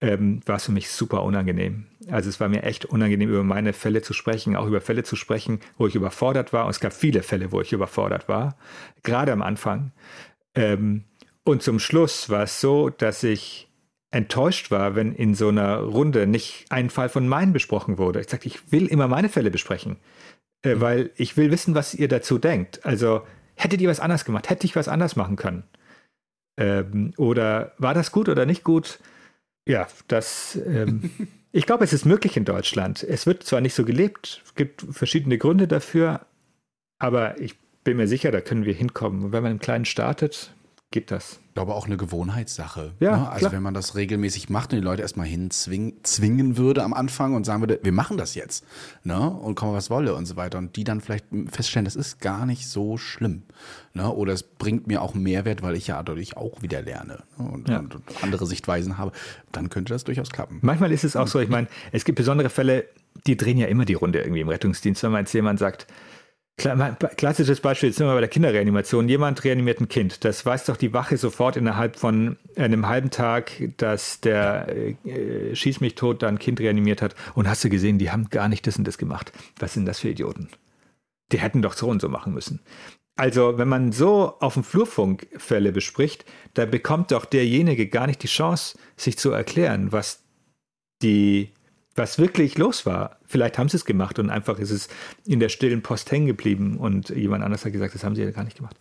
ähm, 0.00 0.40
war 0.44 0.56
es 0.56 0.66
für 0.66 0.72
mich 0.72 0.90
super 0.90 1.22
unangenehm. 1.22 1.86
Also 2.10 2.28
es 2.28 2.38
war 2.38 2.48
mir 2.48 2.62
echt 2.62 2.84
unangenehm, 2.84 3.30
über 3.30 3.44
meine 3.44 3.72
Fälle 3.72 4.02
zu 4.02 4.12
sprechen, 4.12 4.56
auch 4.56 4.66
über 4.66 4.80
Fälle 4.80 5.04
zu 5.04 5.16
sprechen, 5.16 5.60
wo 5.78 5.86
ich 5.86 5.94
überfordert 5.94 6.52
war. 6.52 6.64
Und 6.64 6.70
es 6.70 6.80
gab 6.80 6.92
viele 6.92 7.22
Fälle, 7.22 7.52
wo 7.52 7.60
ich 7.60 7.72
überfordert 7.72 8.28
war, 8.28 8.56
gerade 9.02 9.32
am 9.32 9.42
Anfang. 9.42 9.92
Ähm, 10.54 11.04
und 11.44 11.62
zum 11.62 11.78
Schluss 11.78 12.28
war 12.28 12.42
es 12.42 12.60
so, 12.60 12.90
dass 12.90 13.22
ich 13.22 13.68
enttäuscht 14.10 14.70
war, 14.70 14.94
wenn 14.94 15.14
in 15.14 15.34
so 15.34 15.48
einer 15.48 15.78
Runde 15.78 16.26
nicht 16.26 16.66
ein 16.70 16.90
Fall 16.90 17.08
von 17.08 17.28
meinen 17.28 17.52
besprochen 17.52 17.98
wurde. 17.98 18.20
Ich 18.20 18.28
sagte, 18.28 18.48
ich 18.48 18.72
will 18.72 18.86
immer 18.86 19.08
meine 19.08 19.28
Fälle 19.28 19.50
besprechen, 19.50 19.96
äh, 20.62 20.74
mhm. 20.74 20.80
weil 20.80 21.10
ich 21.16 21.36
will 21.36 21.50
wissen, 21.50 21.74
was 21.74 21.94
ihr 21.94 22.08
dazu 22.08 22.38
denkt. 22.38 22.84
Also 22.84 23.22
hättet 23.54 23.80
ihr 23.80 23.88
was 23.88 24.00
anders 24.00 24.24
gemacht? 24.24 24.50
Hätte 24.50 24.66
ich 24.66 24.76
was 24.76 24.88
anders 24.88 25.16
machen 25.16 25.36
können? 25.36 25.64
Ähm, 26.58 27.12
oder 27.16 27.72
war 27.78 27.94
das 27.94 28.12
gut 28.12 28.28
oder 28.28 28.46
nicht 28.46 28.64
gut? 28.64 28.98
Ja, 29.66 29.88
das. 30.08 30.58
Ähm, 30.66 31.10
ich 31.52 31.66
glaube, 31.66 31.84
es 31.84 31.92
ist 31.92 32.04
möglich 32.04 32.36
in 32.36 32.44
Deutschland. 32.44 33.02
Es 33.02 33.26
wird 33.26 33.42
zwar 33.42 33.60
nicht 33.60 33.74
so 33.74 33.84
gelebt, 33.84 34.42
es 34.44 34.54
gibt 34.54 34.86
verschiedene 34.90 35.38
Gründe 35.38 35.66
dafür, 35.66 36.26
aber 36.98 37.40
ich 37.40 37.56
bin 37.82 37.96
mir 37.96 38.08
sicher, 38.08 38.30
da 38.30 38.40
können 38.40 38.64
wir 38.64 38.74
hinkommen. 38.74 39.24
Und 39.24 39.32
wenn 39.32 39.42
man 39.42 39.52
im 39.52 39.58
Kleinen 39.58 39.84
startet, 39.84 40.54
geht 40.90 41.10
das. 41.10 41.40
Ich 41.48 41.54
glaube 41.54 41.74
auch 41.74 41.86
eine 41.86 41.96
Gewohnheitssache. 41.96 42.92
Ja, 43.00 43.16
ne? 43.16 43.28
Also 43.28 43.40
klar. 43.40 43.52
wenn 43.52 43.62
man 43.62 43.74
das 43.74 43.94
regelmäßig 43.94 44.50
macht 44.50 44.72
und 44.72 44.78
die 44.78 44.84
Leute 44.84 45.02
erstmal 45.02 45.26
hinzwingen 45.26 46.56
würde 46.56 46.84
am 46.84 46.92
Anfang 46.92 47.34
und 47.34 47.44
sagen 47.44 47.60
würde, 47.60 47.80
wir 47.82 47.92
machen 47.92 48.18
das 48.18 48.34
jetzt, 48.34 48.64
ne? 49.02 49.18
Und 49.18 49.54
komme 49.54 49.72
was 49.72 49.90
wolle 49.90 50.14
und 50.14 50.26
so 50.26 50.36
weiter. 50.36 50.58
Und 50.58 50.76
die 50.76 50.84
dann 50.84 51.00
vielleicht 51.00 51.26
feststellen, 51.50 51.86
das 51.86 51.96
ist 51.96 52.20
gar 52.20 52.46
nicht 52.46 52.68
so 52.68 52.98
schlimm. 52.98 53.42
Ne? 53.94 54.10
Oder 54.10 54.34
es 54.34 54.42
bringt 54.42 54.86
mir 54.86 55.02
auch 55.02 55.14
Mehrwert, 55.14 55.62
weil 55.62 55.74
ich 55.76 55.86
ja 55.86 56.02
dadurch 56.02 56.36
auch 56.36 56.62
wieder 56.62 56.82
lerne 56.82 57.22
ne? 57.38 57.48
und, 57.50 57.68
ja. 57.68 57.78
und, 57.78 57.96
andere 58.22 58.46
Sichtweisen 58.46 58.98
habe, 58.98 59.12
dann 59.52 59.70
könnte 59.70 59.92
das 59.94 60.04
durchaus 60.04 60.30
klappen. 60.30 60.58
Manchmal 60.62 60.92
ist 60.92 61.04
es 61.04 61.16
auch 61.16 61.26
so, 61.26 61.40
ich 61.40 61.48
meine, 61.48 61.68
es 61.92 62.04
gibt 62.04 62.16
besondere 62.16 62.50
Fälle, 62.50 62.84
die 63.26 63.36
drehen 63.36 63.58
ja 63.58 63.66
immer 63.66 63.86
die 63.86 63.94
Runde 63.94 64.20
irgendwie 64.20 64.40
im 64.40 64.48
Rettungsdienst, 64.48 65.02
wenn 65.02 65.12
man 65.12 65.22
jetzt 65.22 65.32
jemand 65.32 65.58
sagt, 65.58 65.86
Klassisches 66.58 67.60
Beispiel 67.60 67.90
ist 67.90 68.00
immer 68.00 68.14
bei 68.14 68.20
der 68.20 68.30
Kinderreanimation. 68.30 69.10
Jemand 69.10 69.44
reanimiert 69.44 69.78
ein 69.80 69.88
Kind. 69.88 70.24
Das 70.24 70.46
weiß 70.46 70.64
doch 70.64 70.78
die 70.78 70.94
Wache 70.94 71.18
sofort 71.18 71.56
innerhalb 71.56 71.96
von 71.96 72.38
einem 72.56 72.88
halben 72.88 73.10
Tag, 73.10 73.52
dass 73.76 74.22
der 74.22 74.66
äh, 75.04 75.54
Schieß 75.54 75.80
mich 75.80 75.96
tot 75.96 76.22
da 76.22 76.28
ein 76.28 76.38
Kind 76.38 76.58
reanimiert 76.60 77.02
hat. 77.02 77.14
Und 77.34 77.46
hast 77.46 77.62
du 77.62 77.68
gesehen, 77.68 77.98
die 77.98 78.10
haben 78.10 78.30
gar 78.30 78.48
nicht 78.48 78.66
das 78.66 78.78
und 78.78 78.86
das 78.86 78.96
gemacht. 78.96 79.32
Was 79.58 79.74
sind 79.74 79.84
das 79.84 80.00
für 80.00 80.08
Idioten? 80.08 80.48
Die 81.30 81.40
hätten 81.40 81.60
doch 81.60 81.74
so 81.74 81.88
und 81.88 82.00
so 82.00 82.08
machen 82.08 82.32
müssen. 82.32 82.60
Also, 83.16 83.58
wenn 83.58 83.68
man 83.68 83.92
so 83.92 84.38
auf 84.40 84.54
dem 84.54 84.64
Flurfunk 84.64 85.26
Fälle 85.36 85.72
bespricht, 85.72 86.24
da 86.54 86.64
bekommt 86.64 87.12
doch 87.12 87.26
derjenige 87.26 87.88
gar 87.88 88.06
nicht 88.06 88.22
die 88.22 88.28
Chance, 88.28 88.78
sich 88.96 89.18
zu 89.18 89.30
erklären, 89.30 89.92
was 89.92 90.22
die 91.02 91.50
was 91.96 92.18
wirklich 92.18 92.58
los 92.58 92.86
war. 92.86 93.18
Vielleicht 93.24 93.58
haben 93.58 93.68
sie 93.68 93.76
es 93.76 93.84
gemacht 93.84 94.18
und 94.18 94.30
einfach 94.30 94.58
ist 94.58 94.70
es 94.70 94.88
in 95.26 95.40
der 95.40 95.48
stillen 95.48 95.82
Post 95.82 96.10
hängen 96.10 96.26
geblieben 96.26 96.76
und 96.76 97.08
jemand 97.10 97.42
anders 97.44 97.64
hat 97.64 97.72
gesagt, 97.72 97.94
das 97.94 98.04
haben 98.04 98.14
sie 98.14 98.22
ja 98.22 98.30
gar 98.30 98.44
nicht 98.44 98.58
gemacht. 98.58 98.76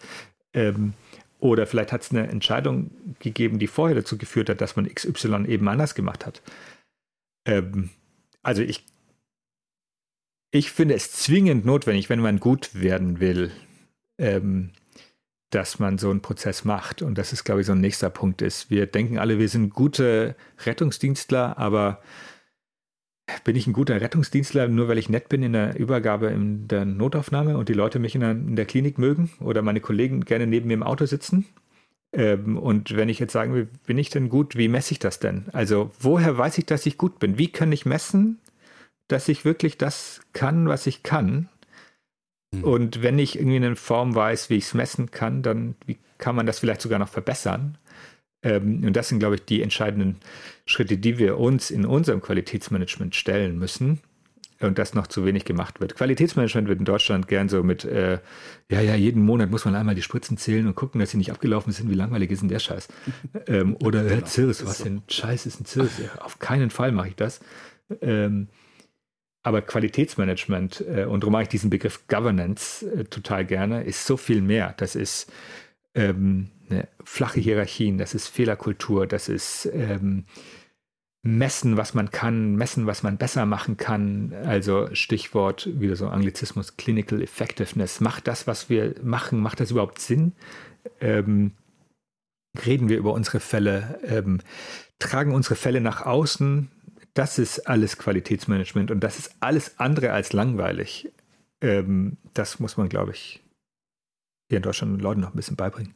Ähm, 0.53 0.93
oder 1.39 1.67
vielleicht 1.67 1.91
hat 1.91 2.01
es 2.01 2.11
eine 2.11 2.27
Entscheidung 2.27 2.91
gegeben, 3.19 3.59
die 3.59 3.67
vorher 3.67 3.95
dazu 3.95 4.17
geführt 4.17 4.49
hat, 4.49 4.61
dass 4.61 4.75
man 4.75 4.87
XY 4.93 5.45
eben 5.47 5.67
anders 5.67 5.95
gemacht 5.95 6.25
hat. 6.25 6.41
Ähm, 7.45 7.89
also 8.41 8.61
ich, 8.61 8.85
ich 10.51 10.71
finde 10.71 10.95
es 10.95 11.11
zwingend 11.11 11.65
notwendig, 11.65 12.09
wenn 12.09 12.19
man 12.19 12.39
gut 12.39 12.69
werden 12.73 13.19
will, 13.19 13.51
ähm, 14.17 14.71
dass 15.49 15.79
man 15.79 15.97
so 15.97 16.09
einen 16.09 16.21
Prozess 16.21 16.65
macht. 16.65 17.01
Und 17.01 17.17
das 17.17 17.31
ist, 17.31 17.43
glaube 17.43 17.61
ich, 17.61 17.67
so 17.67 17.73
ein 17.73 17.81
nächster 17.81 18.09
Punkt 18.09 18.41
ist. 18.41 18.69
Wir 18.69 18.87
denken 18.87 19.19
alle, 19.19 19.37
wir 19.37 19.49
sind 19.49 19.73
gute 19.73 20.35
Rettungsdienstler, 20.65 21.57
aber 21.57 22.01
bin 23.43 23.55
ich 23.55 23.67
ein 23.67 23.73
guter 23.73 23.99
Rettungsdienstler, 23.99 24.67
nur 24.67 24.87
weil 24.87 24.97
ich 24.97 25.09
nett 25.09 25.29
bin 25.29 25.43
in 25.43 25.53
der 25.53 25.77
Übergabe 25.77 26.27
in 26.27 26.67
der 26.67 26.85
Notaufnahme 26.85 27.57
und 27.57 27.69
die 27.69 27.73
Leute 27.73 27.99
mich 27.99 28.15
in 28.15 28.21
der, 28.21 28.31
in 28.31 28.55
der 28.55 28.65
Klinik 28.65 28.97
mögen 28.97 29.31
oder 29.39 29.61
meine 29.61 29.81
Kollegen 29.81 30.21
gerne 30.25 30.47
neben 30.47 30.67
mir 30.67 30.75
im 30.75 30.83
Auto 30.83 31.05
sitzen? 31.05 31.45
Ähm, 32.13 32.57
und 32.57 32.95
wenn 32.95 33.09
ich 33.09 33.19
jetzt 33.19 33.33
sagen 33.33 33.53
will, 33.53 33.67
bin 33.85 33.97
ich 33.97 34.09
denn 34.09 34.29
gut, 34.29 34.55
wie 34.55 34.67
messe 34.67 34.93
ich 34.93 34.99
das 34.99 35.19
denn? 35.19 35.45
Also 35.53 35.91
woher 35.99 36.37
weiß 36.37 36.57
ich, 36.57 36.65
dass 36.65 36.85
ich 36.85 36.97
gut 36.97 37.19
bin? 37.19 37.37
Wie 37.37 37.51
kann 37.51 37.71
ich 37.71 37.85
messen, 37.85 38.39
dass 39.07 39.27
ich 39.27 39.43
wirklich 39.43 39.77
das 39.77 40.21
kann, 40.33 40.67
was 40.67 40.87
ich 40.87 41.03
kann? 41.03 41.49
Mhm. 42.51 42.63
Und 42.63 43.03
wenn 43.03 43.19
ich 43.19 43.37
irgendwie 43.37 43.57
eine 43.57 43.75
Form 43.75 44.15
weiß, 44.15 44.49
wie 44.49 44.55
ich 44.55 44.65
es 44.65 44.73
messen 44.73 45.11
kann, 45.11 45.41
dann 45.41 45.75
wie 45.85 45.97
kann 46.17 46.35
man 46.35 46.45
das 46.45 46.59
vielleicht 46.59 46.81
sogar 46.81 46.99
noch 46.99 47.09
verbessern? 47.09 47.77
Ähm, 48.45 48.83
und 48.85 48.95
das 48.95 49.09
sind, 49.09 49.19
glaube 49.19 49.35
ich, 49.35 49.45
die 49.45 49.61
entscheidenden 49.61 50.17
Schritte, 50.65 50.97
die 50.97 51.17
wir 51.17 51.37
uns 51.37 51.71
in 51.71 51.85
unserem 51.85 52.21
Qualitätsmanagement 52.21 53.15
stellen 53.15 53.57
müssen 53.57 53.99
und 54.61 54.77
das 54.77 54.93
noch 54.93 55.07
zu 55.07 55.25
wenig 55.25 55.43
gemacht 55.43 55.81
wird. 55.81 55.95
Qualitätsmanagement 55.95 56.67
wird 56.67 56.79
in 56.79 56.85
Deutschland 56.85 57.27
gern 57.27 57.49
so 57.49 57.63
mit, 57.63 57.83
äh, 57.83 58.19
ja, 58.71 58.81
ja, 58.81 58.95
jeden 58.95 59.23
Monat 59.23 59.49
muss 59.49 59.65
man 59.65 59.75
einmal 59.75 59.95
die 59.95 60.01
Spritzen 60.01 60.37
zählen 60.37 60.67
und 60.67 60.75
gucken, 60.75 60.99
dass 60.99 61.09
sie 61.09 61.17
nicht 61.17 61.31
abgelaufen 61.31 61.73
sind. 61.73 61.89
Wie 61.89 61.95
langweilig 61.95 62.31
ist 62.31 62.41
denn 62.41 62.49
der 62.49 62.59
Scheiß? 62.59 62.87
ähm, 63.47 63.75
oder 63.83 64.05
äh, 64.05 64.09
genau, 64.09 64.25
Zirs, 64.25 64.65
was 64.65 64.83
für 64.83 64.89
ein 64.89 65.01
Scheiß 65.09 65.45
ist 65.45 65.59
ein 65.59 65.65
Zirs? 65.65 65.99
Ja, 65.99 66.21
auf 66.21 66.39
keinen 66.39 66.69
Fall 66.69 66.91
mache 66.91 67.09
ich 67.09 67.15
das. 67.15 67.41
Ähm, 68.01 68.47
aber 69.43 69.61
Qualitätsmanagement, 69.61 70.83
äh, 70.87 71.05
und 71.05 71.21
darum 71.21 71.33
mache 71.33 71.43
ich 71.43 71.49
diesen 71.49 71.69
Begriff 71.69 72.07
Governance 72.07 72.85
äh, 72.91 73.03
total 73.03 73.45
gerne, 73.45 73.83
ist 73.83 74.05
so 74.05 74.17
viel 74.17 74.41
mehr. 74.41 74.73
Das 74.77 74.95
ist 74.95 75.31
ähm, 75.95 76.51
ne, 76.69 76.87
flache 77.03 77.39
Hierarchien, 77.39 77.97
das 77.97 78.13
ist 78.13 78.27
Fehlerkultur, 78.27 79.07
das 79.07 79.29
ist 79.29 79.69
ähm, 79.73 80.25
messen, 81.25 81.75
was 81.75 81.95
man 81.95 82.11
kann, 82.11 82.55
messen, 82.55 82.85
was 82.85 83.01
man 83.01 83.17
besser 83.17 83.45
machen 83.47 83.77
kann. 83.77 84.33
Also 84.45 84.93
Stichwort, 84.93 85.67
wieder 85.79 85.95
so 85.95 86.07
Anglizismus, 86.07 86.77
Clinical 86.77 87.21
Effectiveness. 87.21 87.99
Macht 87.99 88.27
das, 88.27 88.45
was 88.45 88.69
wir 88.69 88.93
machen, 89.01 89.39
macht 89.39 89.59
das 89.59 89.71
überhaupt 89.71 89.99
Sinn? 89.99 90.33
Ähm, 91.01 91.51
reden 92.65 92.89
wir 92.89 92.97
über 92.97 93.13
unsere 93.13 93.39
Fälle, 93.39 93.99
ähm, 94.05 94.39
tragen 94.99 95.33
unsere 95.33 95.55
Fälle 95.55 95.81
nach 95.81 96.05
außen. 96.05 96.69
Das 97.15 97.39
ist 97.39 97.67
alles 97.67 97.97
Qualitätsmanagement 97.97 98.91
und 98.91 98.99
das 98.99 99.17
ist 99.17 99.35
alles 99.39 99.79
andere 99.79 100.11
als 100.11 100.31
langweilig. 100.31 101.11
Ähm, 101.59 102.17
das 102.35 102.59
muss 102.59 102.77
man, 102.77 102.87
glaube 102.87 103.13
ich, 103.13 103.41
hier 104.55 104.59
in 104.59 104.63
Deutschland 104.63 104.97
den 104.97 105.03
Leuten 105.03 105.21
noch 105.21 105.33
ein 105.33 105.35
bisschen 105.35 105.57
beibringen. 105.57 105.93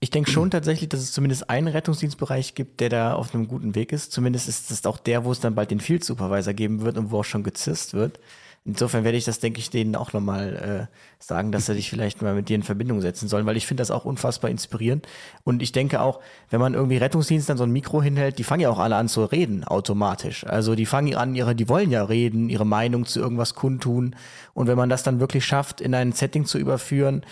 Ich 0.00 0.10
denke 0.10 0.30
schon 0.30 0.50
tatsächlich, 0.50 0.88
dass 0.90 1.00
es 1.00 1.12
zumindest 1.12 1.48
einen 1.48 1.68
Rettungsdienstbereich 1.68 2.54
gibt, 2.54 2.80
der 2.80 2.90
da 2.90 3.14
auf 3.14 3.34
einem 3.34 3.48
guten 3.48 3.74
Weg 3.74 3.92
ist. 3.92 4.12
Zumindest 4.12 4.48
ist 4.48 4.70
es 4.70 4.84
auch 4.84 4.98
der, 4.98 5.24
wo 5.24 5.32
es 5.32 5.40
dann 5.40 5.54
bald 5.54 5.70
den 5.70 5.80
Field 5.80 6.04
Supervisor 6.04 6.52
geben 6.52 6.82
wird 6.82 6.98
und 6.98 7.10
wo 7.10 7.20
auch 7.20 7.24
schon 7.24 7.44
gezisst 7.44 7.94
wird. 7.94 8.20
Insofern 8.66 9.04
werde 9.04 9.16
ich 9.16 9.24
das, 9.24 9.38
denke 9.38 9.60
ich, 9.60 9.70
denen 9.70 9.94
auch 9.94 10.12
nochmal 10.12 10.88
äh, 10.90 11.22
sagen, 11.24 11.52
dass 11.52 11.66
sie 11.66 11.74
sich 11.74 11.88
vielleicht 11.88 12.20
mal 12.20 12.34
mit 12.34 12.48
dir 12.48 12.56
in 12.56 12.64
Verbindung 12.64 13.00
setzen 13.00 13.28
sollen, 13.28 13.46
weil 13.46 13.56
ich 13.56 13.64
finde 13.64 13.80
das 13.80 13.92
auch 13.92 14.04
unfassbar 14.04 14.50
inspirierend. 14.50 15.06
Und 15.44 15.62
ich 15.62 15.70
denke 15.70 16.00
auch, 16.00 16.18
wenn 16.50 16.58
man 16.58 16.74
irgendwie 16.74 16.96
Rettungsdienst 16.96 17.48
dann 17.48 17.58
so 17.58 17.62
ein 17.62 17.70
Mikro 17.70 18.02
hinhält, 18.02 18.40
die 18.40 18.44
fangen 18.44 18.62
ja 18.62 18.70
auch 18.70 18.80
alle 18.80 18.96
an 18.96 19.08
zu 19.08 19.24
reden, 19.24 19.62
automatisch. 19.62 20.44
Also 20.44 20.74
die 20.74 20.84
fangen 20.84 21.14
an, 21.14 21.36
ihre, 21.36 21.54
die 21.54 21.68
wollen 21.68 21.92
ja 21.92 22.02
reden, 22.02 22.48
ihre 22.48 22.66
Meinung 22.66 23.06
zu 23.06 23.20
irgendwas 23.20 23.54
kundtun. 23.54 24.16
Und 24.52 24.66
wenn 24.66 24.76
man 24.76 24.88
das 24.88 25.04
dann 25.04 25.20
wirklich 25.20 25.44
schafft, 25.44 25.80
in 25.80 25.94
ein 25.94 26.10
Setting 26.10 26.44
zu 26.44 26.58
überführen, 26.58 27.22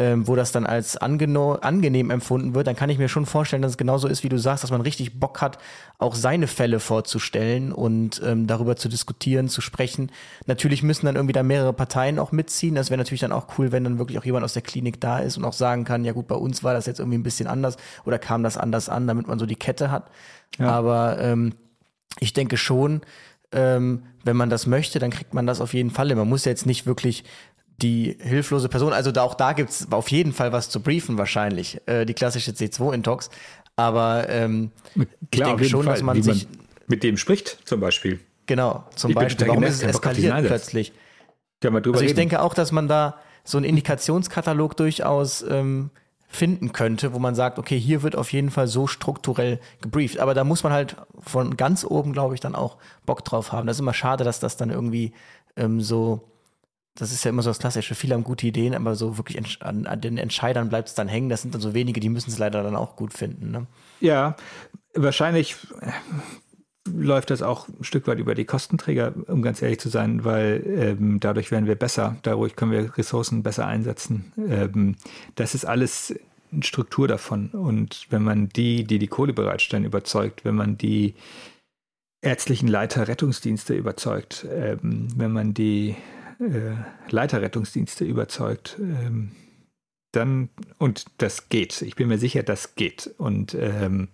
ähm, 0.00 0.26
wo 0.26 0.34
das 0.34 0.50
dann 0.50 0.64
als 0.64 0.96
angenehm 0.96 2.08
empfunden 2.08 2.54
wird, 2.54 2.66
dann 2.66 2.74
kann 2.74 2.88
ich 2.88 2.96
mir 2.96 3.10
schon 3.10 3.26
vorstellen, 3.26 3.60
dass 3.60 3.72
es 3.72 3.76
genauso 3.76 4.08
ist, 4.08 4.24
wie 4.24 4.30
du 4.30 4.38
sagst, 4.38 4.64
dass 4.64 4.70
man 4.70 4.80
richtig 4.80 5.20
Bock 5.20 5.42
hat, 5.42 5.58
auch 5.98 6.14
seine 6.14 6.46
Fälle 6.46 6.80
vorzustellen 6.80 7.70
und 7.70 8.18
ähm, 8.24 8.46
darüber 8.46 8.76
zu 8.76 8.88
diskutieren, 8.88 9.50
zu 9.50 9.60
sprechen. 9.60 10.10
Natürlich 10.46 10.82
müssen 10.82 11.04
dann 11.04 11.16
irgendwie 11.16 11.34
da 11.34 11.42
mehrere 11.42 11.74
Parteien 11.74 12.18
auch 12.18 12.32
mitziehen. 12.32 12.74
Das 12.74 12.88
wäre 12.88 12.96
natürlich 12.96 13.20
dann 13.20 13.30
auch 13.30 13.58
cool, 13.58 13.72
wenn 13.72 13.84
dann 13.84 13.98
wirklich 13.98 14.18
auch 14.18 14.24
jemand 14.24 14.42
aus 14.42 14.54
der 14.54 14.62
Klinik 14.62 15.02
da 15.02 15.18
ist 15.18 15.36
und 15.36 15.44
auch 15.44 15.52
sagen 15.52 15.84
kann, 15.84 16.02
ja 16.06 16.12
gut, 16.12 16.28
bei 16.28 16.34
uns 16.34 16.64
war 16.64 16.72
das 16.72 16.86
jetzt 16.86 16.98
irgendwie 16.98 17.18
ein 17.18 17.22
bisschen 17.22 17.46
anders 17.46 17.76
oder 18.06 18.18
kam 18.18 18.42
das 18.42 18.56
anders 18.56 18.88
an, 18.88 19.06
damit 19.06 19.28
man 19.28 19.38
so 19.38 19.44
die 19.44 19.54
Kette 19.54 19.90
hat. 19.90 20.10
Ja. 20.58 20.70
Aber 20.70 21.18
ähm, 21.20 21.52
ich 22.20 22.32
denke 22.32 22.56
schon, 22.56 23.02
ähm, 23.52 24.04
wenn 24.24 24.36
man 24.36 24.50
das 24.50 24.66
möchte, 24.66 24.98
dann 24.98 25.10
kriegt 25.10 25.34
man 25.34 25.46
das 25.46 25.60
auf 25.60 25.74
jeden 25.74 25.90
Fall. 25.90 26.14
Man 26.14 26.28
muss 26.28 26.44
jetzt 26.44 26.66
nicht 26.66 26.86
wirklich 26.86 27.24
die 27.82 28.16
hilflose 28.20 28.68
Person, 28.68 28.92
also 28.92 29.12
da 29.12 29.22
auch 29.22 29.34
da 29.34 29.52
gibt's 29.52 29.86
auf 29.90 30.08
jeden 30.10 30.32
Fall 30.32 30.52
was 30.52 30.68
zu 30.70 30.80
briefen 30.80 31.18
wahrscheinlich, 31.18 31.80
äh, 31.86 32.04
die 32.04 32.14
klassische 32.14 32.52
C2-Intox. 32.52 33.30
Aber 33.76 34.28
ähm, 34.28 34.70
Klar, 34.94 35.06
ich 35.30 35.40
denke 35.40 35.64
schon, 35.64 35.84
Fall. 35.84 35.94
dass 35.94 36.02
man 36.02 36.16
wie 36.16 36.22
sich. 36.22 36.48
Man, 36.48 36.58
mit 36.88 37.02
dem 37.02 37.16
spricht, 37.16 37.58
zum 37.64 37.80
Beispiel. 37.80 38.20
Genau, 38.46 38.84
zum 38.96 39.10
Ich 39.10 39.16
Beispiel, 39.16 39.46
warum 39.48 39.62
ist 39.62 39.76
es 39.76 39.82
eskaliert 39.82 40.46
plötzlich? 40.46 40.92
Können 41.60 41.76
wir 41.76 41.80
drüber 41.80 41.96
Also 41.96 42.04
ich 42.04 42.10
reden. 42.10 42.16
denke 42.18 42.42
auch, 42.42 42.52
dass 42.54 42.72
man 42.72 42.88
da 42.88 43.16
so 43.44 43.58
einen 43.58 43.64
Indikationskatalog 43.64 44.76
durchaus 44.76 45.42
ähm, 45.42 45.90
finden 46.28 46.72
könnte, 46.72 47.12
wo 47.12 47.18
man 47.18 47.34
sagt, 47.34 47.58
okay, 47.58 47.78
hier 47.78 48.02
wird 48.02 48.16
auf 48.16 48.32
jeden 48.32 48.50
Fall 48.50 48.66
so 48.66 48.86
strukturell 48.86 49.60
gebrieft. 49.80 50.18
Aber 50.18 50.34
da 50.34 50.44
muss 50.44 50.62
man 50.62 50.72
halt 50.72 50.96
von 51.20 51.56
ganz 51.56 51.84
oben, 51.84 52.12
glaube 52.12 52.34
ich, 52.34 52.40
dann 52.40 52.54
auch 52.54 52.76
Bock 53.06 53.24
drauf 53.24 53.52
haben. 53.52 53.66
Das 53.66 53.76
ist 53.76 53.80
immer 53.80 53.94
schade, 53.94 54.24
dass 54.24 54.40
das 54.40 54.56
dann 54.56 54.70
irgendwie 54.70 55.12
ähm, 55.56 55.80
so, 55.80 56.22
das 56.94 57.12
ist 57.12 57.24
ja 57.24 57.30
immer 57.30 57.42
so 57.42 57.50
das 57.50 57.58
Klassische, 57.58 57.94
viele 57.94 58.14
haben 58.14 58.24
gute 58.24 58.46
Ideen, 58.46 58.74
aber 58.74 58.94
so 58.94 59.16
wirklich 59.16 59.38
an, 59.62 59.86
an 59.86 60.00
den 60.00 60.18
Entscheidern 60.18 60.68
bleibt 60.68 60.88
es 60.88 60.94
dann 60.94 61.08
hängen. 61.08 61.28
Das 61.28 61.42
sind 61.42 61.54
dann 61.54 61.60
so 61.60 61.74
wenige, 61.74 62.00
die 62.00 62.08
müssen 62.08 62.30
es 62.30 62.38
leider 62.38 62.62
dann 62.62 62.76
auch 62.76 62.96
gut 62.96 63.14
finden. 63.14 63.50
Ne? 63.50 63.66
Ja, 64.00 64.36
wahrscheinlich 64.94 65.56
äh, 65.80 65.92
läuft 66.88 67.30
das 67.30 67.42
auch 67.42 67.68
ein 67.68 67.84
Stück 67.84 68.06
weit 68.06 68.18
über 68.18 68.34
die 68.34 68.44
Kostenträger, 68.44 69.14
um 69.28 69.42
ganz 69.42 69.62
ehrlich 69.62 69.78
zu 69.78 69.88
sein, 69.88 70.24
weil 70.24 70.62
ähm, 70.66 71.20
dadurch 71.20 71.50
werden 71.50 71.66
wir 71.66 71.76
besser, 71.76 72.16
dadurch 72.22 72.56
können 72.56 72.72
wir 72.72 72.96
Ressourcen 72.98 73.42
besser 73.42 73.66
einsetzen. 73.66 74.32
Ähm, 74.36 74.96
das 75.36 75.54
ist 75.54 75.64
alles 75.64 76.14
eine 76.52 76.62
Struktur 76.64 77.06
davon. 77.06 77.50
Und 77.50 78.06
wenn 78.10 78.22
man 78.22 78.48
die, 78.48 78.84
die 78.84 78.98
die 78.98 79.08
Kohle 79.08 79.32
bereitstellen, 79.32 79.84
überzeugt, 79.84 80.44
wenn 80.44 80.56
man 80.56 80.76
die 80.76 81.14
ärztlichen 82.22 82.68
Leiter 82.68 83.08
Rettungsdienste 83.08 83.74
überzeugt, 83.74 84.46
ähm, 84.50 85.08
wenn 85.16 85.32
man 85.32 85.54
die 85.54 85.96
äh, 86.40 86.74
Leiter 87.10 87.42
Rettungsdienste 87.42 88.04
überzeugt, 88.04 88.76
ähm, 88.80 89.32
dann, 90.12 90.48
und 90.78 91.06
das 91.18 91.48
geht. 91.48 91.82
Ich 91.82 91.94
bin 91.94 92.08
mir 92.08 92.18
sicher, 92.18 92.42
das 92.42 92.74
geht. 92.74 93.14
Und 93.18 93.54
ähm, 93.54 94.08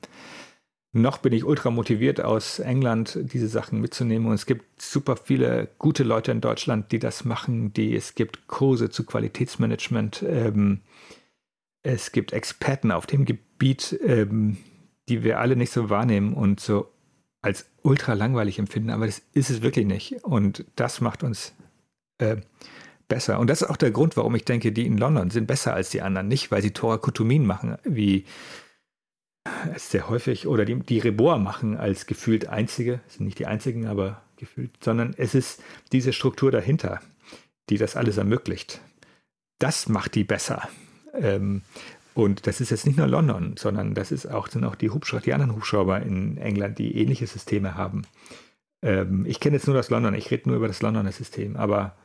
noch 0.93 1.19
bin 1.19 1.33
ich 1.33 1.45
ultra 1.45 1.71
motiviert 1.71 2.21
aus 2.21 2.59
England, 2.59 3.19
diese 3.33 3.49
Sachen 3.49 3.81
mitzunehmen. 3.81 4.29
Und 4.29 4.35
es 4.35 4.47
gibt 4.47 4.81
super 4.81 5.17
viele 5.17 5.69
gute 5.79 6.05
Leute 6.05 6.33
in 6.33 6.41
Deutschland, 6.41 6.93
die 6.93 6.99
das 6.99 7.25
machen. 7.25 7.73
Die, 7.73 7.95
es 7.95 8.15
gibt 8.15 8.47
Kurse 8.47 8.91
zu 8.91 9.05
Qualitätsmanagement. 9.05 10.25
Ähm, 10.27 10.81
es 11.83 12.13
gibt 12.13 12.33
Experten 12.33 12.91
auf 12.91 13.07
dem 13.07 13.25
Gebiet, 13.25 13.99
ähm, 14.05 14.59
die 15.09 15.23
wir 15.23 15.39
alle 15.39 15.57
nicht 15.57 15.73
so 15.73 15.89
wahrnehmen 15.89 16.35
und 16.35 16.61
so 16.61 16.91
als 17.41 17.67
ultra 17.83 18.15
langweilig 18.15 18.59
empfinden. 18.59 18.91
Aber 18.91 19.07
das 19.07 19.23
ist 19.33 19.51
es 19.51 19.63
wirklich 19.63 19.87
nicht. 19.87 20.25
Und 20.25 20.65
das 20.77 21.01
macht 21.01 21.23
uns 21.23 21.55
äh, 22.19 22.37
besser. 23.09 23.39
Und 23.39 23.49
das 23.49 23.63
ist 23.63 23.69
auch 23.69 23.77
der 23.77 23.91
Grund, 23.91 24.17
warum 24.17 24.35
ich 24.35 24.45
denke, 24.45 24.73
die 24.73 24.87
in 24.87 24.99
London 24.99 25.31
sind 25.31 25.47
besser 25.47 25.75
als 25.75 25.91
die 25.91 26.03
anderen. 26.03 26.29
Nicht, 26.29 26.51
weil 26.51 26.63
sie 26.63 26.73
Thorakotomien 26.73 27.47
machen, 27.47 27.77
wie 27.85 28.25
sehr 29.77 30.09
häufig, 30.09 30.47
oder 30.47 30.65
die, 30.65 30.79
die 30.81 30.99
Reboa 30.99 31.39
machen 31.39 31.77
als 31.77 32.07
gefühlt 32.07 32.49
einzige, 32.49 33.01
sind 33.07 33.27
nicht 33.27 33.39
die 33.39 33.47
einzigen, 33.47 33.87
aber 33.87 34.23
gefühlt, 34.37 34.73
sondern 34.83 35.15
es 35.17 35.35
ist 35.35 35.63
diese 35.93 36.13
Struktur 36.13 36.51
dahinter, 36.51 37.01
die 37.71 37.79
das 37.79 37.97
alles 37.97 38.17
ermöglicht. 38.17 38.81
Das 39.59 39.89
macht 39.89 40.15
die 40.15 40.25
besser. 40.25 40.69
Ähm, 41.15 41.63
und 42.15 42.47
das 42.47 42.61
ist 42.61 42.71
jetzt 42.71 42.87
nicht 42.87 42.99
nur 42.99 43.07
London, 43.07 43.57
sondern 43.57 43.95
das 43.95 44.11
ist 44.11 44.27
auch, 44.27 44.49
sind 44.49 44.65
auch 44.65 44.75
die 44.75 44.91
Hubschrauber, 44.91 45.23
die 45.23 45.35
anderen 45.35 45.55
Hubschrauber 45.55 46.01
in 46.01 46.39
England, 46.39 46.79
die 46.79 46.97
ähnliche 46.97 47.27
Systeme 47.27 47.75
haben. 47.75 48.03
Ähm, 48.83 49.25
ich 49.27 49.41
kenne 49.41 49.57
jetzt 49.57 49.67
nur 49.67 49.77
das 49.77 49.91
London, 49.91 50.15
ich 50.15 50.31
rede 50.31 50.49
nur 50.49 50.57
über 50.57 50.69
das 50.69 50.83
Londoner 50.83 51.13
System, 51.13 51.57
aber 51.57 51.97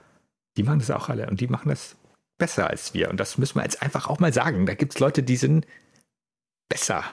die 0.57 0.63
machen 0.63 0.79
das 0.79 0.91
auch 0.91 1.09
alle 1.09 1.29
und 1.29 1.39
die 1.39 1.47
machen 1.47 1.69
das 1.69 1.95
besser 2.37 2.69
als 2.69 2.93
wir. 2.93 3.09
Und 3.09 3.19
das 3.19 3.37
müssen 3.37 3.55
wir 3.55 3.63
jetzt 3.63 3.81
einfach 3.81 4.07
auch 4.07 4.19
mal 4.19 4.33
sagen. 4.33 4.65
Da 4.65 4.73
gibt 4.73 4.93
es 4.93 4.99
Leute, 4.99 5.23
die 5.23 5.37
sind 5.37 5.65
besser. 6.69 7.03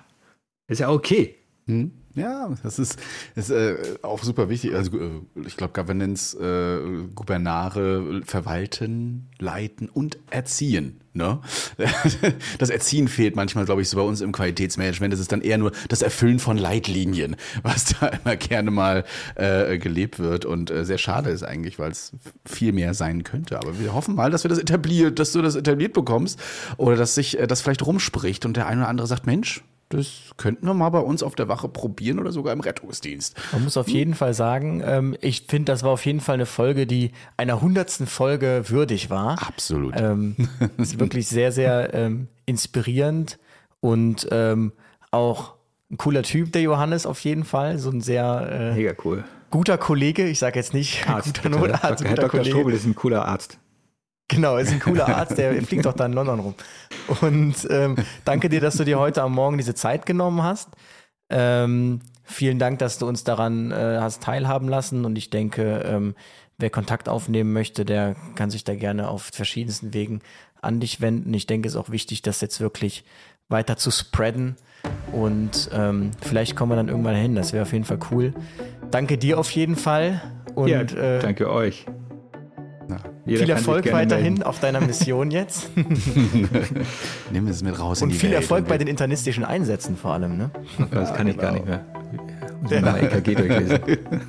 Ist 0.69 0.81
ja 0.81 0.91
okay. 0.91 1.37
Hm? 1.67 1.93
Ja, 2.15 2.53
das 2.63 2.79
ist, 2.79 2.99
ist 3.37 3.51
äh, 3.51 3.77
auch 4.03 4.23
super 4.23 4.49
wichtig. 4.49 4.75
Also 4.75 4.99
äh, 4.99 5.21
ich 5.47 5.57
glaube, 5.57 5.73
Governance, 5.73 6.37
äh, 6.37 7.07
Gouvernare 7.15 8.23
verwalten, 8.25 9.29
leiten 9.39 9.89
und 9.89 10.19
erziehen. 10.31 11.01
Ne? 11.19 11.41
Das 12.59 12.71
Erziehen 12.71 13.09
fehlt 13.09 13.37
manchmal, 13.37 13.65
glaube 13.65 13.83
ich, 13.83 13.89
so 13.89 13.97
bei 13.97 14.03
uns 14.03 14.21
im 14.21 14.33
Qualitätsmanagement. 14.33 15.13
Das 15.13 15.21
ist 15.21 15.33
dann 15.33 15.43
eher 15.43 15.59
nur 15.59 15.73
das 15.89 16.01
Erfüllen 16.01 16.39
von 16.39 16.57
Leitlinien, 16.57 17.37
was 17.63 17.95
da 18.01 18.07
immer 18.07 18.37
gerne 18.37 18.71
mal 18.71 19.05
äh, 19.35 19.79
gelebt 19.79 20.19
wird 20.19 20.45
und 20.45 20.71
äh, 20.71 20.85
sehr 20.85 20.99
schade 20.99 21.31
ist 21.31 21.43
eigentlich, 21.43 21.79
weil 21.79 21.91
es 21.91 22.13
viel 22.47 22.73
mehr 22.73 22.95
sein 22.95 23.25
könnte. 23.25 23.59
Aber 23.59 23.79
wir 23.79 23.93
hoffen 23.93 24.15
mal, 24.15 24.31
dass 24.31 24.45
wir 24.45 24.49
das 24.49 24.59
etabliert, 24.59 25.19
dass 25.19 25.33
du 25.33 25.43
das 25.43 25.57
etabliert 25.57 25.93
bekommst 25.93 26.41
oder 26.77 26.97
dass 26.97 27.15
sich 27.15 27.39
äh, 27.39 27.47
das 27.47 27.61
vielleicht 27.61 27.85
rumspricht 27.85 28.47
und 28.47 28.57
der 28.57 28.67
eine 28.67 28.83
oder 28.83 28.89
andere 28.89 29.07
sagt, 29.07 29.27
Mensch, 29.27 29.63
das 29.89 30.33
könnten 30.37 30.67
wir 30.67 30.75
mal 30.75 30.91
bei 30.91 31.01
uns 31.01 31.23
auf 31.23 31.35
der 31.35 31.49
Wache 31.49 31.69
probieren 31.69 32.19
oder 32.19 32.31
sogar 32.31 32.53
im 32.53 32.61
Rettungsdienst. 32.61 33.37
Man 33.53 33.65
muss 33.65 33.77
auf 33.77 33.89
jeden 33.89 34.15
Fall 34.15 34.35
sagen, 34.35 34.83
ähm, 34.85 35.17
ich 35.21 35.47
finde, 35.49 35.73
das 35.73 35.83
war 35.83 35.91
auf 35.91 36.05
jeden 36.05 36.21
Fall 36.21 36.35
eine 36.35 36.47
Folge, 36.47 36.87
die 36.87 37.13
einer 37.37 37.61
hundertsten 37.61 38.07
Folge 38.07 38.65
würdig 38.69 39.09
war. 39.09 39.43
Absolut. 39.47 39.95
Ähm, 39.97 40.37
ist 40.77 41.01
wirklich 41.01 41.27
sehr, 41.29 41.53
sehr 41.53 41.95
ähm, 41.95 42.29
inspirierend 42.45 43.39
und 43.81 44.29
ähm, 44.31 44.73
auch 45.11 45.55
ein 45.91 45.97
cooler 45.97 46.23
Typ, 46.23 46.53
der 46.53 46.63
Johannes 46.63 47.07
auf 47.07 47.21
jeden 47.21 47.45
Fall. 47.45 47.79
So 47.79 47.91
ein 47.91 48.03
sehr 48.03 48.49
äh, 48.51 48.75
Mega 48.75 48.93
cool. 49.05 49.25
guter 49.51 49.79
Kollege. 49.79 50.29
Ich 50.29 50.39
sage 50.39 50.59
jetzt 50.59 50.75
nicht 50.75 51.09
Arzt, 51.09 51.43
guter. 51.43 51.49
Notarzt, 51.49 52.05
Herr 52.05 52.11
guter 52.11 52.23
Dr. 52.23 52.29
Kollege. 52.29 52.51
Strobel 52.51 52.75
ist 52.75 52.85
ein 52.85 52.95
cooler 52.95 53.27
Arzt. 53.27 53.59
Genau, 54.29 54.59
ist 54.59 54.71
ein 54.71 54.81
cooler 54.81 55.09
Arzt, 55.09 55.39
der 55.39 55.61
fliegt 55.63 55.87
doch 55.87 55.95
da 55.95 56.07
in 56.07 56.13
London 56.13 56.41
rum. 56.41 56.55
Und 57.23 57.55
ähm, 57.71 57.97
danke 58.25 58.49
dir, 58.49 58.61
dass 58.61 58.77
du 58.77 58.85
dir 58.85 58.99
heute 58.99 59.23
am 59.23 59.33
Morgen 59.33 59.57
diese 59.57 59.75
Zeit 59.75 60.05
genommen 60.05 60.43
hast. 60.43 60.69
Ähm, 61.31 62.01
vielen 62.25 62.59
Dank, 62.59 62.79
dass 62.79 62.99
du 62.99 63.09
uns 63.09 63.25
daran 63.25 63.71
äh, 63.71 63.99
hast 64.01 64.23
teilhaben 64.23 64.69
lassen. 64.69 65.07
Und 65.07 65.17
ich 65.17 65.31
denke, 65.31 65.83
ähm, 65.87 66.15
wer 66.59 66.69
Kontakt 66.69 67.09
aufnehmen 67.09 67.53
möchte, 67.53 67.87
der 67.87 68.17
kann 68.35 68.51
sich 68.51 68.65
da 68.65 68.75
gerne 68.75 69.09
auf 69.09 69.31
verschiedensten 69.33 69.95
Wegen 69.95 70.21
an 70.61 70.81
dich 70.81 71.01
wenden. 71.01 71.33
Ich 71.33 71.47
denke, 71.47 71.69
es 71.69 71.75
ist 71.75 71.81
auch 71.81 71.91
wichtig, 71.91 72.21
das 72.21 72.41
jetzt 72.43 72.61
wirklich 72.61 73.05
weiter 73.49 73.77
zu 73.77 73.91
spreaden. 73.91 74.57
Und 75.13 75.71
ähm, 75.73 76.11
vielleicht 76.21 76.55
kommen 76.55 76.73
wir 76.73 76.77
dann 76.77 76.89
irgendwann 76.89 77.17
hin. 77.17 77.35
Das 77.35 77.53
wäre 77.53 77.63
auf 77.63 77.73
jeden 77.73 77.85
Fall 77.85 77.99
cool. 78.11 78.35
Danke 78.91 79.17
dir 79.17 79.39
auf 79.39 79.51
jeden 79.51 79.77
Fall. 79.77 80.21
Und 80.55 80.69
ja, 80.69 80.81
äh, 80.83 81.21
danke 81.21 81.51
euch. 81.51 81.87
Jeder 83.29 83.45
viel 83.45 83.51
Erfolg 83.51 83.93
weiterhin 83.93 84.43
auf 84.43 84.59
deiner 84.59 84.81
Mission 84.81 85.31
jetzt. 85.31 85.71
Nimm 87.31 87.47
es 87.47 87.63
mit 87.63 87.79
raus 87.79 88.01
in 88.01 88.09
Und 88.09 88.15
viel 88.15 88.31
Welt 88.31 88.43
Erfolg 88.43 88.63
und 88.63 88.69
bei 88.69 88.79
den 88.79 88.89
internistischen 88.89 89.45
Einsätzen 89.45 89.97
vor 89.97 90.13
allem, 90.13 90.37
ne? 90.37 90.51
Das 90.91 91.15
kann 91.15 91.29
ich 91.29 91.37
gar 91.37 91.53
nicht 91.53 91.67
mehr. 91.67 91.85
Muss 92.61 92.73
ich 92.73 92.81
mal 92.81 92.99
EKG 93.03 93.35
durchlesen. 93.35 93.79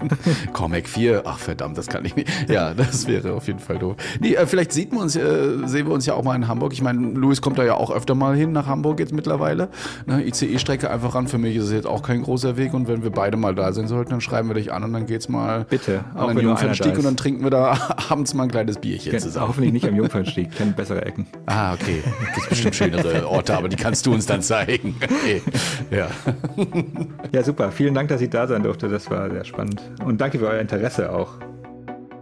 Comic 0.53 0.87
4, 0.87 1.23
ach 1.25 1.37
verdammt, 1.39 1.77
das 1.77 1.87
kann 1.87 2.05
ich 2.05 2.15
nicht. 2.15 2.29
Ja, 2.49 2.73
das 2.73 3.07
wäre 3.07 3.33
auf 3.33 3.47
jeden 3.47 3.59
Fall 3.59 3.79
doof. 3.79 3.95
Nee, 4.19 4.35
äh, 4.35 4.45
vielleicht 4.45 4.71
sieht 4.71 4.91
man 4.93 5.03
uns, 5.03 5.15
äh, 5.15 5.21
sehen 5.65 5.87
wir 5.87 5.93
uns 5.93 6.05
ja 6.05 6.13
auch 6.13 6.23
mal 6.23 6.35
in 6.35 6.47
Hamburg. 6.47 6.73
Ich 6.73 6.81
meine, 6.81 6.99
Luis 7.17 7.41
kommt 7.41 7.57
da 7.57 7.63
ja 7.63 7.73
auch 7.75 7.91
öfter 7.91 8.15
mal 8.15 8.35
hin 8.35 8.51
nach 8.51 8.67
Hamburg 8.67 8.99
jetzt 8.99 9.13
mittlerweile. 9.13 9.69
Ne, 10.05 10.23
ICE-Strecke 10.27 10.89
einfach 10.89 11.15
ran. 11.15 11.27
Für 11.27 11.37
mich 11.37 11.55
ist 11.55 11.65
es 11.65 11.71
jetzt 11.71 11.87
auch 11.87 12.03
kein 12.03 12.21
großer 12.21 12.57
Weg. 12.57 12.73
Und 12.73 12.87
wenn 12.87 13.03
wir 13.03 13.09
beide 13.09 13.37
mal 13.37 13.55
da 13.55 13.73
sein 13.73 13.87
sollten, 13.87 14.11
dann 14.11 14.21
schreiben 14.21 14.47
wir 14.49 14.53
dich 14.55 14.71
an 14.71 14.83
und 14.83 14.93
dann 14.93 15.05
geht's 15.05 15.27
mal 15.29 15.65
Bitte, 15.69 16.03
an 16.15 16.35
den 16.35 16.45
Jungfernstieg 16.45 16.97
und 16.97 17.03
dann 17.05 17.17
trinken 17.17 17.43
wir 17.43 17.49
da 17.51 17.77
abends 18.09 18.33
mal 18.33 18.43
ein 18.43 18.51
kleines 18.51 18.77
Bierchen 18.77 19.11
Kennt- 19.11 19.23
zusammen. 19.23 19.47
Hoffentlich 19.47 19.73
nicht 19.73 19.87
am 19.87 19.95
Jungfernstieg, 19.99 20.51
kennt 20.55 20.75
bessere 20.75 21.03
Ecken. 21.05 21.25
Ah, 21.47 21.73
okay. 21.73 22.03
Gibt 22.35 22.49
bestimmt 22.49 22.75
schönere 22.75 23.27
Orte, 23.27 23.57
aber 23.57 23.69
die 23.69 23.75
kannst 23.75 24.05
du 24.05 24.13
uns 24.13 24.25
dann 24.25 24.41
zeigen. 24.41 24.95
Okay. 25.03 25.41
Ja. 25.91 26.07
Ja, 27.31 27.43
super. 27.43 27.71
Vielen 27.71 27.93
Dank, 27.93 28.09
dass 28.09 28.18
ich 28.21 28.29
da 28.29 28.47
sein 28.47 28.63
durfte. 28.63 28.87
Das 28.89 29.09
war 29.09 29.29
sehr 29.29 29.45
spannend. 29.45 29.81
Und 30.03 30.21
danke 30.21 30.39
für 30.39 30.47
euer 30.47 30.59
Interesse 30.59 31.11
auch. 31.11 31.33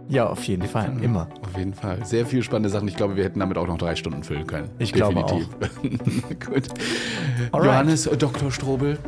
Ja, 0.08 0.26
auf 0.26 0.42
jeden 0.44 0.66
Fall, 0.66 0.90
immer. 1.02 1.28
Auf 1.42 1.56
jeden 1.58 1.74
Fall. 1.74 2.02
Sehr 2.04 2.24
viele 2.24 2.42
spannende 2.42 2.70
Sachen. 2.70 2.88
Ich 2.88 2.96
glaube, 2.96 3.16
wir 3.16 3.24
hätten 3.24 3.40
damit 3.40 3.58
auch 3.58 3.66
noch 3.66 3.76
drei 3.76 3.94
Stunden 3.94 4.22
füllen 4.22 4.46
können. 4.46 4.70
Ich 4.78 4.94
glaube 4.94 5.14
Gut. 5.20 6.68
Alright. 7.52 7.66
Johannes, 7.66 8.04
Dr. 8.18 8.50
Strobel, 8.50 8.98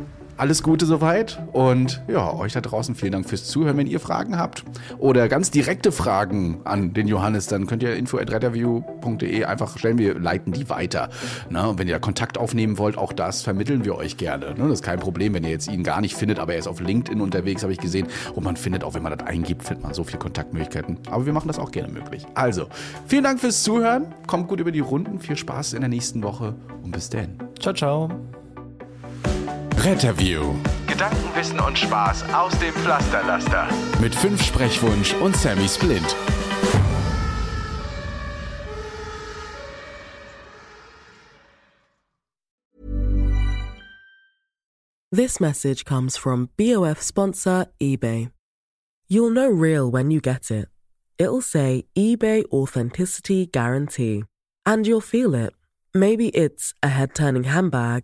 alles 0.41 0.63
Gute 0.63 0.87
soweit. 0.87 1.39
Und 1.53 2.01
ja, 2.07 2.33
euch 2.33 2.53
da 2.53 2.61
draußen 2.61 2.95
vielen 2.95 3.11
Dank 3.11 3.29
fürs 3.29 3.45
Zuhören. 3.45 3.77
Wenn 3.77 3.85
ihr 3.85 3.99
Fragen 3.99 4.39
habt 4.39 4.63
oder 4.97 5.27
ganz 5.27 5.51
direkte 5.51 5.91
Fragen 5.91 6.61
an 6.63 6.93
den 6.93 7.07
Johannes, 7.07 7.45
dann 7.45 7.67
könnt 7.67 7.83
ihr 7.83 7.95
info.retterview.de 7.95 9.45
einfach 9.45 9.77
stellen. 9.77 9.99
Wir 9.99 10.17
leiten 10.17 10.51
die 10.51 10.67
weiter. 10.67 11.09
Ne? 11.51 11.69
Und 11.69 11.77
wenn 11.77 11.87
ihr 11.87 11.99
Kontakt 11.99 12.39
aufnehmen 12.39 12.79
wollt, 12.79 12.97
auch 12.97 13.13
das 13.13 13.43
vermitteln 13.43 13.85
wir 13.85 13.95
euch 13.95 14.17
gerne. 14.17 14.55
Ne? 14.55 14.63
Das 14.63 14.79
ist 14.79 14.83
kein 14.83 14.99
Problem, 14.99 15.35
wenn 15.35 15.43
ihr 15.43 15.51
jetzt 15.51 15.67
ihn 15.67 15.83
gar 15.83 16.01
nicht 16.01 16.15
findet, 16.15 16.39
aber 16.39 16.53
er 16.53 16.59
ist 16.59 16.67
auf 16.67 16.79
LinkedIn 16.79 17.21
unterwegs, 17.21 17.61
habe 17.61 17.73
ich 17.73 17.79
gesehen. 17.79 18.07
Und 18.33 18.43
man 18.43 18.57
findet 18.57 18.83
auch, 18.83 18.95
wenn 18.95 19.03
man 19.03 19.15
das 19.15 19.27
eingibt, 19.27 19.61
findet 19.61 19.83
man 19.83 19.93
so 19.93 20.03
viele 20.03 20.17
Kontaktmöglichkeiten. 20.17 20.97
Aber 21.11 21.27
wir 21.27 21.33
machen 21.33 21.49
das 21.49 21.59
auch 21.59 21.69
gerne 21.69 21.93
möglich. 21.93 22.25
Also, 22.33 22.65
vielen 23.05 23.23
Dank 23.23 23.39
fürs 23.39 23.61
Zuhören. 23.61 24.07
Kommt 24.25 24.47
gut 24.47 24.59
über 24.59 24.71
die 24.71 24.79
Runden. 24.79 25.19
Viel 25.19 25.37
Spaß 25.37 25.73
in 25.73 25.81
der 25.81 25.89
nächsten 25.89 26.23
Woche 26.23 26.55
und 26.81 26.91
bis 26.91 27.11
dann. 27.11 27.37
Ciao, 27.59 27.75
ciao. 27.75 28.09
Retterview 29.83 30.53
Gedanken, 30.85 31.35
Wissen 31.35 31.59
und 31.59 31.75
Spaß 31.75 32.23
aus 32.33 32.51
dem 32.59 32.71
Pflasterlaster. 32.73 33.67
mit 33.99 34.13
fünf 34.13 34.43
Sprechwunsch 34.43 35.15
und 35.15 35.35
Sammy 35.35 35.67
Splint. 35.67 36.15
This 45.11 45.39
message 45.39 45.83
comes 45.83 46.15
from 46.15 46.49
BOF 46.57 47.01
sponsor 47.01 47.65
eBay. 47.81 48.29
You'll 49.09 49.31
know 49.31 49.49
real 49.49 49.89
when 49.89 50.11
you 50.11 50.21
get 50.21 50.51
it. 50.51 50.69
It'll 51.17 51.41
say 51.41 51.85
eBay 51.97 52.43
Authenticity 52.51 53.47
Guarantee. 53.47 54.23
And 54.65 54.85
you'll 54.85 55.01
feel 55.01 55.33
it. 55.33 55.53
Maybe 55.93 56.29
it's 56.29 56.73
a 56.81 56.87
head 56.87 57.13
turning 57.15 57.43
handbag, 57.45 58.03